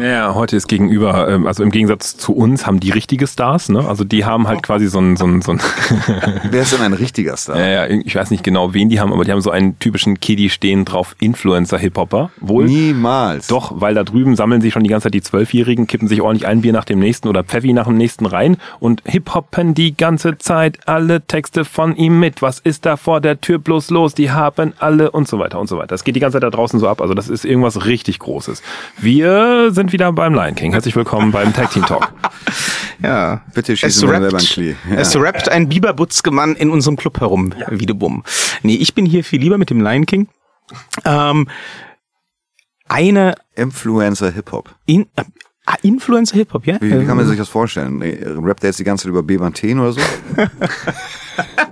Ja, 0.00 0.34
heute 0.34 0.56
ist 0.56 0.68
gegenüber, 0.68 1.28
ähm, 1.28 1.46
also 1.46 1.62
im 1.62 1.70
Gegensatz 1.70 2.16
zu 2.16 2.32
uns 2.32 2.66
haben 2.66 2.80
die 2.80 2.90
richtige 2.90 3.26
Stars, 3.26 3.68
ne? 3.68 3.86
Also 3.86 4.04
die 4.04 4.24
haben 4.24 4.48
halt 4.48 4.62
quasi 4.62 4.88
so 4.88 4.98
ein, 4.98 5.18
so 5.18 5.26
ein, 5.26 5.42
so 5.42 5.52
ein 5.52 5.60
Wer 6.50 6.62
ist 6.62 6.72
denn 6.72 6.80
ein 6.80 6.94
richtiger 6.94 7.36
Star? 7.36 7.58
ja, 7.58 7.86
ja, 7.86 7.86
ich 7.86 8.14
weiß 8.14 8.30
nicht 8.30 8.42
genau, 8.42 8.72
wen 8.72 8.88
die 8.88 9.00
haben, 9.00 9.12
aber 9.12 9.24
die 9.24 9.32
haben 9.32 9.42
so 9.42 9.50
einen 9.50 9.78
typischen 9.78 10.18
Kiddie 10.18 10.48
stehen 10.48 10.86
drauf, 10.86 11.14
Influencer-Hip-Hopper. 11.20 12.30
Wohl. 12.40 12.64
Niemals. 12.64 13.48
Doch, 13.48 13.80
weil 13.80 13.94
da 13.94 14.02
drüben 14.02 14.34
sammeln 14.34 14.62
sich 14.62 14.72
schon 14.72 14.82
die 14.82 14.88
ganze 14.88 15.06
Zeit 15.06 15.14
die 15.14 15.20
Zwölfjährigen, 15.20 15.86
kippen 15.86 16.08
sich 16.08 16.22
ordentlich 16.22 16.46
ein 16.46 16.62
Bier 16.62 16.72
nach 16.72 16.86
dem 16.86 16.98
nächsten 16.98 17.28
oder 17.28 17.44
Pfeffi 17.44 17.74
nach 17.74 17.86
dem 17.86 17.98
nächsten 17.98 18.24
rein 18.24 18.56
und 18.80 19.02
hip-hoppen 19.04 19.74
die 19.74 19.94
ganze 19.94 20.38
Zeit 20.38 20.78
alle 20.86 21.20
Texte 21.20 21.66
von 21.66 21.94
ihm 21.96 22.18
mit. 22.18 22.40
Was 22.40 22.60
ist 22.60 22.86
da 22.86 22.96
vor 22.96 23.20
der 23.20 23.42
Tür 23.42 23.58
bloß 23.58 23.90
los? 23.90 24.14
Die 24.14 24.30
haben 24.30 24.72
alle 24.78 25.10
und 25.10 25.28
so 25.28 25.38
weiter 25.38 25.60
und 25.60 25.68
so 25.68 25.76
weiter. 25.76 25.88
Das 25.88 26.04
geht 26.04 26.16
die 26.16 26.20
ganze 26.20 26.36
Zeit 26.36 26.44
da 26.44 26.50
draußen 26.50 26.80
so 26.80 26.88
ab. 26.88 27.02
Also 27.02 27.12
das 27.12 27.28
ist 27.28 27.44
irgendwas 27.44 27.84
richtig 27.84 28.18
Großes. 28.18 28.62
Wir 28.98 29.41
sind 29.70 29.92
wieder 29.92 30.12
beim 30.12 30.34
Lion 30.34 30.54
King. 30.54 30.72
Herzlich 30.72 30.94
willkommen 30.96 31.32
beim 31.32 31.52
Tag 31.52 31.70
Team 31.70 31.84
Talk. 31.86 32.12
Ja. 33.02 33.40
Bitte 33.52 33.72
Es 33.72 33.80
schießen 33.80 34.02
wir 34.08 34.12
selber 34.12 34.26
ein 34.28 34.32
rappt, 34.34 34.46
Klee. 34.52 34.76
Ja. 34.88 34.96
es 34.98 35.16
rappt 35.16 35.48
ein 35.48 35.68
Biberbutzgemann 35.68 36.54
in 36.54 36.70
unserem 36.70 36.96
Club 36.96 37.18
herum, 37.20 37.52
wie 37.68 37.84
du 37.86 37.96
bumm. 37.96 38.22
Nee, 38.62 38.76
ich 38.76 38.94
bin 38.94 39.06
hier 39.06 39.24
viel 39.24 39.40
lieber 39.40 39.58
mit 39.58 39.70
dem 39.70 39.80
Lion 39.80 40.06
King. 40.06 40.28
Ähm, 41.04 41.48
eine 42.88 43.34
Influencer 43.56 44.30
Hip-Hop. 44.30 44.72
in, 44.86 45.06
äh, 45.16 45.24
ah, 45.66 45.74
Influencer 45.82 46.36
Hip-Hop, 46.36 46.64
ja? 46.64 46.76
Wie, 46.80 46.90
wie 46.92 47.04
kann 47.04 47.16
man 47.16 47.20
Ähm, 47.24 47.30
sich 47.30 47.38
das 47.38 47.48
vorstellen? 47.48 47.96
Nee, 47.98 48.18
Rappt 48.24 48.62
der 48.62 48.70
jetzt 48.70 48.78
die 48.78 48.84
ganze 48.84 49.02
Zeit 49.04 49.10
über 49.10 49.24
Bevanten 49.24 49.80
oder 49.80 49.92
so? 49.94 50.00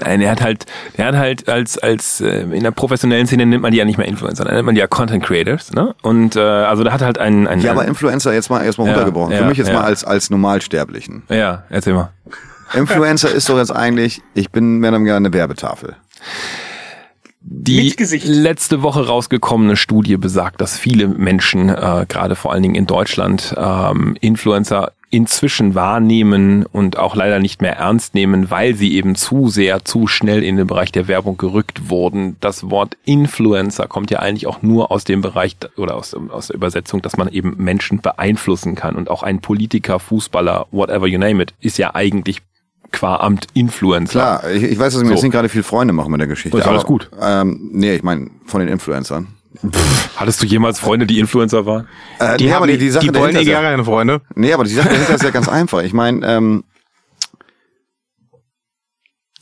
Nein, 0.00 0.20
er 0.20 0.30
hat 0.32 0.42
halt, 0.42 0.66
er 0.96 1.06
hat 1.06 1.16
halt 1.16 1.48
als 1.48 1.78
als 1.78 2.20
äh, 2.20 2.40
in 2.42 2.62
der 2.62 2.70
professionellen 2.72 3.26
Szene 3.26 3.46
nennt 3.46 3.62
man 3.62 3.70
die 3.70 3.78
ja 3.78 3.84
nicht 3.84 3.96
mehr 3.98 4.08
Influencer, 4.08 4.44
dann 4.44 4.54
nennt 4.54 4.66
man 4.66 4.74
die 4.74 4.80
ja 4.80 4.86
Content 4.86 5.24
Creators, 5.24 5.72
ne? 5.72 5.94
Und 6.02 6.36
äh, 6.36 6.40
also 6.40 6.82
da 6.84 6.92
hat 6.92 7.02
halt 7.02 7.18
ein, 7.18 7.46
ein 7.46 7.60
Ja, 7.60 7.70
aber 7.72 7.84
Influencer 7.84 8.32
jetzt 8.32 8.50
mal 8.50 8.64
erstmal 8.64 8.88
Ja, 8.88 8.94
runtergebrochen. 8.94 9.32
Für 9.34 9.42
ja, 9.42 9.48
mich 9.48 9.58
jetzt 9.58 9.68
ja. 9.68 9.74
mal 9.74 9.84
als, 9.84 10.04
als 10.04 10.30
Normalsterblichen. 10.30 11.22
ja, 11.28 11.62
erzähl 11.70 11.94
mal. 11.94 12.10
Influencer 12.72 13.30
ist 13.30 13.48
doch 13.48 13.58
jetzt 13.58 13.70
eigentlich, 13.70 14.20
ich 14.34 14.50
bin 14.50 14.78
mehr 14.78 14.90
oder 14.90 14.98
weniger 14.98 15.16
eine 15.16 15.32
Werbetafel. 15.32 15.94
Die 17.46 17.94
letzte 18.24 18.80
Woche 18.80 19.06
rausgekommene 19.06 19.76
Studie 19.76 20.16
besagt, 20.16 20.62
dass 20.62 20.78
viele 20.78 21.08
Menschen, 21.08 21.68
äh, 21.68 22.06
gerade 22.08 22.36
vor 22.36 22.52
allen 22.52 22.62
Dingen 22.62 22.74
in 22.74 22.86
Deutschland, 22.86 23.54
ähm, 23.58 24.16
Influencer 24.22 24.92
inzwischen 25.10 25.74
wahrnehmen 25.74 26.64
und 26.64 26.98
auch 26.98 27.14
leider 27.14 27.40
nicht 27.40 27.60
mehr 27.60 27.76
ernst 27.76 28.14
nehmen, 28.14 28.50
weil 28.50 28.74
sie 28.74 28.94
eben 28.94 29.14
zu 29.14 29.48
sehr, 29.48 29.84
zu 29.84 30.06
schnell 30.06 30.42
in 30.42 30.56
den 30.56 30.66
Bereich 30.66 30.90
der 30.90 31.06
Werbung 31.06 31.36
gerückt 31.36 31.90
wurden. 31.90 32.36
Das 32.40 32.70
Wort 32.70 32.96
Influencer 33.04 33.88
kommt 33.88 34.10
ja 34.10 34.20
eigentlich 34.20 34.46
auch 34.46 34.62
nur 34.62 34.90
aus 34.90 35.04
dem 35.04 35.20
Bereich 35.20 35.54
oder 35.76 35.96
aus, 35.96 36.14
aus 36.14 36.46
der 36.46 36.56
Übersetzung, 36.56 37.02
dass 37.02 37.18
man 37.18 37.28
eben 37.28 37.56
Menschen 37.58 38.00
beeinflussen 38.00 38.74
kann. 38.74 38.96
Und 38.96 39.10
auch 39.10 39.22
ein 39.22 39.40
Politiker, 39.40 40.00
Fußballer, 40.00 40.66
whatever 40.70 41.06
you 41.06 41.18
name 41.18 41.42
it, 41.42 41.52
ist 41.60 41.76
ja 41.76 41.94
eigentlich 41.94 42.40
qua 42.94 43.16
Amt 43.16 43.46
Influencer. 43.54 44.12
Klar, 44.12 44.50
ich, 44.50 44.62
ich 44.62 44.78
weiß, 44.78 44.92
dass 44.94 45.02
ich 45.02 45.02
mir 45.02 45.08
So. 45.08 45.14
jetzt 45.14 45.22
nicht 45.22 45.32
gerade 45.32 45.48
viel 45.48 45.62
Freunde 45.62 45.92
machen 45.92 46.10
mit 46.10 46.20
der 46.20 46.28
Geschichte. 46.28 46.56
Ist 46.56 46.66
alles 46.66 46.80
aber, 46.80 46.88
gut. 46.88 47.10
Ähm, 47.20 47.70
nee, 47.72 47.94
ich 47.94 48.02
meine 48.02 48.30
von 48.46 48.60
den 48.60 48.68
Influencern. 48.68 49.28
Hattest 50.16 50.42
du 50.42 50.46
jemals 50.46 50.80
Freunde, 50.80 51.06
die 51.06 51.18
Influencer 51.20 51.64
waren? 51.64 51.86
Äh, 52.18 52.36
die, 52.38 52.44
nee, 52.44 52.50
haben, 52.50 52.56
aber 52.58 52.66
die, 52.66 52.78
die 52.78 52.90
Sache 52.90 53.06
die 53.06 53.14
wollen 53.14 53.34
ja- 53.36 53.44
gerne, 53.44 53.68
keine 53.68 53.84
Freunde. 53.84 54.20
Nee, 54.34 54.52
aber 54.52 54.64
die 54.64 54.74
Sache 54.74 54.88
dahinter 54.88 55.14
ist 55.14 55.22
ja 55.22 55.30
ganz 55.30 55.48
einfach. 55.48 55.82
Ich 55.82 55.92
meine, 55.92 56.26
ähm, 56.26 56.64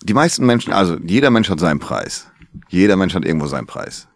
die 0.03 0.15
meisten 0.15 0.45
Menschen, 0.45 0.73
also 0.73 0.97
jeder 1.05 1.31
Mensch 1.31 1.49
hat 1.49 1.61
seinen 1.61 1.79
Preis. 1.79 2.29
Jeder 2.69 2.97
Mensch 2.97 3.15
hat 3.15 3.25
irgendwo 3.25 3.47
seinen 3.47 3.67
Preis. 3.67 4.09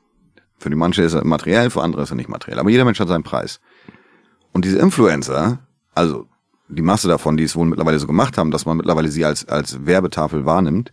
Für 0.58 0.70
die 0.70 0.76
manche 0.76 1.02
ist 1.02 1.14
er 1.14 1.24
materiell, 1.24 1.70
für 1.70 1.82
andere 1.82 2.02
ist 2.02 2.10
er 2.10 2.16
nicht 2.16 2.28
materiell. 2.28 2.58
Aber 2.58 2.70
jeder 2.70 2.84
Mensch 2.84 2.98
hat 3.00 3.08
seinen 3.08 3.22
Preis. 3.24 3.60
Und 4.52 4.64
diese 4.64 4.78
Influencer, 4.78 5.60
also 5.94 6.26
die 6.68 6.82
Masse 6.82 7.08
davon, 7.08 7.36
die 7.36 7.44
es 7.44 7.56
wohl 7.56 7.66
mittlerweile 7.66 7.98
so 7.98 8.06
gemacht 8.06 8.38
haben, 8.38 8.50
dass 8.50 8.66
man 8.66 8.76
mittlerweile 8.76 9.08
sie 9.08 9.24
als, 9.24 9.48
als 9.48 9.86
Werbetafel 9.86 10.44
wahrnimmt, 10.44 10.92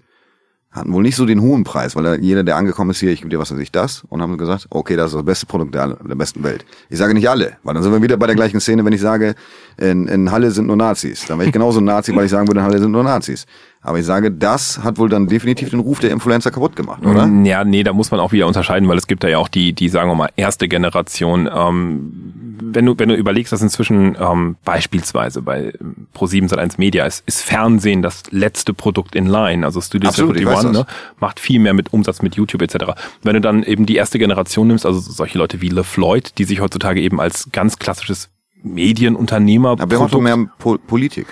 hatten 0.74 0.92
wohl 0.92 1.04
nicht 1.04 1.16
so 1.16 1.26
den 1.26 1.40
hohen 1.40 1.64
Preis, 1.64 1.96
weil 1.96 2.20
jeder, 2.22 2.44
der 2.44 2.56
angekommen 2.56 2.92
ist 2.92 3.00
hier, 3.00 3.12
ich 3.12 3.20
gebe 3.20 3.30
dir 3.30 3.40
was 3.40 3.52
weiß 3.52 3.60
ich 3.60 3.72
das, 3.72 4.04
und 4.10 4.22
haben 4.22 4.38
gesagt, 4.38 4.68
okay, 4.72 4.96
das 4.96 5.12
ist 5.12 5.16
das 5.16 5.26
beste 5.26 5.46
Produkt 5.46 5.76
der, 5.76 5.96
der 5.96 6.16
besten 6.16 6.44
Welt. 6.44 6.66
Ich 6.90 6.98
sage 6.98 7.14
nicht 7.14 7.30
alle, 7.30 7.58
weil 7.64 7.76
dann 7.76 7.84
sind 7.84 7.92
wir 7.92 8.02
wieder 8.02 8.18
bei 8.18 8.26
der 8.26 8.36
gleichen 8.36 8.60
Szene, 8.60 8.84
wenn 8.84 8.94
ich 8.94 9.02
sage, 9.02 9.36
in, 9.78 10.08
in 10.08 10.32
Halle 10.32 10.50
sind 10.50 10.66
nur 10.66 10.76
Nazis. 10.76 11.26
Dann 11.28 11.38
wäre 11.38 11.48
ich 11.48 11.54
genauso 11.54 11.80
ein 11.80 11.86
Nazi, 11.86 12.16
weil 12.16 12.26
ich 12.26 12.32
sagen 12.32 12.48
würde, 12.48 12.60
in 12.62 12.66
Halle 12.66 12.80
sind 12.80 12.92
nur 12.92 13.04
Nazis. 13.04 13.46
Aber 13.84 14.00
ich 14.00 14.06
sage, 14.06 14.32
das 14.32 14.82
hat 14.82 14.98
wohl 14.98 15.10
dann 15.10 15.28
definitiv 15.28 15.70
den 15.70 15.80
Ruf 15.80 16.00
der 16.00 16.12
Influencer 16.12 16.52
kaputt 16.52 16.76
gemacht, 16.76 17.06
oder? 17.06 17.28
Mm, 17.28 17.46
Ja, 17.46 17.66
nee, 17.66 17.84
da 17.84 17.92
muss 17.92 18.12
man 18.12 18.22
auch 18.22 18.32
wieder 18.32 18.48
unterscheiden, 18.48 18.88
weil 18.88 18.98
es 18.98 19.08
gibt 19.08 19.24
da 19.26 19.28
ja 19.28 19.38
auch 19.40 19.50
die, 19.50 19.74
die 19.74 19.90
sagen 19.90 20.10
wir 20.10 20.16
mal, 20.16 20.30
erste 20.38 20.70
Generation. 20.70 21.50
Ähm, 21.54 22.34
wenn 22.62 22.86
du, 22.86 22.98
wenn 22.98 23.10
du 23.10 23.16
überlegst, 23.16 23.52
dass 23.52 23.62
inzwischen 23.62 24.16
ähm, 24.20 24.56
beispielsweise 24.64 25.42
bei 25.42 25.74
ähm, 25.82 26.08
Pro7 26.16 26.50
Sat1 26.50 26.76
Media 26.78 27.06
ist, 27.06 27.24
ist 27.26 27.42
Fernsehen 27.42 28.02
das 28.02 28.24
letzte 28.32 28.74
Produkt 28.74 29.16
in 29.16 29.28
line. 29.28 29.66
Also 29.66 29.82
Studio 29.82 30.10
Absolut, 30.10 30.38
ich 30.38 30.48
71 30.48 30.80
weiß 30.80 30.86
ne, 30.88 30.94
macht 31.20 31.42
viel 31.42 31.60
mehr 31.60 31.74
mit 31.74 31.92
Umsatz 31.92 32.22
mit 32.22 32.36
YouTube 32.36 32.62
etc. 32.62 32.94
Wenn 33.22 33.34
du 33.34 33.42
dann 33.42 33.64
eben 33.64 33.86
die 33.86 33.98
erste 33.98 34.18
Generation 34.18 34.68
nimmst, 34.68 34.86
also 34.86 35.00
solche 35.00 35.38
Leute 35.38 35.60
wie 35.62 35.68
LeFloid, 35.68 36.38
die 36.38 36.46
sich 36.46 36.62
heutzutage 36.62 37.02
eben 37.02 37.20
als 37.20 37.50
ganz 37.52 37.80
klassisches 37.80 38.30
Medienunternehmer 38.64 39.72
Aber 39.72 39.92
wir 39.92 40.00
machen 40.00 40.12
doch 40.12 40.22
mehr 40.22 40.38
po 40.58 40.78
Politik. 40.78 41.28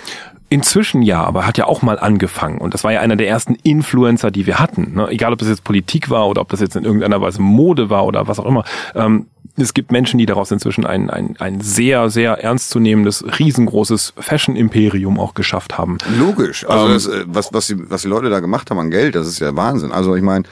Inzwischen 0.52 1.00
ja, 1.00 1.24
aber 1.24 1.46
hat 1.46 1.56
ja 1.56 1.66
auch 1.66 1.80
mal 1.80 1.98
angefangen. 1.98 2.58
Und 2.58 2.74
das 2.74 2.84
war 2.84 2.92
ja 2.92 3.00
einer 3.00 3.16
der 3.16 3.26
ersten 3.26 3.54
Influencer, 3.54 4.30
die 4.30 4.46
wir 4.46 4.58
hatten. 4.58 4.92
Ne? 4.94 5.08
Egal, 5.08 5.32
ob 5.32 5.38
das 5.38 5.48
jetzt 5.48 5.64
Politik 5.64 6.10
war 6.10 6.28
oder 6.28 6.42
ob 6.42 6.50
das 6.50 6.60
jetzt 6.60 6.76
in 6.76 6.84
irgendeiner 6.84 7.22
Weise 7.22 7.40
Mode 7.40 7.88
war 7.88 8.04
oder 8.04 8.28
was 8.28 8.38
auch 8.38 8.44
immer. 8.44 8.62
Ähm, 8.94 9.28
es 9.56 9.72
gibt 9.72 9.92
Menschen, 9.92 10.18
die 10.18 10.26
daraus 10.26 10.50
inzwischen 10.50 10.84
ein, 10.84 11.08
ein, 11.08 11.36
ein 11.38 11.62
sehr, 11.62 12.10
sehr 12.10 12.42
ernstzunehmendes, 12.44 13.24
riesengroßes 13.38 14.12
Fashion-Imperium 14.18 15.18
auch 15.18 15.32
geschafft 15.32 15.78
haben. 15.78 15.96
Logisch. 16.18 16.68
Also 16.68 16.86
Ähm, 16.86 16.92
das, 16.92 17.06
äh, 17.06 17.24
was, 17.26 17.54
was, 17.54 17.66
die, 17.68 17.90
was 17.90 18.02
die 18.02 18.08
Leute 18.08 18.28
da 18.28 18.40
gemacht 18.40 18.70
haben 18.70 18.78
an 18.78 18.90
Geld, 18.90 19.14
das 19.14 19.26
ist 19.26 19.40
ja 19.40 19.56
Wahnsinn. 19.56 19.90
Also 19.90 20.16
ich 20.16 20.22
meine, 20.22 20.44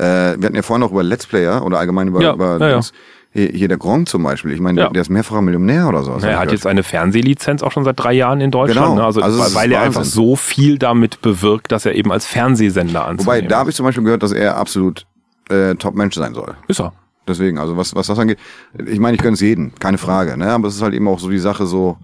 äh, 0.00 0.34
wir 0.36 0.46
hatten 0.46 0.56
ja 0.56 0.62
vorhin 0.62 0.80
noch 0.80 0.90
über 0.90 1.04
Let's 1.04 1.26
Player 1.26 1.64
oder 1.64 1.78
allgemein 1.78 2.08
über, 2.08 2.20
Ja, 2.20 2.34
über 2.34 2.58
ja, 2.58 2.76
das, 2.76 2.92
hier 3.34 3.68
der 3.68 3.78
Gronk 3.78 4.08
zum 4.08 4.22
Beispiel. 4.22 4.52
Ich 4.52 4.60
meine, 4.60 4.80
Ja. 4.80 4.88
der 4.90 5.02
ist 5.02 5.10
mehrfacher 5.10 5.42
Millionär 5.42 5.88
oder 5.88 6.02
so. 6.04 6.12
Er 6.12 6.38
hat 6.38 6.52
jetzt 6.52 6.66
eine 6.66 6.82
Fernsehlizenz 6.84 7.62
auch 7.62 7.72
schon 7.72 7.84
seit 7.84 7.98
drei 7.98 8.12
Jahren 8.12 8.40
in 8.40 8.50
Deutschland. 8.52 8.86
Genau. 8.86 8.94
Ne? 8.96 9.04
Also, 9.04 9.20
Also 9.20 9.40
es 9.42 9.48
ist 9.48 9.54
weil 9.56 9.72
er 9.72 9.82
einfach 9.82 10.04
so 10.04 10.36
viel 10.36 10.78
damit 10.78 11.20
bewirkt, 11.20 11.72
dass 11.72 11.84
er 11.84 11.94
eben 11.94 12.12
als 12.12 12.26
Fernsehsender 12.26 13.00
Wobei, 13.00 13.10
anzunehmen 13.10 13.48
da 13.48 13.58
habe 13.58 13.70
ich 13.70 13.76
zum 13.76 13.84
Beispiel 13.84 14.04
gehört, 14.04 14.22
dass 14.22 14.32
er 14.32 14.56
absolut 14.56 15.06
äh, 15.50 15.74
Top-Mensch 15.74 16.14
sein 16.14 16.32
soll. 16.34 16.54
ist 16.68 16.80
er. 16.80 16.92
Deswegen, 17.26 17.58
also 17.58 17.76
was, 17.76 17.94
was 17.94 18.06
das 18.06 18.18
angeht, 18.18 18.38
ich 18.86 18.98
meine, 19.00 19.16
ich 19.16 19.22
gönn's 19.22 19.40
jeden, 19.40 19.74
keine 19.76 19.96
Frage, 19.98 20.36
ne? 20.36 20.50
Aber 20.52 20.68
es 20.68 20.76
ist 20.76 20.82
halt 20.82 20.92
eben 20.94 21.08
auch 21.08 21.18
so 21.18 21.30
die 21.30 21.38
Sache 21.38 21.66
so, 21.66 21.96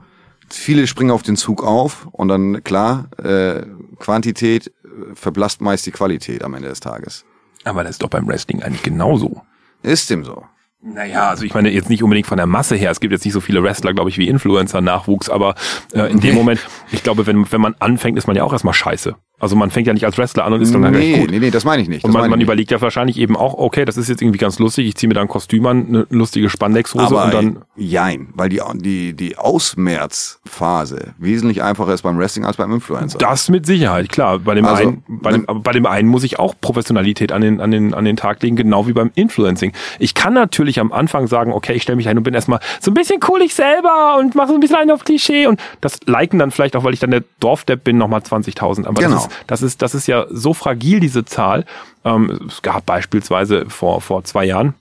viele 0.49 0.87
springen 0.87 1.11
auf 1.11 1.23
den 1.23 1.37
Zug 1.37 1.63
auf 1.63 2.09
und 2.13 2.29
dann, 2.29 2.65
klar, 2.65 3.05
äh, 3.23 3.63
Quantität 3.99 4.69
äh, 4.69 5.15
verblasst 5.15 5.61
meist 5.61 5.85
die 5.87 5.91
Qualität 5.91 6.43
am 6.43 6.55
Ende 6.55 6.69
des 6.69 6.81
Tages. 6.81 7.25
Aber 7.65 7.83
das 7.85 7.93
ist 7.93 8.03
doch 8.03 8.09
beim 8.09 8.27
Wrestling 8.27 8.63
eigentlich 8.63 8.83
genauso. 8.83 9.43
Ist 9.83 10.09
dem 10.11 10.25
so. 10.25 10.43
Naja, 10.83 11.29
also 11.29 11.45
ich 11.45 11.53
meine 11.53 11.71
jetzt 11.71 11.91
nicht 11.91 12.03
unbedingt 12.03 12.27
von 12.27 12.39
der 12.39 12.47
Masse 12.47 12.75
her. 12.75 12.91
Es 12.91 13.01
gibt 13.01 13.13
jetzt 13.13 13.25
nicht 13.25 13.35
so 13.35 13.41
viele 13.41 13.63
Wrestler, 13.63 13.93
glaube 13.93 14.09
ich, 14.09 14.17
wie 14.17 14.29
Influencer-Nachwuchs, 14.29 15.29
aber 15.29 15.55
äh, 15.93 16.11
in 16.11 16.21
dem 16.21 16.35
Moment, 16.35 16.67
ich 16.91 17.03
glaube, 17.03 17.27
wenn, 17.27 17.51
wenn 17.53 17.61
man 17.61 17.75
anfängt, 17.79 18.17
ist 18.17 18.27
man 18.27 18.37
ja 18.37 18.45
auch 18.45 18.53
erstmal 18.53 18.73
scheiße. 18.73 19.15
Also 19.41 19.57
man 19.57 19.71
fängt 19.71 19.87
ja 19.87 19.95
nicht 19.95 20.05
als 20.05 20.19
Wrestler 20.19 20.45
an 20.45 20.53
und 20.53 20.61
ist 20.61 20.75
dann 20.75 20.85
halt 20.85 20.95
nee, 20.95 21.09
gleich 21.09 21.21
gut. 21.23 21.31
nee, 21.31 21.39
nee, 21.39 21.51
das 21.51 21.65
meine 21.65 21.83
ich 21.83 21.89
nicht. 21.89 22.05
Und 22.05 22.13
man, 22.13 22.29
man 22.29 22.41
überlegt 22.41 22.71
ja 22.71 22.81
wahrscheinlich 22.81 23.19
eben 23.19 23.37
auch, 23.37 23.55
okay, 23.55 23.87
das 23.87 23.97
ist 23.97 24.09
jetzt 24.09 24.21
irgendwie 24.21 24.39
ganz 24.39 24.59
lustig, 24.59 24.87
ich 24.87 24.97
ziehe 24.97 25.09
mir 25.09 25.15
da 25.15 25.23
ein 25.23 25.29
Kostüm 25.29 25.65
an, 25.67 25.87
eine 25.89 26.07
lustige 26.11 26.51
Spandexhose 26.51 27.07
Aber 27.07 27.25
und 27.25 27.35
dann. 27.35 27.59
jein, 27.77 28.29
weil 28.35 28.51
die, 28.51 28.61
die, 28.75 29.15
die 29.15 29.39
Ausmerzphase 29.39 31.15
wesentlich 31.19 31.63
einfacher 31.63 31.95
ist 31.95 32.03
beim 32.03 32.19
Wrestling 32.19 32.45
als 32.45 32.57
beim 32.57 32.73
Influencer. 32.73 33.19
Das 33.19 33.49
mit 33.49 33.67
Sicherheit, 33.67 34.09
klar. 34.11 34.39
Bei 34.41 34.55
dem, 34.55 34.65
Also, 34.67 34.83
einen, 34.83 35.03
bei, 35.09 35.33
dem, 35.33 35.49
aber 35.49 35.61
bei 35.61 35.73
dem 35.73 35.87
einen 35.87 36.09
muss 36.09 36.23
ich 36.25 36.39
auch 36.39 36.55
Professionalität 36.61 37.33
an 37.33 37.41
den, 37.41 37.61
an, 37.61 37.71
den, 37.71 37.95
an 37.95 38.05
den 38.05 38.17
Tag 38.17 38.43
legen, 38.43 38.57
genau 38.57 38.87
wie 38.87 38.93
beim 38.93 39.11
Influencing. 39.15 39.73
Ich 39.99 40.15
kann 40.15 40.35
natürlich 40.35 40.81
am 40.81 40.93
Anfang 40.93 41.27
sagen, 41.27 41.53
okay, 41.53 41.73
ich 41.73 41.83
stelle 41.83 41.97
mich 41.97 42.09
ein 42.09 42.19
und 42.19 42.25
bin 42.25 42.35
erstmal 42.35 42.61
so 42.81 42.91
ein 42.91 42.95
bisschen 42.95 43.21
cool 43.29 43.41
ich 43.43 43.55
selber 43.55 44.17
und 44.19 44.35
mache 44.35 44.49
so 44.49 44.55
ein 44.55 44.61
bisschen 44.61 44.77
einen 44.77 44.91
auf 44.91 45.05
Klischee 45.05 45.47
und 45.47 45.61
das 45.81 45.99
liken 46.07 46.39
dann 46.39 46.51
vielleicht 46.51 46.77
auch, 46.77 46.85
weil 46.85 46.93
ich 46.93 47.01
dann 47.01 47.11
der 47.11 47.25
Dorfdepp 47.41 47.85
bin, 47.85 47.97
nochmal 47.97 48.21
20.000. 48.21 48.87
Aber 48.87 49.01
Genau. 49.01 49.27
Das, 49.47 49.63
ist, 49.63 49.83
das, 49.83 49.95
ist, 49.95 50.07
ja 50.07 50.27
so 50.31 50.55
fragil, 50.55 51.01
diese 51.01 51.25
Zahl. 51.25 51.65
Ähm, 52.05 52.47
es 52.49 52.63
gab 52.63 52.87
beispielsweise 52.87 53.69
vor, 53.69 54.01
vor 54.01 54.25
zwei 54.25 54.45
Jahren 54.45 54.75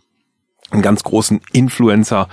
einen 0.71 0.81
ganz 0.81 1.03
großen 1.03 1.41
Influencer 1.51 2.27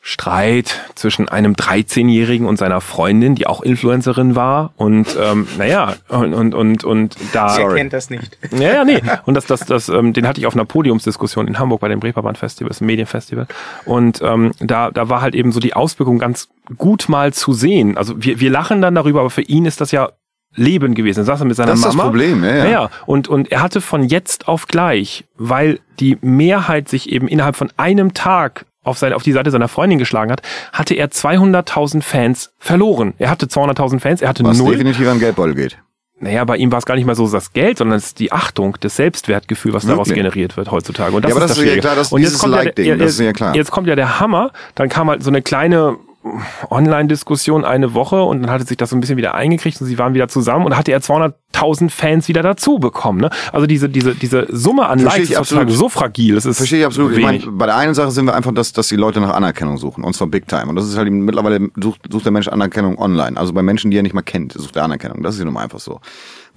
Streit 0.00 0.80
zwischen 0.94 1.28
einem 1.28 1.52
13-Jährigen 1.52 2.46
und 2.46 2.56
seiner 2.56 2.80
Freundin, 2.80 3.34
die 3.34 3.46
auch 3.46 3.60
Influencerin 3.60 4.36
war. 4.36 4.72
Und 4.76 5.18
ähm, 5.20 5.46
naja, 5.58 5.96
und, 6.08 6.32
und, 6.32 6.54
und, 6.54 6.82
und 6.82 7.16
da. 7.34 7.48
Wer 7.48 7.64
Sorry. 7.64 7.78
kennt 7.78 7.92
das 7.92 8.08
nicht? 8.08 8.38
Ja, 8.52 8.72
ja, 8.72 8.84
nee. 8.84 9.02
Und 9.26 9.34
das, 9.34 9.44
das, 9.44 9.60
das, 9.66 9.90
ähm, 9.90 10.14
den 10.14 10.26
hatte 10.26 10.40
ich 10.40 10.46
auf 10.46 10.54
einer 10.54 10.64
Podiumsdiskussion 10.64 11.46
in 11.46 11.58
Hamburg 11.58 11.80
bei 11.80 11.88
dem 11.88 11.98
Reeperbahn 11.98 12.36
Festival, 12.36 12.68
das 12.68 12.80
Medienfestival. 12.80 13.48
Und 13.84 14.22
ähm, 14.22 14.52
da, 14.60 14.90
da 14.90 15.10
war 15.10 15.20
halt 15.20 15.34
eben 15.34 15.52
so 15.52 15.60
die 15.60 15.74
Auswirkung 15.74 16.18
ganz 16.18 16.48
gut 16.78 17.10
mal 17.10 17.34
zu 17.34 17.52
sehen. 17.52 17.98
Also 17.98 18.14
wir, 18.16 18.40
wir 18.40 18.50
lachen 18.50 18.80
dann 18.80 18.94
darüber, 18.94 19.20
aber 19.20 19.30
für 19.30 19.42
ihn 19.42 19.66
ist 19.66 19.82
das 19.82 19.90
ja 19.90 20.12
Leben 20.54 20.94
gewesen. 20.94 21.20
Er 21.20 21.24
saß 21.24 21.40
er 21.40 21.46
mit 21.46 21.56
seiner 21.56 21.70
Das 21.72 21.78
ist 21.80 21.84
das 21.86 21.94
Mama. 21.94 22.08
Problem, 22.10 22.42
ja, 22.44 22.56
ja. 22.56 22.66
ja. 22.66 22.90
Und, 23.06 23.28
und 23.28 23.52
er 23.52 23.62
hatte 23.62 23.80
von 23.80 24.02
jetzt 24.04 24.48
auf 24.48 24.66
gleich, 24.66 25.24
weil 25.36 25.80
die 26.00 26.18
Mehrheit 26.20 26.88
sich 26.88 27.10
eben 27.10 27.28
innerhalb 27.28 27.56
von 27.56 27.70
einem 27.76 28.14
Tag 28.14 28.64
auf, 28.82 28.98
seine, 28.98 29.16
auf 29.16 29.22
die 29.22 29.32
Seite 29.32 29.50
seiner 29.50 29.68
Freundin 29.68 29.98
geschlagen 29.98 30.32
hat, 30.32 30.40
hatte 30.72 30.94
er 30.94 31.10
200.000 31.10 32.02
Fans 32.02 32.52
verloren. 32.58 33.14
Er 33.18 33.30
hatte 33.30 33.46
200.000 33.46 34.00
Fans, 34.00 34.22
er 34.22 34.28
hatte 34.30 34.42
was 34.44 34.58
null. 34.58 34.72
definitiv 34.72 35.06
an 35.08 35.18
Geldbeutel 35.18 35.54
geht. 35.54 35.78
Naja, 36.20 36.44
bei 36.44 36.56
ihm 36.56 36.72
war 36.72 36.78
es 36.80 36.86
gar 36.86 36.96
nicht 36.96 37.04
mal 37.04 37.14
so 37.14 37.30
das 37.30 37.52
Geld, 37.52 37.78
sondern 37.78 37.96
es 37.98 38.06
ist 38.06 38.18
die 38.18 38.32
Achtung, 38.32 38.76
das 38.80 38.96
Selbstwertgefühl, 38.96 39.72
was 39.72 39.86
daraus 39.86 40.08
Wirklich? 40.08 40.16
generiert 40.24 40.56
wird 40.56 40.70
heutzutage. 40.72 41.14
Und 41.14 41.22
das 41.24 41.28
Ja, 41.30 41.36
aber 41.36 41.44
ist 41.44 41.50
das 41.50 41.58
das 41.58 41.64
ist 41.66 41.74
ja 41.74 41.80
klar, 41.80 41.94
das- 41.94 42.10
Und 42.12 42.20
jetzt 42.22 42.30
dieses 42.30 42.40
kommt 42.40 42.54
ja, 42.56 42.62
Like-Ding, 42.62 42.84
der- 42.86 42.96
das 42.96 43.10
ist 43.12 43.20
ja 43.20 43.32
klar. 43.32 43.54
Jetzt 43.54 43.70
kommt 43.70 43.86
ja 43.86 43.94
der 43.94 44.18
Hammer, 44.18 44.50
dann 44.74 44.88
kam 44.88 45.08
halt 45.10 45.22
so 45.22 45.30
eine 45.30 45.42
kleine 45.42 45.96
Online-Diskussion 46.70 47.64
eine 47.64 47.94
Woche 47.94 48.22
und 48.22 48.42
dann 48.42 48.50
hatte 48.50 48.64
sich 48.64 48.76
das 48.76 48.90
so 48.90 48.96
ein 48.96 49.00
bisschen 49.00 49.16
wieder 49.16 49.34
eingekriegt 49.34 49.80
und 49.80 49.86
sie 49.86 49.98
waren 49.98 50.14
wieder 50.14 50.28
zusammen 50.28 50.66
und 50.66 50.76
hatte 50.76 50.92
er 50.92 51.00
200.000 51.00 51.90
Fans 51.90 52.28
wieder 52.28 52.42
dazu 52.42 52.78
bekommen. 52.78 53.20
Ne? 53.20 53.30
Also 53.52 53.66
diese, 53.66 53.88
diese, 53.88 54.14
diese 54.14 54.46
Summe 54.50 54.86
an 54.86 54.98
Verstehe 54.98 55.20
Likes 55.20 55.30
ich 55.30 55.32
ist 55.32 55.38
absolut. 55.38 55.70
so 55.70 55.88
fragil. 55.88 56.36
Es 56.36 56.46
ist 56.46 56.56
Verstehe 56.58 56.80
ich 56.80 56.86
absolut. 56.86 57.12
Ich 57.12 57.18
wenig. 57.18 57.46
meine, 57.46 57.56
bei 57.56 57.66
der 57.66 57.76
einen 57.76 57.94
Sache 57.94 58.10
sind 58.10 58.26
wir 58.26 58.34
einfach, 58.34 58.52
dass, 58.52 58.72
dass 58.72 58.88
die 58.88 58.96
Leute 58.96 59.20
nach 59.20 59.34
Anerkennung 59.34 59.78
suchen. 59.78 60.04
Und 60.04 60.14
zwar 60.14 60.26
big 60.26 60.46
time. 60.48 60.66
Und 60.66 60.76
das 60.76 60.86
ist 60.86 60.96
halt 60.96 61.10
mittlerweile 61.10 61.70
sucht, 61.76 62.00
sucht 62.10 62.24
der 62.24 62.32
Mensch 62.32 62.48
Anerkennung 62.48 62.98
online. 62.98 63.36
Also 63.36 63.52
bei 63.52 63.62
Menschen, 63.62 63.90
die 63.90 63.98
er 63.98 64.02
nicht 64.02 64.14
mal 64.14 64.22
kennt, 64.22 64.52
sucht 64.52 64.76
er 64.76 64.84
Anerkennung. 64.84 65.22
Das 65.22 65.34
ist 65.34 65.38
ja 65.40 65.44
nun 65.44 65.54
mal 65.54 65.62
einfach 65.62 65.80
so. 65.80 66.00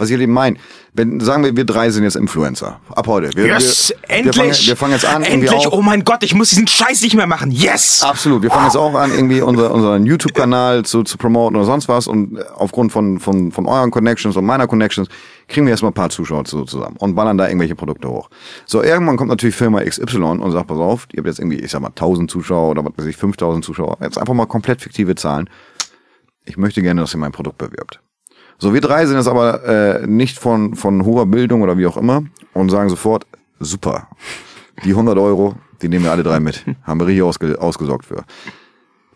Was 0.01 0.09
ich 0.09 0.13
halt 0.15 0.23
eben 0.23 0.33
meine, 0.33 0.57
wenn, 0.93 1.19
sagen 1.19 1.43
wir, 1.43 1.55
wir 1.55 1.63
drei 1.63 1.91
sind 1.91 2.03
jetzt 2.03 2.15
Influencer. 2.15 2.79
Ab 2.89 3.05
heute. 3.05 3.29
Wir, 3.37 3.45
Yes! 3.45 3.93
wir, 4.07 4.09
endlich! 4.17 4.35
Wir 4.35 4.41
fangen, 4.43 4.67
wir 4.67 4.75
fangen 4.75 4.93
jetzt 4.93 5.05
an. 5.05 5.23
Endlich! 5.23 5.51
auch- 5.67 5.71
Oh 5.73 5.81
mein 5.83 6.03
Gott, 6.03 6.23
ich 6.23 6.33
muss 6.33 6.49
diesen 6.49 6.65
Scheiß 6.65 7.01
nicht 7.03 7.15
mehr 7.15 7.27
machen. 7.27 7.51
Yes! 7.51 8.01
Absolut. 8.03 8.41
Wir 8.41 8.49
fangen 8.49 8.65
jetzt 8.65 8.75
auch 8.77 8.93
an, 8.95 9.11
irgendwie 9.11 9.41
unser, 9.41 9.71
unseren 9.71 10.05
YouTube-Kanal 10.07 10.83
zu, 10.85 11.03
zu 11.03 11.17
promoten 11.19 11.55
oder 11.55 11.65
sonst 11.65 11.87
was. 11.87 12.07
Und 12.07 12.39
aufgrund 12.55 12.91
von, 12.91 13.19
von, 13.19 13.51
von 13.51 13.67
euren 13.67 13.91
Connections 13.91 14.35
und 14.35 14.43
meiner 14.43 14.65
Connections 14.65 15.07
kriegen 15.47 15.67
wir 15.67 15.71
erstmal 15.71 15.91
ein 15.91 15.95
paar 15.95 16.09
Zuschauer 16.09 16.45
zu, 16.45 16.65
zusammen 16.65 16.95
und 16.97 17.13
ballern 17.13 17.37
da 17.37 17.47
irgendwelche 17.47 17.75
Produkte 17.75 18.09
hoch. 18.09 18.29
So, 18.65 18.81
irgendwann 18.81 19.17
kommt 19.17 19.29
natürlich 19.29 19.55
Firma 19.55 19.83
XY 19.83 20.17
und 20.17 20.51
sagt, 20.51 20.65
pass 20.67 20.77
auf, 20.79 21.07
ihr 21.13 21.19
habt 21.19 21.27
jetzt 21.27 21.37
irgendwie, 21.39 21.59
ich 21.59 21.69
sag 21.69 21.81
mal, 21.81 21.89
1000 21.89 22.31
Zuschauer 22.31 22.71
oder 22.71 22.83
was 22.83 22.93
weiß 22.97 23.05
ich, 23.05 23.17
5000 23.17 23.63
Zuschauer. 23.63 23.97
Jetzt 24.01 24.17
einfach 24.17 24.33
mal 24.33 24.47
komplett 24.47 24.81
fiktive 24.81 25.13
Zahlen. 25.13 25.47
Ich 26.45 26.57
möchte 26.57 26.81
gerne, 26.81 27.01
dass 27.01 27.13
ihr 27.13 27.19
mein 27.19 27.31
Produkt 27.31 27.59
bewirbt. 27.59 27.99
So, 28.61 28.75
wir 28.75 28.81
drei 28.81 29.07
sind 29.07 29.17
jetzt 29.17 29.27
aber 29.27 29.63
äh, 29.63 30.05
nicht 30.05 30.37
von, 30.37 30.75
von 30.75 31.03
hoher 31.03 31.25
Bildung 31.25 31.63
oder 31.63 31.79
wie 31.79 31.87
auch 31.87 31.97
immer 31.97 32.25
und 32.53 32.69
sagen 32.69 32.89
sofort, 32.89 33.25
super, 33.59 34.07
die 34.85 34.91
100 34.91 35.17
Euro, 35.17 35.55
die 35.81 35.89
nehmen 35.89 36.05
wir 36.05 36.11
alle 36.11 36.21
drei 36.21 36.39
mit. 36.39 36.63
Haben 36.83 36.99
wir 36.99 37.07
richtig 37.07 37.23
ausge 37.23 37.59
ausgesorgt 37.59 38.05
für. 38.05 38.23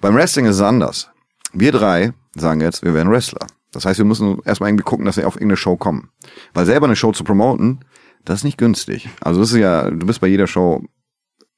Beim 0.01 0.15
Wrestling 0.15 0.47
ist 0.47 0.55
es 0.55 0.61
anders. 0.63 1.11
Wir 1.53 1.71
drei 1.71 2.13
sagen 2.33 2.59
jetzt, 2.59 2.83
wir 2.83 2.95
werden 2.95 3.11
Wrestler. 3.11 3.45
Das 3.71 3.85
heißt, 3.85 3.99
wir 3.99 4.05
müssen 4.05 4.39
erstmal 4.45 4.71
irgendwie 4.71 4.83
gucken, 4.83 5.05
dass 5.05 5.17
wir 5.17 5.27
auf 5.27 5.35
irgendeine 5.35 5.57
Show 5.57 5.77
kommen. 5.77 6.09
Weil 6.55 6.65
selber 6.65 6.87
eine 6.87 6.95
Show 6.95 7.11
zu 7.11 7.23
promoten, 7.23 7.85
das 8.23 8.39
ist 8.39 8.45
nicht 8.45 8.57
günstig. 8.57 9.09
Also 9.21 9.41
das 9.41 9.51
ist 9.51 9.59
ja, 9.59 9.91
du 9.91 10.07
bist 10.07 10.21
bei 10.21 10.27
jeder 10.27 10.47
Show 10.47 10.81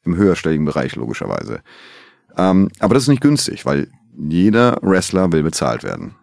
im 0.03 0.17
höherstelligen 0.17 0.65
Bereich, 0.65 0.97
logischerweise. 0.97 1.61
Ähm, 2.35 2.67
aber 2.79 2.95
das 2.95 3.03
ist 3.03 3.09
nicht 3.09 3.21
günstig, 3.21 3.65
weil 3.65 3.89
jeder 4.13 4.77
Wrestler 4.81 5.31
will 5.31 5.43
bezahlt 5.43 5.85
werden. 5.85 6.15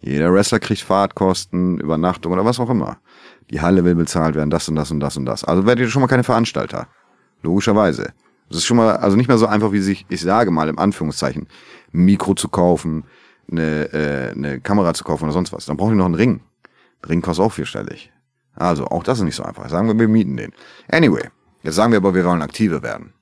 Jeder 0.00 0.32
Wrestler 0.32 0.60
kriegt 0.60 0.80
Fahrtkosten, 0.80 1.78
Übernachtung 1.78 2.32
oder 2.32 2.44
was 2.44 2.58
auch 2.58 2.70
immer. 2.70 2.98
Die 3.50 3.60
Halle 3.60 3.84
will 3.84 3.94
bezahlt 3.94 4.34
werden, 4.34 4.50
das 4.50 4.68
und 4.68 4.76
das 4.76 4.90
und 4.90 5.00
das 5.00 5.16
und 5.16 5.26
das. 5.26 5.44
Also 5.44 5.66
werdet 5.66 5.84
ihr 5.84 5.90
schon 5.90 6.00
mal 6.00 6.08
keine 6.08 6.24
Veranstalter. 6.24 6.88
Logischerweise. 7.42 8.12
Das 8.48 8.58
ist 8.58 8.64
schon 8.64 8.78
mal, 8.78 8.96
also 8.96 9.16
nicht 9.16 9.28
mehr 9.28 9.38
so 9.38 9.46
einfach, 9.46 9.72
wie 9.72 9.80
sich, 9.80 10.06
ich 10.08 10.20
sage 10.20 10.50
mal 10.50 10.68
im 10.68 10.78
Anführungszeichen, 10.78 11.48
ein 11.92 12.04
Mikro 12.04 12.34
zu 12.34 12.48
kaufen, 12.48 13.04
eine, 13.50 13.92
äh, 13.92 14.30
eine 14.32 14.60
Kamera 14.60 14.94
zu 14.94 15.04
kaufen 15.04 15.24
oder 15.24 15.32
sonst 15.32 15.52
was. 15.52 15.66
Dann 15.66 15.76
braucht 15.76 15.92
ihr 15.92 15.96
noch 15.96 16.06
einen 16.06 16.14
Ring. 16.14 16.40
Ring 17.08 17.22
kostet 17.22 17.44
auch 17.44 17.52
vierstellig. 17.52 18.12
Also, 18.54 18.86
auch 18.86 19.02
das 19.02 19.18
ist 19.18 19.24
nicht 19.24 19.36
so 19.36 19.42
einfach. 19.42 19.68
Sagen 19.68 19.88
wir, 19.88 19.98
wir 19.98 20.08
mieten 20.08 20.36
den. 20.36 20.52
Anyway, 20.88 21.28
jetzt 21.62 21.76
sagen 21.76 21.92
wir 21.92 21.98
aber, 21.98 22.14
wir 22.14 22.24
wollen 22.24 22.42
aktive 22.42 22.82
werden. 22.82 23.12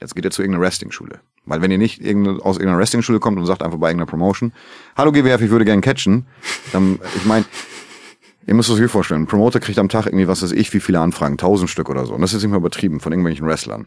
Jetzt 0.00 0.14
geht 0.14 0.24
ihr 0.24 0.30
zu 0.30 0.42
irgendeiner 0.42 0.64
Wrestling-Schule. 0.64 1.20
Weil 1.48 1.62
wenn 1.62 1.70
ihr 1.70 1.78
nicht 1.78 2.00
aus 2.00 2.56
irgendeiner 2.56 2.78
Wrestling-Schule 2.78 3.20
kommt 3.20 3.38
und 3.38 3.46
sagt 3.46 3.62
einfach 3.62 3.78
bei 3.78 3.88
irgendeiner 3.88 4.10
Promotion, 4.10 4.52
hallo 4.96 5.12
GWF, 5.12 5.40
ich 5.40 5.50
würde 5.50 5.64
gerne 5.64 5.80
catchen, 5.80 6.26
dann, 6.72 6.98
ich 7.16 7.24
meine, 7.24 7.44
ihr 8.46 8.54
müsst 8.54 8.70
euch 8.70 8.78
hier 8.78 8.88
vorstellen, 8.88 9.22
ein 9.22 9.26
Promoter 9.26 9.60
kriegt 9.60 9.78
am 9.78 9.88
Tag 9.88 10.06
irgendwie, 10.06 10.28
was 10.28 10.42
weiß 10.42 10.52
ich, 10.52 10.72
wie 10.72 10.80
viele 10.80 11.00
Anfragen, 11.00 11.36
tausend 11.38 11.70
Stück 11.70 11.88
oder 11.88 12.06
so. 12.06 12.14
Und 12.14 12.20
das 12.20 12.32
ist 12.32 12.42
nicht 12.42 12.50
mehr 12.50 12.58
übertrieben 12.58 13.00
von 13.00 13.12
irgendwelchen 13.12 13.46
Wrestlern. 13.46 13.86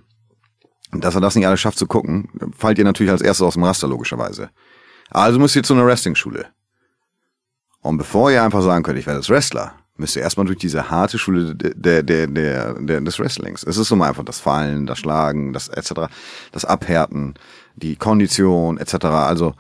Und 0.92 1.04
dass 1.04 1.16
er 1.16 1.22
das 1.22 1.36
nicht 1.36 1.48
alles 1.48 1.60
schafft 1.60 1.78
zu 1.78 1.88
gucken, 1.88 2.30
fallt 2.58 2.78
ihr 2.78 2.84
natürlich 2.84 3.12
als 3.12 3.22
erstes 3.22 3.46
aus 3.46 3.54
dem 3.54 3.64
Raster, 3.64 3.88
logischerweise. 3.88 4.50
Also 5.10 5.40
müsst 5.40 5.56
ihr 5.56 5.64
zu 5.64 5.74
einer 5.74 5.86
Wrestling-Schule. 5.86 6.48
Und 7.82 7.98
bevor 7.98 8.32
ihr 8.32 8.44
einfach 8.44 8.62
sagen 8.62 8.84
könnt, 8.84 9.00
ich 9.00 9.08
werde 9.08 9.20
jetzt 9.20 9.30
Wrestler, 9.30 9.74
müsst 10.02 10.18
erstmal 10.18 10.46
durch 10.46 10.58
diese 10.58 10.90
harte 10.90 11.18
Schule 11.18 11.56
der, 11.56 12.04
der, 12.04 12.28
der, 12.28 12.74
der, 12.74 13.02
des 13.02 13.20
Wrestlings. 13.20 13.64
Es 13.64 13.78
ist 13.78 13.88
so 13.88 13.96
mal 13.96 14.10
einfach 14.10 14.26
das 14.26 14.40
Fallen, 14.40 14.86
das 14.86 15.00
Schlagen, 15.00 15.54
das 15.54 15.70
etc., 15.70 16.12
das 16.52 16.66
Abhärten, 16.66 17.36
die 17.76 17.96
Kondition 17.96 18.78
etc. 18.78 19.06
Also 19.06 19.54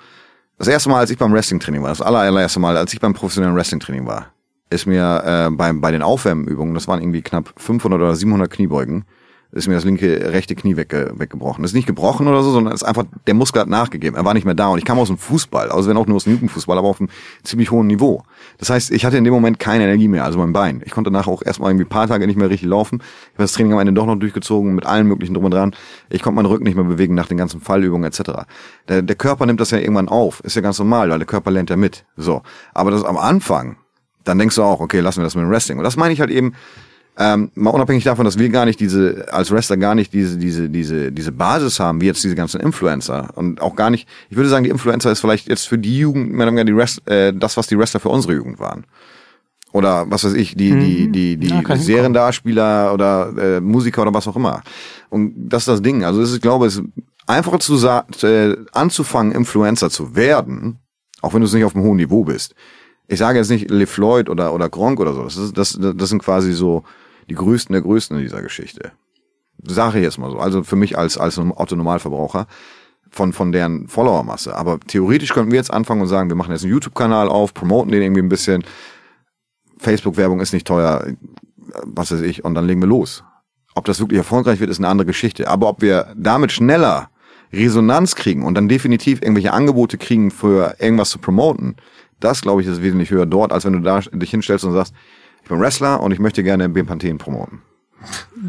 das 0.58 0.68
erste 0.68 0.90
Mal, 0.90 1.00
als 1.00 1.10
ich 1.10 1.18
beim 1.18 1.34
Wrestling-Training 1.34 1.82
war, 1.82 1.90
das 1.90 2.02
allererste 2.02 2.60
Mal, 2.60 2.76
als 2.76 2.94
ich 2.94 3.00
beim 3.00 3.14
professionellen 3.14 3.56
Wrestling-Training 3.56 4.06
war, 4.06 4.28
ist 4.70 4.86
mir 4.86 5.24
äh, 5.26 5.50
beim, 5.50 5.82
bei 5.82 5.92
den 5.92 6.02
Aufwärmübungen, 6.02 6.74
das 6.74 6.88
waren 6.88 7.02
irgendwie 7.02 7.22
knapp 7.22 7.54
500 7.58 8.00
oder 8.00 8.16
700 8.16 8.50
Kniebeugen, 8.50 9.06
ist 9.52 9.68
mir 9.68 9.74
das 9.74 9.84
linke, 9.84 10.32
rechte 10.32 10.56
Knie 10.56 10.78
wegge 10.78 11.12
weggebrochen. 11.16 11.64
Ist 11.64 11.74
nicht 11.74 11.88
gebrochen 11.88 12.28
oder 12.28 12.42
so, 12.42 12.52
sondern 12.52 12.74
ist 12.74 12.84
einfach, 12.84 13.04
der 13.28 13.34
Muskel 13.34 13.62
hat 13.62 13.68
nachgegeben. 13.68 14.16
Er 14.16 14.24
war 14.24 14.34
nicht 14.34 14.46
mehr 14.46 14.54
da 14.54 14.70
und 14.70 14.78
ich 14.78 14.86
kam 14.86 14.98
aus 14.98 15.10
dem 15.10 15.18
Fußball, 15.18 15.70
also 15.70 15.90
wenn 15.90 15.98
auch 15.98 16.08
nur 16.08 16.16
aus 16.16 16.24
dem 16.24 16.34
Jugendfußball, 16.34 16.78
aber 16.78 16.88
auf 16.88 17.02
einem 17.02 17.10
ziemlich 17.44 17.70
hohen 17.70 17.88
Niveau. 17.88 18.24
Das 18.60 18.70
heißt, 18.70 18.92
ich 18.92 19.04
hatte 19.04 19.18
in 19.18 19.26
dem 19.26 19.34
Moment 19.34 19.60
keine 19.60 19.84
Energie 19.84 20.08
mehr, 20.08 20.24
also 20.24 20.40
mein 20.40 20.54
Bein. 20.54 20.82
Ich 20.86 20.92
konnte 20.92 21.12
nachher 21.12 21.32
auch 21.32 21.42
erstmal 21.42 21.72
irgendwie 21.72 21.86
paar 21.86 22.08
Tage 22.08 22.28
nicht 22.28 22.38
mehr 22.38 22.50
richtig 22.50 22.70
laufen. 22.70 23.00
Ich 23.02 23.34
habe 23.34 23.44
das 23.44 23.52
Training 23.52 23.74
am 23.74 23.80
Ende 23.80 23.94
doch 23.94 24.06
noch 24.06 24.16
durchgezogen 24.16 24.74
mit 24.74 24.86
allen 24.86 25.08
möglichen 25.08 25.34
drum 25.34 25.46
und 25.46 25.52
dran. 25.52 25.76
Ich 26.10 26.22
konnte 26.22 26.38
meinen 26.38 26.46
Rücken 26.46 26.64
nicht 26.64 26.76
mehr 26.76 26.86
bewegen 26.86 27.16
nach 27.16 27.28
den 27.28 27.38
ganzen 27.38 27.60
Fallübungen 27.60 28.06
etc. 28.06 28.46
Der, 28.88 29.02
der 29.02 29.16
Körper 29.16 29.46
nimmt 29.46 29.60
das 29.60 29.72
ja 29.72 29.80
irgendwann 29.80 30.08
auf. 30.08 30.40
Ist 30.46 30.56
ja 30.56 30.62
ganz 30.62 30.80
normal, 30.80 31.10
weil 31.10 31.20
der 31.20 31.28
Körper 31.28 31.52
lernt 31.52 31.70
ja 31.70 31.76
mit. 31.76 32.06
So. 32.16 32.42
Aber 32.74 32.92
das 32.92 33.04
am 33.04 33.18
Anfang, 33.18 33.76
dann 34.24 34.40
denkst 34.40 34.56
du 34.56 34.64
auch, 34.64 34.80
okay, 34.80 35.00
lassen 35.00 35.20
wir 35.20 35.24
das 35.24 35.36
mit 35.36 35.44
dem 35.44 35.50
Wrestling. 35.50 35.78
Und 35.78 35.84
das 35.84 35.98
meine 35.98 36.14
ich 36.14 36.22
halt 36.22 36.32
eben, 36.32 36.54
ähm, 37.22 37.52
mal 37.54 37.70
unabhängig 37.70 38.04
davon, 38.04 38.26
dass 38.26 38.40
wir 38.40 38.50
gar 38.50 38.66
nicht 38.66 38.80
diese, 38.80 39.32
als 39.32 39.52
Wrestler 39.52 39.78
gar 39.78 39.94
nicht 39.94 40.12
diese, 40.12 40.38
diese, 40.38 40.70
diese, 40.70 41.12
diese 41.12 41.32
Basis 41.32 41.80
haben, 41.80 42.02
wie 42.02 42.08
jetzt 42.08 42.24
diese 42.24 42.34
ganzen 42.34 42.60
Influencer. 42.60 43.30
Und 43.36 43.62
auch 43.62 43.76
gar 43.76 43.92
nicht, 43.92 44.08
ich 44.32 44.38
würde 44.38 44.50
sagen, 44.50 44.64
die 44.64 44.72
Influencer 44.72 45.12
ist 45.12 45.20
vielleicht 45.20 45.48
jetzt 45.48 45.68
für 45.68 45.78
die 45.78 46.00
Jugend, 46.00 46.32
mehr 46.32 46.48
oder 46.48 46.56
weniger 46.56 46.66
die 46.66 46.72
Rest, 46.72 47.08
äh, 47.08 47.32
das, 47.32 47.58
was 47.58 47.68
die 47.68 47.78
Wrestler 47.78 48.00
für 48.00 48.10
unsere 48.10 48.34
Jugend 48.34 48.60
waren. 48.60 48.86
Oder 49.72 50.10
was 50.10 50.24
weiß 50.24 50.34
ich, 50.34 50.56
die, 50.56 50.72
die, 50.80 51.12
die, 51.12 51.38
die 51.38 51.48
Ja, 51.48 51.76
Seriendarspieler 51.76 52.92
oder 52.92 53.32
äh, 53.38 53.62
Musiker 53.62 54.02
oder 54.02 54.14
was 54.14 54.28
auch 54.28 54.36
immer. 54.36 54.64
Und 55.10 55.34
das 55.36 55.62
ist 55.62 55.68
das 55.68 55.82
Ding. 55.84 56.04
Also 56.04 56.22
es 56.22 56.30
ist, 56.30 56.38
ich 56.38 56.42
glaube, 56.42 56.66
es 56.66 56.78
ist 56.78 56.84
einfacher 57.28 57.60
zu 57.60 57.76
äh, 58.26 58.58
anzufangen, 58.72 59.32
Influencer 59.32 59.92
zu 59.92 60.16
werden, 60.16 60.80
auch 61.22 61.36
wenn 61.36 61.42
du 61.42 61.46
es 61.46 61.54
nicht 61.54 61.66
auf 61.66 61.76
einem 61.76 61.86
hohen 61.86 61.98
Niveau 61.98 62.24
bist. 62.24 62.56
Ich 63.08 63.20
sage 63.20 63.38
jetzt 63.38 63.52
nicht 63.52 63.70
LeFloid 63.70 64.28
oder, 64.28 64.54
oder 64.54 64.70
Gronk 64.70 65.00
oder 65.00 65.14
so. 65.14 65.24
Das, 65.24 65.38
ist, 65.38 65.56
das, 65.56 65.78
das 65.80 66.10
sind 66.10 66.24
quasi 66.24 66.52
so 66.54 66.84
die 67.32 67.36
größten 67.36 67.72
der 67.72 67.82
größten 67.82 68.18
in 68.18 68.24
dieser 68.24 68.42
Geschichte. 68.42 68.92
Sage 69.64 70.00
ich 70.00 70.04
jetzt 70.04 70.18
mal 70.18 70.30
so. 70.30 70.38
Also 70.38 70.64
für 70.64 70.76
mich 70.76 70.98
als, 70.98 71.18
als 71.18 71.38
Otto-Normalverbraucher 71.38 72.46
von, 73.10 73.32
von 73.32 73.54
deren 73.54 73.88
Followermasse. 73.88 74.54
Aber 74.54 74.82
theoretisch 74.82 75.34
könnten 75.34 75.52
wir 75.52 75.58
jetzt 75.58 75.72
anfangen 75.72 76.02
und 76.02 76.08
sagen, 76.08 76.28
wir 76.28 76.36
machen 76.36 76.52
jetzt 76.52 76.64
einen 76.64 76.74
YouTube-Kanal 76.74 77.30
auf, 77.30 77.54
promoten 77.54 77.92
den 77.92 78.02
irgendwie 78.02 78.22
ein 78.22 78.28
bisschen. 78.28 78.66
Facebook-Werbung 79.78 80.42
ist 80.42 80.52
nicht 80.52 80.68
teuer, 80.68 81.08
was 81.86 82.12
weiß 82.12 82.20
ich, 82.22 82.44
und 82.44 82.54
dann 82.54 82.68
legen 82.68 82.82
wir 82.82 82.88
los. 82.88 83.24
Ob 83.76 83.86
das 83.86 84.02
wirklich 84.02 84.18
erfolgreich 84.18 84.60
wird, 84.60 84.70
ist 84.70 84.80
eine 84.80 84.90
andere 84.90 85.06
Geschichte. 85.06 85.48
Aber 85.48 85.70
ob 85.70 85.82
wir 85.82 86.14
damit 86.18 86.52
schneller 86.52 87.12
Resonanz 87.54 88.16
kriegen 88.16 88.44
und 88.44 88.56
dann 88.56 88.68
definitiv 88.68 89.22
irgendwelche 89.22 89.54
Angebote 89.54 89.98
kriegen 89.98 90.32
für 90.32 90.76
irgendwas 90.80 91.12
zu 91.12 91.20
promoten, 91.20 91.78
das 92.20 92.42
glaube 92.42 92.62
ich 92.62 92.68
ist 92.68 92.84
wesentlich 92.84 93.10
höher 93.10 93.26
dort, 93.26 93.54
als 93.54 93.64
wenn 93.64 93.74
du 93.74 93.80
da 93.80 94.02
dich 94.02 94.32
hinstellst 94.32 94.66
und 94.66 94.74
sagst, 94.74 94.94
ich 95.44 95.50
bin 95.50 95.60
Wrestler 95.60 96.02
und 96.02 96.12
ich 96.12 96.20
möchte 96.20 96.44
gerne 96.44 96.70
Bepanthen 96.70 97.18
promoten. 97.18 97.62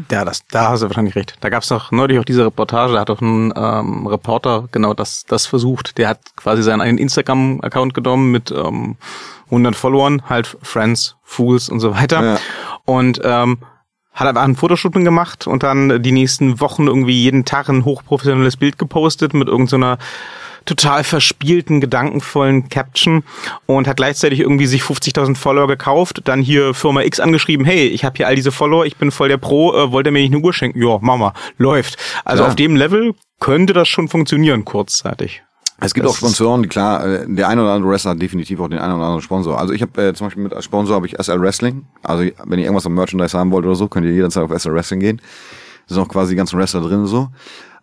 Ja, 0.09 0.25
das, 0.25 0.41
da 0.49 0.69
hast 0.69 0.81
du 0.81 0.87
wahrscheinlich 0.87 1.15
recht. 1.15 1.35
Da 1.41 1.49
gab's 1.49 1.67
doch 1.67 1.91
neulich 1.91 2.17
auch 2.17 2.25
diese 2.25 2.45
Reportage, 2.45 2.93
da 2.93 3.01
hat 3.01 3.09
doch 3.09 3.21
ein 3.21 3.53
ähm, 3.55 4.07
Reporter 4.07 4.67
genau 4.71 4.93
das, 4.93 5.25
das 5.25 5.45
versucht. 5.45 5.97
Der 5.97 6.09
hat 6.09 6.19
quasi 6.35 6.63
seinen 6.63 6.81
eigenen 6.81 6.97
Instagram-Account 6.97 7.93
genommen 7.93 8.31
mit 8.31 8.51
ähm, 8.51 8.95
100 9.45 9.75
Followern, 9.75 10.23
halt 10.27 10.57
Friends, 10.63 11.15
Fools 11.21 11.69
und 11.69 11.79
so 11.79 11.93
weiter. 11.93 12.23
Ja. 12.23 12.39
Und 12.85 13.21
ähm, 13.23 13.59
hat 14.13 14.27
einfach 14.27 14.43
ein 14.43 14.55
Fotoshooting 14.55 15.03
gemacht 15.03 15.47
und 15.47 15.63
dann 15.63 16.01
die 16.01 16.11
nächsten 16.11 16.59
Wochen 16.59 16.87
irgendwie 16.87 17.23
jeden 17.23 17.45
Tag 17.45 17.69
ein 17.69 17.85
hochprofessionelles 17.85 18.57
Bild 18.57 18.77
gepostet 18.77 19.33
mit 19.33 19.47
irgendeiner 19.47 19.97
total 20.65 21.03
verspielten, 21.03 21.81
gedankenvollen 21.81 22.69
Caption 22.69 23.23
und 23.65 23.87
hat 23.87 23.97
gleichzeitig 23.97 24.39
irgendwie 24.39 24.65
sich 24.65 24.81
50.000 24.81 25.35
Follower 25.35 25.67
gekauft, 25.67 26.21
dann 26.25 26.41
hier 26.41 26.73
Firma 26.73 27.01
X 27.01 27.19
angeschrieben, 27.19 27.65
hey, 27.65 27.87
ich 27.87 28.05
habe 28.05 28.17
hier 28.17 28.27
all 28.27 28.35
diese 28.35 28.51
Follower, 28.51 28.85
ich 28.85 28.97
bin 28.97 29.11
voll 29.11 29.29
der 29.29 29.37
Pro, 29.37 29.73
äh, 29.73 29.91
wollt 29.91 30.07
ihr 30.07 30.11
mir 30.11 30.21
nicht 30.21 30.33
eine 30.33 30.43
Uhr 30.43 30.53
schenken? 30.53 30.81
Ja, 30.81 30.97
Mama, 31.01 31.33
läuft. 31.57 31.97
Also 32.25 32.41
Klar. 32.43 32.49
auf 32.49 32.55
dem 32.55 32.75
Level 32.75 33.13
könnte 33.39 33.73
das 33.73 33.87
schon 33.87 34.07
funktionieren 34.07 34.65
kurzzeitig. 34.65 35.43
Es 35.79 35.93
gibt 35.93 36.05
Das 36.05 36.13
auch 36.13 36.17
Sponsoren, 36.17 36.69
klar, 36.69 37.05
äh, 37.05 37.25
der 37.27 37.49
eine 37.49 37.61
oder 37.61 37.73
andere 37.73 37.91
Wrestler 37.91 38.11
hat 38.11 38.21
definitiv 38.21 38.59
auch 38.59 38.69
den 38.69 38.79
einen 38.79 38.93
oder 38.93 39.03
anderen 39.03 39.21
Sponsor. 39.21 39.59
Also 39.59 39.73
ich 39.73 39.81
habe 39.81 40.01
äh, 40.01 40.13
zum 40.13 40.27
Beispiel 40.27 40.43
mit 40.43 40.53
als 40.53 40.65
Sponsor 40.65 40.95
habe 40.95 41.07
ich 41.07 41.15
SL 41.19 41.41
Wrestling. 41.41 41.85
Also 42.03 42.23
wenn 42.45 42.59
ihr 42.59 42.65
irgendwas 42.65 42.85
am 42.85 42.93
Merchandise 42.93 43.37
haben 43.37 43.51
wollt 43.51 43.65
oder 43.65 43.75
so, 43.75 43.87
könnt 43.87 44.05
ihr 44.05 44.13
jederzeit 44.13 44.43
auf 44.43 44.61
SL 44.61 44.73
Wrestling 44.73 44.99
gehen. 45.01 45.21
Da 45.87 45.95
sind 45.95 46.03
auch 46.03 46.07
quasi 46.07 46.31
die 46.31 46.35
ganzen 46.37 46.57
Wrestler 46.57 46.81
drin 46.81 47.05
so. 47.05 47.29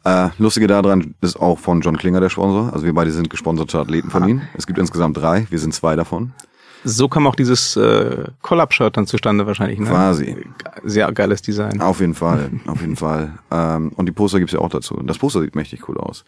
Äh, 0.04 0.28
Lustige 0.38 0.66
daran 0.66 1.14
ist 1.20 1.36
auch 1.36 1.58
von 1.58 1.80
John 1.80 1.96
Klinger 1.96 2.20
der 2.20 2.30
Sponsor. 2.30 2.72
Also 2.72 2.86
wir 2.86 2.94
beide 2.94 3.10
sind 3.10 3.28
gesponserte 3.28 3.78
Athleten 3.78 4.10
von 4.10 4.28
ihm. 4.28 4.42
Es 4.56 4.66
gibt 4.66 4.78
insgesamt 4.78 5.16
drei, 5.16 5.46
wir 5.50 5.58
sind 5.58 5.74
zwei 5.74 5.96
davon. 5.96 6.32
So 6.82 7.08
kam 7.08 7.26
auch 7.26 7.34
dieses 7.34 7.76
äh, 7.76 8.24
Collab-Shirt 8.40 8.96
dann 8.96 9.06
zustande 9.06 9.46
wahrscheinlich. 9.46 9.78
Ne? 9.78 9.86
Quasi. 9.86 10.36
Sehr 10.82 11.12
geiles 11.12 11.42
Design. 11.42 11.80
Auf 11.80 12.00
jeden 12.00 12.14
Fall, 12.14 12.50
auf 12.66 12.80
jeden 12.80 12.96
Fall. 12.96 13.38
Ähm, 13.50 13.92
und 13.96 14.06
die 14.06 14.12
Poster 14.12 14.38
gibt's 14.38 14.54
ja 14.54 14.60
auch 14.60 14.70
dazu. 14.70 14.98
Das 15.04 15.18
Poster 15.18 15.42
sieht 15.42 15.54
mächtig 15.54 15.86
cool 15.88 15.98
aus. 15.98 16.24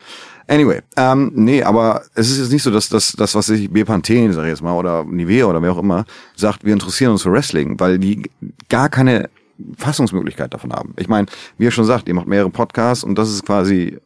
Anyway, 0.47 0.83
ähm, 0.97 1.33
nee, 1.35 1.63
aber 1.63 2.03
es 2.15 2.31
ist 2.31 2.39
jetzt 2.39 2.53
nicht 2.53 2.63
so, 2.63 2.71
dass 2.71 2.91
das, 2.91 3.13
das 3.13 3.35
was 3.35 3.49
ich 3.49 3.71
Bepanthen, 3.71 4.33
sag 4.33 4.43
ich 4.43 4.51
jetzt 4.51 4.63
mal, 4.63 4.75
oder 4.75 5.05
Nivea 5.05 5.47
oder 5.47 5.63
wer 5.63 5.73
auch 5.73 5.79
immer, 5.79 6.05
sagt, 6.37 6.65
wir 6.65 6.75
interessieren 6.75 7.13
uns 7.13 7.23
für 7.23 7.33
Wrestling, 7.33 7.81
weil 7.81 7.99
die 7.99 8.29
gar 8.69 8.91
keine 8.91 9.31
Fassungsmöglichkeit 9.77 10.53
davon 10.53 10.73
haben. 10.73 10.95
Ich 10.99 11.09
meine, 11.09 11.27
wie 11.59 11.65
ihr 11.65 11.71
schon 11.71 11.85
sagt, 11.85 12.09
ihr 12.09 12.15
macht 12.15 12.27
mehrere 12.27 12.51
Podcasts 12.51 13.05
und 13.05 13.17
das 13.17 13.31
ist 13.31 13.45
quasi 13.45 13.99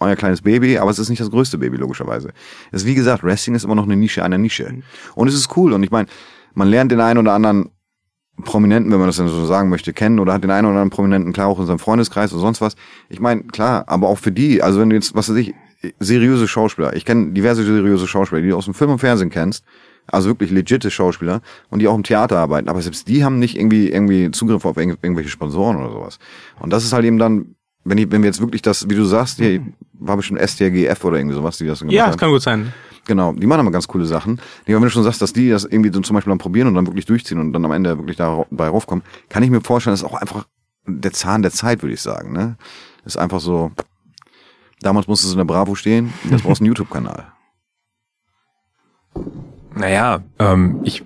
euer 0.00 0.16
kleines 0.16 0.42
Baby, 0.42 0.78
aber 0.78 0.90
es 0.90 0.98
ist 0.98 1.08
nicht 1.08 1.20
das 1.20 1.30
größte 1.30 1.58
Baby, 1.58 1.76
logischerweise. 1.76 2.32
Es 2.72 2.82
ist 2.82 2.86
wie 2.86 2.94
gesagt, 2.94 3.22
Wrestling 3.22 3.54
ist 3.54 3.64
immer 3.64 3.74
noch 3.74 3.84
eine 3.84 3.96
Nische 3.96 4.24
einer 4.24 4.38
Nische. 4.38 4.82
Und 5.14 5.28
es 5.28 5.34
ist 5.34 5.56
cool. 5.56 5.72
Und 5.72 5.82
ich 5.82 5.90
meine, 5.90 6.08
man 6.54 6.68
lernt 6.68 6.92
den 6.92 7.00
einen 7.00 7.18
oder 7.18 7.32
anderen 7.32 7.70
Prominenten, 8.44 8.90
wenn 8.90 8.98
man 8.98 9.08
das 9.08 9.16
denn 9.16 9.28
so 9.28 9.46
sagen 9.46 9.68
möchte, 9.68 9.92
kennen 9.92 10.18
oder 10.18 10.32
hat 10.32 10.42
den 10.42 10.50
einen 10.50 10.66
oder 10.66 10.74
anderen 10.74 10.90
Prominenten 10.90 11.32
klar 11.32 11.46
auch 11.46 11.60
in 11.60 11.66
seinem 11.66 11.78
Freundeskreis 11.78 12.32
oder 12.32 12.42
sonst 12.42 12.60
was. 12.60 12.74
Ich 13.08 13.20
meine, 13.20 13.44
klar, 13.44 13.84
aber 13.86 14.08
auch 14.08 14.18
für 14.18 14.32
die, 14.32 14.62
also 14.62 14.80
wenn 14.80 14.90
du 14.90 14.96
jetzt, 14.96 15.14
was 15.14 15.28
weiß 15.28 15.36
ich, 15.36 15.54
seriöse 16.00 16.48
Schauspieler, 16.48 16.96
ich 16.96 17.04
kenne 17.04 17.32
diverse 17.32 17.62
seriöse 17.62 18.08
Schauspieler, 18.08 18.42
die 18.42 18.48
du 18.48 18.56
aus 18.56 18.64
dem 18.64 18.74
Film 18.74 18.90
und 18.90 18.98
Fernsehen 18.98 19.30
kennst, 19.30 19.64
also 20.06 20.28
wirklich 20.28 20.50
legitte 20.50 20.90
Schauspieler 20.90 21.40
und 21.70 21.78
die 21.80 21.88
auch 21.88 21.94
im 21.94 22.02
Theater 22.02 22.38
arbeiten, 22.38 22.68
aber 22.68 22.82
selbst 22.82 23.08
die 23.08 23.24
haben 23.24 23.38
nicht 23.38 23.56
irgendwie 23.56 23.88
irgendwie 23.90 24.30
Zugriff 24.30 24.64
auf 24.64 24.76
irgendw- 24.76 24.98
irgendwelche 25.02 25.30
Sponsoren 25.30 25.76
oder 25.76 25.90
sowas. 25.90 26.18
Und 26.60 26.70
das 26.72 26.84
ist 26.84 26.92
halt 26.92 27.04
eben 27.04 27.18
dann, 27.18 27.54
wenn 27.84 27.98
ich, 27.98 28.10
wenn 28.10 28.22
wir 28.22 28.28
jetzt 28.28 28.40
wirklich 28.40 28.62
das, 28.62 28.88
wie 28.88 28.94
du 28.94 29.04
sagst, 29.04 29.38
hier 29.38 29.60
war 29.94 30.16
bestimmt 30.16 30.40
STRGF 30.40 31.04
oder 31.04 31.18
irgendwie 31.18 31.34
sowas, 31.36 31.58
die 31.58 31.66
das 31.66 31.80
gemacht 31.80 31.94
Ja, 31.94 32.04
haben. 32.04 32.12
das 32.12 32.18
kann 32.20 32.30
gut 32.30 32.42
sein. 32.42 32.72
Genau, 33.06 33.32
die 33.34 33.46
machen 33.46 33.60
aber 33.60 33.70
ganz 33.70 33.86
coole 33.86 34.06
Sachen. 34.06 34.40
Nee, 34.66 34.72
aber 34.74 34.80
wenn 34.82 34.88
du 34.88 34.90
schon 34.90 35.02
sagst, 35.04 35.20
dass 35.20 35.32
die 35.34 35.50
das 35.50 35.64
irgendwie 35.64 35.92
so 35.92 36.00
zum 36.00 36.14
Beispiel 36.14 36.30
dann 36.30 36.38
probieren 36.38 36.68
und 36.68 36.74
dann 36.74 36.86
wirklich 36.86 37.04
durchziehen 37.04 37.38
und 37.38 37.52
dann 37.52 37.64
am 37.64 37.72
Ende 37.72 37.98
wirklich 37.98 38.16
dabei 38.16 38.68
raufkommen, 38.68 39.04
kann 39.28 39.42
ich 39.42 39.50
mir 39.50 39.60
vorstellen, 39.60 39.92
das 39.92 40.00
ist 40.00 40.06
auch 40.06 40.14
einfach 40.20 40.46
der 40.86 41.12
Zahn 41.12 41.42
der 41.42 41.50
Zeit, 41.50 41.82
würde 41.82 41.92
ich 41.94 42.00
sagen. 42.00 42.32
Ne? 42.32 42.56
Ist 43.04 43.18
einfach 43.18 43.40
so, 43.40 43.72
damals 44.80 45.06
musstest 45.06 45.32
du 45.34 45.38
in 45.40 45.46
der 45.46 45.52
Bravo 45.52 45.74
stehen, 45.74 46.14
jetzt 46.30 46.44
brauchst 46.44 46.60
du 46.60 46.64
einen 46.64 46.68
YouTube-Kanal. 46.74 47.26
Naja, 49.76 50.22
ähm, 50.38 50.80
ich 50.84 51.02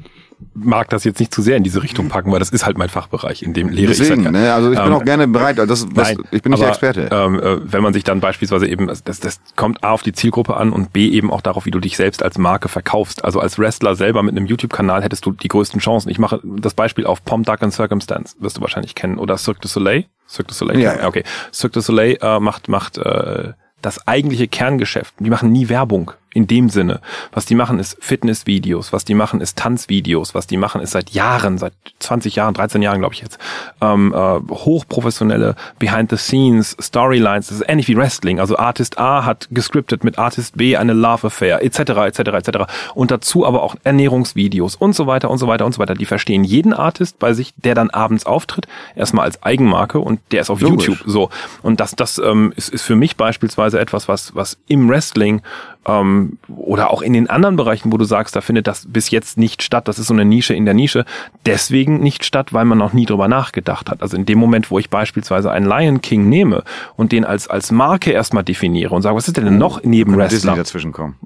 mag 0.55 0.89
das 0.91 1.05
jetzt 1.05 1.21
nicht 1.21 1.33
zu 1.33 1.41
sehr 1.43 1.57
in 1.57 1.63
diese 1.63 1.83
Richtung 1.83 2.09
packen, 2.09 2.33
weil 2.33 2.39
das 2.41 2.51
ist 2.51 2.67
halt 2.67 2.79
mein 2.79 2.89
Fachbereich, 2.89 3.43
in 3.43 3.55
dem 3.55 3.69
lehre 3.69 3.89
Deswegen, 3.89 4.19
ich 4.21 4.25
seit- 4.25 4.33
ne? 4.33 4.53
also 4.53 4.73
ich 4.73 4.79
bin 4.79 4.89
Ähm, 4.89 4.95
auch 4.95 5.05
gerne 5.05 5.29
bereit, 5.29 5.59
also 5.61 5.87
das, 5.87 5.95
das, 5.95 6.09
Nein, 6.15 6.25
ich 6.33 6.43
bin 6.43 6.51
nicht 6.51 6.61
der 6.61 6.69
aber, 6.69 6.77
Experte. 6.77 7.09
Ähm, 7.13 7.41
äh, 7.41 7.73
wenn 7.73 7.83
man 7.83 7.93
sich 7.93 8.05
dann 8.05 8.21
beispielsweise 8.21 8.67
eben, 8.67 8.89
also 8.89 9.03
das, 9.05 9.21
das 9.21 9.41
kommt 9.57 9.85
A 9.85 9.91
auf 9.93 10.03
die 10.03 10.13
Zielgruppe 10.13 10.57
an 10.57 10.73
und 10.73 10.93
B 10.93 11.09
eben 11.09 11.31
auch 11.33 11.41
darauf, 11.43 11.67
wie 11.67 11.71
du 11.71 11.79
dich 11.81 11.97
selbst 11.97 12.23
als 12.23 12.39
Marke 12.39 12.69
verkaufst. 12.69 13.25
Also 13.25 13.41
als 13.41 13.59
Wrestler 13.59 13.95
selber 13.95 14.23
mit 14.23 14.37
einem 14.37 14.47
YouTube-Kanal 14.47 15.03
hättest 15.03 15.27
du 15.27 15.33
die 15.33 15.49
größten 15.49 15.81
Chancen. 15.81 16.09
Ich 16.11 16.19
mache 16.19 16.41
das 16.45 16.75
Beispiel 16.75 17.07
auf 17.07 17.25
Pom 17.25 17.45
Duck 17.45 17.63
and 17.63 17.73
Circumstance, 17.73 18.37
wirst 18.41 18.57
du 18.57 18.61
wahrscheinlich 18.61 18.95
kennen, 18.95 19.19
oder 19.19 19.39
Cirque 19.39 19.61
du 19.61 19.69
Soleil. 19.69 20.07
Cirque 20.29 20.49
du 20.49 20.55
Soleil, 20.55 20.81
ja. 20.81 21.07
okay. 21.07 21.23
Cirque 21.53 21.75
du 21.75 21.81
Soleil 21.81 22.19
äh, 22.21 22.41
macht 22.41 22.69
macht 22.69 22.99
äh, 22.99 23.53
das 23.81 24.07
eigentliche 24.09 24.49
Kerngeschäft. 24.49 25.15
Die 25.21 25.31
machen 25.31 25.53
nie 25.53 25.69
Werbung 25.69 26.11
in 26.35 26.47
dem 26.47 26.69
Sinne. 26.69 27.01
Was 27.33 27.47
die 27.47 27.55
machen 27.55 27.79
ist 27.79 27.97
Fitnessvideos, 28.01 28.93
was 28.93 29.05
die 29.05 29.15
machen 29.15 29.41
ist 29.41 29.57
Tanzvideos, 29.57 30.35
was 30.35 30.47
die 30.47 30.57
machen 30.57 30.81
ist 30.81 30.91
seit 30.91 31.11
Jahren, 31.11 31.59
seit 31.59 31.73
20 32.01 32.37
Jahren, 32.37 32.55
13 32.55 32.83
Jahren 32.83 33.01
glaube 33.01 33.15
ich 33.15 33.21
jetzt, 33.21 33.39
ähm, 33.81 34.13
äh, 34.15 34.39
hochprofessionelle 34.53 35.57
Behind-the-Scenes 35.79 36.77
Storylines. 36.81 37.49
Das 37.49 37.59
ist 37.59 37.69
ähnlich 37.69 37.89
wie 37.89 37.97
Wrestling. 37.97 38.41
Also 38.41 38.59
Artist 38.59 38.99
A 38.99 39.25
hat 39.25 39.49
gescriptet 39.51 40.05
mit 40.05 40.19
Artist 40.19 40.57
B 40.57 40.77
eine 40.77 40.93
Love 40.93 41.29
Affair 41.29 41.63
etc. 41.63 41.79
etc. 41.79 42.19
etc. 42.19 42.59
Und 42.95 43.11
dazu 43.11 43.47
aber 43.47 43.63
auch 43.63 43.77
Ernährungsvideos 43.85 44.77
und 44.77 44.95
so 44.95 45.07
weiter 45.07 45.31
und 45.31 45.39
so 45.39 45.49
weiter 45.49 45.65
und 45.65 45.73
so 45.73 45.81
weiter. 45.81 45.95
Die 45.95 46.07
verstehen 46.07 46.45
jeden 46.45 46.75
Artist 46.75 47.19
bei 47.19 47.33
sich, 47.33 47.55
der 47.57 47.75
dann 47.75 47.91
abends 47.91 48.27
auftritt, 48.27 48.69
erstmal 48.95 49.25
als 49.25 49.43
Eigenmarke 49.43 49.99
und 49.99 50.21
der 50.31 50.43
ist 50.43 50.51
auf 50.51 50.61
Logisch. 50.61 50.89
YouTube 50.89 51.09
so. 51.09 51.31
Und 51.63 51.81
das, 51.81 51.97
das 51.97 52.19
ähm, 52.19 52.53
ist, 52.57 52.69
ist 52.69 52.83
für 52.83 52.97
mich 52.97 53.17
beispielsweise 53.17 53.81
etwas, 53.81 54.09
was, 54.09 54.35
was 54.35 54.59
im 54.67 54.89
Wrestling 54.89 55.43
ähm, 55.87 56.39
oder 56.49 56.91
auch 56.93 57.03
in 57.03 57.13
den 57.13 57.31
anderen 57.31 57.57
Bereichen, 57.57 57.93
wo 57.93 57.97
du 57.97 58.05
sagst, 58.05 58.35
da 58.37 58.41
findet 58.41 58.67
das 58.67 58.87
bis 58.89 59.11
jetzt 59.11 59.39
nicht 59.39 59.63
statt, 59.63 59.89
das 59.89 59.99
ist 59.99 60.09
so 60.09 60.15
eine 60.15 60.25
Nische 60.25 60.55
in 60.55 60.65
der 60.65 60.75
Nische, 60.75 61.05
deswegen 61.47 62.01
nicht 62.01 62.25
statt, 62.25 62.53
weil 62.53 62.65
man 62.65 62.79
noch 62.79 62.93
nie 62.93 63.07
drüber 63.07 63.29
nachgedacht 63.29 63.91
hat. 63.91 64.03
Also 64.03 64.17
in 64.17 64.27
dem 64.27 64.39
Moment, 64.39 64.71
wo 64.71 64.79
ich 64.79 64.91
beispielsweise 64.91 65.51
einen 65.51 65.67
Lion 65.67 66.01
King 66.03 66.29
nehme 66.29 66.63
und 66.97 67.13
den 67.13 67.25
als, 67.25 67.49
als 67.49 67.71
Marke 67.71 68.11
erstmal 68.11 68.45
definiere 68.45 68.95
und 68.95 69.03
sage, 69.03 69.17
was 69.17 69.29
ist 69.29 69.37
denn 69.37 69.59
noch 69.59 69.83
neben 69.85 70.13
Könnte 70.13 70.29
Disney 70.29 70.49
Wrestler? 70.49 70.57
dazwischen 70.57 70.93
kommen. 70.93 71.17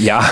Ja. 0.00 0.24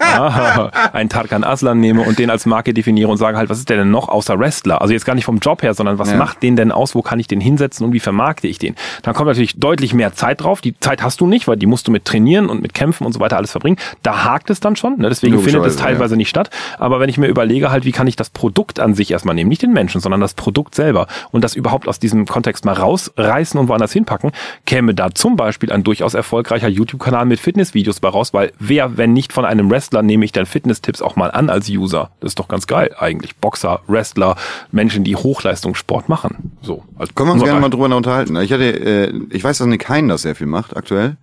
Ah, 0.00 0.70
einen 0.92 1.08
Tarkan 1.08 1.44
Aslan 1.44 1.80
nehme 1.80 2.02
und 2.02 2.18
den 2.18 2.30
als 2.30 2.46
Marke 2.46 2.72
definiere 2.74 3.08
und 3.10 3.16
sage 3.16 3.36
halt, 3.36 3.50
was 3.50 3.58
ist 3.58 3.68
der 3.68 3.78
denn 3.78 3.90
noch 3.90 4.08
außer 4.08 4.38
Wrestler? 4.38 4.80
Also 4.80 4.92
jetzt 4.92 5.04
gar 5.04 5.14
nicht 5.14 5.24
vom 5.24 5.38
Job 5.38 5.62
her, 5.62 5.74
sondern 5.74 5.98
was 5.98 6.10
Ja. 6.10 6.16
macht 6.16 6.42
den 6.42 6.56
denn 6.56 6.70
aus? 6.72 6.94
Wo 6.94 7.02
kann 7.02 7.18
ich 7.18 7.26
den 7.26 7.40
hinsetzen 7.40 7.86
und 7.86 7.92
wie 7.92 8.00
vermarkte 8.00 8.46
ich 8.46 8.58
den? 8.58 8.74
Dann 9.02 9.14
kommt 9.14 9.28
natürlich 9.28 9.58
deutlich 9.58 9.94
mehr 9.94 10.12
Zeit 10.14 10.42
drauf. 10.42 10.60
Die 10.60 10.78
Zeit 10.78 11.02
hast 11.02 11.20
du 11.20 11.26
nicht, 11.26 11.48
weil 11.48 11.56
die 11.56 11.66
musst 11.66 11.88
du 11.88 11.92
mit 11.92 12.04
trainieren 12.04 12.23
und 12.24 12.62
mit 12.62 12.74
kämpfen 12.74 13.04
und 13.04 13.12
so 13.12 13.20
weiter 13.20 13.36
alles 13.36 13.50
verbringen. 13.50 13.76
Da 14.02 14.24
hakt 14.24 14.50
es 14.50 14.60
dann 14.60 14.76
schon. 14.76 14.98
Ne? 14.98 15.08
Deswegen 15.08 15.38
findet 15.38 15.64
es 15.64 15.76
teilweise 15.76 16.16
nicht 16.16 16.28
statt. 16.28 16.50
Aber 16.78 17.00
wenn 17.00 17.08
ich 17.08 17.18
mir 17.18 17.28
überlege 17.28 17.70
halt, 17.70 17.84
wie 17.84 17.92
kann 17.92 18.06
ich 18.06 18.16
das 18.16 18.30
Produkt 18.30 18.80
an 18.80 18.94
sich 18.94 19.10
erstmal 19.10 19.34
nehmen, 19.34 19.48
nicht 19.48 19.62
den 19.62 19.72
Menschen, 19.72 20.00
sondern 20.00 20.20
das 20.20 20.34
Produkt 20.34 20.74
selber 20.74 21.06
und 21.30 21.42
das 21.42 21.54
überhaupt 21.54 21.88
aus 21.88 21.98
diesem 21.98 22.26
Kontext 22.26 22.64
mal 22.64 22.72
rausreißen 22.72 23.58
und 23.58 23.68
woanders 23.68 23.92
hinpacken, 23.92 24.32
käme 24.66 24.94
da 24.94 25.10
zum 25.12 25.36
Beispiel 25.36 25.72
ein 25.72 25.84
durchaus 25.84 26.14
erfolgreicher 26.14 26.68
YouTube-Kanal 26.68 27.26
mit 27.26 27.40
Fitnessvideos 27.40 28.00
bei 28.00 28.08
raus, 28.08 28.34
weil 28.34 28.52
wer, 28.58 28.96
wenn 28.96 29.12
nicht 29.12 29.32
von 29.32 29.44
einem 29.44 29.70
Wrestler, 29.70 30.02
nehme 30.02 30.24
ich 30.24 30.32
dann 30.32 30.46
Fitness-Tipps 30.46 31.02
auch 31.02 31.16
mal 31.16 31.30
an 31.30 31.50
als 31.50 31.68
User. 31.68 32.10
Das 32.20 32.32
ist 32.32 32.38
doch 32.38 32.48
ganz 32.48 32.66
geil 32.66 32.94
eigentlich. 32.98 33.36
Boxer, 33.36 33.80
Wrestler, 33.86 34.36
Menschen, 34.72 35.04
die 35.04 35.16
Hochleistungssport 35.16 36.08
machen. 36.08 36.52
So. 36.62 36.84
als 36.98 37.14
Können 37.14 37.28
wir 37.28 37.32
uns 37.34 37.44
gerne 37.44 37.60
mal 37.60 37.70
drüber 37.70 37.94
unterhalten. 37.94 38.36
Ich 38.36 38.52
hatte, 38.52 38.64
äh, 38.64 39.12
ich 39.30 39.44
weiß, 39.44 39.58
dass 39.58 39.66
Nick 39.66 39.88
Hein 39.88 40.08
das 40.08 40.22
sehr 40.22 40.34
viel 40.34 40.46
macht 40.46 40.76
aktuell. 40.76 41.16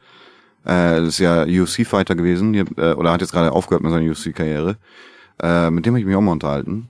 Äh, 0.66 1.01
das 1.01 1.07
ist 1.09 1.20
ja 1.20 1.43
UFC-Fighter 1.43 2.16
gewesen, 2.16 2.53
die, 2.53 2.59
äh, 2.59 2.93
oder 2.93 3.12
hat 3.12 3.22
jetzt 3.22 3.32
gerade 3.32 3.51
aufgehört 3.51 3.84
mit 3.84 3.91
seiner 3.91 4.09
UFC-Karriere. 4.09 4.78
äh, 5.41 5.70
mit 5.72 5.86
dem 5.86 5.93
habe 5.93 5.99
ich 5.99 6.05
mich 6.05 6.16
auch 6.16 6.22
mal 6.22 6.34
unterhalten. 6.34 6.89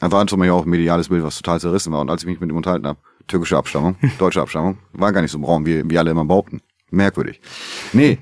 Er 0.00 0.12
war 0.12 0.26
zum 0.26 0.38
Beispiel 0.38 0.52
auch 0.52 0.64
ein 0.64 0.70
mediales 0.70 1.08
Bild, 1.08 1.24
was 1.24 1.36
total 1.36 1.60
zerrissen 1.60 1.92
war. 1.92 2.00
Und 2.00 2.10
als 2.10 2.22
ich 2.22 2.28
mich 2.28 2.40
mit 2.40 2.50
ihm 2.50 2.56
unterhalten 2.56 2.86
habe, 2.86 2.98
türkische 3.26 3.56
Abstammung, 3.56 3.96
deutsche 4.18 4.40
Abstammung, 4.40 4.78
war 4.92 5.12
gar 5.12 5.22
nicht 5.22 5.32
so 5.32 5.38
braun, 5.38 5.66
wie, 5.66 5.88
wie 5.90 5.98
alle 5.98 6.10
immer 6.12 6.24
behaupten. 6.24 6.60
Merkwürdig. 6.90 7.40
Nee. 7.92 8.18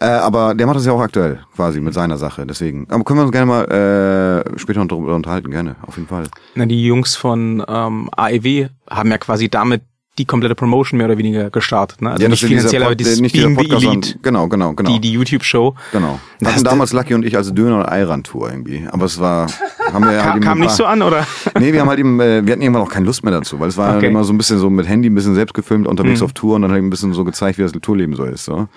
Äh, 0.00 0.06
aber 0.06 0.54
der 0.54 0.66
macht 0.66 0.76
das 0.76 0.86
ja 0.86 0.92
auch 0.92 1.00
aktuell, 1.00 1.40
quasi, 1.56 1.80
mit 1.80 1.92
seiner 1.92 2.18
Sache. 2.18 2.46
Deswegen. 2.46 2.86
Aber 2.88 3.02
können 3.02 3.18
wir 3.18 3.24
uns 3.24 3.32
gerne 3.32 3.46
mal 3.46 3.64
äh, 3.64 4.58
später 4.58 4.78
noch 4.78 4.86
darüber 4.86 5.16
unterhalten, 5.16 5.50
gerne, 5.50 5.74
auf 5.82 5.96
jeden 5.96 6.08
Fall. 6.08 6.28
Na, 6.54 6.66
die 6.66 6.84
Jungs 6.84 7.16
von 7.16 7.64
ähm, 7.66 8.08
AEW 8.16 8.68
haben 8.88 9.10
ja 9.10 9.18
quasi 9.18 9.48
damit 9.48 9.82
die 10.18 10.24
komplette 10.24 10.54
Promotion 10.54 10.98
mehr 10.98 11.06
oder 11.06 11.16
weniger 11.18 11.48
gestartet. 11.50 12.02
Ne? 12.02 12.10
Also 12.10 12.22
Ja, 12.22 12.28
nicht 12.28 12.44
finanziell, 12.44 12.82
aber 12.82 12.94
das 12.96 13.20
nicht 13.20 13.32
Being 13.32 13.54
dieser 13.56 13.62
the 13.62 13.68
Podcast, 13.68 13.84
Elite, 13.86 14.18
genau, 14.22 14.48
genau, 14.48 14.72
genau. 14.74 14.90
die, 14.90 15.00
die 15.00 15.12
YouTube-Show. 15.12 15.74
Genau. 15.92 16.18
Wir 16.38 16.44
Das- 16.46 16.54
hatten 16.54 16.64
damals 16.64 16.92
Lucky 16.92 17.14
und 17.14 17.24
ich 17.24 17.36
als 17.36 17.52
Döner- 17.54 17.78
und 17.78 17.86
Eiran-Tour 17.86 18.50
irgendwie. 18.50 18.86
Aber 18.90 19.06
es 19.06 19.18
war, 19.20 19.46
haben 19.92 20.04
wir 20.04 20.10
halt 20.22 20.32
Kam, 20.34 20.40
kam 20.40 20.58
nicht 20.60 20.72
so 20.72 20.84
an, 20.84 21.00
oder? 21.02 21.26
Nee, 21.58 21.72
wir 21.72 21.80
haben 21.80 21.88
halt 21.88 21.98
eben, 21.98 22.20
äh, 22.20 22.44
wir 22.44 22.52
hatten 22.52 22.62
irgendwann 22.62 22.82
auch 22.82 22.90
keine 22.90 23.06
Lust 23.06 23.22
mehr 23.24 23.32
dazu, 23.32 23.58
weil 23.60 23.68
es 23.68 23.76
war 23.76 23.86
Okay. 23.88 23.94
halt 23.94 24.04
immer 24.04 24.24
so 24.24 24.32
ein 24.32 24.38
bisschen 24.38 24.58
so 24.58 24.68
mit 24.70 24.86
Handy 24.88 25.08
ein 25.08 25.14
bisschen 25.14 25.34
selbst 25.34 25.54
gefilmt, 25.54 25.86
unterwegs 25.86 26.20
Mhm. 26.20 26.24
auf 26.26 26.32
Tour 26.32 26.56
und 26.56 26.62
dann 26.62 26.72
halt 26.72 26.82
ein 26.82 26.90
bisschen 26.90 27.12
so 27.12 27.24
gezeigt, 27.24 27.58
wie 27.58 27.62
das 27.62 27.72
Tourleben 27.72 28.14
so 28.16 28.24
ist. 28.24 28.44
So. 28.44 28.68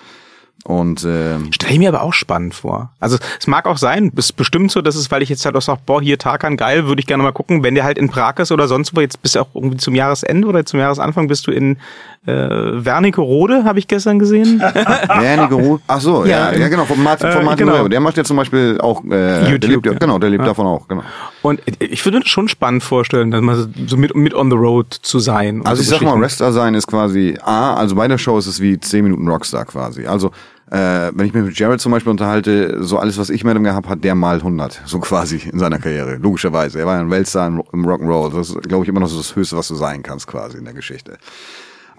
Und 0.64 1.04
ähm, 1.04 1.52
Stelle 1.52 1.72
ich 1.72 1.78
mir 1.80 1.88
aber 1.88 2.02
auch 2.02 2.12
spannend 2.12 2.54
vor. 2.54 2.92
Also 3.00 3.18
es 3.40 3.48
mag 3.48 3.66
auch 3.66 3.78
sein, 3.78 4.12
ist 4.14 4.36
bestimmt 4.36 4.70
so, 4.70 4.80
dass 4.80 4.94
es, 4.94 5.10
weil 5.10 5.20
ich 5.20 5.28
jetzt 5.28 5.44
halt 5.44 5.56
auch 5.56 5.62
sage, 5.62 5.80
boah, 5.84 6.00
hier 6.00 6.18
Tarkan, 6.18 6.56
geil, 6.56 6.86
würde 6.86 7.00
ich 7.00 7.06
gerne 7.08 7.24
mal 7.24 7.32
gucken, 7.32 7.64
wenn 7.64 7.74
der 7.74 7.82
halt 7.82 7.98
in 7.98 8.08
Prag 8.08 8.38
ist 8.38 8.52
oder 8.52 8.68
sonst 8.68 8.94
wo, 8.94 9.00
jetzt 9.00 9.20
bist 9.22 9.34
du 9.34 9.40
auch 9.40 9.48
irgendwie 9.54 9.78
zum 9.78 9.96
Jahresende 9.96 10.46
oder 10.46 10.64
zum 10.64 10.78
Jahresanfang 10.78 11.26
bist 11.26 11.48
du 11.48 11.50
in 11.50 11.78
äh, 12.26 12.30
Wernigerode, 12.32 13.64
habe 13.64 13.80
ich 13.80 13.88
gestern 13.88 14.20
gesehen. 14.20 14.60
Werniger 15.18 15.56
Ruh. 15.56 15.78
Ach 15.88 16.00
so, 16.00 16.24
ja, 16.24 16.52
Ja, 16.52 16.58
ja, 16.58 16.68
genau, 16.68 16.84
von 16.84 17.02
Martin, 17.02 17.32
von 17.32 17.42
äh, 17.42 17.44
Martin 17.44 17.66
genau. 17.66 17.80
Röhr. 17.80 17.88
Der 17.88 17.98
macht 17.98 18.16
ja 18.16 18.22
zum 18.22 18.36
Beispiel 18.36 18.78
auch, 18.80 19.02
äh, 19.04 19.08
der 19.08 19.48
YouTube, 19.50 19.70
lebt, 19.70 19.86
ja, 19.86 19.92
genau, 19.94 20.20
der 20.20 20.30
lebt 20.30 20.42
Ja. 20.42 20.48
davon 20.48 20.66
auch, 20.68 20.86
genau. 20.86 21.02
Und 21.42 21.60
ich 21.80 22.04
würde 22.04 22.20
das 22.20 22.28
schon 22.28 22.46
spannend 22.46 22.84
vorstellen, 22.84 23.32
dass 23.32 23.40
man 23.42 23.74
so 23.88 23.96
mit, 23.96 24.14
mit 24.14 24.32
on 24.32 24.48
the 24.48 24.56
road 24.56 24.94
zu 25.02 25.18
sein. 25.18 25.66
Also 25.66 25.82
so 25.82 25.94
ich 25.94 26.00
sag 26.00 26.02
mal. 26.02 26.20
Wrestler 26.20 26.52
sein 26.52 26.74
ist 26.74 26.86
quasi, 26.86 27.36
A, 27.42 27.74
also 27.74 27.96
bei 27.96 28.06
der 28.06 28.18
Show 28.18 28.38
ist 28.38 28.46
es 28.46 28.60
wie 28.60 28.78
10 28.78 29.02
Minuten 29.02 29.26
Rockstar 29.26 29.64
quasi. 29.64 30.06
Also, 30.06 30.30
äh, 30.70 31.10
wenn 31.14 31.26
ich 31.26 31.34
mich 31.34 31.44
mit 31.44 31.58
Jared 31.58 31.80
zum 31.80 31.92
Beispiel 31.92 32.10
unterhalte, 32.10 32.82
so 32.82 32.98
alles, 32.98 33.18
was 33.18 33.30
ich 33.30 33.44
mit 33.44 33.56
ihm 33.56 33.64
gehabt 33.64 33.88
hat, 33.88 34.04
der 34.04 34.14
mal 34.14 34.36
100, 34.36 34.82
so 34.86 35.00
quasi 35.00 35.36
in 35.36 35.58
seiner 35.58 35.78
Karriere. 35.78 36.16
Logischerweise. 36.16 36.78
Er 36.78 36.86
war 36.86 36.98
ein 36.98 37.10
Weltstar 37.10 37.48
im 37.48 37.86
Rock'n'Roll. 37.86 38.34
Das 38.34 38.50
ist, 38.50 38.62
glaube 38.62 38.84
ich, 38.84 38.88
immer 38.88 39.00
noch 39.00 39.08
so 39.08 39.18
das 39.18 39.36
Höchste, 39.36 39.56
was 39.56 39.68
du 39.68 39.74
sein 39.74 40.02
kannst 40.02 40.26
quasi 40.26 40.58
in 40.58 40.64
der 40.64 40.74
Geschichte. 40.74 41.18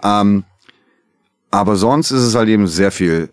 Ähm, 0.02 0.44
aber 1.50 1.76
sonst 1.76 2.10
ist 2.10 2.22
es 2.22 2.34
halt 2.34 2.48
eben 2.48 2.66
sehr 2.66 2.90
viel 2.90 3.30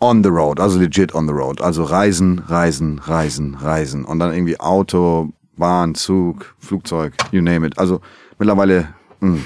on 0.00 0.22
the 0.22 0.28
road, 0.28 0.60
also 0.60 0.78
legit 0.78 1.14
on 1.14 1.26
the 1.26 1.32
road. 1.32 1.60
Also 1.60 1.84
Reisen, 1.84 2.40
Reisen, 2.40 2.98
Reisen, 2.98 3.54
Reisen. 3.54 4.04
Und 4.04 4.18
dann 4.18 4.34
irgendwie 4.34 4.58
Auto, 4.58 5.32
Bahn, 5.56 5.94
Zug, 5.94 6.54
Flugzeug, 6.58 7.14
you 7.30 7.40
name 7.40 7.66
it. 7.66 7.78
Also 7.78 8.00
mittlerweile, 8.38 8.88
mh. 9.20 9.38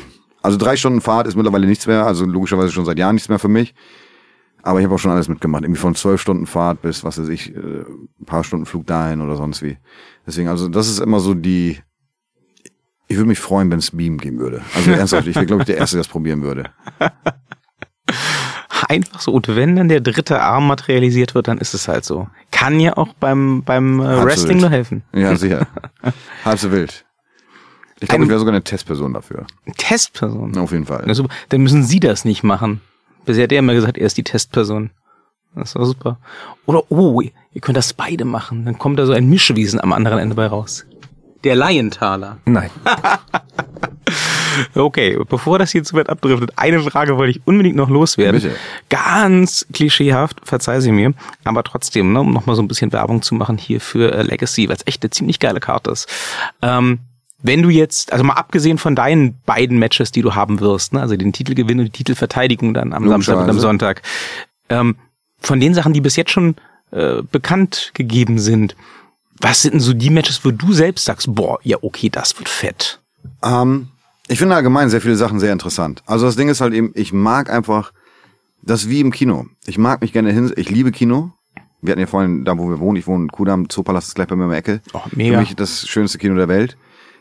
also 0.43 0.57
drei 0.57 0.77
Stunden 0.77 1.01
Fahrt 1.01 1.27
ist 1.27 1.37
mittlerweile 1.37 1.67
nichts 1.67 1.87
mehr, 1.87 2.07
also 2.07 2.25
logischerweise 2.25 2.73
schon 2.73 2.85
seit 2.85 2.99
Jahren 2.99 3.15
nichts 3.15 3.29
mehr 3.29 3.39
für 3.39 3.49
mich. 3.49 3.75
Aber 4.63 4.79
ich 4.79 4.85
habe 4.85 4.95
auch 4.95 4.99
schon 4.99 5.11
alles 5.11 5.29
mitgemacht. 5.29 5.63
Irgendwie 5.63 5.81
von 5.81 5.95
zwölf 5.95 6.21
Stunden 6.21 6.47
Fahrt 6.47 6.83
bis, 6.83 7.05
was 7.05 7.19
weiß 7.19 7.29
ich, 7.29 7.55
äh, 7.55 7.59
ein 7.59 8.27
paar 8.27 8.45
Stunden 8.45 8.67
Flug 8.67 8.87
dahin 8.87 9.21
oder 9.21 9.37
sonst 9.37 9.63
wie. 9.63 9.79
Deswegen, 10.27 10.49
also 10.49 10.69
das 10.69 10.89
ist 10.89 11.01
immer 11.01 11.21
so 11.21 11.35
die, 11.35 11.79
ich 13.09 13.17
würde 13.17 13.29
mich 13.29 13.41
freuen, 13.41 13.71
wenn 13.71 13.79
es 13.79 13.91
Beam 13.91 14.19
geben 14.19 14.39
würde. 14.39 14.63
Also 14.75 14.93
ernsthaft, 14.93 15.27
ich 15.27 15.35
wäre, 15.35 15.47
glaube 15.47 15.63
ich, 15.63 15.67
der 15.67 15.79
Erste, 15.79 15.97
der 15.97 16.05
das 16.05 16.09
probieren 16.09 16.43
würde. 16.43 16.71
Einfach 18.89 19.21
so. 19.21 19.33
Und 19.33 19.49
wenn 19.49 19.77
dann 19.77 19.89
der 19.89 20.01
dritte 20.01 20.41
Arm 20.41 20.67
materialisiert 20.67 21.35
wird, 21.35 21.49
dann 21.49 21.59
ist 21.59 21.75
es 21.75 21.89
halt 21.89 22.05
so. 22.05 22.29
Kann 22.51 22.81
ja 22.81 22.97
auch 22.97 23.13
beim, 23.15 23.63
beim 23.65 24.01
äh, 24.01 24.05
Halb 24.05 24.19
so 24.21 24.27
Wrestling 24.27 24.49
wild. 24.57 24.61
nur 24.61 24.71
helfen. 24.71 25.03
Ja, 25.13 25.37
sicher. 25.37 25.67
Halb 26.45 26.59
so 26.59 26.73
wild. 26.73 27.05
Ich 28.01 28.09
glaube, 28.09 28.25
ich 28.25 28.31
wäre 28.31 28.39
sogar 28.39 28.55
eine 28.55 28.65
Testperson 28.65 29.13
dafür. 29.13 29.47
Testperson. 29.77 30.57
Auf 30.57 30.73
jeden 30.73 30.87
Fall. 30.87 31.03
Na 31.07 31.15
super. 31.15 31.35
Dann 31.51 31.61
müssen 31.63 31.85
Sie 31.85 32.01
das 32.01 32.25
nicht 32.25 32.43
machen. 32.43 32.81
Bisher 33.25 33.45
hat 33.45 33.53
er 33.53 33.59
immer 33.59 33.75
gesagt, 33.75 33.99
er 33.99 34.07
ist 34.07 34.17
die 34.17 34.25
Testperson. 34.25 34.91
Das 35.55 35.75
war 35.75 35.85
super. 35.85 36.19
Oder, 36.67 36.91
oh, 36.91 37.21
ihr 37.21 37.61
könnt 37.61 37.77
das 37.77 37.93
beide 37.93 38.25
machen. 38.25 38.65
Dann 38.65 38.79
kommt 38.79 38.99
da 38.99 39.07
so 39.07 39.13
ein 39.13 39.29
Mischwesen 39.29 39.81
am 39.81 39.93
anderen 39.93 40.19
Ende 40.19 40.37
bei 40.37 40.47
raus. 40.47 40.87
Der 41.45 41.57
Laienthaler. 41.57 42.39
Nein. 42.45 42.71
Okay, 44.75 45.19
bevor 45.29 45.59
das 45.59 45.71
hier 45.71 45.85
zu 45.85 45.97
weit 45.97 46.09
abdriftet, 46.09 46.53
eine 46.57 46.81
Frage 46.81 47.17
wollte 47.17 47.31
ich 47.31 47.47
unbedingt 47.47 47.77
noch 47.77 47.89
loswerden. 47.89 48.41
Bitte. 48.41 48.57
Ganz 48.89 49.67
klischeehaft, 49.73 50.41
verzeih 50.45 50.81
sie 50.81 50.93
mir, 50.93 51.15
aber 51.45 51.63
trotzdem, 51.63 52.13
ne, 52.13 52.21
um 52.21 52.33
nochmal 52.33 52.57
so 52.57 52.63
ein 52.63 52.69
bisschen 52.69 52.93
Werbung 52.93 53.23
zu 53.23 53.35
machen 53.35 53.59
hier 53.59 53.81
für 53.81 54.13
äh, 54.13 54.23
Legacy, 54.23 54.69
weil 54.69 54.77
es 54.77 54.87
echt 54.87 55.03
eine 55.03 55.11
ziemlich 55.11 55.39
geile 55.39 55.61
Karte 55.61 55.91
ist. 55.91 56.09
Ähm, 56.63 57.01
wenn 57.43 57.63
du 57.63 57.71
jetzt, 57.71 58.13
also 58.13 58.25
mal 58.25 58.35
abgesehen 58.35 58.79
von 58.79 58.95
deinen 58.95 59.41
beiden 59.47 59.79
Matches, 59.79 60.13
die 60.13 60.23
du 60.23 60.35
haben 60.35 60.61
wirst, 60.61 60.93
ne, 60.93 61.01
also 61.01 61.17
den 61.17 61.33
Titelgewinn 61.33 61.79
und 61.79 61.87
die 61.87 61.91
Titelverteidigung 61.91 62.75
dann 62.75 62.93
am 62.93 63.09
Samstag 63.09 63.39
und 63.39 63.51
am. 63.51 63.59
Sonntag, 63.59 64.03
ähm, 64.69 64.97
von 65.41 65.61
den 65.61 65.75
Sachen, 65.75 65.93
die 65.93 66.01
bis 66.01 66.17
jetzt 66.17 66.31
schon 66.31 66.57
äh, 66.91 67.23
bekannt 67.23 67.93
gegeben 67.95 68.39
sind, 68.39 68.77
was 69.41 69.63
sind 69.63 69.73
denn 69.73 69.81
so 69.81 69.95
die 69.95 70.11
Matches, 70.11 70.45
wo 70.45 70.51
du 70.51 70.73
selbst 70.73 71.07
sagst, 71.07 71.35
boah, 71.35 71.59
ja 71.63 71.79
okay, 71.81 72.11
das 72.11 72.39
wird 72.39 72.49
fett. 72.49 73.01
Ähm, 73.43 73.89
ich 74.29 74.39
finde 74.39 74.55
allgemein 74.55 74.91
sehr 74.91 75.01
viele 75.01 75.17
Sachen 75.17 75.41
sehr 75.41 75.53
interessant. 75.53 76.03
Also 76.07 76.27
das 76.27 76.37
Ding 76.37 76.49
ist 76.49 76.61
halt 76.61 76.75
eben, 76.75 76.93
ich 76.95 77.13
mag 77.13 77.51
einfach 77.51 77.93
das 78.63 78.89
wie 78.89 79.01
im 79.01 79.11
Kino. 79.11 79.47
Ich 79.67 79.79
mag 79.79 80.03
mich 80.03 80.13
gerne 80.13 80.33
hin, 80.33 80.53
ich 80.57 80.69
liebe 80.69 80.93
Kino. 80.93 81.33
Wir 81.81 81.93
hatten 81.93 82.01
ja 82.01 82.07
vorhin, 82.07 82.45
da 82.45 82.59
wo 82.59 82.69
wir 82.69 82.79
wohnen, 82.79 82.97
ich 82.97 83.07
wohne 83.07 83.25
in 83.25 83.33
Kudamm, 83.33 83.71
Zoopalast 83.71 84.09
ist 84.09 84.15
gleich 84.15 84.29
bei 84.29 84.37
mir 84.37 84.45
um 84.45 84.51
die 84.51 84.57
Ecke. 84.57 84.83
Oh, 84.93 85.01
mega. 85.13 85.37
Für 85.37 85.41
mich 85.41 85.57
das 85.57 85.89
schönste 85.89 86.19
Kino 86.19 86.35
der 86.35 86.49
Welt. 86.49 86.77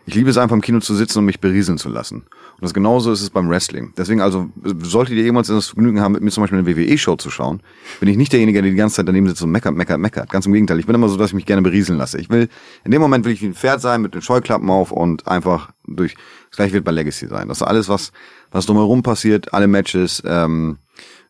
Ich 0.06 0.16
liebe 0.16 0.30
es 0.30 0.38
einfach 0.38 0.56
im 0.56 0.62
Kino 0.62 0.80
zu 0.80 0.96
sitzen 0.96 1.20
und 1.20 1.26
mich 1.26 1.40
berieseln 1.40 1.78
zu 1.78 1.90
lassen. 1.90 2.16
Und 2.16 2.62
das 2.62 2.74
genauso 2.74 3.12
ist 3.12 3.22
es 3.22 3.30
beim 3.30 3.50
Wrestling. 3.50 3.94
Deswegen 3.98 4.22
also, 4.22 4.50
solltet 4.82 5.16
ihr 5.16 5.24
jemals 5.24 5.48
das 5.48 5.68
Vergnügen 5.68 6.02
haben, 6.02 6.14
mit 6.14 6.24
mir 6.24 6.32
zum 6.32 6.44
Beispiel 6.44 6.60
eine 6.60 6.68
WWE-Show 6.68 7.16
zu 7.18 7.30
schauen, 7.30 7.62
bin 8.00 8.10
ich 8.10 8.18
nicht 8.18 8.34
derjenige, 8.34 8.62
der 8.62 8.72
die 8.72 8.78
ganze 8.78 8.98
Zeit 8.98 9.08
daneben 9.08 9.28
sitzt 9.28 9.44
und 9.44 9.52
meckert, 9.52 9.76
meckert, 9.76 10.00
meckert. 10.00 10.30
Ganz 10.30 10.46
im 10.46 10.54
Gegenteil. 10.54 10.80
Ich 10.80 10.86
bin 10.86 10.96
immer 10.96 11.10
so, 11.10 11.18
dass 11.18 11.30
ich 11.30 11.36
mich 11.36 11.46
gerne 11.46 11.62
berieseln 11.62 12.00
lasse. 12.00 12.20
Ich 12.20 12.30
will, 12.30 12.50
in 12.84 12.92
dem 12.92 13.02
Moment 13.02 13.26
will 13.26 13.34
ich 13.34 13.42
wie 13.42 13.48
ein 13.48 13.54
Pferd 13.54 13.82
sein, 13.82 14.02
mit 14.02 14.14
den 14.16 14.22
Scheuklappen 14.22 14.70
auf 14.70 14.92
und 14.92 15.28
einfach 15.28 15.72
durch, 15.88 16.16
das 16.50 16.58
gleiche 16.58 16.74
wird 16.74 16.86
bei 16.86 16.92
Legacy 16.92 17.28
sein. 17.28 17.48
Das 17.48 17.58
ist 17.58 17.64
alles, 17.64 17.88
was, 17.88 18.12
was 18.52 18.66
drumherum 18.66 19.04
passiert, 19.04 19.54
alle 19.54 19.68
Matches, 19.68 20.24
ähm, 20.26 20.80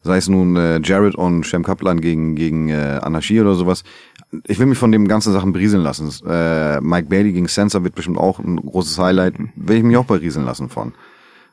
sei 0.01 0.17
es 0.17 0.29
nun 0.29 0.55
äh, 0.55 0.79
Jared 0.81 1.15
und 1.15 1.45
Shem 1.45 1.63
Kaplan 1.63 2.01
gegen, 2.01 2.35
gegen 2.35 2.69
äh, 2.69 2.99
Anarchie 3.01 3.41
oder 3.41 3.55
sowas. 3.55 3.83
Ich 4.47 4.59
will 4.59 4.67
mich 4.67 4.77
von 4.77 4.91
den 4.91 5.07
ganzen 5.07 5.33
Sachen 5.33 5.53
berieseln 5.53 5.81
lassen. 5.81 6.11
Äh, 6.27 6.81
Mike 6.81 7.09
Bailey 7.09 7.33
gegen 7.33 7.47
Sensor 7.47 7.83
wird 7.83 7.95
bestimmt 7.95 8.17
auch 8.17 8.39
ein 8.39 8.57
großes 8.57 8.97
Highlight. 8.99 9.35
Will 9.55 9.77
ich 9.77 9.83
mich 9.83 9.97
auch 9.97 10.05
berieseln 10.05 10.45
lassen 10.45 10.69
von. 10.69 10.93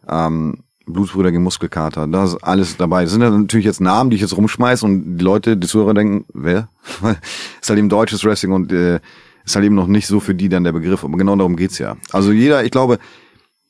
Ähm, 0.08 0.58
Blutsbrüder 0.86 1.32
gegen 1.32 1.42
Muskelkater, 1.42 2.06
da 2.06 2.24
ist 2.24 2.36
alles 2.44 2.76
dabei. 2.76 3.02
Das 3.02 3.12
sind 3.12 3.20
ja 3.20 3.30
natürlich 3.30 3.66
jetzt 3.66 3.80
Namen, 3.80 4.10
die 4.10 4.16
ich 4.16 4.22
jetzt 4.22 4.36
rumschmeiß 4.36 4.84
und 4.84 5.18
die 5.18 5.24
Leute, 5.24 5.56
die 5.56 5.66
Zuhörer 5.66 5.94
denken, 5.94 6.24
wer? 6.32 6.68
ist 7.60 7.68
halt 7.68 7.78
eben 7.78 7.88
deutsches 7.88 8.24
Wrestling 8.24 8.52
und 8.52 8.72
äh, 8.72 9.00
ist 9.44 9.56
halt 9.56 9.64
eben 9.64 9.74
noch 9.74 9.88
nicht 9.88 10.06
so 10.06 10.20
für 10.20 10.34
die 10.34 10.48
dann 10.48 10.64
der 10.64 10.72
Begriff. 10.72 11.04
Aber 11.04 11.18
genau 11.18 11.34
darum 11.34 11.56
geht's 11.56 11.78
ja. 11.78 11.96
Also 12.12 12.30
jeder, 12.30 12.64
ich 12.64 12.70
glaube, 12.70 12.98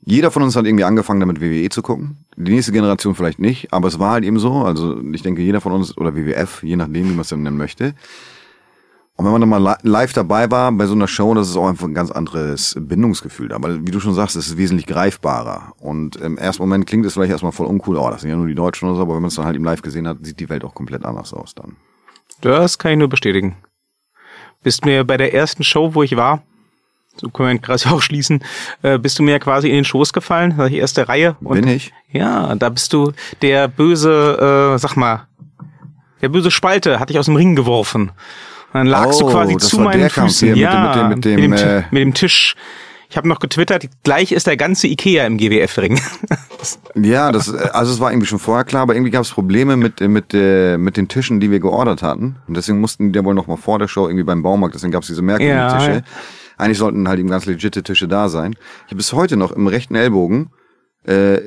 jeder 0.04 0.30
von 0.30 0.42
uns 0.42 0.56
hat 0.56 0.66
irgendwie 0.66 0.84
angefangen, 0.84 1.20
damit 1.20 1.40
WWE 1.40 1.68
zu 1.70 1.82
gucken. 1.82 2.18
Die 2.36 2.52
nächste 2.52 2.72
Generation 2.72 3.14
vielleicht 3.14 3.38
nicht, 3.38 3.72
aber 3.72 3.88
es 3.88 3.98
war 3.98 4.12
halt 4.12 4.24
eben 4.24 4.38
so. 4.38 4.52
Also 4.62 5.00
ich 5.12 5.22
denke, 5.22 5.42
jeder 5.42 5.62
von 5.62 5.72
uns, 5.72 5.96
oder 5.96 6.14
WWF, 6.14 6.62
je 6.62 6.76
nachdem, 6.76 7.08
wie 7.08 7.14
man 7.14 7.20
es 7.20 7.30
denn 7.30 7.42
nennen 7.42 7.56
möchte. 7.56 7.94
Und 9.18 9.24
wenn 9.24 9.32
man 9.32 9.40
dann 9.40 9.48
mal 9.48 9.62
li- 9.62 9.90
live 9.90 10.12
dabei 10.12 10.50
war 10.50 10.70
bei 10.72 10.86
so 10.86 10.94
einer 10.94 11.08
Show, 11.08 11.32
das 11.32 11.48
ist 11.48 11.56
auch 11.56 11.66
einfach 11.68 11.86
ein 11.86 11.94
ganz 11.94 12.10
anderes 12.10 12.76
Bindungsgefühl. 12.78 13.50
Aber 13.52 13.80
wie 13.86 13.90
du 13.90 13.98
schon 13.98 14.12
sagst, 14.12 14.36
es 14.36 14.48
ist 14.48 14.56
wesentlich 14.58 14.86
greifbarer. 14.86 15.72
Und 15.78 16.16
im 16.16 16.36
ersten 16.36 16.62
Moment 16.62 16.86
klingt 16.86 17.06
es 17.06 17.14
vielleicht 17.14 17.30
erstmal 17.32 17.52
voll 17.52 17.66
uncool, 17.66 17.96
oh, 17.96 18.10
das 18.10 18.20
sind 18.20 18.30
ja 18.30 18.36
nur 18.36 18.46
die 18.46 18.54
Deutschen 18.54 18.88
oder 18.88 18.96
so, 18.96 19.02
aber 19.02 19.14
wenn 19.14 19.22
man 19.22 19.28
es 19.28 19.34
dann 19.36 19.46
halt 19.46 19.56
im 19.56 19.64
Live 19.64 19.80
gesehen 19.80 20.06
hat, 20.06 20.18
sieht 20.20 20.38
die 20.38 20.50
Welt 20.50 20.64
auch 20.64 20.74
komplett 20.74 21.04
anders 21.06 21.32
aus 21.32 21.54
dann. 21.54 21.76
Das 22.42 22.78
kann 22.78 22.92
ich 22.92 22.98
nur 22.98 23.08
bestätigen. 23.08 23.56
Bist 24.62 24.84
mir 24.84 25.02
bei 25.04 25.16
der 25.16 25.32
ersten 25.32 25.62
Show, 25.64 25.94
wo 25.94 26.02
ich 26.02 26.14
war, 26.16 26.42
so 27.16 27.30
können 27.30 27.52
wir 27.54 27.58
quasi 27.58 27.88
auch 27.90 28.02
schließen, 28.02 28.44
äh, 28.82 28.98
bist 28.98 29.18
du 29.18 29.22
mir 29.22 29.38
quasi 29.38 29.68
in 29.70 29.76
den 29.76 29.84
Schoß 29.86 30.12
gefallen, 30.12 30.58
war 30.58 30.68
die 30.68 30.76
erste 30.76 31.08
Reihe. 31.08 31.36
Und 31.40 31.58
Bin 31.62 31.68
ich? 31.68 31.90
Ja, 32.10 32.54
da 32.54 32.68
bist 32.68 32.92
du 32.92 33.12
der 33.40 33.68
böse, 33.68 34.74
äh, 34.74 34.78
sag 34.78 34.96
mal, 34.96 35.26
der 36.20 36.28
böse 36.28 36.50
Spalte 36.50 37.00
hat 37.00 37.08
dich 37.08 37.18
aus 37.18 37.26
dem 37.26 37.36
Ring 37.36 37.56
geworfen. 37.56 38.10
Und 38.80 38.90
dann 38.90 39.02
lagst 39.02 39.20
du 39.20 39.26
Oh, 39.26 39.30
quasi 39.30 39.54
das 39.54 39.68
zu 39.68 39.80
meinen 39.80 40.10
Füßen. 40.10 40.50
mit 40.50 40.58
ja, 40.58 40.92
dem- 40.94 41.08
mit 41.08 41.24
dem- 41.24 41.50
mit 41.50 41.60
dem, 41.60 41.66
äh, 41.68 41.82
mit 41.90 42.00
dem 42.02 42.14
Tisch. 42.14 42.54
Ich 43.08 43.16
habe 43.16 43.28
noch 43.28 43.38
getwittert, 43.38 43.86
gleich 44.02 44.32
ist 44.32 44.46
der 44.48 44.56
ganze 44.56 44.88
Ikea 44.88 45.26
im 45.26 45.38
GWF-Ring. 45.38 46.00
Ja, 46.96 47.30
das, 47.30 47.46
äh, 47.52 47.68
also 47.72 47.92
es 47.92 48.00
war 48.00 48.10
irgendwie 48.10 48.26
schon 48.26 48.38
vorher 48.40 48.64
klar, 48.64 48.82
aber 48.82 48.94
irgendwie 48.94 49.10
gab 49.12 49.22
es 49.22 49.30
Probleme 49.30 49.76
mit, 49.76 50.00
äh, 50.00 50.08
mit, 50.08 50.34
äh, 50.34 50.76
mit 50.78 50.96
den 50.96 51.06
Tischen, 51.06 51.38
die 51.38 51.50
wir 51.50 51.60
geordert 51.60 52.02
hatten. 52.02 52.36
Und 52.48 52.56
deswegen 52.56 52.80
mussten 52.80 53.12
die 53.12 53.18
ja 53.18 53.24
wohl 53.24 53.34
noch 53.34 53.46
mal 53.46 53.56
vor 53.56 53.78
der 53.78 53.86
Show 53.86 54.06
irgendwie 54.08 54.24
beim 54.24 54.42
Baumarkt, 54.42 54.74
deswegen 54.74 54.90
gab 54.90 55.02
es 55.02 55.06
diese 55.08 55.22
merkwürdigen 55.22 55.56
Ja, 55.58 55.78
Tische. 55.78 55.92
ja. 55.92 56.00
Eigentlich 56.58 56.78
sollten 56.78 57.06
halt 57.08 57.20
eben 57.20 57.28
ganz 57.30 57.46
legitime 57.46 57.84
Tische 57.84 58.08
da 58.08 58.28
sein. 58.28 58.54
Ich 58.86 58.86
habe 58.86 58.96
bis 58.96 59.12
heute 59.12 59.36
noch 59.36 59.52
im 59.52 59.66
rechten 59.68 59.94
Ellbogen 59.94 60.50
äh, 61.06 61.38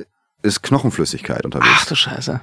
ist 0.43 0.61
Knochenflüssigkeit 0.63 1.43
unterwegs. 1.43 1.69
Ach 1.75 1.85
du 1.87 1.95
Scheiße. 1.95 2.39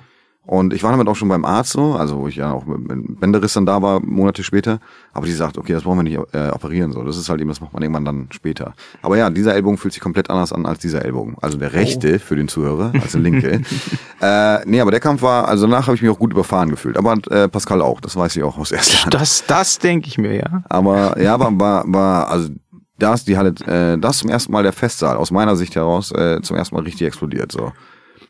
Und 0.46 0.72
ich 0.72 0.84
war 0.84 0.92
damit 0.92 1.08
auch 1.08 1.16
schon 1.16 1.28
beim 1.28 1.44
Arzt 1.44 1.72
so, 1.72 1.94
also 1.94 2.20
wo 2.20 2.28
ich 2.28 2.36
ja 2.36 2.52
auch 2.52 2.66
mit, 2.66 3.20
Bänderriss 3.20 3.54
dann 3.54 3.66
da 3.66 3.82
war, 3.82 4.00
Monate 4.00 4.44
später. 4.44 4.78
Aber 5.12 5.26
die 5.26 5.32
sagt, 5.32 5.58
okay, 5.58 5.72
das 5.72 5.82
brauchen 5.82 5.98
wir 5.98 6.02
nicht 6.04 6.18
äh, 6.34 6.50
operieren. 6.50 6.92
so. 6.92 7.02
Das 7.02 7.16
ist 7.16 7.28
halt 7.28 7.40
eben, 7.40 7.48
das 7.48 7.60
macht 7.60 7.72
man 7.72 7.82
irgendwann 7.82 8.04
dann 8.04 8.28
später. 8.30 8.74
Aber 9.02 9.16
ja, 9.16 9.28
dieser 9.28 9.54
Ellbogen 9.54 9.76
fühlt 9.76 9.92
sich 9.92 10.00
komplett 10.00 10.30
anders 10.30 10.52
an 10.52 10.64
als 10.64 10.78
dieser 10.78 11.04
Ellbogen. 11.04 11.36
Also 11.40 11.58
der 11.58 11.72
rechte 11.72 12.14
oh. 12.14 12.18
für 12.20 12.36
den 12.36 12.46
Zuhörer, 12.46 12.92
als 12.94 13.12
der 13.12 13.20
linke. 13.20 13.62
äh, 14.20 14.64
nee, 14.66 14.80
aber 14.80 14.92
der 14.92 15.00
Kampf 15.00 15.22
war, 15.22 15.48
also 15.48 15.66
danach 15.66 15.88
habe 15.88 15.96
ich 15.96 16.02
mich 16.02 16.10
auch 16.12 16.18
gut 16.18 16.32
überfahren 16.32 16.70
gefühlt. 16.70 16.96
Aber 16.96 17.14
äh, 17.30 17.48
Pascal 17.48 17.82
auch, 17.82 18.00
das 18.00 18.14
weiß 18.14 18.36
ich 18.36 18.44
auch 18.44 18.56
aus 18.56 18.70
erster 18.70 19.02
Hand. 19.02 19.14
Das, 19.14 19.44
das 19.48 19.80
denke 19.80 20.06
ich 20.06 20.16
mir, 20.16 20.34
ja. 20.34 20.62
Aber 20.68 21.20
ja, 21.20 21.40
war, 21.40 21.58
war, 21.58 21.84
war 21.88 22.30
also 22.30 22.50
da 22.98 23.14
ist 23.14 23.26
die 23.26 23.36
Halle, 23.36 23.50
äh, 23.66 23.98
das 23.98 24.18
zum 24.18 24.30
ersten 24.30 24.52
Mal 24.52 24.62
der 24.62 24.72
Festsaal, 24.72 25.16
aus 25.16 25.32
meiner 25.32 25.56
Sicht 25.56 25.74
heraus, 25.74 26.12
äh, 26.12 26.40
zum 26.42 26.56
ersten 26.56 26.76
Mal 26.76 26.84
richtig 26.84 27.06
explodiert. 27.06 27.50
so. 27.50 27.72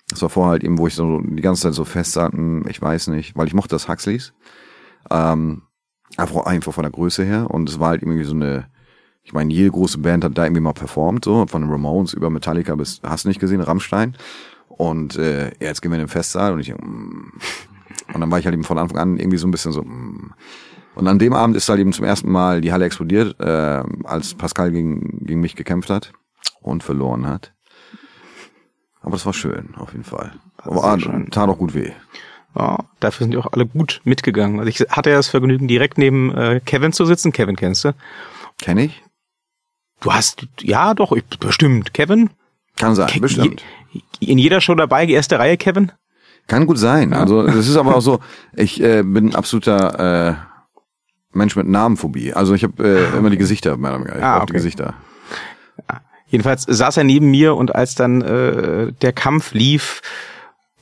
Das 0.09 0.23
war 0.23 0.28
vorher 0.28 0.53
halt 0.53 0.65
eben, 0.65 0.78
wo 0.78 0.87
ich 0.87 0.95
so 0.95 1.20
die 1.20 1.43
ganze 1.43 1.62
Zeit 1.62 1.74
so 1.74 1.85
fest 1.85 2.16
ich 2.69 2.83
weiß 2.83 3.09
nicht, 3.09 3.37
weil 3.37 3.49
ich 3.49 3.55
mochte 3.55 3.74
das 3.74 3.89
Huxleys. 3.89 4.33
Ähm, 5.11 5.62
einfach, 6.16 6.47
einfach 6.47 6.73
von 6.73 6.83
der 6.83 6.93
Größe 6.93 7.24
her. 7.24 7.51
Und 7.51 7.69
es 7.69 7.81
war 7.81 7.89
halt 7.89 8.03
irgendwie 8.03 8.24
so 8.24 8.35
eine, 8.35 8.69
ich 9.24 9.33
meine, 9.33 9.53
jede 9.53 9.70
große 9.70 9.99
Band 9.99 10.24
hat 10.24 10.39
da 10.39 10.45
irgendwie 10.45 10.61
mal 10.61 10.73
performt, 10.73 11.24
so, 11.24 11.47
von 11.47 11.62
den 11.62 11.70
Ramones 11.70 12.12
über 12.12 12.31
Metallica 12.31 12.74
bis, 12.77 13.01
hast 13.03 13.24
du 13.24 13.28
nicht 13.28 13.41
gesehen, 13.41 13.61
Rammstein. 13.61 14.16
Und 14.69 15.16
äh, 15.16 15.51
jetzt 15.59 15.83
gehen 15.83 15.91
wir 15.91 15.97
in 15.97 16.05
den 16.05 16.09
Festsaal 16.09 16.53
und 16.53 16.61
ich, 16.61 16.73
mm. 16.73 17.33
und 18.15 18.20
dann 18.20 18.31
war 18.31 18.39
ich 18.39 18.45
halt 18.45 18.55
eben 18.55 18.65
von 18.65 18.78
Anfang 18.78 18.99
an 18.99 19.19
irgendwie 19.19 19.39
so 19.39 19.49
ein 19.49 19.51
bisschen 19.51 19.73
so, 19.73 19.83
mm. 19.83 20.35
Und 20.95 21.09
an 21.09 21.19
dem 21.19 21.35
Abend 21.35 21.57
ist 21.57 21.69
halt 21.69 21.78
eben 21.78 21.93
zum 21.93 22.07
ersten 22.07 22.31
Mal 22.31 22.62
die 22.62 22.73
Halle 22.73 22.87
explodiert, 22.87 23.39
äh, 23.39 23.83
als 24.05 24.35
Pascal 24.35 24.70
gegen, 24.70 25.27
gegen 25.27 25.41
mich 25.41 25.55
gekämpft 25.55 25.91
hat 25.91 26.12
und 26.62 26.83
verloren 26.83 27.27
hat. 27.27 27.53
Aber 29.07 29.15
das 29.15 29.24
war 29.24 29.33
schön, 29.33 29.69
auf 29.77 29.93
jeden 29.93 30.03
Fall. 30.03 30.33
Aber 30.57 30.83
ah, 30.83 30.99
tat 31.31 31.49
auch 31.49 31.59
gut 31.59 31.74
weh. 31.74 31.93
Ja, 32.57 32.81
dafür 32.99 33.24
sind 33.24 33.31
die 33.31 33.37
auch 33.37 33.53
alle 33.53 33.65
gut 33.65 34.01
mitgegangen. 34.03 34.59
Also 34.59 34.69
ich 34.69 34.81
hatte 34.91 35.11
ja 35.11 35.16
das 35.16 35.28
Vergnügen, 35.28 35.69
direkt 35.69 35.97
neben 35.97 36.35
äh, 36.35 36.61
Kevin 36.65 36.93
zu 36.93 37.05
sitzen. 37.05 37.31
Kevin 37.31 37.55
kennst 37.55 37.85
du? 37.85 37.95
Kenn 38.59 38.78
ich? 38.78 39.05
Du 40.01 40.12
hast, 40.12 40.49
ja 40.61 40.93
doch, 40.93 41.12
ich, 41.12 41.23
bestimmt. 41.39 41.95
Kevin? 41.95 42.31
Kann 42.74 42.97
sein, 42.97 43.07
Ke 43.07 43.20
bestimmt. 43.20 43.62
In 44.19 44.39
jeder 44.39 44.61
Show 44.61 44.74
dabei, 44.74 45.07
die 45.07 45.12
erste 45.12 45.39
Reihe, 45.39 45.57
Kevin? 45.57 45.93
Kann 46.49 46.66
gut 46.66 46.78
sein. 46.78 47.12
Ja. 47.12 47.20
Also 47.20 47.47
das 47.47 47.69
ist 47.69 47.77
aber 47.77 47.95
auch 47.95 48.03
so, 48.03 48.19
ich 48.57 48.83
äh, 48.83 49.05
bin 49.05 49.28
ein 49.28 49.35
absoluter 49.37 50.31
äh, 50.31 50.35
Mensch 51.33 51.55
mit 51.55 51.69
Namenphobie. 51.69 52.33
Also 52.33 52.55
ich 52.55 52.65
habe 52.65 52.83
äh, 52.83 53.07
ah, 53.15 53.19
immer 53.19 53.31
die 53.31 53.39
Gesichter, 53.39 53.78
ich 53.78 53.85
ah, 54.20 54.39
okay. 54.39 54.47
die 54.49 54.53
Gesichter. 54.55 54.95
Jedenfalls 56.36 56.66
saß 56.68 56.98
er 56.98 57.04
neben 57.04 57.30
mir 57.30 57.54
und 57.54 57.74
als 57.74 57.94
dann 57.94 58.20
äh, 58.20 58.92
der 59.00 59.14
Kampf 59.14 59.54
lief, 59.54 60.02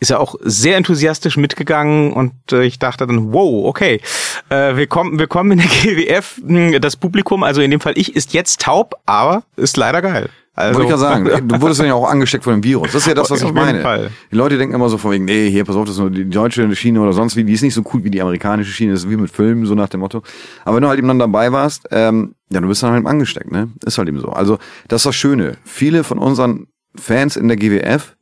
ist 0.05 0.11
er 0.11 0.21
auch 0.21 0.35
sehr 0.43 0.77
enthusiastisch 0.77 1.39
mitgegangen 1.39 2.13
und 2.13 2.35
äh, 2.53 2.65
ich 2.65 2.79
dachte 2.79 3.07
dann, 3.07 3.33
wow, 3.33 3.65
okay, 3.65 4.03
äh, 4.51 4.77
willkommen, 4.77 5.19
willkommen 5.19 5.53
in 5.53 5.59
der 5.59 5.67
GWF. 5.83 6.43
Hm, 6.47 6.79
das 6.83 6.97
Publikum, 6.97 7.43
also 7.43 7.63
in 7.63 7.71
dem 7.71 7.81
Fall 7.81 7.95
ich, 7.97 8.15
ist 8.15 8.35
jetzt 8.35 8.61
taub, 8.61 8.97
aber 9.07 9.45
ist 9.57 9.79
leider 9.79 10.03
geil. 10.03 10.29
Also, 10.53 10.79
Wollte 10.79 10.85
ich 10.85 10.91
ja 10.91 10.99
sagen, 10.99 11.49
du 11.49 11.61
wurdest 11.63 11.81
ja 11.81 11.95
auch 11.95 12.07
angesteckt 12.07 12.45
von 12.45 12.53
dem 12.53 12.63
Virus. 12.63 12.93
Das 12.93 13.01
ist 13.01 13.07
ja 13.07 13.15
das, 13.15 13.31
was 13.31 13.41
ich 13.41 13.51
meine. 13.51 13.81
Fall. 13.81 14.11
Die 14.31 14.37
Leute 14.37 14.59
denken 14.59 14.75
immer 14.75 14.91
so 14.91 14.99
von 14.99 15.11
wegen, 15.11 15.25
nee, 15.25 15.49
hier, 15.49 15.65
pass 15.65 15.75
auf, 15.75 15.87
das 15.87 15.95
ist 15.95 16.01
nur 16.01 16.11
die 16.11 16.29
deutsche 16.29 16.77
Schiene 16.77 17.01
oder 17.01 17.15
sonst 17.15 17.35
wie, 17.35 17.45
die 17.45 17.55
ist 17.55 17.63
nicht 17.63 17.75
so 17.75 17.83
cool 17.95 18.05
wie 18.05 18.11
die 18.11 18.21
amerikanische 18.21 18.73
Schiene, 18.73 18.93
das 18.93 19.05
ist 19.05 19.11
wie 19.11 19.17
mit 19.17 19.31
Filmen, 19.31 19.65
so 19.65 19.75
nach 19.75 19.89
dem 19.89 20.01
Motto. 20.01 20.23
Aber 20.67 20.77
wenn 20.77 20.83
du 20.83 20.89
halt 20.89 20.99
eben 20.99 21.09
dann 21.09 21.19
dabei 21.19 21.51
warst, 21.51 21.89
ähm, 21.91 22.35
ja, 22.53 22.61
du 22.61 22.69
bist 22.69 22.83
dann 22.83 22.93
halt 22.93 23.07
angesteckt, 23.07 23.51
ne? 23.51 23.71
Ist 23.87 23.97
halt 23.97 24.09
eben 24.09 24.21
so. 24.21 24.29
Also, 24.29 24.59
das 24.87 25.01
ist 25.01 25.07
das 25.07 25.17
Schöne. 25.17 25.57
Viele 25.65 26.05
von 26.05 26.19
unseren 26.19 26.67
Fans 26.95 27.37
in 27.37 27.49
der 27.49 27.57
GWF 27.57 28.15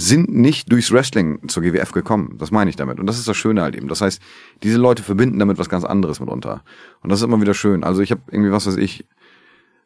sind 0.00 0.34
nicht 0.34 0.72
durchs 0.72 0.92
Wrestling 0.92 1.48
zur 1.48 1.62
GWF 1.62 1.92
gekommen. 1.92 2.36
Das 2.38 2.50
meine 2.50 2.70
ich 2.70 2.76
damit. 2.76 2.98
Und 2.98 3.06
das 3.06 3.18
ist 3.18 3.28
das 3.28 3.36
Schöne 3.36 3.62
halt 3.62 3.76
eben. 3.76 3.88
Das 3.88 4.00
heißt, 4.00 4.20
diese 4.62 4.78
Leute 4.78 5.02
verbinden 5.02 5.38
damit 5.38 5.58
was 5.58 5.68
ganz 5.68 5.84
anderes 5.84 6.20
mitunter. 6.20 6.62
Und 7.02 7.10
das 7.10 7.20
ist 7.20 7.24
immer 7.24 7.40
wieder 7.40 7.54
schön. 7.54 7.84
Also 7.84 8.00
ich 8.00 8.10
habe 8.10 8.22
irgendwie, 8.30 8.50
was 8.50 8.66
weiß 8.66 8.76
ich, 8.76 9.06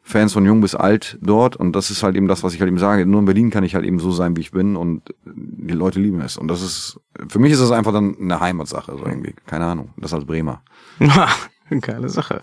Fans 0.07 0.33
von 0.33 0.45
jung 0.45 0.61
bis 0.61 0.75
alt 0.75 1.17
dort 1.19 1.55
und 1.55 1.75
das 1.75 1.89
ist 1.89 2.03
halt 2.03 2.15
eben 2.15 2.27
das, 2.27 2.43
was 2.43 2.53
ich 2.53 2.59
halt 2.59 2.67
eben 2.67 2.77
sage. 2.77 3.07
Nur 3.07 3.21
in 3.21 3.25
Berlin 3.25 3.49
kann 3.49 3.63
ich 3.63 3.73
halt 3.73 3.85
eben 3.85 3.97
so 3.97 4.11
sein, 4.11 4.37
wie 4.37 4.41
ich 4.41 4.51
bin 4.51 4.75
und 4.75 5.01
die 5.25 5.73
Leute 5.73 5.99
lieben 5.99 6.21
es. 6.21 6.37
Und 6.37 6.47
das 6.47 6.61
ist, 6.61 6.99
für 7.27 7.39
mich 7.39 7.51
ist 7.51 7.61
das 7.61 7.71
einfach 7.71 7.91
dann 7.91 8.15
eine 8.21 8.39
Heimatsache, 8.39 8.91
so 8.95 9.03
irgendwie. 9.03 9.33
Keine 9.47 9.65
Ahnung. 9.65 9.89
Das 9.97 10.13
als 10.13 10.25
Bremer. 10.25 10.61
Geile 11.81 12.09
Sache. 12.09 12.41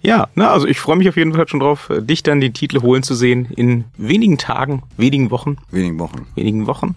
Ja, 0.00 0.28
na, 0.34 0.50
also 0.50 0.66
ich 0.66 0.80
freue 0.80 0.96
mich 0.96 1.08
auf 1.08 1.16
jeden 1.16 1.34
Fall 1.34 1.48
schon 1.48 1.60
drauf, 1.60 1.90
dich 2.00 2.22
dann 2.22 2.40
den 2.40 2.54
Titel 2.54 2.80
holen 2.82 3.02
zu 3.02 3.14
sehen 3.14 3.46
in 3.56 3.84
wenigen 3.96 4.38
Tagen, 4.38 4.82
wenigen 4.96 5.30
Wochen. 5.30 5.58
Wenigen 5.70 5.98
Wochen. 5.98 6.26
Wenigen 6.34 6.66
Wochen. 6.66 6.96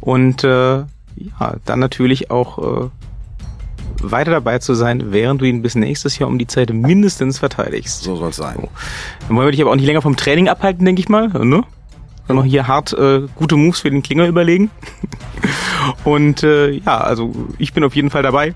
Und 0.00 0.44
äh, 0.44 0.78
ja, 0.78 1.56
dann 1.64 1.78
natürlich 1.78 2.30
auch 2.30 2.58
äh, 2.58 2.88
weiter 4.02 4.30
dabei 4.30 4.58
zu 4.58 4.74
sein, 4.74 5.12
während 5.12 5.40
du 5.40 5.44
ihn 5.44 5.62
bis 5.62 5.74
nächstes 5.74 6.18
Jahr 6.18 6.28
um 6.28 6.38
die 6.38 6.46
Zeit 6.46 6.72
mindestens 6.72 7.38
verteidigst. 7.38 8.02
So 8.02 8.16
soll 8.16 8.30
es 8.30 8.36
sein. 8.36 8.56
So. 8.60 8.68
Dann 9.28 9.36
wollen 9.36 9.46
wir 9.46 9.52
dich 9.52 9.60
aber 9.60 9.70
auch 9.70 9.76
nicht 9.76 9.86
länger 9.86 10.02
vom 10.02 10.16
Training 10.16 10.48
abhalten, 10.48 10.84
denke 10.84 11.00
ich 11.00 11.08
mal. 11.08 11.28
Ne? 11.28 11.62
Dann 12.28 12.36
noch 12.36 12.44
hier 12.44 12.66
hart 12.66 12.92
äh, 12.92 13.22
gute 13.34 13.56
Moves 13.56 13.80
für 13.80 13.90
den 13.90 14.02
Klinger 14.02 14.26
überlegen. 14.26 14.70
Und 16.04 16.42
äh, 16.42 16.70
ja, 16.70 16.98
also 16.98 17.32
ich 17.58 17.72
bin 17.72 17.84
auf 17.84 17.94
jeden 17.94 18.10
Fall 18.10 18.22
dabei. 18.22 18.54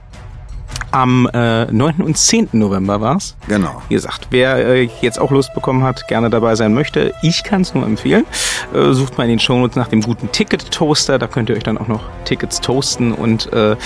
Am 0.96 1.28
äh, 1.34 1.66
9. 1.66 1.96
und 2.00 2.16
10. 2.16 2.48
November 2.52 3.02
war's. 3.02 3.36
Genau. 3.48 3.82
Wie 3.90 3.94
gesagt, 3.96 4.28
wer 4.30 4.56
äh, 4.56 4.88
jetzt 5.02 5.20
auch 5.20 5.30
Lust 5.30 5.52
bekommen 5.52 5.82
hat, 5.82 6.08
gerne 6.08 6.30
dabei 6.30 6.54
sein 6.54 6.72
möchte, 6.72 7.12
ich 7.20 7.44
kann 7.44 7.60
es 7.60 7.74
nur 7.74 7.84
empfehlen. 7.84 8.24
Äh, 8.72 8.94
sucht 8.94 9.18
mal 9.18 9.24
in 9.24 9.28
den 9.28 9.38
Shownotes 9.38 9.76
nach 9.76 9.88
dem 9.88 10.00
guten 10.00 10.32
Ticket-Toaster, 10.32 11.18
da 11.18 11.26
könnt 11.26 11.50
ihr 11.50 11.56
euch 11.56 11.64
dann 11.64 11.76
auch 11.76 11.88
noch 11.88 12.00
Tickets 12.24 12.62
toasten 12.62 13.12
und 13.12 13.52
äh, 13.52 13.76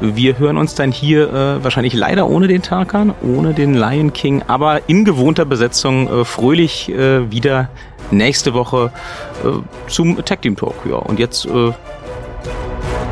wir 0.00 0.38
hören 0.38 0.56
uns 0.56 0.74
dann 0.74 0.92
hier 0.92 1.28
äh, 1.30 1.62
wahrscheinlich 1.62 1.92
leider 1.92 2.26
ohne 2.26 2.48
den 2.48 2.62
Tarkan, 2.62 3.12
ohne 3.20 3.52
den 3.52 3.74
Lion 3.74 4.14
King, 4.14 4.42
aber 4.46 4.88
in 4.88 5.04
gewohnter 5.04 5.44
Besetzung 5.44 6.08
äh, 6.08 6.24
fröhlich 6.24 6.88
äh, 6.88 7.30
wieder 7.30 7.68
nächste 8.10 8.54
Woche 8.54 8.92
äh, 9.44 9.90
zum 9.90 10.24
Tag 10.24 10.40
Team 10.40 10.56
Talk. 10.56 10.86
Ja, 10.88 10.96
und 10.96 11.18
jetzt 11.18 11.44
äh, 11.44 11.72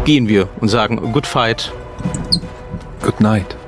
gehen 0.07 0.29
wir 0.29 0.49
und 0.63 0.69
sagen 0.69 1.13
Good 1.13 1.27
Fight 1.27 1.75
Good 3.05 3.21
night. 3.21 3.64